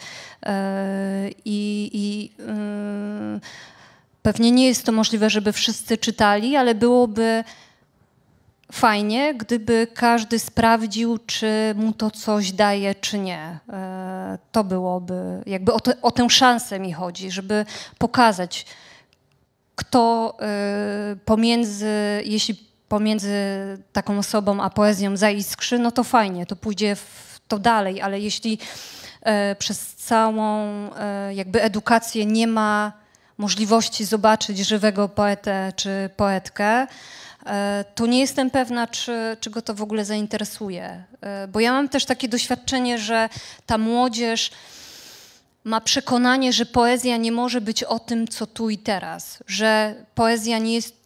I, 1.45 1.91
i 1.93 2.31
e, 2.49 3.41
pewnie 4.23 4.51
nie 4.51 4.67
jest 4.67 4.85
to 4.87 4.93
możliwe, 4.93 5.31
żeby 5.31 5.53
wszyscy 5.53 5.99
czytali, 5.99 6.57
ale 6.57 6.75
byłoby 6.75 7.45
fajnie, 8.73 9.35
gdyby 9.35 9.87
każdy 9.95 10.39
sprawdził, 10.39 11.19
czy 11.19 11.75
mu 11.77 11.93
to 11.93 12.11
coś 12.11 12.53
daje, 12.53 12.95
czy 12.95 13.19
nie. 13.19 13.59
E, 13.73 14.39
To 14.53 14.65
byłoby, 14.65 15.43
jakby 15.47 15.73
o, 15.73 15.81
te, 15.81 16.03
o 16.03 16.11
tę 16.11 16.31
szansę 16.31 16.81
mi 16.81 16.93
chodzi, 16.93 17.31
żeby 17.31 17.65
pokazać, 17.99 18.67
kto 19.77 20.37
pomiędzy, 21.25 22.23
jeśli 22.25 22.68
pomiędzy 22.89 23.33
taką 23.93 24.19
osobą 24.19 24.63
a 24.63 24.71
poezją 24.71 25.17
zaiskrzy, 25.17 25.79
no 25.79 25.91
to 25.91 26.05
fajnie, 26.05 26.47
to 26.47 26.57
pójdzie 26.57 26.97
w 26.97 27.41
to 27.49 27.59
dalej, 27.59 28.01
ale 28.01 28.21
jeśli 28.21 28.59
e, 29.23 29.57
przez 29.57 29.95
całą 29.95 30.65
e, 30.97 31.35
jakby 31.35 31.63
edukację 31.63 32.27
nie 32.27 32.47
ma 32.47 32.93
możliwości 33.39 34.05
zobaczyć 34.05 34.59
żywego 34.59 35.09
poetę 35.09 35.73
czy 35.77 36.11
poetkę, 36.17 36.87
e, 37.47 37.85
to 37.95 38.07
nie 38.07 38.21
jestem 38.21 38.51
pewna, 38.51 38.87
czy, 38.87 39.37
czy 39.41 39.51
go 39.51 39.63
to 39.63 39.75
w 39.75 39.83
ogóle 39.83 40.05
zainteresuje. 40.05 41.05
Bo 41.49 41.61
ja 41.61 41.73
mam 41.73 41.89
też 41.89 42.05
takie 42.05 42.29
doświadczenie, 42.29 42.99
że 42.99 43.29
ta 43.67 43.79
młodzież 43.79 44.51
ma 45.65 45.81
przekonanie, 45.81 46.53
że 46.53 46.67
poezja 46.67 47.17
nie 47.17 47.33
może 47.33 47.61
być 47.61 47.85
o 47.85 47.99
tym, 47.99 48.29
co 48.29 48.47
tu 48.47 48.71
i 48.71 48.79
teraz, 48.79 49.39
że 49.47 49.95
poezja 50.15 50.59
nie 50.59 50.75
jest 50.75 50.98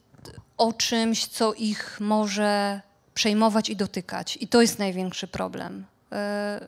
o 0.63 0.73
czymś, 0.73 1.27
co 1.27 1.55
ich 1.55 2.01
może 2.01 2.81
przejmować 3.15 3.69
i 3.69 3.77
dotykać. 3.77 4.39
I 4.41 4.49
to 4.49 4.63
jest 4.63 4.79
największy 4.79 5.29
problem, 5.29 5.85
e, 6.13 6.61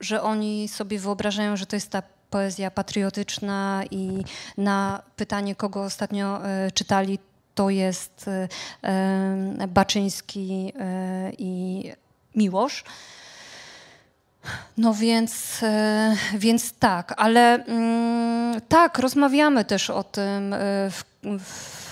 że 0.00 0.22
oni 0.22 0.68
sobie 0.68 0.98
wyobrażają, 0.98 1.56
że 1.56 1.66
to 1.66 1.76
jest 1.76 1.90
ta 1.90 2.02
poezja 2.30 2.70
patriotyczna 2.70 3.82
i 3.90 4.24
na 4.56 5.02
pytanie, 5.16 5.54
kogo 5.54 5.82
ostatnio 5.82 6.46
e, 6.46 6.70
czytali, 6.70 7.18
to 7.54 7.70
jest 7.70 8.30
e, 8.82 9.68
Baczyński 9.68 10.72
i 11.38 11.84
Miłosz. 12.36 12.84
No 14.76 14.94
więc, 14.94 15.60
więc 16.34 16.72
tak, 16.72 17.14
ale 17.16 17.64
mm, 17.64 18.60
tak, 18.68 18.98
rozmawiamy 18.98 19.64
też 19.64 19.90
o 19.90 20.04
tym 20.04 20.54
w, 20.90 21.04
w, 21.22 21.83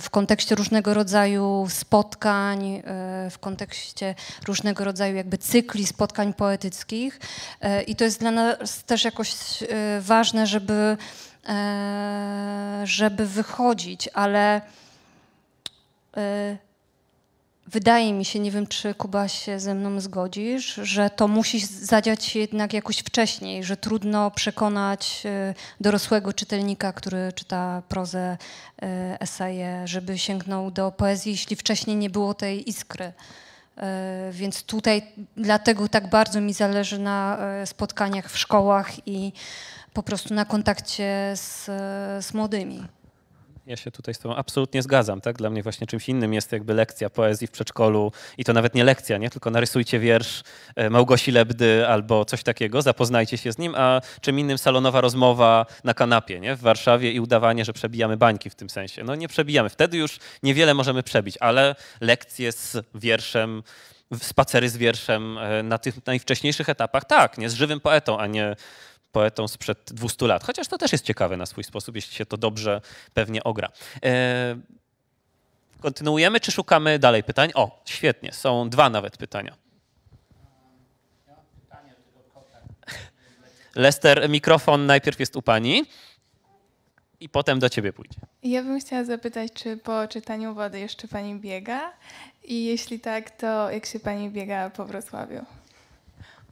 w 0.00 0.10
kontekście 0.10 0.54
różnego 0.54 0.94
rodzaju 0.94 1.66
spotkań, 1.70 2.64
e, 2.64 2.82
w 3.30 3.38
kontekście 3.38 4.14
różnego 4.46 4.84
rodzaju 4.84 5.16
jakby 5.16 5.38
cykli 5.38 5.86
spotkań 5.86 6.34
poetyckich. 6.34 7.20
E, 7.60 7.82
i 7.82 7.96
to 7.96 8.04
jest 8.04 8.20
dla 8.20 8.30
nas 8.30 8.84
też 8.84 9.04
jakoś 9.04 9.32
e, 9.62 9.66
ważne, 10.00 10.46
żeby, 10.46 10.96
żeby 12.84 13.26
wychodzić, 13.26 14.08
ale 14.14 14.60
Wydaje 17.68 18.12
mi 18.12 18.24
się, 18.24 18.38
nie 18.38 18.50
wiem 18.50 18.66
czy 18.66 18.94
Kuba 18.94 19.28
się 19.28 19.60
ze 19.60 19.74
mną 19.74 20.00
zgodzisz, 20.00 20.74
że 20.74 21.10
to 21.10 21.28
musi 21.28 21.66
zadziać 21.66 22.24
się 22.24 22.38
jednak 22.38 22.72
jakoś 22.72 22.98
wcześniej, 22.98 23.64
że 23.64 23.76
trudno 23.76 24.30
przekonać 24.30 25.22
e, 25.24 25.54
dorosłego 25.80 26.32
czytelnika, 26.32 26.92
który 26.92 27.32
czyta 27.32 27.82
prozę, 27.88 28.38
e, 28.82 29.16
eseje, 29.20 29.82
żeby 29.84 30.18
sięgnął 30.18 30.70
do 30.70 30.92
poezji, 30.92 31.32
jeśli 31.32 31.56
wcześniej 31.56 31.96
nie 31.96 32.10
było 32.10 32.34
tej 32.34 32.68
iskry. 32.68 33.12
E, 33.76 34.30
Więc 34.32 34.62
tutaj 34.62 35.02
dlatego 35.36 35.88
tak 35.88 36.10
bardzo 36.10 36.40
mi 36.40 36.52
zależy 36.52 36.98
na 36.98 37.38
spotkaniach 37.64 38.30
w 38.30 38.38
szkołach 38.38 39.08
i 39.08 39.32
po 39.92 40.02
prostu 40.02 40.34
na 40.34 40.44
kontakcie 40.44 41.32
z, 41.34 41.64
z 42.26 42.34
młodymi. 42.34 42.86
Ja 43.66 43.76
się 43.76 43.90
tutaj 43.90 44.14
z 44.14 44.18
tobą 44.18 44.36
absolutnie 44.36 44.82
zgadzam. 44.82 45.20
Tak? 45.20 45.36
Dla 45.36 45.50
mnie 45.50 45.62
właśnie 45.62 45.86
czymś 45.86 46.08
innym 46.08 46.34
jest 46.34 46.52
jakby 46.52 46.74
lekcja 46.74 47.10
poezji 47.10 47.46
w 47.46 47.50
przedszkolu 47.50 48.12
i 48.38 48.44
to 48.44 48.52
nawet 48.52 48.74
nie 48.74 48.84
lekcja, 48.84 49.18
nie? 49.18 49.30
tylko 49.30 49.50
narysujcie 49.50 49.98
wiersz 49.98 50.42
e, 50.76 50.90
Małgosi 50.90 51.32
Lebdy 51.32 51.86
albo 51.88 52.24
coś 52.24 52.42
takiego, 52.42 52.82
zapoznajcie 52.82 53.38
się 53.38 53.52
z 53.52 53.58
nim, 53.58 53.74
a 53.74 54.00
czym 54.20 54.38
innym 54.38 54.58
salonowa 54.58 55.00
rozmowa 55.00 55.66
na 55.84 55.94
kanapie 55.94 56.40
nie? 56.40 56.56
w 56.56 56.60
Warszawie 56.60 57.12
i 57.12 57.20
udawanie, 57.20 57.64
że 57.64 57.72
przebijamy 57.72 58.16
bańki 58.16 58.50
w 58.50 58.54
tym 58.54 58.70
sensie. 58.70 59.04
No 59.04 59.14
nie 59.14 59.28
przebijamy. 59.28 59.68
Wtedy 59.68 59.96
już 59.96 60.18
niewiele 60.42 60.74
możemy 60.74 61.02
przebić, 61.02 61.36
ale 61.40 61.74
lekcje 62.00 62.52
z 62.52 62.76
wierszem, 62.94 63.62
spacery 64.22 64.68
z 64.68 64.76
wierszem 64.76 65.38
e, 65.38 65.62
na 65.62 65.78
tych 65.78 66.06
najwcześniejszych 66.06 66.68
etapach, 66.68 67.04
tak, 67.04 67.38
nie 67.38 67.50
z 67.50 67.54
żywym 67.54 67.80
poetą, 67.80 68.18
a 68.18 68.26
nie 68.26 68.56
poetą 69.12 69.48
sprzed 69.48 69.92
200 69.92 70.26
lat. 70.26 70.44
Chociaż 70.44 70.68
to 70.68 70.78
też 70.78 70.92
jest 70.92 71.04
ciekawe 71.04 71.36
na 71.36 71.46
swój 71.46 71.64
sposób, 71.64 71.94
jeśli 71.94 72.14
się 72.14 72.26
to 72.26 72.36
dobrze 72.36 72.80
pewnie 73.14 73.44
ogra. 73.44 73.68
E, 74.04 74.56
kontynuujemy, 75.80 76.40
czy 76.40 76.52
szukamy 76.52 76.98
dalej 76.98 77.24
pytań? 77.24 77.50
O, 77.54 77.82
świetnie, 77.84 78.32
są 78.32 78.70
dwa 78.70 78.90
nawet 78.90 79.16
pytania. 79.16 79.56
Lester, 83.74 84.30
mikrofon 84.30 84.86
najpierw 84.86 85.20
jest 85.20 85.36
u 85.36 85.42
pani 85.42 85.84
i 87.20 87.28
potem 87.28 87.58
do 87.58 87.68
ciebie 87.68 87.92
pójdzie. 87.92 88.20
Ja 88.42 88.62
bym 88.62 88.80
chciała 88.80 89.04
zapytać, 89.04 89.52
czy 89.52 89.76
po 89.76 90.08
czytaniu 90.08 90.54
wody 90.54 90.80
jeszcze 90.80 91.08
pani 91.08 91.34
biega? 91.34 91.92
I 92.44 92.64
jeśli 92.64 93.00
tak, 93.00 93.30
to 93.30 93.70
jak 93.70 93.86
się 93.86 94.00
pani 94.00 94.30
biega 94.30 94.70
po 94.70 94.84
Wrocławiu? 94.84 95.44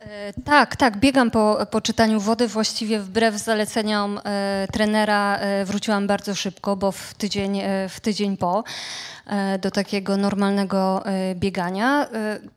E, 0.01 0.33
Tak, 0.45 0.77
tak, 0.77 0.97
biegam 0.97 1.31
po, 1.31 1.67
po 1.71 1.81
czytaniu 1.81 2.21
wody. 2.21 2.49
Właściwie 2.49 3.01
wbrew 3.01 3.35
zaleceniom 3.35 4.21
e, 4.25 4.67
trenera 4.73 5.37
e, 5.37 5.65
wróciłam 5.65 6.07
bardzo 6.07 6.35
szybko, 6.35 6.77
bo 6.77 6.93
w 6.93 7.15
tydzień, 7.15 7.59
e, 7.59 7.89
w 7.89 8.01
tydzień 8.01 8.37
po 8.37 8.65
e, 9.27 9.59
do 9.59 9.71
takiego 9.71 10.17
normalnego 10.17 11.07
e, 11.07 11.35
biegania. 11.35 12.09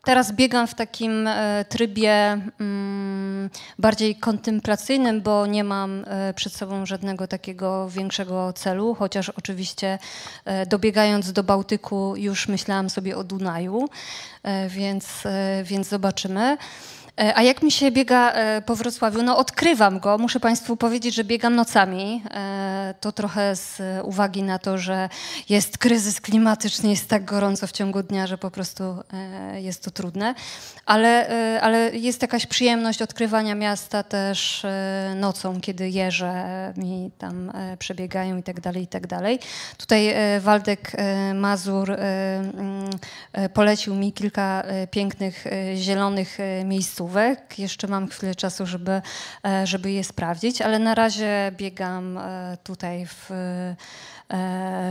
Teraz 0.04 0.32
biegam 0.32 0.68
w 0.68 0.76
takim 0.76 1.30
trybie 1.70 2.42
mm, 2.60 3.50
bardziej 3.80 4.16
kontemplacyjnym, 4.16 5.22
bo 5.22 5.46
nie 5.46 5.64
mam 5.64 6.06
przed 6.36 6.54
sobą 6.54 6.86
żadnego 6.86 7.28
takiego 7.28 7.90
większego 7.90 8.54
celu, 8.54 8.96
chociaż 8.96 9.30
oczywiście 9.30 10.00
dobiegając 10.68 11.32
do 11.32 11.44
Bałtyku 11.44 12.16
już 12.16 12.48
myślałam 12.48 12.90
sobie 12.90 13.18
o 13.18 13.24
Dunaju, 13.24 13.90
więc, 14.70 15.24
więc 15.64 15.88
zobaczymy. 15.88 16.58
E, 17.20 17.38
A 17.38 17.44
jak 17.44 17.62
mi 17.64 17.72
się 17.72 17.92
biega 17.92 18.32
e, 18.32 18.62
po 18.62 18.76
Wrocławiu? 18.76 19.24
No 19.24 19.38
odkrywam 19.38 20.00
go. 20.00 20.18
Muszę 20.18 20.40
Państwu 20.40 20.78
powiedzieć, 20.78 21.16
że 21.16 21.24
biegam 21.24 21.56
nocami. 21.56 22.24
E, 22.32 22.94
To 23.02 23.12
trochę 23.12 23.56
z 23.56 23.82
uwagi 24.04 24.44
na 24.44 24.60
to, 24.60 24.78
że 24.78 25.10
jest 25.50 25.78
kryzys 25.78 26.22
klimatyczny, 26.22 26.90
jest 26.90 27.10
tak 27.10 27.26
gorąco 27.26 27.68
w 27.68 27.72
ciągu 27.72 28.04
dnia, 28.04 28.28
że 28.28 28.38
po 28.38 28.52
prostu 28.52 28.84
jest 29.56 29.84
to 29.84 29.92
trudne. 29.92 30.36
Ale, 30.86 31.30
ale 31.62 31.96
jest 31.98 32.22
jakaś 32.22 32.46
przyjemność 32.46 33.02
odkrywania 33.02 33.56
miasta 33.56 34.04
też 34.04 34.66
nocą, 35.16 35.62
kiedy 35.62 35.90
jeże 35.90 36.74
mi 36.78 37.12
tam 37.18 37.52
przebiegają 37.80 38.38
i 38.38 38.44
tak 38.44 38.62
dalej, 38.62 38.84
i 38.84 38.88
tak 38.88 39.08
dalej. 39.08 39.40
Tutaj 39.78 40.16
Waldek 40.40 40.92
Mazur 41.34 41.92
mm, 41.92 42.90
polecił 43.54 43.96
mi 43.96 44.14
kilka 44.14 44.64
pięknych 44.92 45.46
zielonych 45.76 46.40
e, 46.40 46.66
Jeszcze 47.58 47.88
mam 47.88 48.08
chwilę 48.08 48.36
czasu, 48.36 48.66
żeby, 48.66 49.02
e, 49.46 49.68
żeby 49.68 49.92
je 49.92 50.04
sprawdzić, 50.04 50.62
ale 50.62 50.80
na 50.80 50.96
razie 50.96 51.52
biegam 51.58 52.18
e, 52.18 52.58
tutaj 52.64 53.06
w, 53.06 53.32
e, 53.32 53.76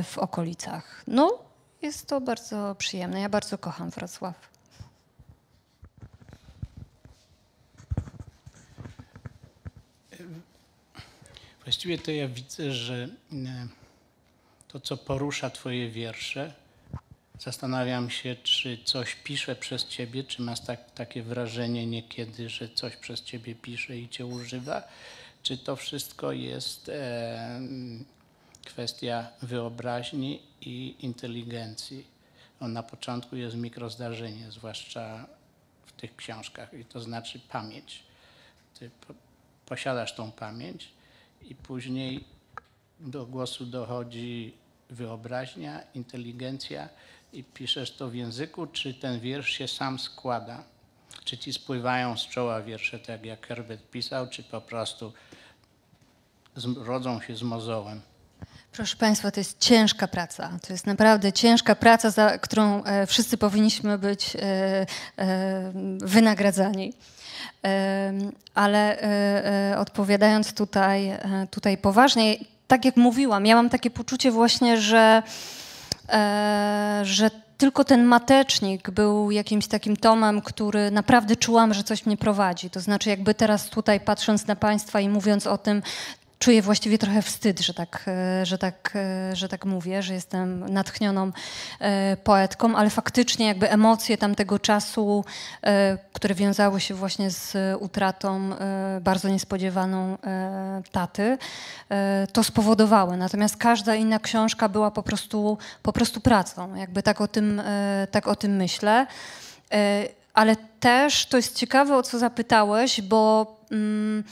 w 0.02 0.18
okolicach. 0.18 1.02
No, 1.06 1.38
jest 1.82 2.06
to 2.06 2.20
bardzo 2.20 2.74
przyjemne. 2.78 3.20
Ja 3.20 3.28
bardzo 3.28 3.58
kocham 3.58 3.90
Wrocław. 3.90 4.56
Właściwie 11.64 11.98
to 11.98 12.10
ja 12.10 12.28
widzę, 12.28 12.72
że 12.72 13.08
to, 14.68 14.80
co 14.80 14.96
porusza 14.96 15.50
Twoje 15.50 15.90
wiersze, 15.90 16.54
zastanawiam 17.40 18.10
się, 18.10 18.36
czy 18.42 18.78
coś 18.84 19.14
pisze 19.14 19.56
przez 19.56 19.86
ciebie, 19.86 20.24
czy 20.24 20.42
masz 20.42 20.60
tak, 20.60 20.90
takie 20.90 21.22
wrażenie 21.22 21.86
niekiedy, 21.86 22.48
że 22.48 22.68
coś 22.68 22.96
przez 22.96 23.22
ciebie 23.22 23.54
pisze 23.54 23.96
i 23.96 24.08
cię 24.08 24.26
używa, 24.26 24.82
czy 25.42 25.58
to 25.58 25.76
wszystko 25.76 26.32
jest 26.32 26.88
e, 26.88 27.60
kwestia 28.64 29.28
wyobraźni 29.42 30.42
i 30.60 30.94
inteligencji. 31.00 32.04
On 32.60 32.72
na 32.72 32.82
początku 32.82 33.36
jest 33.36 33.56
mikrozdarzenie, 33.56 34.50
zwłaszcza 34.50 35.26
w 35.86 35.92
tych 35.92 36.16
książkach, 36.16 36.74
i 36.74 36.84
to 36.84 37.00
znaczy 37.00 37.40
pamięć. 37.48 38.02
Ty 38.78 38.90
po, 39.06 39.14
posiadasz 39.66 40.14
tą 40.14 40.32
pamięć 40.32 40.88
i 41.42 41.54
później 41.54 42.24
do 43.00 43.26
głosu 43.26 43.66
dochodzi 43.66 44.54
wyobraźnia, 44.90 45.82
inteligencja 45.94 46.88
i 47.36 47.44
piszesz 47.44 47.90
to 47.90 48.08
w 48.08 48.14
języku, 48.14 48.66
czy 48.66 48.94
ten 48.94 49.20
wiersz 49.20 49.50
się 49.50 49.68
sam 49.68 49.98
składa? 49.98 50.62
Czy 51.24 51.38
ci 51.38 51.52
spływają 51.52 52.16
z 52.16 52.26
czoła 52.26 52.62
wiersze, 52.62 52.98
tak 52.98 53.24
jak 53.24 53.46
Herbert 53.46 53.90
pisał, 53.90 54.28
czy 54.28 54.42
po 54.42 54.60
prostu 54.60 55.12
rodzą 56.76 57.20
się 57.20 57.36
z 57.36 57.42
mozołem? 57.42 58.00
Proszę 58.72 58.96
Państwa, 58.96 59.30
to 59.30 59.40
jest 59.40 59.58
ciężka 59.58 60.08
praca. 60.08 60.58
To 60.66 60.72
jest 60.72 60.86
naprawdę 60.86 61.32
ciężka 61.32 61.74
praca, 61.74 62.10
za 62.10 62.38
którą 62.38 62.84
e, 62.84 63.06
wszyscy 63.06 63.38
powinniśmy 63.38 63.98
być 63.98 64.36
e, 64.36 64.40
e, 65.18 65.72
wynagradzani. 65.98 66.92
Ale 68.54 68.98
odpowiadając 69.78 70.54
tutaj, 70.54 71.18
tutaj 71.50 71.78
poważnie, 71.78 72.36
tak 72.68 72.84
jak 72.84 72.96
mówiłam, 72.96 73.46
ja 73.46 73.56
mam 73.56 73.70
takie 73.70 73.90
poczucie 73.90 74.30
właśnie, 74.30 74.80
że, 74.80 75.22
że 77.02 77.30
tylko 77.58 77.84
ten 77.84 78.04
matecznik 78.04 78.90
był 78.90 79.30
jakimś 79.30 79.66
takim 79.66 79.96
tomem, 79.96 80.42
który 80.42 80.90
naprawdę 80.90 81.36
czułam, 81.36 81.74
że 81.74 81.84
coś 81.84 82.06
mnie 82.06 82.16
prowadzi. 82.16 82.70
To 82.70 82.80
znaczy, 82.80 83.10
jakby 83.10 83.34
teraz 83.34 83.68
tutaj 83.68 84.00
patrząc 84.00 84.46
na 84.46 84.56
Państwa 84.56 85.00
i 85.00 85.08
mówiąc 85.08 85.46
o 85.46 85.58
tym, 85.58 85.82
czuję 86.38 86.62
właściwie 86.62 86.98
trochę 86.98 87.22
wstyd, 87.22 87.60
że 87.60 87.74
tak, 87.74 88.04
e, 88.06 88.46
że 88.46 88.58
tak, 88.58 88.92
e, 88.94 89.36
że 89.36 89.48
tak 89.48 89.64
mówię, 89.64 90.02
że 90.02 90.14
jestem 90.14 90.72
natchnioną 90.72 91.32
e, 91.80 92.16
poetką, 92.16 92.76
ale 92.76 92.90
faktycznie 92.90 93.46
jakby 93.46 93.70
emocje 93.70 94.18
tamtego 94.18 94.58
czasu, 94.58 95.24
które 96.12 96.34
wiązały 96.34 96.80
się 96.80 96.94
właśnie 96.94 97.30
z 97.30 97.56
utratą 97.80 98.50
bardzo 99.00 99.28
niespodziewaną 99.28 100.18
taty, 100.92 101.38
to 102.32 102.44
spowodowały. 102.44 103.16
Natomiast 103.16 103.56
każda 103.56 103.94
inna 103.94 104.18
książka 104.18 104.68
była 104.68 104.90
po 104.90 105.02
prostu, 105.02 105.58
po 105.82 105.92
prostu 105.92 106.20
pracą. 106.20 106.74
Jakby 106.74 107.02
tak 107.02 107.20
o 107.20 107.28
tym, 107.28 107.62
tak 108.10 108.28
o 108.28 108.36
tym 108.36 108.56
myślę. 108.56 109.06
Ale 110.34 110.56
też 110.80 111.26
to 111.26 111.36
jest 111.36 111.56
ciekawe, 111.56 111.96
o 111.96 112.02
co 112.02 112.18
zapytałeś, 112.18 113.00
bo 113.02 113.56
mm, 113.70 114.24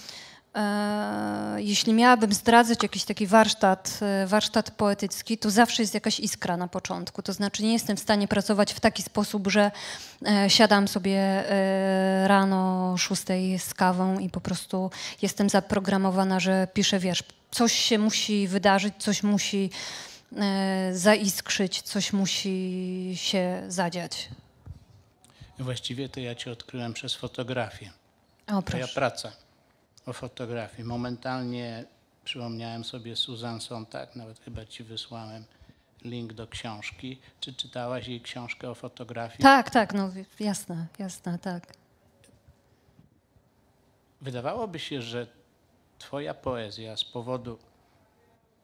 jeśli 1.57 1.93
miałabym 1.93 2.33
zdradzać 2.33 2.83
jakiś 2.83 3.05
taki 3.05 3.27
warsztat, 3.27 3.99
e, 4.03 4.27
warsztat 4.27 4.71
poetycki, 4.71 5.39
to 5.39 5.51
zawsze 5.51 5.83
jest 5.83 5.95
jakaś 5.95 6.21
iskra 6.21 6.57
na 6.57 6.69
początku. 6.69 7.23
To 7.23 7.33
znaczy 7.33 7.63
nie 7.63 7.73
jestem 7.73 7.97
w 7.97 8.01
stanie 8.01 8.29
pracować 8.29 8.73
w 8.73 8.81
taki 8.81 9.03
sposób, 9.03 9.49
że 9.49 9.71
e, 10.27 10.51
siadam 10.51 10.89
sobie 10.89 11.19
e, 11.19 12.29
rano 12.29 12.95
szóstej 12.99 13.59
z 13.59 13.75
kawą 13.75 14.19
i 14.19 14.31
po 14.31 14.41
prostu 14.41 14.91
jestem 15.23 15.51
zaprogramowana, 15.51 16.41
że 16.41 16.69
piszę 16.75 16.99
wiersz. 16.99 17.23
Coś 17.51 17.73
się 17.73 17.99
musi 17.99 18.49
wydarzyć, 18.49 18.95
coś 18.99 19.23
musi 19.23 19.71
e, 20.37 20.91
zaiskrzyć, 20.93 21.83
coś 21.83 22.13
musi 22.13 23.13
się 23.17 23.63
zadziać. 23.69 24.29
Właściwie 25.59 26.09
to 26.09 26.21
ja 26.21 26.35
cię 26.35 26.53
odkryłem 26.53 26.93
przez 26.93 27.15
fotografię. 27.15 27.91
O, 28.47 28.63
proszę. 28.63 28.89
praca 28.95 29.44
o 30.07 30.13
fotografii. 30.13 30.85
Momentalnie 30.85 31.85
przypomniałem 32.25 32.85
sobie 32.85 33.17
Susan 33.17 33.61
Sontag, 33.61 34.17
nawet 34.17 34.41
chyba 34.41 34.67
ci 34.67 34.85
wysłałem 34.85 35.45
link 36.05 36.33
do 36.33 36.47
książki. 36.47 37.19
Czy 37.41 37.55
czytałaś 37.55 38.09
jej 38.09 38.21
książkę 38.21 38.71
o 38.71 38.75
fotografii? 38.75 39.43
Tak, 39.43 39.71
tak, 39.71 39.95
no 39.95 40.11
jasne, 40.41 40.87
jasne, 40.99 41.39
tak. 41.39 41.75
Wydawałoby 44.21 44.79
się, 44.79 45.03
że 45.03 45.27
twoja 45.99 46.35
poezja 46.35 46.97
z 46.97 47.05
powodu 47.05 47.59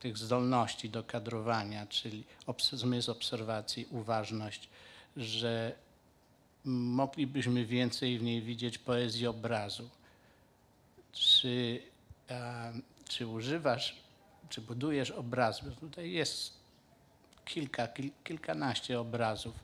tych 0.01 0.19
zdolności 0.19 0.91
do 0.91 1.05
kadrowania, 1.05 1.87
czyli 1.87 2.25
zmysł 2.73 3.11
obserwacji, 3.11 3.87
uważność, 3.91 4.69
że 5.17 5.73
moglibyśmy 6.65 7.67
więcej 7.67 8.19
w 8.19 8.23
niej 8.23 8.43
widzieć 8.43 8.79
poezji 8.79 9.27
obrazu. 9.27 9.91
Czy, 11.13 11.83
czy 13.09 13.27
używasz, 13.27 13.97
czy 14.49 14.61
budujesz 14.61 15.11
obrazy? 15.11 15.63
Bo 15.65 15.71
Tutaj 15.71 16.11
jest 16.11 16.61
kilka, 17.45 17.89
kil, 17.89 18.11
kilkanaście 18.25 19.01
obrazów. 19.01 19.55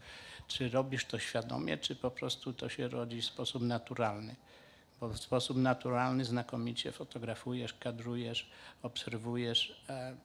Czy 0.49 0.69
robisz 0.69 1.05
to 1.05 1.19
świadomie, 1.19 1.79
czy 1.79 1.97
po 1.97 2.11
prostu 2.11 2.53
to 2.53 2.69
się 2.69 2.89
rodzi 2.89 3.23
w 3.23 3.25
sposób 3.25 3.63
naturalny? 3.63 4.37
Bo 5.01 5.09
w 5.09 5.19
sposób 5.19 5.57
naturalny 5.57 6.25
znakomicie 6.25 6.93
fotografujesz, 6.93 7.75
kadrujesz, 7.75 8.51
obserwujesz. 8.83 9.83
E, 9.89 10.17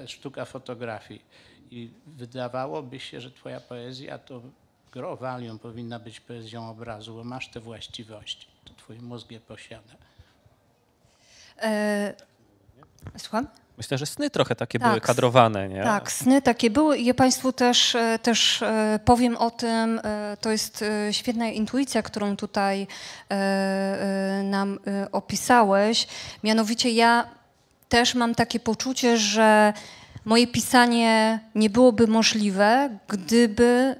jest 0.00 0.12
sztuka 0.12 0.44
fotografii. 0.44 1.22
I 1.70 1.90
wydawałoby 2.06 3.00
się, 3.00 3.20
że 3.20 3.30
twoja 3.30 3.60
poezja 3.60 4.18
to 4.18 4.42
gro 4.92 5.18
powinna 5.62 5.98
być 5.98 6.20
poezją 6.20 6.70
obrazu, 6.70 7.14
bo 7.14 7.24
masz 7.24 7.48
te 7.48 7.60
właściwości. 7.60 8.53
To 8.76 8.82
twój 8.82 8.98
mózg 9.00 9.30
je 9.30 9.40
posiada. 9.40 9.94
E, 11.62 12.14
słucham? 13.16 13.46
Myślę, 13.76 13.98
że 13.98 14.06
sny 14.06 14.30
trochę 14.30 14.54
takie 14.56 14.78
Tak. 14.78 14.88
były 14.88 15.00
kadrowane, 15.00 15.68
nie? 15.68 15.82
Tak, 15.82 16.12
sny 16.12 16.42
takie 16.42 16.70
były 16.70 16.98
i 16.98 17.04
ja 17.04 17.14
Państwu 17.14 17.52
też, 17.52 17.94
e, 17.94 18.18
też 18.18 18.62
e, 18.62 19.00
powiem 19.04 19.36
o 19.36 19.50
tym. 19.50 20.00
e, 20.04 20.36
To 20.40 20.50
jest 20.50 20.84
świetna 21.10 21.46
intuicja, 21.48 22.02
którą 22.02 22.36
tutaj 22.36 22.86
nam 24.44 24.78
opisałeś. 25.12 26.06
Mianowicie 26.42 26.90
ja 26.90 27.28
też 27.88 28.14
mam 28.14 28.34
takie 28.34 28.60
poczucie, 28.60 29.16
że 29.16 29.72
moje 30.24 30.46
pisanie 30.46 31.40
nie 31.54 31.70
byłoby 31.70 32.06
możliwe, 32.06 32.98
gdyby 33.08 33.96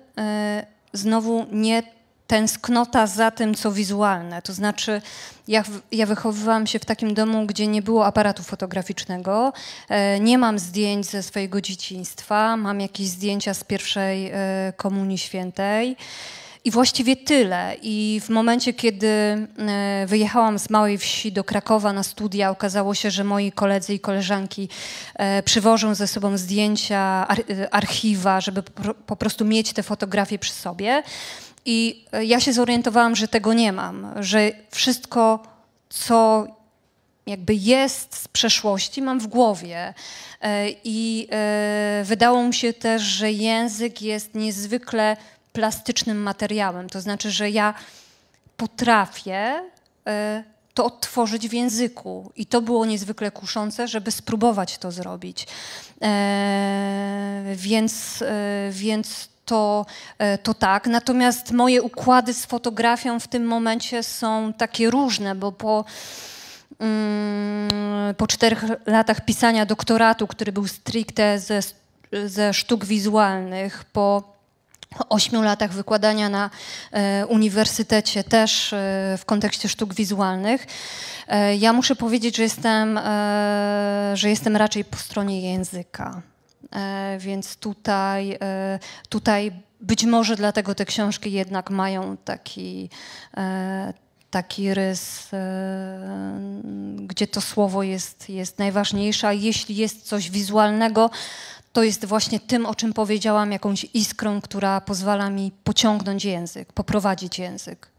znowu 0.92 1.46
nie 1.52 1.82
tęsknota 2.26 3.06
za 3.06 3.30
tym, 3.30 3.54
co 3.54 3.72
wizualne. 3.72 4.42
To 4.42 4.52
znaczy, 4.52 5.02
ja, 5.48 5.64
ja 5.92 6.06
wychowywałam 6.06 6.66
się 6.66 6.78
w 6.78 6.84
takim 6.84 7.14
domu, 7.14 7.46
gdzie 7.46 7.66
nie 7.66 7.82
było 7.82 8.06
aparatu 8.06 8.42
fotograficznego. 8.42 9.52
E, 9.88 10.20
nie 10.20 10.38
mam 10.38 10.58
zdjęć 10.58 11.06
ze 11.06 11.22
swojego 11.22 11.60
dzieciństwa, 11.60 12.56
mam 12.56 12.80
jakieś 12.80 13.06
zdjęcia 13.06 13.54
z 13.54 13.64
pierwszej 13.64 14.30
e, 14.32 14.72
Komunii 14.76 15.18
Świętej. 15.18 15.96
I 16.66 16.70
właściwie 16.70 17.16
tyle. 17.16 17.76
I 17.82 18.20
w 18.24 18.28
momencie, 18.28 18.72
kiedy 18.72 19.06
e, 19.06 19.46
wyjechałam 20.06 20.58
z 20.58 20.70
małej 20.70 20.98
wsi 20.98 21.32
do 21.32 21.44
Krakowa 21.44 21.92
na 21.92 22.02
studia, 22.02 22.50
okazało 22.50 22.94
się, 22.94 23.10
że 23.10 23.24
moi 23.24 23.52
koledzy 23.52 23.94
i 23.94 24.00
koleżanki 24.00 24.68
przywożą 25.44 25.94
ze 25.94 26.06
sobą 26.06 26.38
zdjęcia, 26.38 27.28
ar, 27.28 27.42
archiwa, 27.70 28.40
żeby 28.40 28.62
po 29.06 29.16
prostu 29.16 29.44
mieć 29.44 29.72
te 29.72 29.82
fotografie 29.82 30.38
przy 30.38 30.52
sobie. 30.52 31.02
I 31.64 32.04
e, 32.12 32.24
ja 32.24 32.40
się 32.40 32.52
zorientowałam, 32.52 33.16
że 33.16 33.28
tego 33.28 33.52
nie 33.52 33.72
mam, 33.72 34.06
że 34.20 34.52
wszystko, 34.70 35.42
co 35.88 36.46
jakby 37.26 37.54
jest 37.54 38.16
z 38.16 38.28
przeszłości, 38.28 39.02
mam 39.02 39.20
w 39.20 39.26
głowie. 39.26 39.94
E, 40.40 40.66
I 40.84 41.28
e, 41.30 42.02
wydało 42.04 42.42
mi 42.42 42.54
się 42.54 42.72
też, 42.72 43.02
że 43.02 43.32
język 43.32 44.02
jest 44.02 44.34
niezwykle 44.34 45.16
plastycznym 45.52 46.22
materiałem. 46.22 46.88
To 46.90 47.00
znaczy, 47.00 47.30
że 47.30 47.50
ja 47.50 47.74
potrafię 48.56 49.62
to 50.74 50.84
odtworzyć 50.84 51.48
w 51.48 51.52
języku. 51.52 52.32
I 52.36 52.46
to 52.46 52.62
było 52.62 52.86
niezwykle 52.86 53.30
kuszące, 53.30 53.88
żeby 53.88 54.10
spróbować 54.10 54.78
to 54.78 54.92
zrobić. 54.92 55.46
Więc, 57.56 58.24
więc 58.70 59.28
to, 59.44 59.86
e, 60.18 60.38
to 60.38 60.54
tak. 60.54 60.86
Natomiast 60.86 61.52
moje 61.52 61.82
układy 61.82 62.34
z 62.34 62.46
fotografią 62.46 63.20
w 63.20 63.28
tym 63.28 63.44
momencie 63.44 64.02
są 64.02 64.52
takie 64.52 64.90
różne, 64.90 65.34
bo 65.34 65.52
po 65.52 65.84
mm, 66.78 68.14
po 68.16 68.26
czterech 68.26 68.64
latach 68.86 69.24
pisania 69.24 69.66
doktoratu, 69.66 70.26
który 70.26 70.52
był 70.52 70.66
stricte 70.66 71.38
ze, 71.38 71.60
ze 72.26 72.54
sztuk 72.54 72.84
wizualnych, 72.84 73.84
po 73.92 74.34
ośmiu 75.08 75.42
latach 75.42 75.72
wykładania 75.72 76.28
na 76.28 76.50
e, 76.92 77.26
uniwersytecie 77.26 78.24
też 78.24 78.72
e, 78.72 78.76
w 79.18 79.24
kontekście 79.24 79.68
sztuk 79.68 79.94
wizualnych, 79.94 80.66
e, 81.28 81.56
ja 81.56 81.72
muszę 81.72 81.96
powiedzieć, 81.96 82.36
że 82.36 82.42
jestem, 82.42 82.98
e, 82.98 84.12
że 84.14 84.30
jestem 84.30 84.56
raczej 84.56 84.84
po 84.84 84.96
stronie 84.96 85.52
języka. 85.52 86.22
E, 86.74 87.16
więc 87.20 87.56
tutaj, 87.56 88.38
e, 88.40 88.78
tutaj 89.08 89.52
być 89.80 90.04
może 90.04 90.36
dlatego 90.36 90.74
te 90.74 90.84
książki 90.84 91.32
jednak 91.32 91.70
mają 91.70 92.16
taki, 92.16 92.90
e, 93.36 93.92
taki 94.30 94.74
rys, 94.74 95.28
gdzie 96.96 97.26
to 97.26 97.40
słowo 97.40 97.82
jest, 97.82 98.28
jest 98.28 98.58
najważniejsze, 98.58 99.28
a 99.28 99.32
jeśli 99.32 99.76
jest 99.76 100.02
coś 100.02 100.30
wizualnego, 100.30 101.10
to 101.72 101.82
jest 101.82 102.04
właśnie 102.04 102.40
tym, 102.40 102.66
o 102.66 102.74
czym 102.74 102.92
powiedziałam, 102.92 103.52
jakąś 103.52 103.86
iskrą, 103.94 104.40
która 104.40 104.80
pozwala 104.80 105.30
mi 105.30 105.52
pociągnąć 105.64 106.24
język, 106.24 106.72
poprowadzić 106.72 107.38
język. 107.38 107.93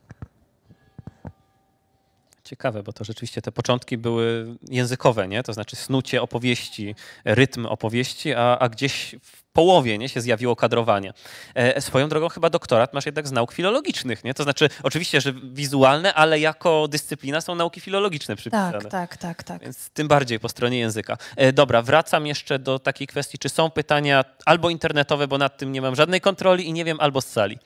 Ciekawe, 2.45 2.83
bo 2.83 2.93
to 2.93 3.03
rzeczywiście 3.03 3.41
te 3.41 3.51
początki 3.51 3.97
były 3.97 4.55
językowe, 4.69 5.27
nie? 5.27 5.43
To 5.43 5.53
znaczy 5.53 5.75
snucie 5.75 6.21
opowieści, 6.21 6.95
rytm 7.25 7.65
opowieści, 7.65 8.33
a, 8.33 8.59
a 8.59 8.69
gdzieś 8.69 9.15
w 9.21 9.43
połowie 9.43 9.97
nie, 9.97 10.09
się 10.09 10.21
zjawiło 10.21 10.55
kadrowanie. 10.55 11.13
E, 11.55 11.81
swoją 11.81 12.09
drogą 12.09 12.29
chyba 12.29 12.49
doktorat 12.49 12.93
masz 12.93 13.05
jednak 13.05 13.27
z 13.27 13.31
nauk 13.31 13.53
filologicznych, 13.53 14.23
nie? 14.23 14.33
To 14.33 14.43
znaczy 14.43 14.69
oczywiście, 14.83 15.21
że 15.21 15.33
wizualne, 15.33 16.13
ale 16.13 16.39
jako 16.39 16.87
dyscyplina 16.87 17.41
są 17.41 17.55
nauki 17.55 17.81
filologiczne 17.81 18.35
przypisane. 18.35 18.81
Tak, 18.81 18.91
tak, 18.91 19.17
tak, 19.17 19.43
tak. 19.43 19.61
Więc 19.61 19.89
tym 19.89 20.07
bardziej 20.07 20.39
po 20.39 20.49
stronie 20.49 20.79
języka. 20.79 21.17
E, 21.35 21.53
dobra, 21.53 21.81
wracam 21.81 22.27
jeszcze 22.27 22.59
do 22.59 22.79
takiej 22.79 23.07
kwestii, 23.07 23.37
czy 23.37 23.49
są 23.49 23.71
pytania 23.71 24.23
albo 24.45 24.69
internetowe, 24.69 25.27
bo 25.27 25.37
nad 25.37 25.57
tym 25.57 25.71
nie 25.71 25.81
mam 25.81 25.95
żadnej 25.95 26.21
kontroli 26.21 26.67
i 26.67 26.73
nie 26.73 26.85
wiem, 26.85 26.97
albo 26.99 27.21
z 27.21 27.25
sali. 27.25 27.59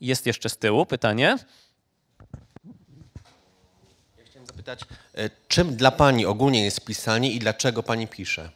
Jest 0.00 0.26
jeszcze 0.26 0.48
z 0.48 0.56
tyłu 0.56 0.86
pytanie. 0.86 1.36
Chciałem 4.24 4.46
zapytać, 4.66 4.88
e, 5.14 5.30
czym 5.48 5.76
dla 5.76 5.90
Pani 5.90 6.26
ogólnie 6.26 6.64
jest 6.64 6.84
pisanie 6.84 7.32
i 7.32 7.38
dlaczego 7.38 7.82
Pani 7.82 8.08
pisze? 8.08 8.50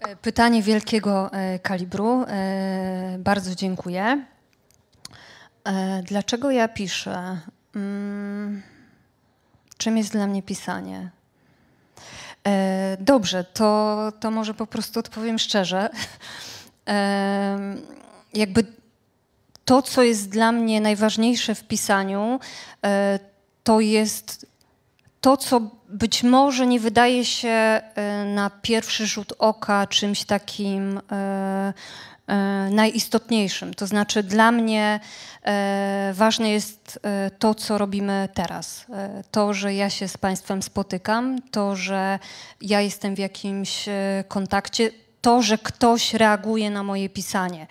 E, 0.00 0.16
Pytanie 0.16 0.62
wielkiego 0.62 1.32
e, 1.32 1.58
kalibru. 1.58 2.26
Bardzo 3.18 3.54
dziękuję. 3.54 4.24
Dlaczego 6.02 6.50
ja 6.50 6.68
piszę? 6.68 7.40
Mm, 7.76 8.62
Czym 9.78 9.98
jest 9.98 10.12
dla 10.12 10.26
mnie 10.26 10.42
pisanie? 10.42 11.10
Dobrze, 12.98 13.44
to, 13.44 14.12
to 14.20 14.30
może 14.30 14.54
po 14.54 14.66
prostu 14.66 15.00
odpowiem 15.00 15.38
szczerze. 15.38 15.90
Jakby 18.34 18.81
to, 19.64 19.82
co 19.82 20.02
jest 20.02 20.28
dla 20.28 20.52
mnie 20.52 20.80
najważniejsze 20.80 21.54
w 21.54 21.64
pisaniu, 21.64 22.40
e, 22.84 23.18
to 23.64 23.80
jest 23.80 24.46
to, 25.20 25.36
co 25.36 25.60
być 25.88 26.22
może 26.22 26.66
nie 26.66 26.80
wydaje 26.80 27.24
się 27.24 27.48
e, 27.48 27.80
na 28.24 28.50
pierwszy 28.50 29.06
rzut 29.06 29.32
oka 29.38 29.86
czymś 29.86 30.24
takim 30.24 31.00
e, 31.12 31.72
najistotniejszym. 32.70 33.74
To 33.74 33.86
znaczy, 33.86 34.22
dla 34.22 34.52
mnie 34.52 35.00
ważne 36.12 36.50
jest 36.50 37.00
to, 37.38 37.54
co 37.54 37.78
robimy 37.78 38.28
teraz. 38.34 38.86
To, 39.30 39.54
że 39.54 39.74
ja 39.74 39.90
się 39.90 40.08
z 40.08 40.16
Państwem 40.16 40.62
spotykam, 40.62 41.42
to, 41.50 41.76
że 41.76 42.18
ja 42.60 42.80
jestem 42.80 43.14
w 43.14 43.18
jakimś 43.18 43.88
kontakcie, 44.28 44.90
to, 45.22 45.42
że 45.42 45.58
ktoś 45.58 46.14
reaguje 46.14 46.70
na 46.70 46.82
moje 46.82 47.08
pisanie. 47.08 47.66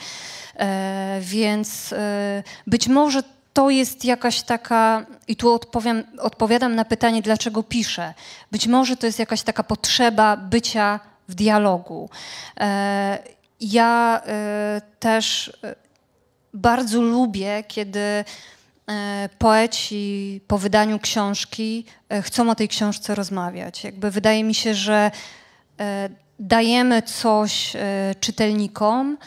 E, 0.55 1.19
Więc 1.21 1.93
e, 1.93 2.43
być 2.67 2.87
może 2.87 3.23
to 3.53 3.69
jest 3.69 4.05
jakaś 4.05 4.41
taka, 4.41 5.05
i 5.27 5.35
tu 5.35 5.53
odpowiem, 5.53 6.03
odpowiadam 6.19 6.75
na 6.75 6.85
pytanie, 6.85 7.21
dlaczego 7.21 7.63
piszę. 7.63 8.13
Być 8.51 8.67
może 8.67 8.97
to 8.97 9.05
jest 9.05 9.19
jakaś 9.19 9.41
taka 9.41 9.63
potrzeba 9.63 10.37
bycia 10.37 10.99
w 11.27 11.35
dialogu. 11.35 12.09
E, 12.59 13.19
Ja 13.61 14.21
też 14.99 15.51
bardzo 16.53 17.01
lubię, 17.01 17.63
kiedy 17.67 18.25
poeci 19.39 20.41
po 20.47 20.57
wydaniu 20.57 20.99
książki 20.99 21.85
chcą 22.21 22.49
o 22.49 22.55
tej 22.55 22.67
książce 22.67 23.15
rozmawiać. 23.15 23.83
Jakby 23.83 24.11
wydaje 24.11 24.43
mi 24.43 24.55
się, 24.55 24.73
że 24.73 25.11
dajemy 26.41 27.01
coś 27.01 27.75
e, 27.75 27.79
czytelnikom 28.19 29.17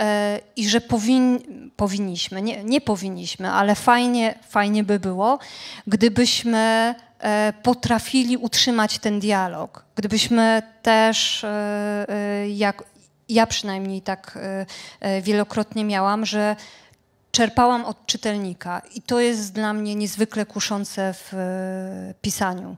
e, 0.00 0.40
i 0.56 0.68
że 0.68 0.80
powin, 0.80 1.40
powinniśmy, 1.76 2.42
nie, 2.42 2.64
nie 2.64 2.80
powinniśmy, 2.80 3.50
ale 3.50 3.74
fajnie, 3.74 4.34
fajnie 4.48 4.84
by 4.84 5.00
było, 5.00 5.38
gdybyśmy 5.86 6.94
e, 7.18 7.52
potrafili 7.62 8.36
utrzymać 8.36 8.98
ten 8.98 9.20
dialog, 9.20 9.84
gdybyśmy 9.94 10.62
też, 10.82 11.46
jak 12.48 12.84
ja 13.28 13.46
przynajmniej 13.46 14.02
tak 14.02 14.38
wielokrotnie 15.22 15.84
miałam, 15.84 16.26
że 16.26 16.56
czerpałam 17.32 17.84
od 17.84 18.06
czytelnika 18.06 18.82
i 18.94 19.02
to 19.02 19.20
jest 19.20 19.52
dla 19.52 19.72
mnie 19.72 19.94
niezwykle 19.94 20.46
kuszące 20.46 21.14
w 21.14 21.32
pisaniu, 22.20 22.76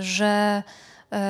że, 0.00 0.62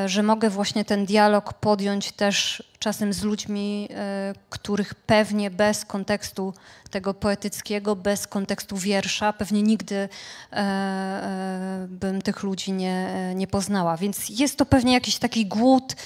że 0.07 0.23
mogę 0.23 0.51
właśnie 0.51 0.85
ten 0.85 1.07
dialog 1.07 1.53
podjąć 1.53 2.13
też 2.13 2.63
czasem 2.79 3.13
z 3.13 3.23
ludźmi, 3.23 3.89
e, 3.91 4.35
których 4.51 4.95
pewnie 4.95 5.51
bez 5.51 5.85
kontekstu 5.85 6.55
tego 6.91 7.15
poetyckiego, 7.15 7.97
bez 7.97 8.27
kontekstu 8.27 8.77
wiersza, 8.77 9.33
pewnie 9.33 9.63
nigdy 9.63 9.95
e, 9.97 10.09
e, 10.53 11.87
bym 11.89 12.23
tych 12.23 12.43
ludzi 12.43 12.73
nie, 12.73 13.33
nie 13.35 13.47
poznała. 13.47 13.97
Więc 13.97 14.29
jest 14.29 14.57
to 14.59 14.67
pewnie 14.67 14.93
jakiś 14.93 15.19
taki 15.19 15.47
głód 15.47 15.97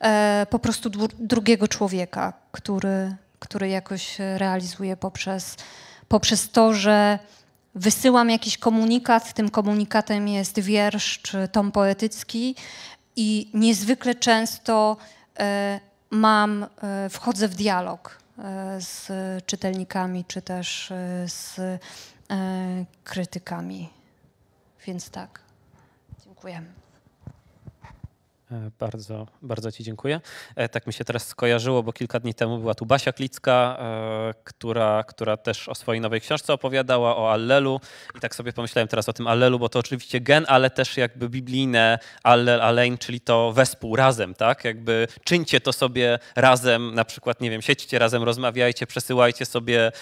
e, 0.00 0.46
po 0.50 0.58
prostu 0.58 0.90
drugiego 1.18 1.68
człowieka, 1.68 2.32
który, 2.52 3.14
który 3.38 3.68
jakoś 3.68 4.18
realizuje 4.18 4.96
poprzez, 4.96 5.56
poprzez 6.08 6.50
to, 6.50 6.74
że 6.74 7.18
wysyłam 7.74 8.30
jakiś 8.30 8.58
komunikat, 8.58 9.34
tym 9.34 9.50
komunikatem 9.50 10.28
jest 10.28 10.60
wiersz 10.60 11.18
czy 11.22 11.48
tom 11.48 11.72
poetycki 11.72 12.54
i 13.16 13.50
niezwykle 13.54 14.14
często 14.14 14.96
e, 15.38 15.80
mam, 16.10 16.66
e, 16.82 17.08
wchodzę 17.10 17.48
w 17.48 17.54
dialog 17.54 18.18
e, 18.38 18.80
z 18.80 19.10
czytelnikami 19.46 20.24
czy 20.24 20.42
też 20.42 20.92
z 21.26 21.60
krytykami. 23.04 23.90
Więc 24.86 25.10
tak. 25.10 25.40
Dziękuję. 26.24 26.62
E, 28.50 28.70
Bardzo, 28.78 29.26
bardzo 29.42 29.72
Ci 29.72 29.84
dziękuję. 29.84 30.20
E, 30.56 30.68
Tak 30.68 30.86
mi 30.86 30.92
się 30.92 31.04
teraz 31.04 31.26
skojarzyło, 31.26 31.82
bo 31.82 31.92
kilka 31.92 32.20
dni 32.20 32.34
temu 32.34 32.58
była 32.58 32.74
tu 32.74 32.86
Basia 32.86 33.12
Klicka, 33.12 33.76
e, 33.80 34.34
która, 34.44 35.04
która 35.04 35.36
też 35.36 35.68
o 35.68 35.74
swojej 35.74 36.00
nowej 36.00 36.20
książce 36.20 36.52
opowiadała, 36.52 37.16
o 37.16 37.32
Allelu. 37.32 37.80
I 38.16 38.20
tak 38.20 38.34
sobie 38.34 38.52
pomyślałem 38.52 38.88
teraz 38.88 39.08
o 39.08 39.12
tym 39.12 39.26
Allelu, 39.26 39.58
bo 39.58 39.68
to 39.68 39.78
oczywiście 39.78 40.20
gen, 40.20 40.44
ale 40.48 40.70
też 40.70 40.96
jakby 40.96 41.28
biblijne 41.28 41.98
Allel, 42.22 42.60
Alein, 42.62 42.98
czyli 42.98 43.20
to 43.20 43.52
wespół, 43.52 43.96
razem, 43.96 44.34
tak? 44.34 44.64
Jakby 44.64 45.08
czyńcie 45.24 45.60
to 45.60 45.72
sobie 45.72 46.18
razem, 46.36 46.94
na 46.94 47.04
przykład, 47.04 47.40
nie 47.40 47.50
wiem, 47.50 47.62
siedźcie 47.62 47.98
razem, 47.98 48.22
rozmawiajcie, 48.22 48.86
przesyłajcie 48.86 49.46
sobie 49.46 49.92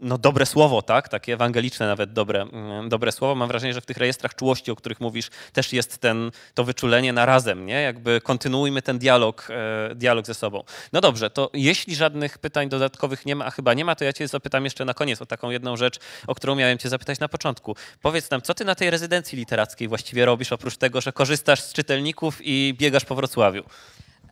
no, 0.00 0.18
dobre 0.18 0.46
słowo, 0.46 0.82
tak? 0.82 1.08
Takie 1.08 1.32
ewangeliczne 1.32 1.86
nawet 1.86 2.12
dobre, 2.12 2.42
mm, 2.42 2.88
dobre 2.88 3.12
słowo. 3.12 3.34
Mam 3.34 3.48
wrażenie, 3.48 3.74
że 3.74 3.80
w 3.80 3.86
tych 3.86 3.96
rejestrach 3.96 4.34
czułości, 4.34 4.70
o 4.70 4.76
których 4.76 5.00
mówisz, 5.00 5.30
też 5.52 5.72
jest 5.72 5.98
ten, 5.98 6.30
to 6.54 6.64
wyczulenie 6.64 7.12
na 7.12 7.26
razem, 7.26 7.66
nie? 7.66 7.82
Jakby 7.82 8.20
kontynuujmy 8.20 8.82
ten 8.82 8.98
dialog, 8.98 9.48
e, 9.50 9.94
dialog 9.94 10.26
ze 10.26 10.34
sobą. 10.34 10.64
No 10.92 11.00
dobrze, 11.00 11.30
to 11.30 11.50
jeśli 11.54 11.94
żadnych 11.94 12.38
pytań 12.38 12.68
dodatkowych 12.68 13.26
nie 13.26 13.36
ma, 13.36 13.44
a 13.44 13.50
chyba 13.50 13.74
nie 13.74 13.84
ma, 13.84 13.94
to 13.94 14.04
ja 14.04 14.12
cię 14.12 14.28
zapytam 14.28 14.64
jeszcze 14.64 14.84
na 14.84 14.94
koniec 14.94 15.22
o 15.22 15.26
taką 15.26 15.50
jedną 15.50 15.76
rzecz, 15.76 15.98
o 16.26 16.34
którą 16.34 16.54
miałem 16.54 16.78
cię 16.78 16.88
zapytać 16.88 17.20
na 17.20 17.28
początku. 17.28 17.76
Powiedz 18.02 18.30
nam, 18.30 18.42
co 18.42 18.54
ty 18.54 18.64
na 18.64 18.74
tej 18.74 18.90
rezydencji 18.90 19.38
literackiej 19.38 19.88
właściwie 19.88 20.24
robisz, 20.24 20.52
oprócz 20.52 20.76
tego, 20.76 21.00
że 21.00 21.12
korzystasz 21.12 21.60
z 21.60 21.72
czytelników 21.72 22.38
i 22.40 22.74
biegasz 22.78 23.04
po 23.04 23.14
Wrocławiu? 23.14 23.64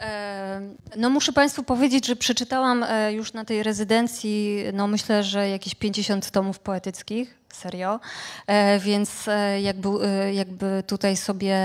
E, 0.01 0.61
No 0.97 1.11
muszę 1.11 1.33
Państwu 1.33 1.63
powiedzieć, 1.63 2.07
że 2.07 2.17
przeczytałam 2.17 2.85
e, 2.89 3.13
już 3.13 3.33
na 3.33 3.45
tej 3.45 3.63
rezydencji, 3.63 4.65
no 4.73 4.87
myślę, 4.87 5.25
że 5.25 5.49
jakieś 5.49 5.75
50 5.75 6.31
tomów 6.31 6.59
poetyckich, 6.59 7.39
serio, 7.53 8.01
E, 8.47 8.79
więc 8.79 9.27
jakby, 9.63 9.89
jakby 10.33 10.83
tutaj 10.87 11.17
sobie 11.17 11.57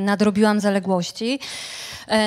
nadrobiłam 0.00 0.60
zaległości. 0.60 1.40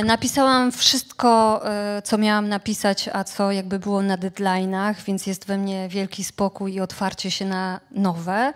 Napisałam 0.06 0.72
wszystko, 0.72 1.62
co 2.04 2.18
miałam 2.18 2.50
napisać, 2.50 3.10
a 3.14 3.24
co 3.24 3.52
jakby 3.52 3.80
było 3.80 4.02
na 4.02 4.18
deadline'ach, 4.18 4.96
więc 5.08 5.28
jest 5.28 5.46
we 5.46 5.58
mnie 5.58 5.90
wielki 5.90 6.24
spokój 6.24 6.74
i 6.74 6.82
otwarcie 6.82 7.32
się 7.32 7.46
na 7.46 7.80
nowe. 7.92 8.54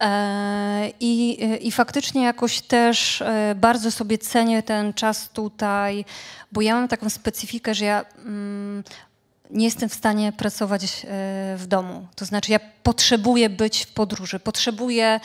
E, 0.00 0.90
I, 1.00 1.38
I 1.66 1.72
faktycznie 1.72 2.22
jakoś 2.22 2.60
też 2.60 3.22
e, 3.22 3.54
bardzo 3.54 3.90
sobie 3.90 4.18
cenię 4.18 4.62
ten 4.62 4.94
czas 4.94 5.28
tutaj, 5.28 6.04
bo 6.52 6.60
ja 6.60 6.74
mam 6.74 6.88
taką 6.88 7.10
specyfikę, 7.10 7.74
że 7.74 7.84
ja 7.84 8.04
mm, 8.18 8.84
nie 9.50 9.64
jestem 9.64 9.88
w 9.88 9.94
stanie 9.94 10.32
pracować 10.32 10.82
e, 10.84 10.86
w 11.56 11.64
domu. 11.68 12.06
To 12.16 12.24
znaczy, 12.24 12.52
ja 12.52 12.60
potrzebuję 12.82 13.50
być 13.50 13.84
w 13.84 13.92
podróży, 13.92 14.40
potrzebuję 14.40 15.20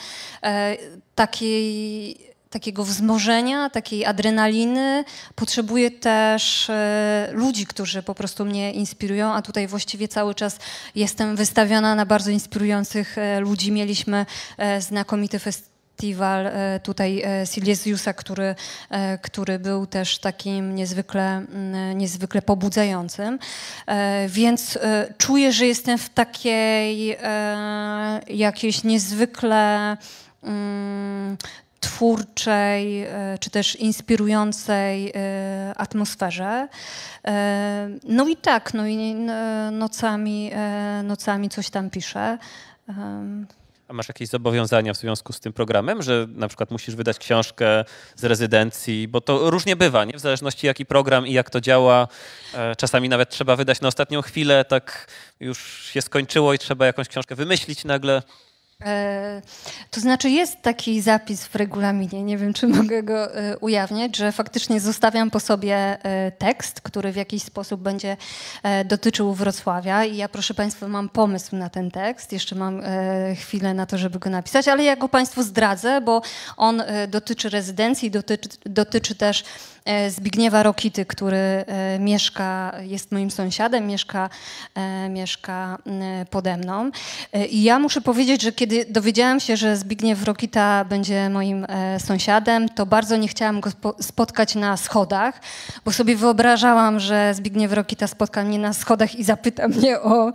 takiej, 1.14 2.16
takiego 2.54 2.84
wzmożenia, 2.84 3.70
takiej 3.70 4.04
adrenaliny. 4.04 5.04
Potrzebuję 5.34 5.90
też 5.90 6.70
e, 6.70 7.28
ludzi, 7.32 7.66
którzy 7.66 8.02
po 8.02 8.14
prostu 8.14 8.44
mnie 8.44 8.72
inspirują, 8.72 9.32
a 9.32 9.42
tutaj 9.42 9.66
właściwie 9.66 10.08
cały 10.08 10.34
czas 10.34 10.58
jestem 10.94 11.36
wystawiona 11.36 11.94
na 11.94 12.06
bardzo 12.06 12.30
inspirujących 12.30 13.18
e, 13.18 13.40
ludzi. 13.40 13.72
Mieliśmy 13.72 14.26
e, 14.58 14.80
znakomity 14.80 15.38
festiwal 15.38 15.74
festiwal 15.94 16.50
tutaj 16.82 17.22
Silesiusa, 17.44 18.12
który, 18.12 18.54
który 19.22 19.58
był 19.58 19.86
też 19.86 20.18
takim 20.18 20.74
niezwykle, 20.74 21.22
mm, 21.22 21.98
niezwykle 21.98 22.42
pobudzającym. 22.42 23.38
Więc 24.28 24.78
czuję, 25.18 25.52
że 25.52 25.66
jestem 25.66 25.98
w 25.98 26.10
takiej 26.10 27.16
jakiejś 28.28 28.84
niezwykle 28.84 29.96
mm, 30.42 31.36
twórczej 31.84 33.06
czy 33.40 33.50
też 33.50 33.76
inspirującej 33.76 35.12
atmosferze. 35.76 36.68
No 38.04 38.28
i 38.28 38.36
tak, 38.36 38.74
no 38.74 38.86
i 38.86 39.14
nocami, 39.72 40.50
nocami 41.02 41.48
coś 41.48 41.70
tam 41.70 41.90
piszę. 41.90 42.38
A 43.88 43.92
masz 43.92 44.08
jakieś 44.08 44.28
zobowiązania 44.28 44.94
w 44.94 44.96
związku 44.96 45.32
z 45.32 45.40
tym 45.40 45.52
programem, 45.52 46.02
że 46.02 46.26
na 46.28 46.48
przykład 46.48 46.70
musisz 46.70 46.94
wydać 46.94 47.18
książkę 47.18 47.84
z 48.16 48.24
rezydencji, 48.24 49.08
bo 49.08 49.20
to 49.20 49.50
różnie 49.50 49.76
bywa, 49.76 50.04
nie? 50.04 50.12
W 50.12 50.20
zależności 50.20 50.66
jaki 50.66 50.86
program 50.86 51.26
i 51.26 51.32
jak 51.32 51.50
to 51.50 51.60
działa. 51.60 52.08
E, 52.54 52.76
czasami 52.76 53.08
nawet 53.08 53.30
trzeba 53.30 53.56
wydać 53.56 53.80
na 53.80 53.88
ostatnią 53.88 54.22
chwilę, 54.22 54.64
tak 54.64 55.06
już 55.40 55.84
się 55.92 56.02
skończyło 56.02 56.54
i 56.54 56.58
trzeba 56.58 56.86
jakąś 56.86 57.08
książkę 57.08 57.34
wymyślić 57.34 57.84
nagle. 57.84 58.22
E, 58.82 59.42
to 59.90 60.00
znaczy 60.00 60.30
jest 60.30 60.62
taki 60.62 61.00
zapis 61.00 61.44
w 61.44 61.54
regulaminie, 61.54 62.22
nie 62.22 62.38
wiem 62.38 62.52
czy 62.52 62.68
mogę 62.78 63.02
go 63.02 63.34
e, 63.34 63.58
ujawniać, 63.58 64.16
że 64.16 64.32
faktycznie 64.32 64.80
zostawiam 64.80 65.30
po 65.30 65.40
sobie 65.40 65.76
e, 65.76 66.32
tekst, 66.32 66.80
który 66.80 67.12
w 67.12 67.16
jakiś 67.16 67.42
sposób 67.42 67.80
będzie 67.80 68.16
dotyczył 68.84 69.34
Wrocławia. 69.34 70.04
I 70.04 70.16
ja 70.16 70.28
proszę 70.28 70.54
Państwa 70.54 70.88
mam 70.88 71.08
pomysł 71.08 71.56
na 71.56 71.70
ten 71.70 71.90
tekst, 71.90 72.32
jeszcze 72.32 72.54
mam 72.54 72.82
chwilę 73.36 73.74
na 73.74 73.86
to, 73.86 73.98
żeby 73.98 74.18
go 74.18 74.30
napisać, 74.30 74.68
ale 74.68 74.84
ja 74.84 74.96
go 74.96 75.08
Państwu 75.08 75.42
zdradzę, 75.42 76.00
bo 76.00 76.22
on 76.56 76.82
dotyczy 77.08 77.50
rezydencji, 77.50 78.10
dotyczy, 78.10 78.48
dotyczy 78.64 79.14
też 79.14 79.44
Zbigniewa 80.08 80.62
Rokity, 80.62 81.06
który 81.06 81.36
e, 81.36 81.98
mieszka, 81.98 82.72
jest 82.82 83.12
moim 83.12 83.30
sąsiadem, 83.30 83.86
mieszka, 83.86 84.30
e, 84.74 85.08
mieszka 85.08 85.78
pode 86.30 86.56
mną. 86.56 86.90
I 87.50 87.62
ja 87.62 87.78
muszę 87.78 88.00
powiedzieć, 88.00 88.42
że 88.42 88.52
kiedy 88.52 88.84
dowiedziałam 88.88 89.40
się, 89.40 89.56
że 89.56 89.76
Zbigniew 89.76 90.24
Rokita 90.24 90.84
będzie 90.84 91.30
moim 91.30 91.66
sąsiadem, 91.98 92.68
to 92.68 92.86
bardzo 92.86 93.16
nie 93.16 93.28
chciałam 93.28 93.60
go 93.60 93.70
spotkać 94.00 94.54
na 94.54 94.76
schodach, 94.76 95.40
bo 95.84 95.92
sobie 95.92 96.16
wyobrażałam, 96.16 97.00
że 97.00 97.34
Zbigniew 97.34 97.72
Rokita 97.72 98.06
spotka 98.06 98.44
mnie 98.44 98.58
na 98.58 98.72
schodach 98.72 99.14
i 99.14 99.24
zapyta 99.24 99.68
mnie 99.78 100.00
o 100.00 100.32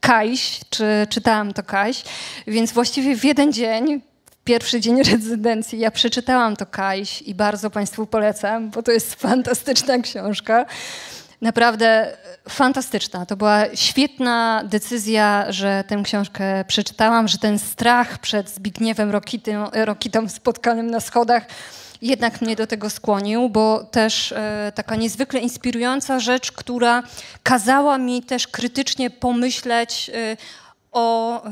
Kajś, 0.00 0.60
czy 0.70 0.84
czytałam 1.10 1.52
to 1.52 1.62
Kajś. 1.62 2.04
Więc 2.46 2.72
właściwie 2.72 3.16
w 3.16 3.24
jeden 3.24 3.52
dzień 3.52 4.00
pierwszy 4.44 4.80
dzień 4.80 5.02
rezydencji. 5.12 5.78
Ja 5.78 5.90
przeczytałam 5.90 6.56
to 6.56 6.66
Kajś 6.66 7.22
i 7.22 7.34
bardzo 7.34 7.70
Państwu 7.70 8.06
polecam, 8.06 8.70
bo 8.70 8.82
to 8.82 8.92
jest 8.92 9.14
fantastyczna 9.14 9.98
książka. 9.98 10.66
Naprawdę 11.40 12.16
fantastyczna. 12.48 13.26
To 13.26 13.36
była 13.36 13.64
świetna 13.74 14.62
decyzja, 14.64 15.46
że 15.48 15.84
tę 15.86 16.02
książkę 16.04 16.64
przeczytałam, 16.64 17.28
że 17.28 17.38
ten 17.38 17.58
strach 17.58 18.18
przed 18.18 18.50
Zbigniewem 18.50 19.10
Rokitą, 19.10 19.70
Rokitą 19.72 20.28
spotkanym 20.28 20.90
na 20.90 21.00
schodach 21.00 21.46
jednak 22.02 22.40
mnie 22.40 22.56
do 22.56 22.66
tego 22.66 22.90
skłonił, 22.90 23.48
bo 23.48 23.84
też 23.84 24.32
e, 24.32 24.72
taka 24.74 24.96
niezwykle 24.96 25.40
inspirująca 25.40 26.20
rzecz, 26.20 26.52
która 26.52 27.02
kazała 27.42 27.98
mi 27.98 28.22
też 28.22 28.48
krytycznie 28.48 29.10
pomyśleć 29.10 30.10
e, 30.14 30.36
o, 30.92 31.42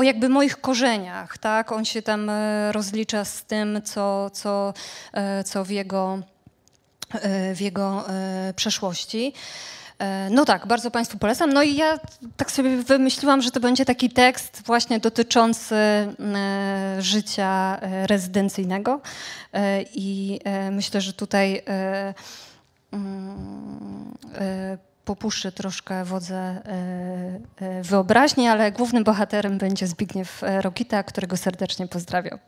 o 0.00 0.02
jakby 0.02 0.28
moich 0.28 0.60
korzeniach, 0.60 1.38
tak? 1.38 1.72
On 1.72 1.84
się 1.84 2.02
tam 2.02 2.30
e, 2.30 2.72
rozlicza 2.72 3.24
z 3.24 3.44
tym, 3.44 3.80
co, 3.84 4.30
co, 4.30 4.74
e, 5.12 5.44
co 5.44 5.64
w 5.64 5.70
jego, 5.70 6.18
e, 7.12 7.54
w 7.54 7.60
jego 7.60 8.04
przeszłości. 8.56 9.32
No 10.30 10.44
tak, 10.44 10.66
bardzo 10.66 10.90
Państwu 10.90 11.18
polecam. 11.18 11.52
No 11.52 11.62
i 11.62 11.76
ja 11.76 11.98
tak 12.36 12.50
sobie 12.50 12.76
wymyśliłam, 12.76 13.42
że 13.42 13.50
to 13.50 13.60
będzie 13.60 13.84
taki 13.84 14.10
tekst 14.10 14.62
właśnie 14.66 15.00
dotyczący 15.00 15.76
życia 16.98 17.80
rezydencyjnego 18.06 19.00
i 19.94 20.40
myślę, 20.70 21.00
że 21.00 21.12
tutaj 21.12 21.62
popuszczę 25.04 25.52
troszkę 25.52 26.04
wodze 26.04 26.36
e, 26.36 27.40
e, 27.56 27.82
wyobraźni, 27.82 28.48
ale 28.48 28.72
głównym 28.72 29.04
bohaterem 29.04 29.58
będzie 29.58 29.86
Zbigniew 29.86 30.44
e, 30.44 30.62
Rokita, 30.62 31.02
którego 31.02 31.36
serdecznie 31.36 31.88
pozdrawiam. 31.88 32.38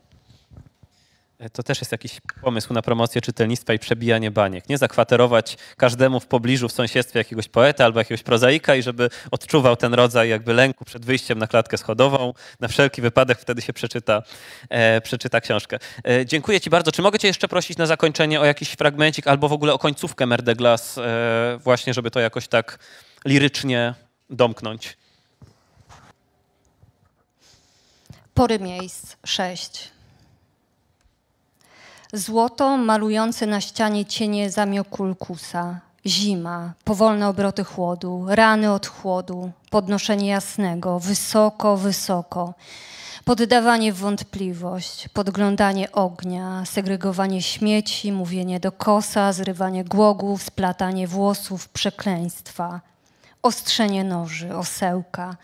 To 1.52 1.62
też 1.62 1.80
jest 1.80 1.92
jakiś 1.92 2.20
pomysł 2.42 2.72
na 2.72 2.82
promocję 2.82 3.20
czytelnictwa 3.20 3.72
i 3.72 3.78
przebijanie 3.78 4.30
baniek. 4.30 4.68
Nie 4.68 4.78
zakwaterować 4.78 5.56
każdemu 5.76 6.20
w 6.20 6.26
pobliżu, 6.26 6.68
w 6.68 6.72
sąsiedztwie 6.72 7.18
jakiegoś 7.18 7.48
poeta 7.48 7.84
albo 7.84 7.98
jakiegoś 7.98 8.22
prozaika 8.22 8.74
i 8.74 8.82
żeby 8.82 9.10
odczuwał 9.30 9.76
ten 9.76 9.94
rodzaj 9.94 10.28
jakby 10.28 10.52
lęku 10.54 10.84
przed 10.84 11.04
wyjściem 11.04 11.38
na 11.38 11.46
klatkę 11.46 11.78
schodową. 11.78 12.34
Na 12.60 12.68
wszelki 12.68 13.02
wypadek 13.02 13.38
wtedy 13.38 13.62
się 13.62 13.72
przeczyta, 13.72 14.22
e, 14.68 15.00
przeczyta 15.00 15.40
książkę. 15.40 15.78
E, 16.08 16.26
dziękuję 16.26 16.60
Ci 16.60 16.70
bardzo. 16.70 16.92
Czy 16.92 17.02
mogę 17.02 17.18
Cię 17.18 17.28
jeszcze 17.28 17.48
prosić 17.48 17.78
na 17.78 17.86
zakończenie 17.86 18.40
o 18.40 18.44
jakiś 18.44 18.68
fragmencik 18.68 19.26
albo 19.26 19.48
w 19.48 19.52
ogóle 19.52 19.72
o 19.72 19.78
końcówkę 19.78 20.26
Merdeglas, 20.26 20.98
e, 20.98 21.58
właśnie 21.60 21.94
żeby 21.94 22.10
to 22.10 22.20
jakoś 22.20 22.48
tak 22.48 22.78
lirycznie 23.24 23.94
domknąć? 24.30 24.96
Pory 28.34 28.58
miejsc 28.58 29.16
6. 29.26 29.92
Złoto 32.14 32.76
malujące 32.76 33.46
na 33.46 33.60
ścianie 33.60 34.04
cienie 34.04 34.50
zamiokulkusa. 34.50 35.80
Zima, 36.06 36.72
powolne 36.84 37.28
obroty 37.28 37.64
chłodu, 37.64 38.24
rany 38.28 38.72
od 38.72 38.86
chłodu, 38.86 39.50
podnoszenie 39.70 40.28
jasnego, 40.28 40.98
wysoko, 41.00 41.76
wysoko. 41.76 42.54
Poddawanie 43.24 43.92
w 43.92 43.96
wątpliwość, 43.96 45.08
podglądanie 45.08 45.92
ognia, 45.92 46.64
segregowanie 46.66 47.42
śmieci, 47.42 48.12
mówienie 48.12 48.60
do 48.60 48.72
kosa, 48.72 49.32
zrywanie 49.32 49.84
głogów, 49.84 50.42
splatanie 50.42 51.08
włosów, 51.08 51.68
przekleństwa, 51.68 52.80
ostrzenie 53.42 54.04
noży, 54.04 54.56
osełka, 54.56 55.36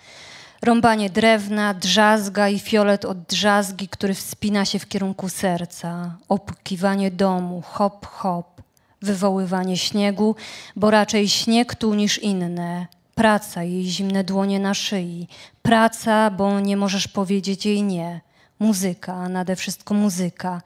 Rąbanie 0.62 1.10
drewna, 1.10 1.74
drzazga 1.74 2.48
i 2.48 2.58
fiolet 2.58 3.04
od 3.04 3.18
drzazgi, 3.22 3.88
który 3.88 4.14
wspina 4.14 4.64
się 4.64 4.78
w 4.78 4.88
kierunku 4.88 5.28
serca. 5.28 6.16
Opukiwanie 6.28 7.10
domu, 7.10 7.62
hop, 7.66 8.06
hop. 8.06 8.62
Wywoływanie 9.02 9.76
śniegu, 9.76 10.36
bo 10.76 10.90
raczej 10.90 11.28
śnieg 11.28 11.74
tu 11.74 11.94
niż 11.94 12.18
inne. 12.18 12.86
Praca, 13.14 13.62
jej 13.62 13.84
zimne 13.84 14.24
dłonie 14.24 14.60
na 14.60 14.74
szyi. 14.74 15.28
Praca, 15.62 16.30
bo 16.30 16.60
nie 16.60 16.76
możesz 16.76 17.08
powiedzieć 17.08 17.66
jej 17.66 17.82
nie. 17.82 18.20
Muzyka, 18.58 19.28
nade 19.28 19.56
wszystko 19.56 19.94
muzyka. 19.94 20.62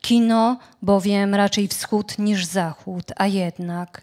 Kino, 0.00 0.58
bowiem 0.82 1.34
raczej 1.34 1.68
wschód 1.68 2.18
niż 2.18 2.44
zachód, 2.44 3.12
a 3.16 3.26
jednak 3.26 4.02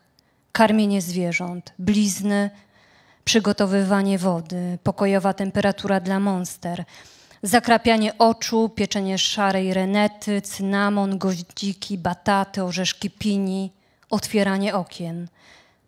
karmienie 0.52 1.02
zwierząt, 1.02 1.74
blizny, 1.80 2.50
przygotowywanie 3.26 4.18
wody, 4.18 4.78
pokojowa 4.84 5.34
temperatura 5.34 6.00
dla 6.00 6.20
monster, 6.20 6.84
zakrapianie 7.44 8.18
oczu, 8.18 8.70
pieczenie 8.70 9.18
szarej 9.18 9.74
renety, 9.74 10.42
cynamon, 10.42 11.18
goździki, 11.18 11.98
bataty, 11.98 12.64
orzeszki 12.64 13.10
pini, 13.10 13.72
otwieranie 14.10 14.76
okien, 14.76 15.28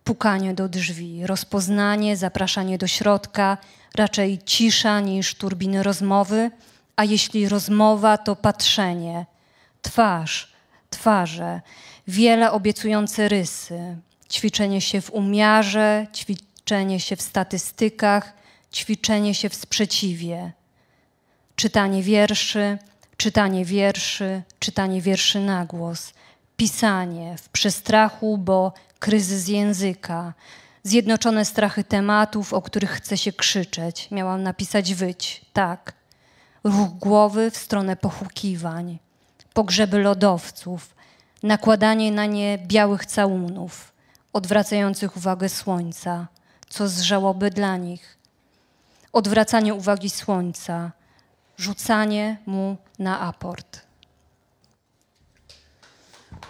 pukanie 0.04 0.54
do 0.54 0.70
drzwi, 0.70 1.28
rozpoznanie, 1.28 2.18
zapraszanie 2.18 2.78
do 2.78 2.88
środka, 2.88 3.58
raczej 3.96 4.40
cisza 4.46 5.00
niż 5.00 5.36
turbiny 5.36 5.84
rozmowy, 5.84 6.52
a 6.96 7.04
jeśli 7.04 7.50
rozmowa, 7.50 8.18
to 8.18 8.36
patrzenie, 8.36 9.26
twarz, 9.82 10.54
twarze, 10.90 11.62
wiele 12.08 12.52
obiecujące 12.52 13.28
rysy, 13.28 13.98
ćwiczenie 14.32 14.82
się 14.82 15.02
w 15.02 15.12
umiarze, 15.12 16.08
ćwiczenie 16.16 16.55
ćwiczenie 16.66 17.00
się 17.00 17.16
w 17.16 17.22
statystykach, 17.22 18.34
ćwiczenie 18.74 19.36
się 19.36 19.50
w 19.50 19.56
sprzeciwie, 19.56 20.52
czytanie 21.56 22.04
wierszy, 22.04 22.78
czytanie 23.18 23.66
wierszy, 23.66 24.42
czytanie 24.60 25.02
wierszy 25.02 25.40
na 25.40 25.66
głos, 25.66 26.14
pisanie 26.58 27.38
w 27.38 27.50
przestrachu, 27.50 28.38
bo 28.38 28.74
kryzys 29.00 29.48
języka, 29.48 30.34
Zjednoczone 30.84 31.46
strachy 31.46 31.84
tematów, 31.84 32.54
o 32.54 32.62
których 32.62 32.92
chce 32.92 33.18
się 33.18 33.34
krzyczeć. 33.34 34.08
Miałam 34.12 34.44
napisać 34.44 34.94
wyć, 34.94 35.46
tak. 35.54 35.94
Ruch 36.64 36.90
głowy 36.90 37.52
w 37.52 37.58
stronę 37.58 37.96
pochukiwań. 37.96 39.00
Pogrzeby 39.54 40.00
lodowców. 40.00 40.96
Nakładanie 41.44 42.12
na 42.12 42.26
nie 42.26 42.58
białych 42.58 43.06
całunów, 43.06 43.94
odwracających 44.34 45.18
uwagę 45.18 45.50
słońca, 45.50 46.28
co 46.70 46.88
z 46.88 47.02
żałoby 47.02 47.50
dla 47.50 47.78
nich. 47.78 48.18
Odwracanie 49.14 49.74
uwagi 49.74 50.10
słońca, 50.10 50.92
rzucanie 51.58 52.38
mu 52.46 52.78
na 53.00 53.20
aport. 53.20 53.82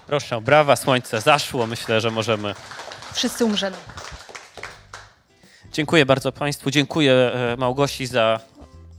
Proszę, 0.08 0.42
brawa, 0.42 0.76
słońce 0.76 1.22
zaszło. 1.22 1.68
Myślę, 1.68 2.02
że 2.02 2.12
możemy. 2.12 2.56
Wszyscy 3.14 3.46
umrzemy. 3.46 3.78
Dziękuję 5.72 6.06
bardzo 6.06 6.32
Państwu. 6.32 6.72
Dziękuję 6.72 7.14
e, 7.14 7.58
Małgosi 7.58 8.06
za 8.08 8.40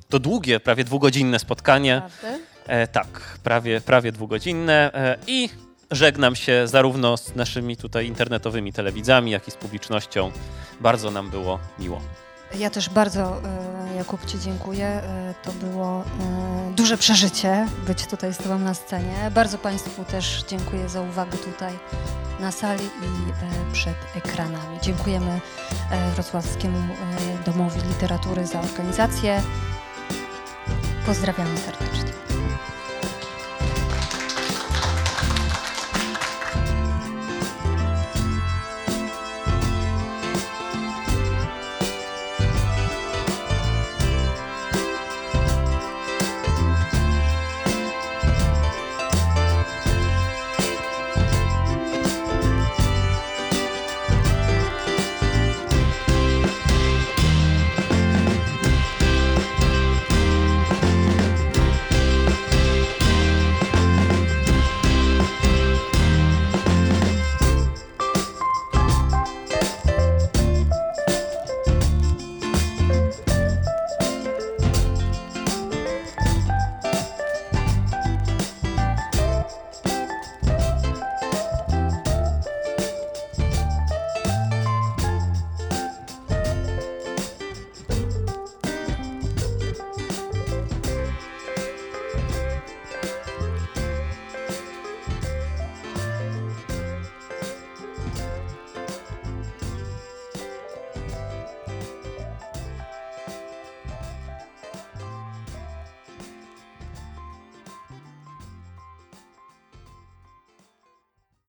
to 0.09 0.18
długie, 0.18 0.60
prawie 0.60 0.84
dwugodzinne 0.84 1.38
spotkanie. 1.38 2.02
Prawda? 2.20 2.38
E, 2.66 2.86
tak, 2.86 3.06
prawie, 3.43 3.80
prawie 3.80 4.12
dwugodzinne. 4.12 4.90
E, 4.94 5.16
I 5.26 5.48
żegnam 5.90 6.36
się 6.36 6.68
zarówno 6.68 7.16
z 7.16 7.34
naszymi 7.34 7.76
tutaj 7.76 8.06
internetowymi 8.06 8.72
telewidzami, 8.72 9.30
jak 9.30 9.48
i 9.48 9.50
z 9.50 9.54
publicznością. 9.54 10.30
Bardzo 10.80 11.10
nam 11.10 11.30
było 11.30 11.58
miło. 11.78 12.00
Ja 12.54 12.70
też 12.70 12.88
bardzo, 12.88 13.42
e, 13.44 13.96
Jakub, 13.96 14.26
Ci 14.26 14.40
dziękuję. 14.40 14.86
E, 14.86 15.34
To 15.44 15.52
było 15.52 16.00
e, 16.00 16.74
duże 16.76 16.96
przeżycie 16.98 17.66
być 17.86 18.06
tutaj 18.06 18.34
z 18.34 18.38
Tobą 18.38 18.58
na 18.58 18.74
scenie. 18.74 19.30
Bardzo 19.34 19.58
Państwu 19.58 20.04
też 20.04 20.44
dziękuję 20.48 20.88
za 20.88 21.00
uwagę 21.00 21.38
tutaj 21.38 21.72
na 22.40 22.52
sali 22.52 22.84
i 22.84 23.32
przed 23.72 23.94
ekranami. 24.16 24.78
Dziękujemy 24.82 25.40
Wrocławskiemu 26.14 26.94
Domowi 27.46 27.80
Literatury 27.88 28.46
za 28.46 28.60
organizację. 28.60 29.42
Pozdrawiamy 31.06 31.58
serdecznie. 31.58 32.26